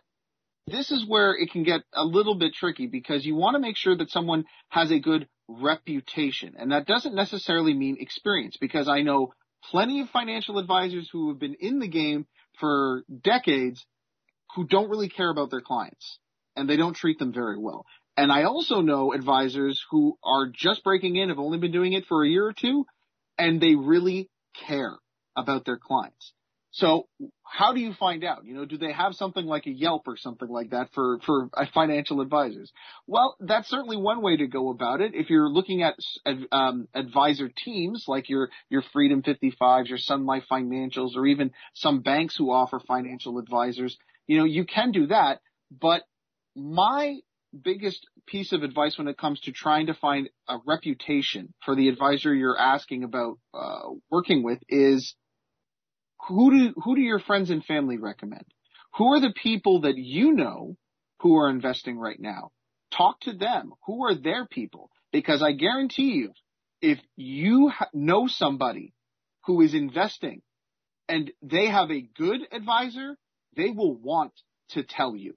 this 0.68 0.90
is 0.90 1.06
where 1.06 1.32
it 1.32 1.50
can 1.50 1.62
get 1.62 1.82
a 1.92 2.04
little 2.04 2.34
bit 2.36 2.52
tricky 2.54 2.86
because 2.86 3.24
you 3.24 3.34
want 3.34 3.54
to 3.54 3.60
make 3.60 3.76
sure 3.76 3.96
that 3.96 4.10
someone 4.10 4.44
has 4.68 4.90
a 4.90 4.98
good 4.98 5.28
reputation. 5.48 6.54
And 6.58 6.72
that 6.72 6.86
doesn't 6.86 7.14
necessarily 7.14 7.74
mean 7.74 7.96
experience 8.00 8.56
because 8.60 8.88
I 8.88 9.02
know 9.02 9.32
plenty 9.70 10.00
of 10.00 10.10
financial 10.10 10.58
advisors 10.58 11.08
who 11.12 11.28
have 11.28 11.38
been 11.38 11.56
in 11.60 11.78
the 11.78 11.88
game 11.88 12.26
for 12.58 13.02
decades 13.22 13.84
who 14.54 14.66
don't 14.66 14.90
really 14.90 15.08
care 15.08 15.30
about 15.30 15.50
their 15.50 15.60
clients 15.60 16.18
and 16.56 16.68
they 16.68 16.76
don't 16.76 16.96
treat 16.96 17.18
them 17.18 17.32
very 17.32 17.58
well. 17.58 17.84
And 18.16 18.32
I 18.32 18.44
also 18.44 18.80
know 18.80 19.12
advisors 19.12 19.84
who 19.90 20.16
are 20.24 20.46
just 20.52 20.82
breaking 20.82 21.16
in, 21.16 21.28
have 21.28 21.38
only 21.38 21.58
been 21.58 21.72
doing 21.72 21.92
it 21.92 22.06
for 22.06 22.24
a 22.24 22.28
year 22.28 22.46
or 22.46 22.54
two, 22.54 22.86
and 23.36 23.60
they 23.60 23.74
really 23.74 24.30
care 24.66 24.96
about 25.36 25.66
their 25.66 25.76
clients. 25.76 26.32
So 26.76 27.08
how 27.42 27.72
do 27.72 27.80
you 27.80 27.94
find 27.94 28.22
out? 28.22 28.44
You 28.44 28.52
know, 28.52 28.66
do 28.66 28.76
they 28.76 28.92
have 28.92 29.14
something 29.14 29.46
like 29.46 29.64
a 29.64 29.70
Yelp 29.70 30.02
or 30.06 30.18
something 30.18 30.48
like 30.48 30.70
that 30.70 30.90
for, 30.92 31.18
for 31.24 31.48
financial 31.72 32.20
advisors? 32.20 32.70
Well, 33.06 33.34
that's 33.40 33.70
certainly 33.70 33.96
one 33.96 34.20
way 34.20 34.36
to 34.36 34.46
go 34.46 34.68
about 34.68 35.00
it. 35.00 35.14
If 35.14 35.30
you're 35.30 35.48
looking 35.48 35.82
at 35.82 35.94
um, 36.52 36.86
advisor 36.92 37.48
teams 37.48 38.04
like 38.06 38.28
your, 38.28 38.50
your 38.68 38.82
Freedom 38.92 39.22
55s, 39.22 39.88
your 39.88 39.96
Sun 39.96 40.26
Life 40.26 40.44
Financials, 40.52 41.16
or 41.16 41.26
even 41.26 41.52
some 41.72 42.02
banks 42.02 42.36
who 42.36 42.52
offer 42.52 42.78
financial 42.86 43.38
advisors, 43.38 43.96
you 44.26 44.36
know, 44.36 44.44
you 44.44 44.66
can 44.66 44.92
do 44.92 45.06
that. 45.06 45.40
But 45.70 46.02
my 46.54 47.20
biggest 47.64 48.06
piece 48.26 48.52
of 48.52 48.62
advice 48.62 48.98
when 48.98 49.08
it 49.08 49.16
comes 49.16 49.40
to 49.40 49.52
trying 49.52 49.86
to 49.86 49.94
find 49.94 50.28
a 50.46 50.58
reputation 50.66 51.54
for 51.64 51.74
the 51.74 51.88
advisor 51.88 52.34
you're 52.34 52.58
asking 52.60 53.02
about 53.02 53.38
uh, 53.54 53.88
working 54.10 54.42
with 54.42 54.58
is 54.68 55.14
who 56.26 56.50
do 56.50 56.74
who 56.82 56.96
do 56.96 57.02
your 57.02 57.20
friends 57.20 57.50
and 57.50 57.64
family 57.64 57.98
recommend? 57.98 58.44
Who 58.94 59.14
are 59.14 59.20
the 59.20 59.34
people 59.34 59.82
that 59.82 59.96
you 59.96 60.32
know 60.32 60.76
who 61.20 61.36
are 61.36 61.50
investing 61.50 61.98
right 61.98 62.18
now? 62.18 62.50
Talk 62.90 63.20
to 63.22 63.32
them. 63.32 63.72
Who 63.86 64.04
are 64.06 64.14
their 64.14 64.46
people? 64.46 64.90
Because 65.12 65.42
I 65.42 65.52
guarantee 65.52 66.12
you, 66.12 66.32
if 66.80 66.98
you 67.16 67.70
know 67.92 68.26
somebody 68.26 68.94
who 69.44 69.60
is 69.60 69.74
investing 69.74 70.42
and 71.08 71.30
they 71.42 71.66
have 71.66 71.90
a 71.90 72.00
good 72.16 72.40
advisor, 72.52 73.16
they 73.56 73.70
will 73.70 73.94
want 73.94 74.32
to 74.70 74.82
tell 74.82 75.14
you. 75.14 75.34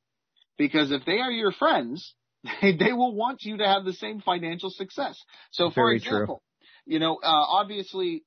Because 0.58 0.92
if 0.92 1.06
they 1.06 1.20
are 1.20 1.32
your 1.32 1.52
friends, 1.52 2.14
they, 2.62 2.76
they 2.76 2.94
will 2.94 3.14
want 3.14 3.44
you 3.44 3.58
to 3.58 3.66
have 3.66 3.86
the 3.86 3.94
same 3.94 4.22
financial 4.22 4.70
success. 4.70 5.18
So 5.52 5.70
for 5.70 5.86
Very 5.86 5.98
example, 5.98 6.26
true 6.26 6.49
you 6.90 6.98
know, 6.98 7.18
uh, 7.22 7.28
obviously, 7.28 8.24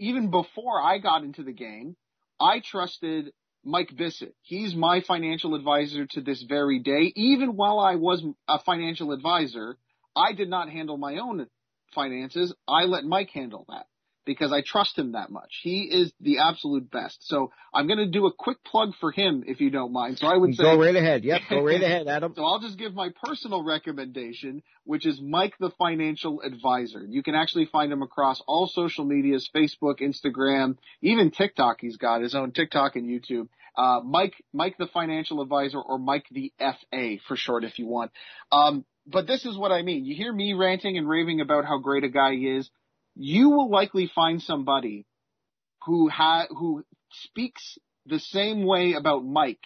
even 0.00 0.28
before 0.28 0.82
I 0.82 0.98
got 0.98 1.22
into 1.22 1.44
the 1.44 1.52
game, 1.52 1.94
I 2.40 2.60
trusted 2.60 3.32
Mike 3.64 3.90
Bissett. 3.96 4.34
He's 4.42 4.74
my 4.74 5.00
financial 5.06 5.54
advisor 5.54 6.04
to 6.10 6.20
this 6.20 6.44
very 6.48 6.80
day. 6.80 7.12
Even 7.14 7.50
while 7.50 7.78
I 7.78 7.94
was 7.94 8.20
a 8.48 8.58
financial 8.66 9.12
advisor, 9.12 9.78
I 10.16 10.32
did 10.32 10.50
not 10.50 10.68
handle 10.68 10.96
my 10.96 11.18
own 11.18 11.46
finances. 11.94 12.52
I 12.66 12.86
let 12.86 13.04
Mike 13.04 13.30
handle 13.32 13.64
that 13.68 13.86
because 14.24 14.52
I 14.52 14.62
trust 14.64 14.98
him 14.98 15.12
that 15.12 15.30
much. 15.30 15.60
He 15.62 15.82
is 15.82 16.12
the 16.20 16.38
absolute 16.38 16.90
best. 16.90 17.26
So 17.28 17.52
I'm 17.72 17.86
going 17.86 17.98
to 17.98 18.06
do 18.06 18.26
a 18.26 18.32
quick 18.32 18.62
plug 18.64 18.90
for 19.00 19.10
him 19.10 19.44
if 19.46 19.60
you 19.60 19.70
don't 19.70 19.92
mind. 19.92 20.18
So 20.18 20.26
I 20.26 20.36
would 20.36 20.54
say 20.54 20.62
go 20.62 20.78
right 20.78 20.94
ahead. 20.94 21.24
Yep, 21.24 21.42
go 21.50 21.62
right 21.62 21.82
ahead, 21.82 22.08
Adam. 22.08 22.32
so 22.36 22.44
I'll 22.44 22.60
just 22.60 22.78
give 22.78 22.94
my 22.94 23.10
personal 23.24 23.62
recommendation, 23.62 24.62
which 24.84 25.06
is 25.06 25.20
Mike 25.20 25.54
the 25.58 25.70
Financial 25.78 26.40
Advisor. 26.40 27.04
You 27.08 27.22
can 27.22 27.34
actually 27.34 27.66
find 27.66 27.92
him 27.92 28.02
across 28.02 28.42
all 28.46 28.66
social 28.66 29.04
medias, 29.04 29.48
Facebook, 29.54 30.00
Instagram, 30.00 30.76
even 31.02 31.30
TikTok. 31.30 31.78
He's 31.80 31.96
got 31.96 32.22
his 32.22 32.34
own 32.34 32.52
TikTok 32.52 32.96
and 32.96 33.08
YouTube. 33.08 33.48
Uh, 33.76 34.00
Mike, 34.04 34.34
Mike 34.52 34.76
the 34.78 34.86
Financial 34.86 35.40
Advisor 35.42 35.80
or 35.80 35.98
Mike 35.98 36.26
the 36.30 36.52
FA 36.58 37.16
for 37.26 37.36
short 37.36 37.64
if 37.64 37.78
you 37.78 37.86
want. 37.86 38.12
Um, 38.52 38.84
but 39.06 39.26
this 39.26 39.44
is 39.44 39.58
what 39.58 39.72
I 39.72 39.82
mean. 39.82 40.04
You 40.04 40.14
hear 40.14 40.32
me 40.32 40.54
ranting 40.54 40.96
and 40.96 41.08
raving 41.08 41.40
about 41.40 41.64
how 41.64 41.78
great 41.78 42.04
a 42.04 42.08
guy 42.08 42.34
he 42.34 42.46
is 42.46 42.70
you 43.14 43.50
will 43.50 43.70
likely 43.70 44.10
find 44.14 44.42
somebody 44.42 45.06
who 45.84 46.08
ha- 46.08 46.46
who 46.50 46.84
speaks 47.10 47.78
the 48.06 48.18
same 48.18 48.64
way 48.64 48.94
about 48.94 49.24
Mike 49.24 49.62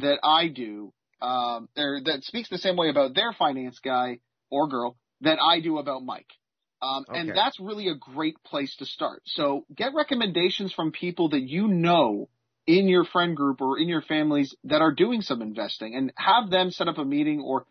that 0.00 0.18
I 0.22 0.48
do, 0.48 0.92
um, 1.22 1.68
or 1.76 2.00
that 2.04 2.24
speaks 2.24 2.48
the 2.48 2.58
same 2.58 2.76
way 2.76 2.88
about 2.90 3.14
their 3.14 3.32
finance 3.32 3.78
guy 3.78 4.18
or 4.50 4.68
girl 4.68 4.96
that 5.20 5.38
I 5.40 5.60
do 5.60 5.78
about 5.78 6.04
Mike. 6.04 6.30
Um, 6.82 7.04
Okay. 7.08 7.20
and 7.20 7.32
that's 7.34 7.58
really 7.58 7.88
a 7.88 7.94
great 7.94 8.36
place 8.44 8.76
to 8.76 8.84
start. 8.84 9.22
So 9.24 9.64
get 9.74 9.94
recommendations 9.94 10.72
from 10.72 10.92
people 10.92 11.30
that 11.30 11.40
you 11.40 11.68
know 11.68 12.28
in 12.66 12.88
your 12.88 13.04
friend 13.04 13.36
group 13.36 13.60
or 13.60 13.78
in 13.78 13.88
your 13.88 14.02
families 14.02 14.54
that 14.64 14.82
are 14.82 14.92
doing 14.92 15.22
some 15.22 15.40
investing 15.40 15.94
and 15.94 16.12
have 16.16 16.50
them 16.50 16.70
set 16.70 16.88
up 16.88 16.98
a 16.98 17.04
meeting 17.04 17.40
or 17.40 17.66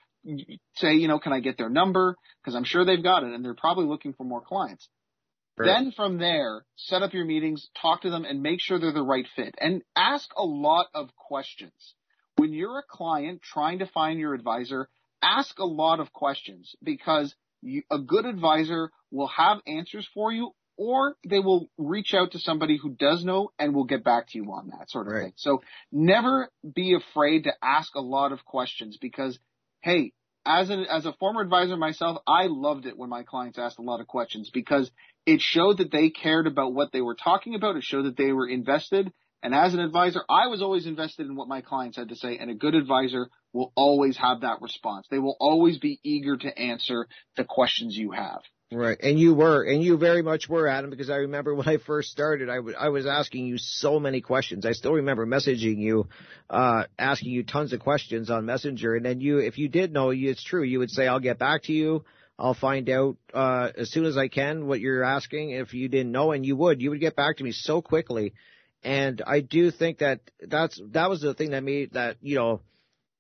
say, 0.76 0.94
you 0.94 1.08
know, 1.08 1.20
can 1.20 1.34
I 1.34 1.42
get 1.42 1.58
their 1.58 1.70
number? 1.70 2.16
Because 2.42 2.56
I'm 2.56 2.64
sure 2.64 2.86
they've 2.86 3.04
got 3.04 3.24
it 3.24 3.34
and 3.34 3.44
they're 3.44 3.54
probably 3.54 3.86
looking 3.86 4.14
for 4.14 4.24
more 4.24 4.42
clients. 4.42 4.88
Right. 5.58 5.68
Then 5.68 5.92
from 5.92 6.18
there, 6.18 6.66
set 6.76 7.04
up 7.04 7.14
your 7.14 7.26
meetings, 7.26 7.70
talk 7.80 8.02
to 8.02 8.10
them 8.10 8.26
and 8.26 8.42
make 8.42 8.60
sure 8.60 8.80
they're 8.80 8.92
the 8.92 9.04
right 9.04 9.28
fit 9.36 9.56
and 9.60 9.84
ask 9.96 10.30
a 10.36 10.44
lot 10.44 10.88
of 10.96 11.16
questions. 11.16 11.94
When 12.38 12.54
you're 12.54 12.80
a 12.80 12.84
client 12.88 13.42
trying 13.44 13.80
to 13.80 13.86
find 13.86 14.20
your 14.20 14.34
advisor, 14.34 14.90
ask 15.22 15.60
a 15.60 15.66
lot 15.66 16.00
of 16.00 16.12
questions 16.12 16.76
because 16.82 17.36
you, 17.62 17.84
a 17.92 18.00
good 18.00 18.26
advisor 18.26 18.90
will 19.12 19.28
have 19.28 19.60
answers 19.68 20.08
for 20.14 20.32
you 20.32 20.52
or 20.76 21.16
they 21.28 21.40
will 21.40 21.70
reach 21.78 22.16
out 22.16 22.32
to 22.32 22.40
somebody 22.40 22.78
who 22.78 22.90
does 22.90 23.24
know 23.24 23.52
and 23.60 23.76
will 23.76 23.84
get 23.84 24.04
back 24.04 24.30
to 24.30 24.40
you 24.40 24.46
on 24.46 24.70
that 24.70 24.90
sort 24.90 25.08
of 25.08 25.14
right. 25.14 25.24
thing. 25.26 25.34
So 25.36 25.62
never 25.92 26.50
be 26.76 26.96
afraid 26.96 27.44
to 27.44 27.54
ask 27.62 27.94
a 27.94 28.02
lot 28.02 28.32
of 28.32 28.44
questions 28.44 28.98
because, 29.00 29.38
hey, 29.82 30.14
as 30.46 30.70
an 30.70 30.86
as 30.86 31.06
a 31.06 31.14
former 31.14 31.42
advisor 31.42 31.78
myself, 31.78 32.18
I 32.28 32.48
loved 32.48 32.86
it 32.86 32.98
when 32.98 33.10
my 33.10 33.24
clients 33.24 33.58
asked 33.58 33.80
a 33.80 33.84
lot 33.84 34.02
of 34.02 34.08
questions 34.08 34.50
because 34.54 34.92
it 35.26 35.42
showed 35.42 35.78
that 35.78 35.92
they 35.92 36.10
cared 36.10 36.48
about 36.48 36.74
what 36.74 36.92
they 36.92 37.02
were 37.02 37.16
talking 37.16 37.56
about. 37.56 37.78
It 37.78 37.84
showed 37.84 38.06
that 38.06 38.18
they 38.18 38.32
were 38.32 38.48
invested. 38.48 39.12
And 39.42 39.54
as 39.54 39.74
an 39.74 39.82
advisor, 39.82 40.22
I 40.30 40.48
was 40.48 40.62
always 40.62 40.86
invested 40.86 41.28
in 41.28 41.36
what 41.36 41.50
my 41.50 41.62
clients 41.62 41.98
had 41.98 42.10
to 42.10 42.16
say. 42.16 42.38
And 42.38 42.50
a 42.50 42.56
good 42.56 42.76
advisor 42.76 43.30
will 43.52 43.74
always 43.76 44.18
have 44.18 44.42
that 44.42 44.62
response. 44.62 45.08
They 45.10 45.20
will 45.20 45.36
always 45.40 45.80
be 45.80 46.00
eager 46.04 46.38
to 46.38 46.58
answer 46.58 47.08
the 47.36 47.44
questions 47.44 47.96
you 47.96 48.12
have. 48.12 48.40
Right. 48.74 48.98
And 49.02 49.20
you 49.20 49.36
were, 49.36 49.64
and 49.64 49.84
you 49.84 49.98
very 49.98 50.24
much 50.24 50.50
were, 50.50 50.68
Adam, 50.68 50.90
because 50.90 51.10
I 51.10 51.18
remember 51.18 51.54
when 51.56 51.68
I 51.68 51.78
first 51.78 52.10
started, 52.10 52.50
I, 52.50 52.58
I 52.80 52.90
was 52.90 53.06
asking 53.06 53.46
you 53.46 53.58
so 53.58 54.00
many 54.00 54.22
questions. 54.22 54.66
I 54.66 54.72
still 54.72 54.94
remember 54.94 55.26
messaging 55.26 55.78
you, 55.78 56.08
uh, 56.50 56.86
asking 56.98 57.32
you 57.32 57.44
tons 57.44 57.74
of 57.74 57.80
questions 57.80 58.30
on 58.30 58.46
Messenger. 58.46 58.96
And 58.96 59.06
then 59.06 59.22
you, 59.22 59.38
if 59.38 59.58
you 59.58 59.70
did 59.70 59.94
know, 59.94 60.10
it's 60.10 60.44
true, 60.44 60.64
you 60.64 60.80
would 60.80 60.92
say, 60.92 61.08
I'll 61.08 61.20
get 61.20 61.40
back 61.40 61.64
to 61.64 61.74
you. 61.74 62.04
I'll 62.40 62.56
find 62.56 62.90
out, 62.90 63.18
uh, 63.34 63.70
as 63.78 63.92
soon 63.92 64.06
as 64.06 64.18
I 64.18 64.28
can 64.28 64.66
what 64.66 64.80
you're 64.80 65.04
asking. 65.04 65.52
If 65.52 65.74
you 65.74 65.88
didn't 65.88 66.12
know, 66.12 66.32
and 66.32 66.46
you 66.46 66.56
would, 66.56 66.82
you 66.82 66.90
would 66.90 67.00
get 67.00 67.16
back 67.16 67.38
to 67.38 67.44
me 67.44 67.52
so 67.52 67.82
quickly. 67.82 68.34
And 68.84 69.22
I 69.26 69.42
do 69.42 69.72
think 69.72 70.00
that 70.00 70.20
that's, 70.42 70.82
that 70.92 71.10
was 71.10 71.22
the 71.22 71.34
thing 71.34 71.52
that 71.52 71.64
made 71.64 71.94
that, 71.94 72.18
you 72.22 72.36
know, 72.36 72.62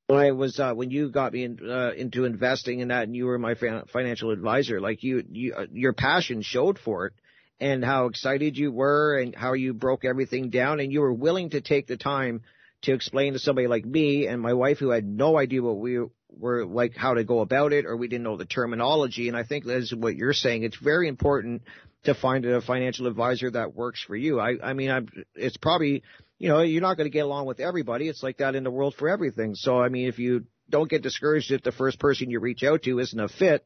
I 0.09 0.31
was 0.31 0.59
uh, 0.59 0.73
when 0.73 0.91
you 0.91 1.09
got 1.09 1.33
me 1.33 1.45
in, 1.45 1.59
uh, 1.67 1.91
into 1.95 2.25
investing 2.25 2.81
in 2.81 2.89
that, 2.89 3.03
and 3.03 3.15
you 3.15 3.25
were 3.25 3.39
my 3.39 3.55
financial 3.55 4.31
advisor, 4.31 4.81
like 4.81 5.01
you, 5.01 5.23
you, 5.31 5.53
uh, 5.53 5.65
your 5.71 5.93
passion 5.93 6.41
showed 6.41 6.77
for 6.77 7.07
it, 7.07 7.13
and 7.59 7.85
how 7.85 8.07
excited 8.07 8.57
you 8.57 8.71
were, 8.71 9.17
and 9.17 9.33
how 9.33 9.53
you 9.53 9.73
broke 9.73 10.03
everything 10.03 10.49
down, 10.49 10.79
and 10.81 10.91
you 10.91 11.01
were 11.01 11.13
willing 11.13 11.51
to 11.51 11.61
take 11.61 11.87
the 11.87 11.97
time 11.97 12.41
to 12.81 12.93
explain 12.93 13.33
to 13.33 13.39
somebody 13.39 13.67
like 13.67 13.85
me 13.85 14.27
and 14.27 14.41
my 14.41 14.53
wife 14.53 14.77
who 14.77 14.89
had 14.89 15.05
no 15.05 15.37
idea 15.37 15.61
what 15.61 15.77
we 15.77 15.99
were 16.29 16.65
like, 16.65 16.95
how 16.95 17.13
to 17.13 17.23
go 17.23 17.39
about 17.39 17.71
it, 17.71 17.85
or 17.85 17.95
we 17.95 18.09
didn't 18.09 18.23
know 18.23 18.35
the 18.35 18.45
terminology. 18.45 19.29
And 19.29 19.37
I 19.37 19.43
think 19.43 19.65
that's 19.65 19.93
what 19.93 20.17
you're 20.17 20.33
saying. 20.33 20.63
It's 20.63 20.77
very 20.77 21.07
important 21.07 21.61
to 22.03 22.13
find 22.13 22.45
a 22.45 22.61
financial 22.61 23.07
advisor 23.07 23.51
that 23.51 23.73
works 23.73 24.03
for 24.03 24.15
you. 24.15 24.39
I, 24.39 24.55
I 24.61 24.73
mean, 24.73 24.91
I'm, 24.91 25.07
it's 25.35 25.55
probably 25.55 26.03
you 26.43 26.49
know, 26.49 26.59
you're 26.59 26.81
not 26.81 26.97
going 26.97 27.09
to 27.09 27.13
get 27.13 27.23
along 27.23 27.45
with 27.45 27.61
everybody. 27.61 28.09
It's 28.09 28.21
like 28.21 28.39
that 28.39 28.53
in 28.53 28.65
the 28.65 28.69
world 28.69 28.95
for 28.99 29.07
everything. 29.07 29.55
So, 29.55 29.79
I 29.79 29.87
mean, 29.87 30.09
if 30.09 30.19
you 30.19 30.45
don't 30.69 30.89
get 30.89 31.01
discouraged 31.01 31.53
if 31.53 31.63
the 31.63 31.71
first 31.71 31.99
person 31.99 32.29
you 32.29 32.41
reach 32.41 32.63
out 32.63 32.83
to 32.83 32.99
isn't 32.99 33.17
a 33.17 33.29
fit, 33.29 33.65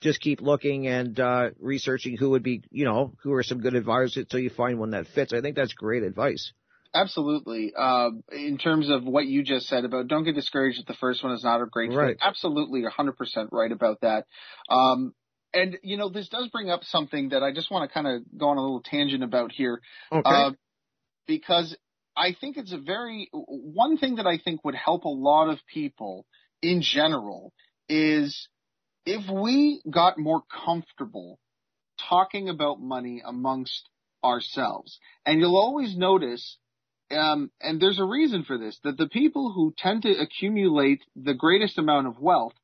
just 0.00 0.20
keep 0.20 0.40
looking 0.40 0.88
and 0.88 1.20
uh, 1.20 1.50
researching 1.60 2.16
who 2.16 2.30
would 2.30 2.42
be, 2.42 2.64
you 2.72 2.84
know, 2.84 3.12
who 3.22 3.34
are 3.34 3.44
some 3.44 3.60
good 3.60 3.76
advisors 3.76 4.16
until 4.16 4.40
you 4.40 4.50
find 4.50 4.80
one 4.80 4.90
that 4.90 5.06
fits. 5.14 5.32
I 5.32 5.40
think 5.40 5.54
that's 5.54 5.72
great 5.74 6.02
advice. 6.02 6.52
Absolutely. 6.92 7.72
Uh, 7.78 8.08
in 8.32 8.58
terms 8.58 8.90
of 8.90 9.04
what 9.04 9.26
you 9.26 9.44
just 9.44 9.68
said 9.68 9.84
about 9.84 10.08
don't 10.08 10.24
get 10.24 10.34
discouraged 10.34 10.80
if 10.80 10.86
the 10.86 10.94
first 10.94 11.22
one 11.22 11.34
is 11.34 11.44
not 11.44 11.62
a 11.62 11.66
great 11.66 11.92
right. 11.92 12.16
fit. 12.16 12.18
Absolutely, 12.20 12.82
100% 12.82 13.12
right 13.52 13.70
about 13.70 14.00
that. 14.00 14.24
Um, 14.68 15.14
and 15.54 15.78
you 15.84 15.96
know, 15.96 16.08
this 16.08 16.28
does 16.28 16.48
bring 16.48 16.68
up 16.68 16.82
something 16.82 17.28
that 17.28 17.44
I 17.44 17.52
just 17.52 17.70
want 17.70 17.88
to 17.88 17.94
kind 17.94 18.08
of 18.08 18.22
go 18.36 18.48
on 18.48 18.56
a 18.56 18.60
little 18.60 18.82
tangent 18.82 19.22
about 19.22 19.52
here. 19.52 19.80
Okay. 20.10 20.28
Uh, 20.28 20.50
because 21.28 21.76
I 22.18 22.36
think 22.38 22.56
it's 22.56 22.72
a 22.72 22.78
very, 22.78 23.28
one 23.32 23.96
thing 23.96 24.16
that 24.16 24.26
I 24.26 24.38
think 24.38 24.64
would 24.64 24.74
help 24.74 25.04
a 25.04 25.08
lot 25.08 25.48
of 25.48 25.58
people 25.72 26.26
in 26.60 26.82
general 26.82 27.52
is 27.88 28.48
if 29.06 29.30
we 29.30 29.80
got 29.88 30.18
more 30.18 30.42
comfortable 30.64 31.38
talking 32.08 32.48
about 32.48 32.80
money 32.80 33.22
amongst 33.24 33.88
ourselves. 34.24 34.98
And 35.24 35.40
you'll 35.40 35.56
always 35.56 35.96
notice, 35.96 36.58
um, 37.10 37.50
and 37.60 37.80
there's 37.80 38.00
a 38.00 38.04
reason 38.04 38.44
for 38.44 38.58
this, 38.58 38.78
that 38.84 38.98
the 38.98 39.08
people 39.08 39.52
who 39.52 39.72
tend 39.76 40.02
to 40.02 40.18
accumulate 40.18 41.02
the 41.16 41.34
greatest 41.34 41.78
amount 41.78 42.08
of 42.08 42.18
wealth 42.18 42.54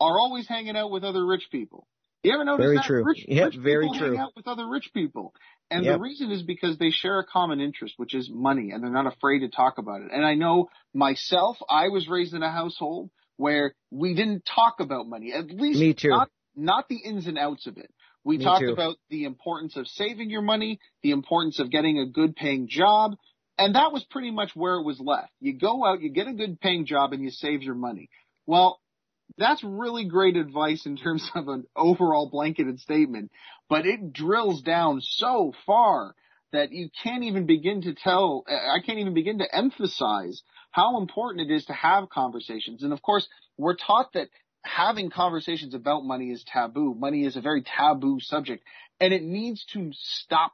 are 0.00 0.18
always 0.18 0.48
hanging 0.48 0.76
out 0.76 0.90
with 0.90 1.04
other 1.04 1.26
rich 1.26 1.48
people. 1.50 1.86
You 2.24 2.32
ever 2.32 2.44
notice 2.44 2.64
very 2.64 2.76
that? 2.76 2.84
True. 2.86 3.04
Rich, 3.04 3.26
yep, 3.28 3.46
rich 3.46 3.56
very 3.56 3.84
people 3.84 3.98
true. 3.98 4.10
hang 4.12 4.20
out 4.20 4.32
with 4.34 4.48
other 4.48 4.66
rich 4.66 4.90
people. 4.94 5.34
And 5.70 5.84
yep. 5.84 5.96
the 5.96 6.00
reason 6.00 6.30
is 6.30 6.42
because 6.42 6.78
they 6.78 6.90
share 6.90 7.18
a 7.18 7.24
common 7.24 7.60
interest, 7.60 7.94
which 7.98 8.14
is 8.14 8.30
money, 8.32 8.70
and 8.70 8.82
they're 8.82 8.90
not 8.90 9.06
afraid 9.06 9.40
to 9.40 9.48
talk 9.48 9.76
about 9.76 10.00
it. 10.00 10.10
And 10.10 10.24
I 10.24 10.34
know 10.34 10.68
myself, 10.94 11.58
I 11.68 11.88
was 11.88 12.08
raised 12.08 12.32
in 12.32 12.42
a 12.42 12.50
household 12.50 13.10
where 13.36 13.74
we 13.90 14.14
didn't 14.14 14.44
talk 14.46 14.76
about 14.80 15.06
money, 15.06 15.32
at 15.32 15.46
least 15.50 15.80
Me 15.80 15.92
too. 15.92 16.08
not, 16.08 16.30
not 16.56 16.88
the 16.88 16.96
ins 16.96 17.26
and 17.26 17.38
outs 17.38 17.66
of 17.66 17.76
it. 17.76 17.92
We 18.24 18.38
Me 18.38 18.44
talked 18.44 18.62
too. 18.62 18.72
about 18.72 18.96
the 19.10 19.24
importance 19.24 19.76
of 19.76 19.86
saving 19.86 20.30
your 20.30 20.42
money, 20.42 20.80
the 21.02 21.10
importance 21.10 21.58
of 21.58 21.70
getting 21.70 21.98
a 21.98 22.06
good 22.06 22.34
paying 22.36 22.68
job, 22.68 23.16
and 23.58 23.74
that 23.74 23.92
was 23.92 24.04
pretty 24.04 24.30
much 24.30 24.56
where 24.56 24.76
it 24.76 24.84
was 24.84 24.98
left. 24.98 25.30
You 25.40 25.58
go 25.58 25.84
out, 25.84 26.00
you 26.00 26.10
get 26.10 26.26
a 26.26 26.32
good 26.32 26.58
paying 26.60 26.86
job, 26.86 27.12
and 27.12 27.22
you 27.22 27.30
save 27.30 27.62
your 27.62 27.74
money. 27.74 28.08
Well, 28.46 28.80
that's 29.36 29.64
really 29.64 30.04
great 30.04 30.36
advice 30.36 30.86
in 30.86 30.96
terms 30.96 31.28
of 31.34 31.48
an 31.48 31.64
overall 31.76 32.28
blanketed 32.30 32.80
statement, 32.80 33.30
but 33.68 33.86
it 33.86 34.12
drills 34.12 34.62
down 34.62 35.00
so 35.00 35.52
far 35.66 36.14
that 36.52 36.72
you 36.72 36.88
can't 37.02 37.24
even 37.24 37.46
begin 37.46 37.82
to 37.82 37.94
tell, 37.94 38.44
I 38.48 38.78
can't 38.84 39.00
even 39.00 39.14
begin 39.14 39.38
to 39.38 39.54
emphasize 39.54 40.42
how 40.70 41.00
important 41.00 41.50
it 41.50 41.54
is 41.54 41.64
to 41.66 41.72
have 41.72 42.08
conversations. 42.08 42.82
And 42.82 42.92
of 42.92 43.02
course, 43.02 43.26
we're 43.58 43.76
taught 43.76 44.12
that 44.14 44.28
having 44.62 45.10
conversations 45.10 45.74
about 45.74 46.04
money 46.04 46.30
is 46.30 46.44
taboo. 46.44 46.94
Money 46.94 47.24
is 47.24 47.36
a 47.36 47.40
very 47.40 47.62
taboo 47.62 48.18
subject 48.20 48.64
and 49.00 49.12
it 49.12 49.22
needs 49.22 49.64
to 49.72 49.90
stop 49.92 50.52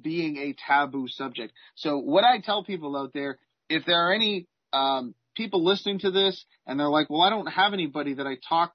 being 0.00 0.36
a 0.38 0.54
taboo 0.66 1.06
subject. 1.06 1.52
So 1.74 1.98
what 1.98 2.24
I 2.24 2.40
tell 2.40 2.64
people 2.64 2.96
out 2.96 3.12
there, 3.12 3.38
if 3.68 3.84
there 3.84 4.08
are 4.08 4.12
any 4.12 4.48
um, 4.72 5.14
people 5.34 5.64
listening 5.64 6.00
to 6.00 6.10
this 6.10 6.44
and 6.66 6.78
they're 6.78 6.88
like, 6.88 7.10
well, 7.10 7.22
I 7.22 7.30
don't 7.30 7.46
have 7.46 7.72
anybody 7.72 8.14
that 8.14 8.26
I 8.26 8.36
talk 8.48 8.74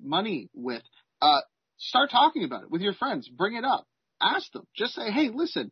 money 0.00 0.48
with. 0.54 0.82
Uh, 1.20 1.40
start 1.78 2.10
talking 2.10 2.44
about 2.44 2.64
it 2.64 2.70
with 2.70 2.82
your 2.82 2.94
friends. 2.94 3.28
Bring 3.28 3.54
it 3.54 3.64
up. 3.64 3.86
Ask 4.20 4.52
them. 4.52 4.66
Just 4.76 4.94
say, 4.94 5.10
hey, 5.10 5.30
listen, 5.32 5.70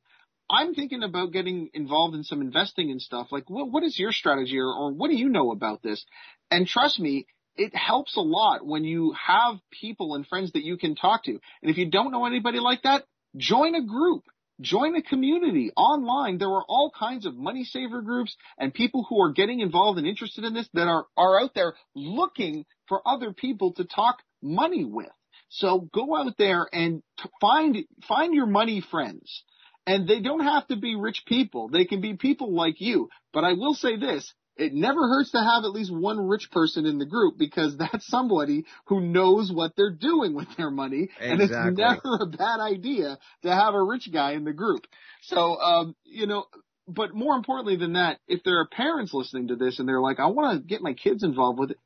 I'm 0.51 0.74
thinking 0.74 1.03
about 1.03 1.32
getting 1.32 1.70
involved 1.73 2.15
in 2.15 2.24
some 2.24 2.41
investing 2.41 2.91
and 2.91 3.01
stuff. 3.01 3.28
Like, 3.31 3.49
what, 3.49 3.70
what 3.70 3.82
is 3.82 3.99
your 3.99 4.12
strategy 4.12 4.59
or, 4.59 4.69
or 4.69 4.93
what 4.93 5.09
do 5.09 5.16
you 5.16 5.28
know 5.28 5.51
about 5.51 5.82
this? 5.82 6.05
And 6.51 6.66
trust 6.66 7.01
me, 7.01 7.27
it 7.57 7.74
helps 7.74 8.16
a 8.16 8.20
lot 8.20 8.66
when 8.66 8.85
you 8.85 9.15
have 9.27 9.57
people 9.70 10.15
and 10.15 10.27
friends 10.27 10.53
that 10.53 10.65
you 10.65 10.77
can 10.77 10.95
talk 10.95 11.24
to. 11.24 11.32
And 11.32 11.70
if 11.70 11.78
you 11.78 11.91
don't 11.91 12.12
know 12.12 12.27
anybody 12.27 12.59
like 12.59 12.82
that, 12.82 13.05
join 13.36 13.74
a 13.74 13.85
group. 13.85 14.24
Join 14.61 14.95
a 14.95 15.03
community 15.03 15.73
online. 15.77 16.39
There 16.39 16.49
are 16.49 16.65
all 16.69 16.93
kinds 16.97 17.27
of 17.27 17.35
money 17.35 17.65
saver 17.65 18.03
groups 18.03 18.37
and 18.57 18.73
people 18.73 19.05
who 19.09 19.21
are 19.21 19.33
getting 19.33 19.61
involved 19.61 19.99
and 19.99 20.07
interested 20.07 20.45
in 20.45 20.55
this 20.55 20.69
that 20.75 20.87
are, 20.87 21.07
are 21.17 21.41
out 21.41 21.55
there 21.55 21.75
looking 21.95 22.65
for 22.89 23.03
other 23.07 23.33
people 23.33 23.73
to 23.75 23.85
talk 23.85 24.19
money 24.41 24.85
with. 24.85 25.11
So 25.49 25.89
go 25.93 26.17
out 26.17 26.37
there 26.39 26.69
and 26.73 27.03
find, 27.41 27.85
find 28.07 28.33
your 28.35 28.47
money 28.47 28.81
friends. 28.81 29.43
And 29.87 30.09
they 30.09 30.21
don't 30.21 30.45
have 30.45 30.67
to 30.69 30.77
be 30.77 30.97
rich 30.97 31.25
people. 31.27 31.69
They 31.69 31.85
can 31.85 32.01
be 32.01 32.15
people 32.15 32.55
like 32.55 32.81
you. 32.81 33.09
But 33.33 33.45
I 33.45 33.53
will 33.53 33.75
say 33.75 33.97
this, 33.97 34.33
it 34.57 34.73
never 34.73 35.01
hurts 35.09 35.33
to 35.33 35.39
have 35.39 35.65
at 35.65 35.73
least 35.73 35.93
one 35.93 36.19
rich 36.21 36.51
person 36.51 36.87
in 36.87 36.99
the 36.99 37.07
group 37.07 37.37
because 37.39 37.77
that's 37.79 38.07
somebody 38.07 38.65
who 38.87 39.01
knows 39.01 39.53
what 39.53 39.73
they're 39.77 39.95
doing 39.95 40.35
with 40.35 40.49
their 40.57 40.71
money. 40.71 41.09
Exactly. 41.21 41.31
And 41.31 41.41
it's 41.41 41.53
never 41.53 42.19
a 42.23 42.27
bad 42.27 42.61
idea 42.61 43.19
to 43.43 43.53
have 43.53 43.75
a 43.75 43.83
rich 43.83 44.09
guy 44.13 44.33
in 44.33 44.45
the 44.45 44.53
group. 44.53 44.87
So, 45.23 45.57
um, 45.61 45.97
you 46.05 46.27
know, 46.27 46.45
but 46.87 47.15
more 47.15 47.35
importantly 47.35 47.77
than 47.77 47.95
that, 47.95 48.19
if 48.29 48.43
there 48.45 48.61
are 48.61 48.69
parents 48.69 49.15
listening 49.15 49.49
to 49.49 49.57
this 49.57 49.79
and 49.79 49.89
they're 49.89 50.01
like, 50.01 50.21
I 50.21 50.27
want 50.27 50.61
to 50.61 50.67
get 50.67 50.83
my 50.83 50.93
kids 50.93 51.23
involved 51.23 51.59
with 51.59 51.71
it, 51.73 51.79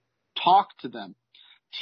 talk 0.43 0.69
to 0.81 0.89
them. 0.89 1.15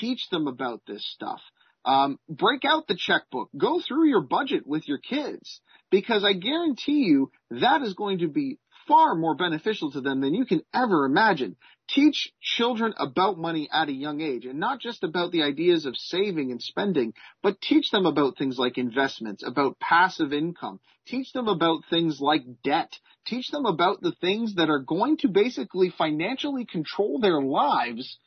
Teach 0.00 0.28
them 0.30 0.48
about 0.48 0.82
this 0.86 1.06
stuff. 1.14 1.40
Um, 1.84 2.18
break 2.28 2.64
out 2.64 2.88
the 2.88 2.98
checkbook. 2.98 3.48
Go 3.56 3.80
through 3.80 4.08
your 4.08 4.20
budget 4.20 4.66
with 4.66 4.88
your 4.88 4.98
kids 4.98 5.60
because 5.90 6.24
I 6.24 6.32
guarantee 6.32 7.04
you 7.04 7.30
that 7.50 7.82
is 7.82 7.94
going 7.94 8.18
to 8.18 8.28
be 8.28 8.58
far 8.86 9.14
more 9.14 9.34
beneficial 9.34 9.90
to 9.92 10.00
them 10.00 10.20
than 10.20 10.34
you 10.34 10.44
can 10.44 10.62
ever 10.74 11.04
imagine. 11.04 11.56
Teach 11.88 12.32
children 12.40 12.94
about 12.98 13.38
money 13.38 13.68
at 13.72 13.88
a 13.88 13.92
young 13.92 14.20
age 14.20 14.44
and 14.44 14.58
not 14.58 14.80
just 14.80 15.04
about 15.04 15.30
the 15.32 15.42
ideas 15.42 15.86
of 15.86 15.96
saving 15.96 16.50
and 16.50 16.60
spending, 16.60 17.12
but 17.42 17.60
teach 17.60 17.90
them 17.90 18.06
about 18.06 18.36
things 18.36 18.58
like 18.58 18.78
investments, 18.78 19.44
about 19.46 19.78
passive 19.78 20.32
income. 20.32 20.80
Teach 21.06 21.32
them 21.32 21.46
about 21.46 21.84
things 21.88 22.20
like 22.20 22.42
debt. 22.64 22.92
Teach 23.26 23.50
them 23.50 23.66
about 23.66 24.00
the 24.00 24.14
things 24.20 24.54
that 24.56 24.70
are 24.70 24.80
going 24.80 25.18
to 25.18 25.28
basically 25.28 25.90
financially 25.90 26.64
control 26.64 27.20
their 27.20 27.40
lives 27.40 28.18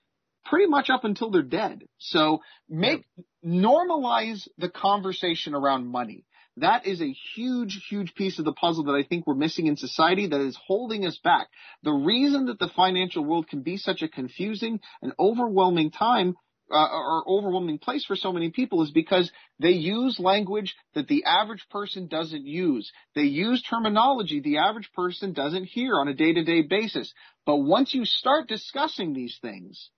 pretty 0.46 0.68
much 0.68 0.90
up 0.90 1.04
until 1.04 1.30
they're 1.30 1.42
dead. 1.42 1.84
So 1.98 2.42
make, 2.68 3.06
normalize 3.46 4.48
the 4.58 4.70
conversation 4.70 5.54
around 5.54 5.88
money. 5.88 6.26
That 6.58 6.86
is 6.86 7.02
a 7.02 7.16
huge, 7.36 7.82
huge 7.90 8.16
piece 8.16 8.40
of 8.40 8.46
the 8.46 8.52
puzzle 8.52 8.86
that 8.86 8.94
I 8.94 9.04
think 9.04 9.26
we're 9.26 9.36
missing 9.36 9.68
in 9.68 9.78
society 9.78 10.28
that 10.28 10.42
is 10.42 10.60
holding 10.68 11.06
us 11.06 11.18
back. 11.24 11.48
The 11.84 11.94
reason 11.94 12.48
that 12.48 12.60
the 12.60 12.70
financial 12.76 13.24
world 13.24 13.48
can 13.48 13.62
be 13.62 13.78
such 13.78 14.02
a 14.02 14.10
confusing 14.10 14.80
and 15.02 15.14
overwhelming 15.20 15.92
time 15.92 16.36
uh, 16.72 16.88
or 16.92 17.24
overwhelming 17.28 17.80
place 17.80 18.06
for 18.06 18.16
so 18.16 18.32
many 18.32 18.52
people 18.52 18.84
is 18.84 18.92
because 18.92 19.32
they 19.60 19.72
use 19.72 20.20
language 20.20 20.76
that 20.94 21.08
the 21.08 21.24
average 21.26 21.66
person 21.70 22.08
doesn't 22.08 22.46
use. 22.46 22.92
They 23.16 23.24
use 23.24 23.64
terminology 23.64 24.40
the 24.40 24.58
average 24.58 24.92
person 24.94 25.34
doesn't 25.34 25.66
hear 25.66 25.96
on 25.96 26.08
a 26.08 26.14
day-to-day 26.14 26.64
basis. 26.64 27.14
But 27.46 27.58
once 27.58 27.94
you 27.94 28.06
start 28.06 28.48
discussing 28.48 29.14
these 29.14 29.38
things 29.42 29.90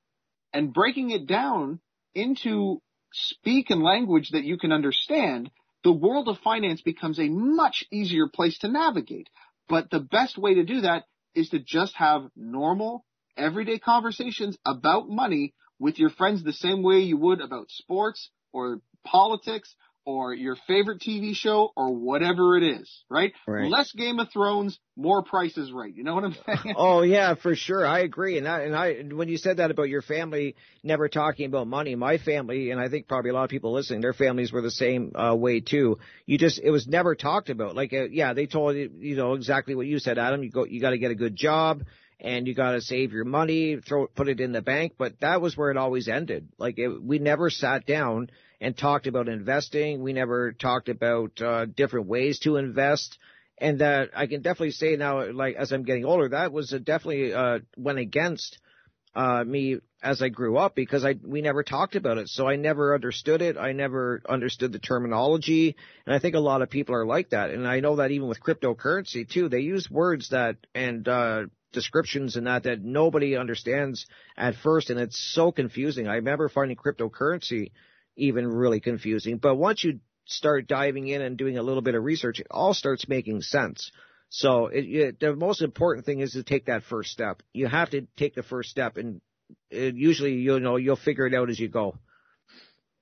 and 0.53 0.73
breaking 0.73 1.11
it 1.11 1.28
down 1.28 1.80
into 2.14 2.82
speak 3.11 3.69
and 3.69 3.84
language 3.84 4.30
that 4.32 4.44
you 4.44 4.57
can 4.57 4.72
understand, 4.72 5.49
the 5.84 5.91
world 5.91 6.28
of 6.28 6.38
finance 6.40 6.82
becomes 6.82 7.20
a 7.20 7.30
much 7.30 7.84
easier 7.91 8.28
place 8.28 8.58
to 8.60 8.68
navigate. 8.68 9.30
But 9.68 9.90
the 9.90 9.99
best 9.99 10.38
way 10.38 10.56
to 10.56 10.64
do 10.64 10.82
that 10.82 11.06
is 11.34 11.49
to 11.49 11.60
just 11.60 11.95
have 11.95 12.30
normal, 12.36 13.06
everyday 13.38 13.80
conversations 13.80 14.58
about 14.66 15.10
money 15.10 15.53
with 15.80 15.98
your 15.98 16.10
friends 16.10 16.44
the 16.44 16.53
same 16.53 16.84
way 16.84 16.99
you 16.99 17.18
would 17.18 17.41
about 17.41 17.72
sports 17.72 18.30
or 18.53 18.82
politics 19.06 19.74
or 20.06 20.34
your 20.34 20.56
favorite 20.68 20.99
TV 20.99 21.36
show 21.36 21.72
or 21.76 21.94
whatever 21.94 22.57
it 22.57 22.64
is, 22.64 23.03
right? 23.10 23.34
Right. 23.48 23.69
Less 23.69 23.91
Game 23.91 24.19
of 24.19 24.30
Thrones, 24.32 24.80
more 24.95 25.23
Price 25.23 25.57
is 25.57 25.72
Right. 25.72 25.94
You 25.95 26.03
know 26.03 26.15
what 26.15 26.23
I'm 26.23 26.36
saying? 26.45 26.76
Oh 26.78 27.02
yeah, 27.03 27.36
for 27.36 27.56
sure. 27.56 27.86
I 27.86 27.99
agree. 27.99 28.38
And 28.38 28.48
I, 28.48 28.61
and 28.61 28.76
I, 28.76 29.02
when 29.15 29.30
you 29.30 29.38
said 29.38 29.57
that 29.57 29.72
about 29.72 29.90
your 29.90 30.02
family 30.02 30.56
never 30.84 31.07
talking 31.07 31.45
about 31.45 31.68
money, 31.68 31.95
my 31.95 32.18
family, 32.18 32.72
and 32.72 32.80
I 32.80 32.90
think 32.90 33.07
probably 33.07 33.32
a 33.32 33.34
lot 33.34 33.44
of 33.44 33.49
people 33.49 33.73
listening, 33.73 34.02
their 34.02 34.14
families 34.14 34.52
were 34.52 34.61
the 34.61 34.72
same 34.72 35.11
uh, 35.15 35.36
way 35.36 35.60
too. 35.60 35.99
You 36.26 36.38
just, 36.38 36.60
it 36.60 36.72
was 36.72 36.88
never 36.88 37.15
talked 37.15 37.49
about. 37.49 37.76
Like, 37.76 37.94
uh, 37.94 38.06
yeah, 38.06 38.34
they 38.34 38.48
told 38.48 38.76
you, 38.76 38.91
you 38.99 39.15
know, 39.15 39.34
exactly 39.34 39.76
what 39.76 39.88
you 39.88 39.99
said, 39.99 40.18
Adam. 40.18 40.44
You 40.44 40.49
go, 40.49 40.65
you 40.65 40.82
got 40.82 40.91
to 40.91 40.98
get 40.98 41.11
a 41.11 41.15
good 41.15 41.36
job 41.36 41.84
and 42.19 42.48
you 42.48 42.53
got 42.53 42.72
to 42.72 42.82
save 42.82 43.11
your 43.11 43.26
money, 43.26 43.78
throw 43.78 44.07
put 44.07 44.28
it 44.28 44.40
in 44.40 44.52
the 44.52 44.61
bank. 44.61 44.94
But 44.98 45.19
that 45.22 45.41
was 45.41 45.57
where 45.57 45.72
it 45.72 45.78
always 45.78 46.07
ended. 46.07 46.49
Like 46.57 46.78
it, 46.78 46.90
we 46.90 47.19
never 47.19 47.49
sat 47.49 47.86
down 47.86 48.30
and 48.62 48.78
talked 48.78 49.08
about 49.08 49.28
investing. 49.28 50.02
We 50.02 50.14
never 50.14 50.54
talked 50.54 50.88
about 50.88 51.42
uh, 51.42 51.66
different 51.66 52.06
ways 52.06 52.40
to 52.40 52.58
invest. 52.58 53.18
And 53.58 53.80
that 53.80 54.10
I 54.16 54.28
can 54.28 54.42
definitely 54.42 54.72
say 54.72 54.96
now, 54.96 55.32
like 55.32 55.56
as 55.56 55.72
I'm 55.72 55.84
getting 55.84 56.06
older, 56.06 56.30
that 56.30 56.52
was 56.52 56.70
definitely 56.70 57.34
uh, 57.34 57.60
went 57.76 58.00
against 58.00 58.58
uh, 59.14 59.44
me 59.44 59.80
as 60.02 60.22
I 60.22 60.30
grew 60.30 60.58
up 60.58 60.74
because 60.74 61.06
I 61.06 61.16
we 61.24 61.42
never 61.42 61.62
talked 61.62 61.96
about 61.96 62.18
it, 62.18 62.28
so 62.28 62.48
I 62.48 62.56
never 62.56 62.96
understood 62.96 63.42
it. 63.44 63.58
I 63.58 63.74
never 63.74 64.24
understood 64.28 64.72
the 64.72 64.80
terminology, 64.80 65.76
and 66.08 66.16
I 66.16 66.18
think 66.18 66.34
a 66.34 66.40
lot 66.40 66.64
of 66.64 66.72
people 66.72 66.96
are 66.96 67.06
like 67.06 67.32
that. 67.32 67.52
And 67.52 67.68
I 67.68 67.82
know 67.82 67.98
that 67.98 68.10
even 68.10 68.28
with 68.28 68.42
cryptocurrency 68.42 69.30
too, 69.30 69.48
they 69.48 69.60
use 69.60 69.92
words 69.92 70.30
that 70.30 70.58
and 70.74 71.08
uh, 71.08 71.44
descriptions 71.72 72.38
and 72.38 72.48
that 72.48 72.64
that 72.64 72.82
nobody 72.82 73.36
understands 73.36 74.08
at 74.38 74.56
first, 74.56 74.90
and 74.90 75.00
it's 75.00 75.20
so 75.34 75.52
confusing. 75.52 76.08
I 76.08 76.16
remember 76.16 76.50
finding 76.50 76.78
cryptocurrency 76.78 77.72
even 78.16 78.48
really 78.48 78.80
confusing, 78.80 79.38
but 79.38 79.56
once 79.56 79.84
you 79.84 80.00
start 80.26 80.68
diving 80.68 81.08
in 81.08 81.22
and 81.22 81.38
doing 81.38 81.58
a 81.58 81.64
little 81.64 81.82
bit 81.82 81.96
of 81.96 82.04
research, 82.04 82.40
it 82.40 82.48
all 82.50 82.74
starts 82.74 83.08
making 83.08 83.42
sense. 83.42 83.92
So 84.30 84.68
it, 84.68 84.86
it, 84.86 85.20
the 85.20 85.36
most 85.36 85.62
important 85.62 86.06
thing 86.06 86.22
is 86.22 86.32
to 86.32 86.44
take 86.44 86.66
that 86.66 86.84
first 86.84 87.12
step. 87.12 87.44
You 87.54 87.68
have 87.68 87.90
to 87.92 88.08
take 88.18 88.34
the 88.34 88.44
first 88.44 88.70
step, 88.70 88.96
and 88.98 89.20
it, 89.70 89.96
usually 89.96 90.36
you'll 90.36 90.62
know 90.62 90.78
you'll 90.78 90.96
figure 90.96 91.28
it 91.28 91.34
out 91.34 91.50
as 91.50 91.60
you 91.60 91.68
go. 91.68 91.98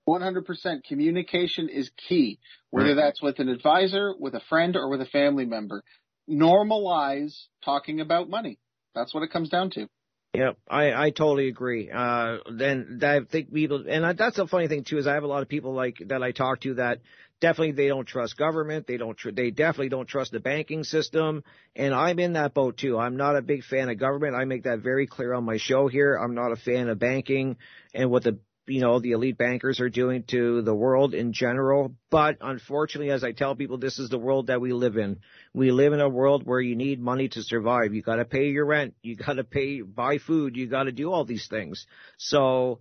100% 0.08 0.84
communication 0.88 1.70
is 1.70 1.92
key, 2.08 2.40
whether 2.72 2.96
that's 2.96 3.22
with 3.22 3.38
an 3.38 3.48
advisor, 3.48 4.16
with 4.18 4.34
a 4.34 4.42
friend, 4.50 4.76
or 4.76 4.90
with 4.90 5.02
a 5.02 5.06
family 5.06 5.46
member. 5.46 5.84
Normalize 6.28 7.36
talking 7.64 8.02
about 8.02 8.28
money. 8.28 8.58
That's 8.96 9.14
what 9.14 9.22
it 9.22 9.32
comes 9.32 9.50
down 9.50 9.70
to. 9.72 9.88
Yep, 10.34 10.58
I, 10.70 10.94
I 10.94 11.10
totally 11.10 11.48
agree. 11.48 11.90
Uh, 11.92 12.38
then 12.52 13.00
I 13.02 13.22
think 13.22 13.52
people, 13.52 13.86
and 13.90 14.18
that's 14.18 14.36
the 14.36 14.46
funny 14.46 14.68
thing 14.68 14.84
too, 14.84 15.00
is 15.00 15.08
I 15.08 15.16
have 15.16 15.24
a 15.24 15.28
lot 15.28 15.42
of 15.42 15.50
people 15.50 15.74
like 15.74 15.98
that 16.08 16.22
I 16.22 16.32
talk 16.32 16.62
to 16.62 16.76
that 16.76 17.00
definitely 17.42 17.72
they 17.72 17.88
don't 17.88 18.06
trust 18.08 18.38
government. 18.38 18.86
They 18.86 18.98
don't, 18.98 19.18
tr- 19.18 19.32
they 19.32 19.50
definitely 19.50 19.90
don't 19.90 20.08
trust 20.08 20.32
the 20.32 20.40
banking 20.40 20.84
system. 20.84 21.44
And 21.76 21.96
I'm 21.96 22.20
in 22.20 22.34
that 22.34 22.54
boat 22.54 22.78
too. 22.78 23.00
I'm 23.00 23.18
not 23.18 23.38
a 23.38 23.42
big 23.42 23.64
fan 23.64 23.90
of 23.90 23.98
government. 23.98 24.36
I 24.36 24.46
make 24.46 24.64
that 24.64 24.80
very 24.80 25.08
clear 25.08 25.34
on 25.34 25.46
my 25.46 25.58
show 25.58 25.88
here. 25.88 26.16
I'm 26.16 26.36
not 26.36 26.52
a 26.52 26.58
fan 26.58 26.90
of 26.90 27.00
banking 27.00 27.58
and 27.96 28.12
what 28.12 28.24
the 28.24 28.38
you 28.70 28.82
know, 28.82 29.00
the 29.00 29.12
elite 29.12 29.38
bankers 29.38 29.80
are 29.80 29.90
doing 29.90 30.24
to 30.30 30.62
the 30.62 30.74
world 30.74 31.14
in 31.14 31.34
general. 31.34 31.96
But 32.10 32.38
unfortunately, 32.42 33.12
as 33.12 33.24
I 33.24 33.32
tell 33.32 33.56
people, 33.56 33.78
this 33.78 34.00
is 34.00 34.10
the 34.10 34.20
world 34.20 34.48
that 34.48 34.62
we 34.62 34.72
live 34.74 34.96
in. 34.96 35.20
We 35.54 35.72
live 35.72 35.94
in 35.94 36.02
a 36.02 36.08
world 36.08 36.46
where 36.46 36.62
you 36.62 36.76
need 36.76 37.02
money 37.02 37.30
to 37.30 37.42
survive. 37.42 37.94
You 37.94 38.02
gotta 38.02 38.26
pay 38.26 38.50
your 38.50 38.66
rent. 38.66 38.94
You 39.02 39.16
gotta 39.16 39.44
pay, 39.44 39.82
buy 39.82 40.20
food. 40.20 40.56
You 40.56 40.68
gotta 40.68 40.92
do 40.92 41.12
all 41.12 41.26
these 41.26 41.48
things. 41.48 41.88
So, 42.18 42.80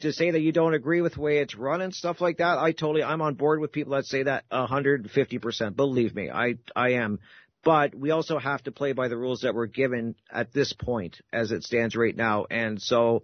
to 0.00 0.12
say 0.12 0.32
that 0.32 0.40
you 0.40 0.52
don't 0.52 0.74
agree 0.74 1.00
with 1.00 1.14
the 1.14 1.20
way 1.20 1.38
it's 1.38 1.54
run 1.54 1.80
and 1.80 1.94
stuff 1.94 2.20
like 2.20 2.38
that, 2.38 2.58
I 2.58 2.72
totally, 2.72 3.04
I'm 3.04 3.22
on 3.22 3.34
board 3.34 3.60
with 3.60 3.72
people 3.72 3.92
that 3.94 4.04
say 4.04 4.24
that 4.24 4.44
150%. 4.50 5.76
Believe 5.76 6.14
me, 6.14 6.28
I, 6.28 6.56
I 6.74 6.94
am. 6.94 7.20
But 7.64 7.94
we 7.94 8.10
also 8.10 8.38
have 8.38 8.62
to 8.64 8.72
play 8.72 8.92
by 8.92 9.06
the 9.06 9.16
rules 9.16 9.42
that 9.42 9.54
we're 9.54 9.66
given 9.66 10.16
at 10.30 10.52
this 10.52 10.72
point 10.72 11.20
as 11.32 11.52
it 11.52 11.62
stands 11.62 11.94
right 11.94 12.16
now. 12.16 12.46
And 12.50 12.82
so, 12.82 13.22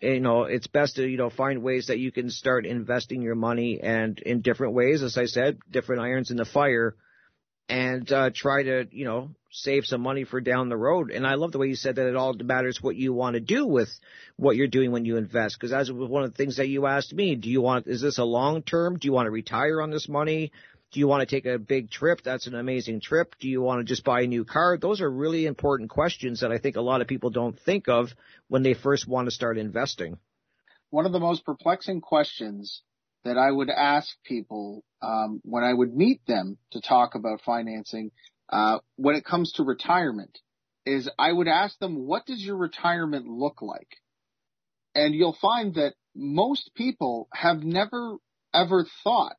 you 0.00 0.20
know, 0.20 0.44
it's 0.44 0.66
best 0.66 0.96
to, 0.96 1.06
you 1.06 1.16
know, 1.16 1.30
find 1.30 1.62
ways 1.62 1.88
that 1.88 1.98
you 1.98 2.10
can 2.10 2.30
start 2.30 2.66
investing 2.66 3.22
your 3.22 3.34
money 3.34 3.80
and 3.82 4.18
in 4.20 4.40
different 4.40 4.74
ways, 4.74 5.02
as 5.02 5.18
I 5.18 5.26
said, 5.26 5.58
different 5.70 6.02
irons 6.02 6.30
in 6.30 6.36
the 6.36 6.44
fire 6.44 6.96
and, 7.68 8.10
uh, 8.10 8.30
try 8.34 8.62
to, 8.62 8.86
you 8.90 9.04
know, 9.04 9.30
save 9.52 9.84
some 9.84 10.00
money 10.00 10.24
for 10.24 10.40
down 10.40 10.68
the 10.68 10.76
road. 10.76 11.10
And 11.10 11.26
I 11.26 11.34
love 11.34 11.52
the 11.52 11.58
way 11.58 11.68
you 11.68 11.74
said 11.74 11.96
that 11.96 12.08
it 12.08 12.16
all 12.16 12.34
matters 12.34 12.78
what 12.80 12.96
you 12.96 13.12
want 13.12 13.34
to 13.34 13.40
do 13.40 13.66
with 13.66 13.88
what 14.36 14.56
you're 14.56 14.68
doing 14.68 14.92
when 14.92 15.04
you 15.04 15.16
invest. 15.16 15.56
Because 15.58 15.72
as 15.72 15.90
was 15.90 16.08
one 16.08 16.22
of 16.22 16.30
the 16.30 16.36
things 16.36 16.56
that 16.56 16.68
you 16.68 16.86
asked 16.86 17.12
me, 17.12 17.34
do 17.34 17.50
you 17.50 17.60
want, 17.60 17.86
is 17.86 18.00
this 18.00 18.18
a 18.18 18.24
long 18.24 18.62
term? 18.62 18.98
Do 18.98 19.06
you 19.06 19.12
want 19.12 19.26
to 19.26 19.30
retire 19.30 19.82
on 19.82 19.90
this 19.90 20.08
money? 20.08 20.52
Do 20.92 20.98
you 20.98 21.06
want 21.06 21.20
to 21.28 21.36
take 21.36 21.46
a 21.46 21.58
big 21.58 21.90
trip? 21.90 22.22
That's 22.24 22.48
an 22.48 22.54
amazing 22.56 23.00
trip. 23.00 23.36
Do 23.38 23.48
you 23.48 23.62
want 23.62 23.80
to 23.80 23.84
just 23.84 24.04
buy 24.04 24.22
a 24.22 24.26
new 24.26 24.44
car? 24.44 24.76
Those 24.76 25.00
are 25.00 25.10
really 25.10 25.46
important 25.46 25.88
questions 25.88 26.40
that 26.40 26.50
I 26.50 26.58
think 26.58 26.76
a 26.76 26.80
lot 26.80 27.00
of 27.00 27.06
people 27.06 27.30
don't 27.30 27.58
think 27.60 27.88
of 27.88 28.08
when 28.48 28.62
they 28.62 28.74
first 28.74 29.06
want 29.06 29.26
to 29.26 29.30
start 29.30 29.56
investing. 29.56 30.18
One 30.90 31.06
of 31.06 31.12
the 31.12 31.20
most 31.20 31.44
perplexing 31.44 32.00
questions 32.00 32.82
that 33.24 33.38
I 33.38 33.50
would 33.50 33.70
ask 33.70 34.08
people 34.24 34.82
um, 35.00 35.40
when 35.44 35.62
I 35.62 35.72
would 35.72 35.94
meet 35.94 36.26
them 36.26 36.58
to 36.72 36.80
talk 36.80 37.14
about 37.14 37.42
financing 37.42 38.10
uh, 38.48 38.78
when 38.96 39.14
it 39.14 39.24
comes 39.24 39.52
to 39.52 39.62
retirement 39.62 40.38
is 40.84 41.08
I 41.18 41.32
would 41.32 41.46
ask 41.46 41.78
them, 41.78 42.06
what 42.06 42.26
does 42.26 42.42
your 42.42 42.56
retirement 42.56 43.26
look 43.26 43.62
like? 43.62 43.98
And 44.94 45.14
you'll 45.14 45.36
find 45.40 45.74
that 45.74 45.94
most 46.16 46.72
people 46.74 47.28
have 47.32 47.62
never 47.62 48.16
ever 48.52 48.84
thought 49.04 49.36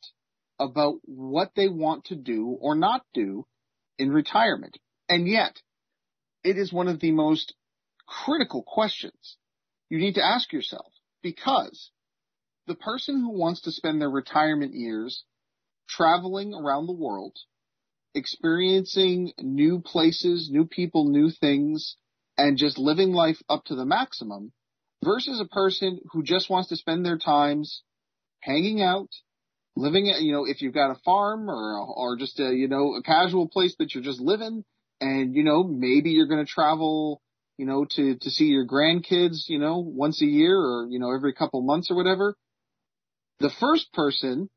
about 0.62 1.00
what 1.04 1.52
they 1.56 1.68
want 1.68 2.06
to 2.06 2.16
do 2.16 2.58
or 2.62 2.76
not 2.76 3.04
do 3.14 3.46
in 3.98 4.12
retirement. 4.12 4.78
And 5.10 5.28
yet, 5.28 5.60
it 6.44 6.58
is 6.58 6.72
one 6.72 6.88
of 6.88 7.00
the 7.00 7.12
most 7.12 7.56
critical 8.08 8.64
questions 8.64 9.38
you 9.90 9.98
need 9.98 10.16
to 10.16 10.26
ask 10.26 10.54
yourself 10.54 10.94
because 11.22 11.92
the 12.68 12.76
person 12.76 13.20
who 13.20 13.38
wants 13.38 13.62
to 13.62 13.72
spend 13.72 14.00
their 14.00 14.10
retirement 14.10 14.74
years 14.74 15.26
traveling 15.90 16.54
around 16.54 16.88
the 16.88 16.94
world, 16.94 17.36
experiencing 18.14 19.34
new 19.40 19.82
places, 19.82 20.50
new 20.50 20.66
people, 20.66 21.10
new 21.10 21.30
things, 21.30 21.98
and 22.38 22.58
just 22.58 22.78
living 22.78 23.12
life 23.12 23.42
up 23.50 23.66
to 23.66 23.76
the 23.76 23.86
maximum 23.86 24.54
versus 25.04 25.42
a 25.42 25.54
person 25.54 26.00
who 26.12 26.24
just 26.24 26.50
wants 26.50 26.70
to 26.70 26.78
spend 26.78 27.06
their 27.06 27.18
times 27.18 27.82
hanging 28.40 28.82
out, 28.82 29.10
living, 29.76 30.06
you 30.06 30.34
know, 30.34 30.46
if 30.46 30.62
you've 30.62 30.74
got 30.74 30.92
a 30.92 31.00
farm 31.04 31.50
or, 31.50 31.80
or 31.80 32.18
just 32.18 32.40
a, 32.40 32.54
you 32.54 32.68
know, 32.68 32.96
a 32.96 33.04
casual 33.04 33.48
place 33.48 33.76
that 33.80 33.94
you're 33.94 34.04
just 34.04 34.20
living 34.20 34.64
and, 35.00 35.36
you 35.36 35.44
know, 35.44 35.64
maybe 35.64 36.12
you're 36.12 36.28
going 36.28 36.46
to 36.46 36.52
travel, 36.52 37.22
you 37.58 37.66
know, 37.66 37.86
to, 37.92 38.16
to 38.16 38.30
see 38.30 38.46
your 38.46 38.68
grandkids, 38.68 39.48
you 39.48 39.60
know, 39.60 39.80
once 39.80 40.22
a 40.22 40.26
year 40.26 40.58
or, 40.58 40.88
you 40.90 41.00
know, 41.00 41.14
every 41.14 41.34
couple 41.34 41.62
months 41.62 41.90
or 41.90 41.96
whatever. 41.96 42.36
The 43.40 43.52
first 43.60 43.92
person 43.94 44.50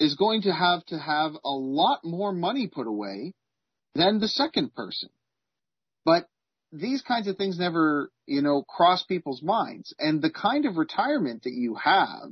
is 0.00 0.14
going 0.14 0.42
to 0.42 0.52
have 0.52 0.84
to 0.86 0.98
have 0.98 1.32
a 1.44 1.50
lot 1.50 2.00
more 2.04 2.32
money 2.32 2.66
put 2.66 2.86
away 2.86 3.34
than 3.94 4.18
the 4.18 4.28
second 4.28 4.74
person. 4.74 5.08
But 6.04 6.26
these 6.72 7.02
kinds 7.02 7.28
of 7.28 7.36
things 7.36 7.58
never, 7.58 8.10
you 8.26 8.42
know, 8.42 8.62
cross 8.62 9.04
people's 9.04 9.42
minds. 9.42 9.94
And 9.98 10.20
the 10.20 10.30
kind 10.30 10.66
of 10.66 10.76
retirement 10.76 11.44
that 11.44 11.52
you 11.52 11.76
have 11.76 12.30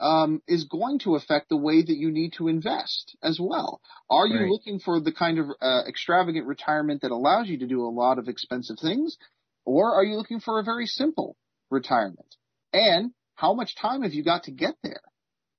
um, 0.00 0.42
is 0.46 0.64
going 0.64 0.98
to 1.00 1.16
affect 1.16 1.48
the 1.48 1.56
way 1.56 1.82
that 1.82 1.96
you 1.96 2.10
need 2.10 2.34
to 2.34 2.48
invest 2.48 3.16
as 3.22 3.38
well. 3.40 3.80
Are 4.10 4.26
you 4.26 4.40
Right. 4.40 4.50
looking 4.50 4.78
for 4.78 5.00
the 5.00 5.12
kind 5.12 5.38
of 5.38 5.50
uh, 5.60 5.82
extravagant 5.88 6.46
retirement 6.46 7.02
that 7.02 7.10
allows 7.10 7.48
you 7.48 7.58
to 7.58 7.66
do 7.66 7.84
a 7.84 7.88
lot 7.88 8.18
of 8.18 8.28
expensive 8.28 8.78
things, 8.78 9.16
or 9.64 9.94
are 9.94 10.04
you 10.04 10.16
looking 10.16 10.40
for 10.40 10.58
a 10.58 10.64
very 10.64 10.86
simple 10.86 11.36
retirement? 11.70 12.36
And 12.72 13.12
how 13.34 13.54
much 13.54 13.74
time 13.76 14.02
have 14.02 14.12
you 14.12 14.22
got 14.22 14.44
to 14.44 14.50
get 14.50 14.76
there? 14.82 15.00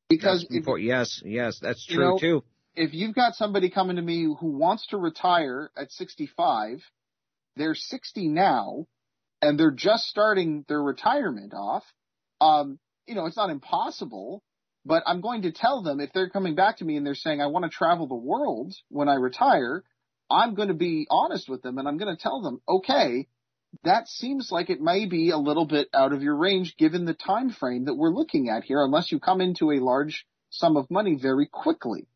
Because 0.09 0.45
if, 0.49 0.65
yes, 0.79 1.21
yes, 1.25 1.59
that's 1.59 1.85
true 1.85 1.95
you 1.95 1.99
know, 1.99 2.19
too. 2.19 2.43
If 2.75 2.93
you've 2.93 3.15
got 3.15 3.33
somebody 3.33 3.69
coming 3.69 3.95
to 3.95 4.01
me 4.01 4.23
who 4.23 4.51
wants 4.51 4.87
to 4.87 4.97
retire 4.97 5.71
at 5.75 5.91
65, 5.91 6.83
they're 7.55 7.75
60 7.75 8.27
now, 8.27 8.85
and 9.41 9.59
they're 9.59 9.71
just 9.71 10.05
starting 10.05 10.63
their 10.67 10.81
retirement 10.81 11.53
off. 11.55 11.83
Um, 12.39 12.79
you 13.07 13.15
know, 13.15 13.25
it's 13.25 13.37
not 13.37 13.49
impossible, 13.49 14.43
but 14.85 15.03
I'm 15.05 15.21
going 15.21 15.43
to 15.43 15.51
tell 15.51 15.81
them 15.81 15.99
if 15.99 16.11
they're 16.13 16.29
coming 16.29 16.55
back 16.55 16.77
to 16.77 16.85
me 16.85 16.97
and 16.97 17.05
they're 17.05 17.15
saying, 17.15 17.41
I 17.41 17.47
want 17.47 17.65
to 17.65 17.69
travel 17.69 18.07
the 18.07 18.15
world 18.15 18.73
when 18.89 19.09
I 19.09 19.15
retire, 19.15 19.83
I'm 20.29 20.55
going 20.55 20.67
to 20.67 20.73
be 20.73 21.07
honest 21.09 21.49
with 21.49 21.61
them 21.61 21.77
and 21.77 21.87
I'm 21.87 21.97
going 21.97 22.15
to 22.15 22.21
tell 22.21 22.41
them, 22.41 22.61
okay, 22.67 23.27
that 23.83 24.07
seems 24.07 24.49
like 24.51 24.69
it 24.69 24.81
may 24.81 25.05
be 25.05 25.31
a 25.31 25.37
little 25.37 25.65
bit 25.65 25.89
out 25.93 26.13
of 26.13 26.23
your 26.23 26.35
range 26.35 26.75
given 26.77 27.05
the 27.05 27.13
time 27.13 27.49
frame 27.49 27.85
that 27.85 27.95
we're 27.95 28.13
looking 28.13 28.49
at 28.49 28.63
here, 28.63 28.83
unless 28.83 29.11
you 29.11 29.19
come 29.19 29.41
into 29.41 29.71
a 29.71 29.79
large 29.79 30.25
sum 30.49 30.77
of 30.77 30.89
money 30.89 31.17
very 31.21 31.47
quickly. 31.47 32.07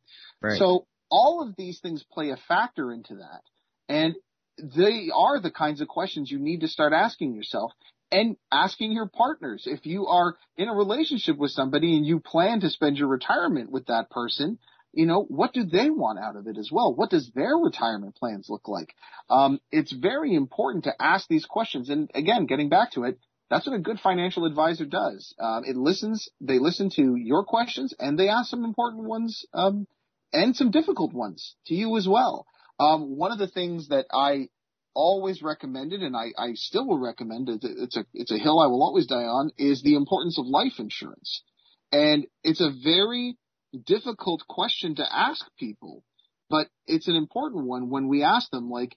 Right. 0.41 0.57
So 0.57 0.87
all 1.09 1.45
of 1.45 1.55
these 1.57 1.79
things 1.79 2.03
play 2.11 2.29
a 2.29 2.37
factor 2.47 2.91
into 2.91 3.15
that. 3.15 3.41
And 3.89 4.15
they 4.57 5.09
are 5.13 5.39
the 5.41 5.51
kinds 5.51 5.81
of 5.81 5.87
questions 5.87 6.31
you 6.31 6.39
need 6.39 6.61
to 6.61 6.67
start 6.67 6.93
asking 6.93 7.33
yourself 7.35 7.71
and 8.11 8.35
asking 8.51 8.91
your 8.91 9.07
partners. 9.07 9.63
If 9.65 9.85
you 9.85 10.07
are 10.07 10.35
in 10.57 10.67
a 10.67 10.73
relationship 10.73 11.37
with 11.37 11.51
somebody 11.51 11.95
and 11.95 12.05
you 12.05 12.19
plan 12.19 12.59
to 12.61 12.69
spend 12.69 12.97
your 12.97 13.07
retirement 13.07 13.71
with 13.71 13.87
that 13.87 14.09
person, 14.09 14.59
you 14.93 15.05
know, 15.05 15.23
what 15.23 15.53
do 15.53 15.63
they 15.63 15.89
want 15.89 16.19
out 16.19 16.35
of 16.35 16.47
it 16.47 16.57
as 16.57 16.69
well? 16.71 16.93
What 16.93 17.09
does 17.09 17.31
their 17.33 17.55
retirement 17.55 18.15
plans 18.15 18.47
look 18.49 18.67
like? 18.67 18.93
Um, 19.29 19.59
it's 19.71 19.93
very 19.93 20.35
important 20.35 20.83
to 20.83 21.01
ask 21.01 21.27
these 21.27 21.45
questions. 21.45 21.89
And 21.89 22.11
again, 22.13 22.45
getting 22.45 22.69
back 22.69 22.91
to 22.93 23.05
it, 23.05 23.17
that's 23.49 23.67
what 23.67 23.75
a 23.75 23.79
good 23.79 23.99
financial 23.99 24.45
advisor 24.45 24.85
does. 24.85 25.33
Um, 25.39 25.63
it 25.65 25.75
listens, 25.75 26.29
they 26.39 26.59
listen 26.59 26.89
to 26.95 27.15
your 27.15 27.43
questions 27.43 27.93
and 27.99 28.17
they 28.17 28.29
ask 28.29 28.49
some 28.49 28.63
important 28.63 29.03
ones, 29.03 29.45
um, 29.53 29.87
and 30.33 30.55
some 30.55 30.71
difficult 30.71 31.13
ones 31.13 31.55
to 31.67 31.73
you 31.73 31.97
as 31.97 32.07
well. 32.07 32.45
Um, 32.79 33.17
one 33.17 33.31
of 33.31 33.37
the 33.37 33.49
things 33.49 33.89
that 33.89 34.05
I 34.13 34.47
always 34.93 35.41
recommended, 35.41 36.01
and 36.01 36.15
I, 36.15 36.31
I 36.37 36.53
still 36.53 36.87
will 36.87 36.99
recommend 36.99 37.49
it, 37.49 37.59
it's 37.63 37.97
a 37.97 38.05
it's 38.13 38.31
a 38.31 38.37
hill 38.37 38.59
I 38.59 38.67
will 38.67 38.83
always 38.83 39.07
die 39.07 39.23
on, 39.23 39.51
is 39.57 39.81
the 39.81 39.95
importance 39.95 40.37
of 40.37 40.45
life 40.45 40.79
insurance. 40.79 41.43
And 41.91 42.25
it's 42.43 42.61
a 42.61 42.71
very 42.83 43.37
difficult 43.85 44.43
question 44.47 44.95
to 44.95 45.05
ask 45.15 45.45
people, 45.57 46.03
but 46.49 46.67
it's 46.87 47.07
an 47.07 47.15
important 47.15 47.65
one 47.65 47.89
when 47.89 48.07
we 48.07 48.23
ask 48.23 48.49
them, 48.51 48.69
like, 48.69 48.95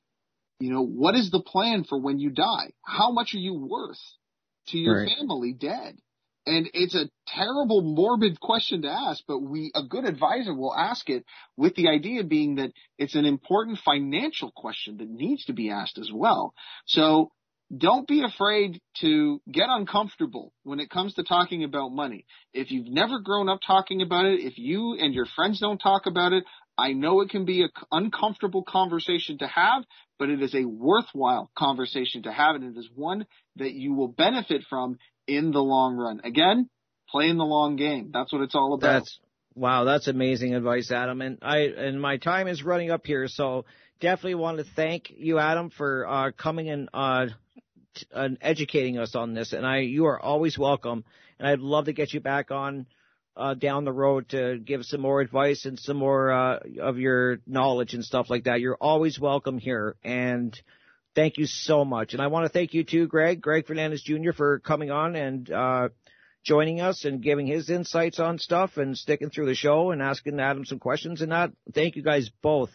you 0.60 0.72
know, 0.72 0.84
what 0.84 1.14
is 1.14 1.30
the 1.30 1.42
plan 1.42 1.84
for 1.84 1.98
when 2.00 2.18
you 2.18 2.30
die? 2.30 2.72
How 2.84 3.10
much 3.12 3.34
are 3.34 3.38
you 3.38 3.54
worth 3.54 4.00
to 4.68 4.78
your 4.78 4.96
Right. 4.96 5.08
family 5.18 5.52
dead? 5.52 5.98
And 6.46 6.68
it's 6.74 6.94
a 6.94 7.08
terrible, 7.26 7.80
morbid 7.80 8.38
question 8.38 8.82
to 8.82 8.88
ask, 8.88 9.22
but 9.26 9.40
we, 9.40 9.72
a 9.74 9.82
good 9.82 10.04
advisor 10.04 10.54
will 10.54 10.74
ask 10.74 11.08
it 11.08 11.24
with 11.56 11.74
the 11.74 11.88
idea 11.88 12.22
being 12.22 12.56
that 12.56 12.72
it's 12.98 13.14
an 13.14 13.24
important 13.24 13.78
financial 13.84 14.52
question 14.54 14.98
that 14.98 15.08
needs 15.08 15.44
to 15.46 15.54
be 15.54 15.70
asked 15.70 15.98
as 15.98 16.10
well. 16.12 16.52
So 16.86 17.30
don't 17.76 18.06
be 18.06 18.22
afraid 18.22 18.80
to 19.00 19.40
get 19.50 19.68
uncomfortable 19.68 20.52
when 20.64 20.80
it 20.80 20.90
comes 20.90 21.14
to 21.14 21.22
talking 21.22 21.64
about 21.64 21.92
money. 21.92 22.26
If 22.52 22.70
you've 22.70 22.88
never 22.88 23.20
grown 23.20 23.48
up 23.48 23.60
talking 23.66 24.02
about 24.02 24.26
it, 24.26 24.40
if 24.40 24.58
you 24.58 24.96
and 25.00 25.14
your 25.14 25.26
friends 25.34 25.60
don't 25.60 25.78
talk 25.78 26.06
about 26.06 26.32
it, 26.32 26.44
I 26.76 26.92
know 26.92 27.20
it 27.20 27.30
can 27.30 27.44
be 27.44 27.62
an 27.62 27.70
uncomfortable 27.92 28.64
conversation 28.64 29.38
to 29.38 29.46
have, 29.46 29.84
but 30.18 30.30
it 30.30 30.42
is 30.42 30.54
a 30.54 30.64
worthwhile 30.64 31.50
conversation 31.56 32.24
to 32.24 32.32
have, 32.32 32.56
and 32.56 32.76
it 32.76 32.78
is 32.78 32.88
one 32.94 33.26
that 33.56 33.72
you 33.72 33.94
will 33.94 34.08
benefit 34.08 34.62
from 34.68 34.98
in 35.26 35.52
the 35.52 35.62
long 35.62 35.96
run. 35.96 36.20
Again, 36.24 36.68
playing 37.08 37.36
the 37.36 37.44
long 37.44 37.76
game. 37.76 38.10
That's 38.12 38.32
what 38.32 38.42
it's 38.42 38.54
all 38.54 38.74
about. 38.74 39.00
That's 39.00 39.20
wow, 39.54 39.84
that's 39.84 40.08
amazing 40.08 40.54
advice, 40.54 40.90
Adam. 40.90 41.20
And 41.20 41.38
I 41.42 41.58
and 41.58 42.00
my 42.00 42.16
time 42.16 42.48
is 42.48 42.62
running 42.62 42.90
up 42.90 43.06
here, 43.06 43.28
so 43.28 43.64
definitely 44.00 44.34
want 44.34 44.58
to 44.58 44.64
thank 44.64 45.12
you, 45.16 45.38
Adam, 45.38 45.70
for 45.70 46.06
uh, 46.06 46.30
coming 46.32 46.68
and 46.68 46.88
uh, 46.92 47.26
t- 47.94 48.06
educating 48.40 48.98
us 48.98 49.14
on 49.14 49.34
this. 49.34 49.52
And 49.52 49.66
I, 49.66 49.78
you 49.78 50.06
are 50.06 50.20
always 50.20 50.58
welcome. 50.58 51.04
And 51.38 51.48
I'd 51.48 51.60
love 51.60 51.86
to 51.86 51.92
get 51.92 52.12
you 52.12 52.20
back 52.20 52.50
on 52.50 52.86
uh, 53.36 53.54
down 53.54 53.84
the 53.84 53.92
road 53.92 54.28
to 54.30 54.58
give 54.58 54.84
some 54.84 55.00
more 55.00 55.20
advice 55.20 55.64
and 55.64 55.78
some 55.78 55.96
more 55.96 56.32
uh, 56.32 56.58
of 56.80 56.98
your 56.98 57.38
knowledge 57.46 57.94
and 57.94 58.04
stuff 58.04 58.30
like 58.30 58.44
that. 58.44 58.60
You're 58.60 58.78
always 58.80 59.18
welcome 59.18 59.58
here. 59.58 59.96
And 60.04 60.58
thank 61.14 61.38
you 61.38 61.46
so 61.46 61.84
much. 61.84 62.12
And 62.12 62.22
I 62.22 62.28
want 62.28 62.46
to 62.46 62.52
thank 62.52 62.74
you 62.74 62.84
too, 62.84 63.06
Greg, 63.06 63.40
Greg 63.40 63.66
Fernandez 63.66 64.02
Jr. 64.02 64.32
for 64.36 64.60
coming 64.60 64.90
on 64.90 65.16
and 65.16 65.50
uh, 65.50 65.88
joining 66.44 66.80
us 66.80 67.04
and 67.04 67.22
giving 67.22 67.46
his 67.46 67.70
insights 67.70 68.20
on 68.20 68.38
stuff 68.38 68.76
and 68.76 68.96
sticking 68.96 69.30
through 69.30 69.46
the 69.46 69.54
show 69.54 69.90
and 69.90 70.02
asking 70.02 70.38
Adam 70.38 70.64
some 70.64 70.78
questions 70.78 71.20
and 71.20 71.32
that. 71.32 71.50
Thank 71.74 71.96
you 71.96 72.02
guys 72.02 72.30
both 72.42 72.70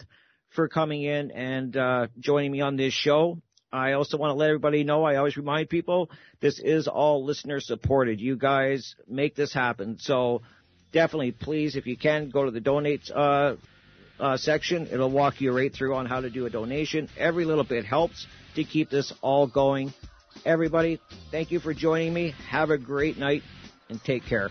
for 0.49 0.67
coming 0.67 1.03
in 1.03 1.31
and 1.31 1.77
uh, 1.77 2.07
joining 2.19 2.51
me 2.51 2.61
on 2.61 2.75
this 2.75 2.93
show. 2.93 3.39
I 3.71 3.93
also 3.93 4.17
want 4.17 4.31
to 4.31 4.35
let 4.35 4.49
everybody 4.49 4.83
know, 4.83 5.03
I 5.03 5.17
always 5.17 5.37
remind 5.37 5.69
people, 5.69 6.09
this 6.41 6.59
is 6.59 6.87
all 6.87 7.23
listener 7.23 7.59
supported. 7.59 8.19
You 8.19 8.35
guys 8.35 8.95
make 9.07 9.35
this 9.35 9.53
happen. 9.53 9.97
So 9.99 10.41
definitely, 10.91 11.31
please, 11.33 11.75
if 11.75 11.85
you 11.85 11.95
can, 11.95 12.29
go 12.29 12.45
to 12.45 12.51
the 12.51 12.59
donate 12.59 13.09
uh, 13.13 13.55
uh, 14.19 14.37
section. 14.37 14.87
It'll 14.91 15.11
walk 15.11 15.39
you 15.39 15.55
right 15.55 15.71
through 15.73 15.95
on 15.95 16.07
how 16.07 16.21
to 16.21 16.29
do 16.29 16.45
a 16.45 16.49
donation. 16.49 17.09
Every 17.17 17.45
little 17.45 17.63
bit 17.63 17.85
helps 17.85 18.25
to 18.55 18.63
keep 18.63 18.89
this 18.89 19.13
all 19.21 19.47
going. 19.47 19.93
Everybody, 20.45 20.99
thank 21.31 21.51
you 21.51 21.59
for 21.59 21.73
joining 21.73 22.13
me. 22.13 22.33
Have 22.49 22.69
a 22.71 22.77
great 22.77 23.17
night 23.17 23.43
and 23.89 24.03
take 24.03 24.25
care. 24.25 24.49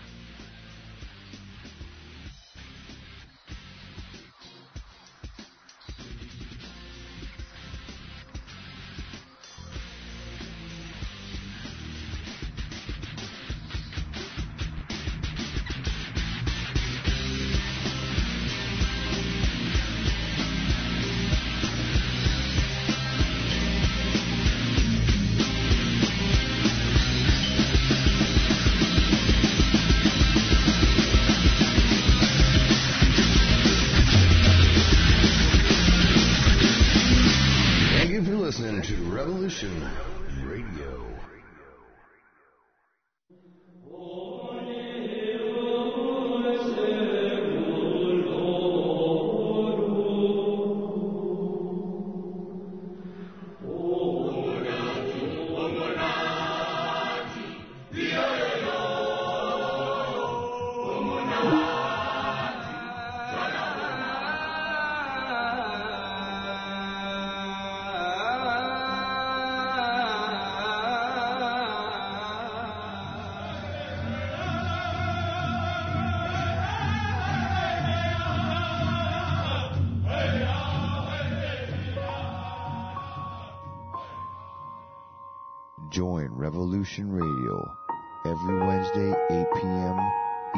Revolution 86.79 87.11
Radio 87.11 87.77
every 88.25 88.57
Wednesday, 88.57 89.11
8 89.31 89.47
p.m. 89.55 89.99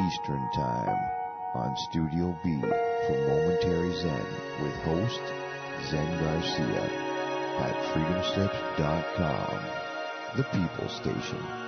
Eastern 0.06 0.48
Time 0.54 0.96
on 1.56 1.76
Studio 1.90 2.38
B 2.44 2.60
for 2.60 3.18
Momentary 3.26 3.92
Zen 3.92 4.26
with 4.62 4.74
host 4.84 5.20
Zen 5.90 6.22
Garcia 6.22 6.84
at 7.58 7.74
freedomslips.com, 7.92 9.64
the 10.36 10.44
People 10.44 10.88
Station. 10.88 11.61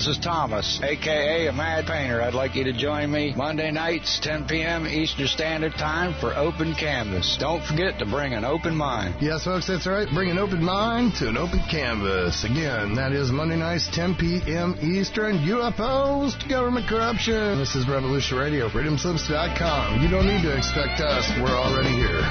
This 0.00 0.16
is 0.16 0.24
Thomas, 0.24 0.80
aka 0.82 1.48
a 1.48 1.52
Mad 1.52 1.84
Painter. 1.84 2.22
I'd 2.22 2.32
like 2.32 2.54
you 2.54 2.64
to 2.64 2.72
join 2.72 3.12
me 3.12 3.34
Monday 3.36 3.70
nights, 3.70 4.18
10 4.22 4.46
p.m. 4.46 4.86
Eastern 4.86 5.26
Standard 5.26 5.74
Time 5.74 6.18
for 6.18 6.34
Open 6.34 6.74
Canvas. 6.74 7.36
Don't 7.38 7.62
forget 7.62 7.98
to 7.98 8.06
bring 8.06 8.32
an 8.32 8.42
open 8.42 8.74
mind. 8.74 9.16
Yes, 9.20 9.44
folks, 9.44 9.66
that's 9.66 9.86
right. 9.86 10.08
Bring 10.14 10.30
an 10.30 10.38
open 10.38 10.64
mind 10.64 11.16
to 11.16 11.28
an 11.28 11.36
open 11.36 11.60
canvas. 11.70 12.44
Again, 12.44 12.94
that 12.94 13.12
is 13.12 13.30
Monday 13.30 13.56
nights, 13.56 13.90
10 13.92 14.14
p.m. 14.14 14.74
Eastern. 14.80 15.36
UFOs 15.44 16.32
to 16.40 16.48
government 16.48 16.88
corruption. 16.88 17.58
This 17.58 17.74
is 17.74 17.86
Revolution 17.86 18.38
Radio, 18.38 18.70
freedomslips.com. 18.70 20.00
You 20.00 20.08
don't 20.08 20.26
need 20.26 20.40
to 20.40 20.56
expect 20.56 21.02
us. 21.02 21.30
We're 21.36 21.58
already 21.58 21.92
here. 21.92 22.22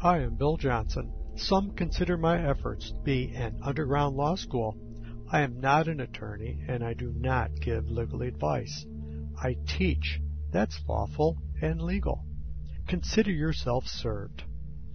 I 0.00 0.18
am 0.18 0.36
Bill 0.36 0.58
Johnson. 0.58 1.12
Some 1.34 1.72
consider 1.72 2.16
my 2.16 2.48
efforts 2.48 2.92
to 2.92 2.98
be 3.02 3.32
an 3.34 3.58
underground 3.64 4.14
law 4.14 4.36
school. 4.36 4.76
I 5.28 5.40
am 5.40 5.60
not 5.60 5.88
an 5.88 6.00
attorney 6.00 6.64
and 6.68 6.84
I 6.84 6.94
do 6.94 7.12
not 7.12 7.60
give 7.60 7.90
legal 7.90 8.22
advice. 8.22 8.86
I 9.42 9.56
teach. 9.66 10.20
That's 10.52 10.80
lawful 10.88 11.38
and 11.60 11.82
legal. 11.82 12.24
Consider 12.86 13.32
yourself 13.32 13.86
served. 13.86 14.44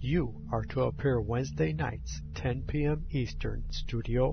You 0.00 0.42
are 0.50 0.64
to 0.66 0.82
appear 0.82 1.20
Wednesday 1.20 1.72
nights, 1.72 2.22
10 2.34 2.62
p.m. 2.62 3.04
Eastern, 3.10 3.64
Studio 3.70 4.30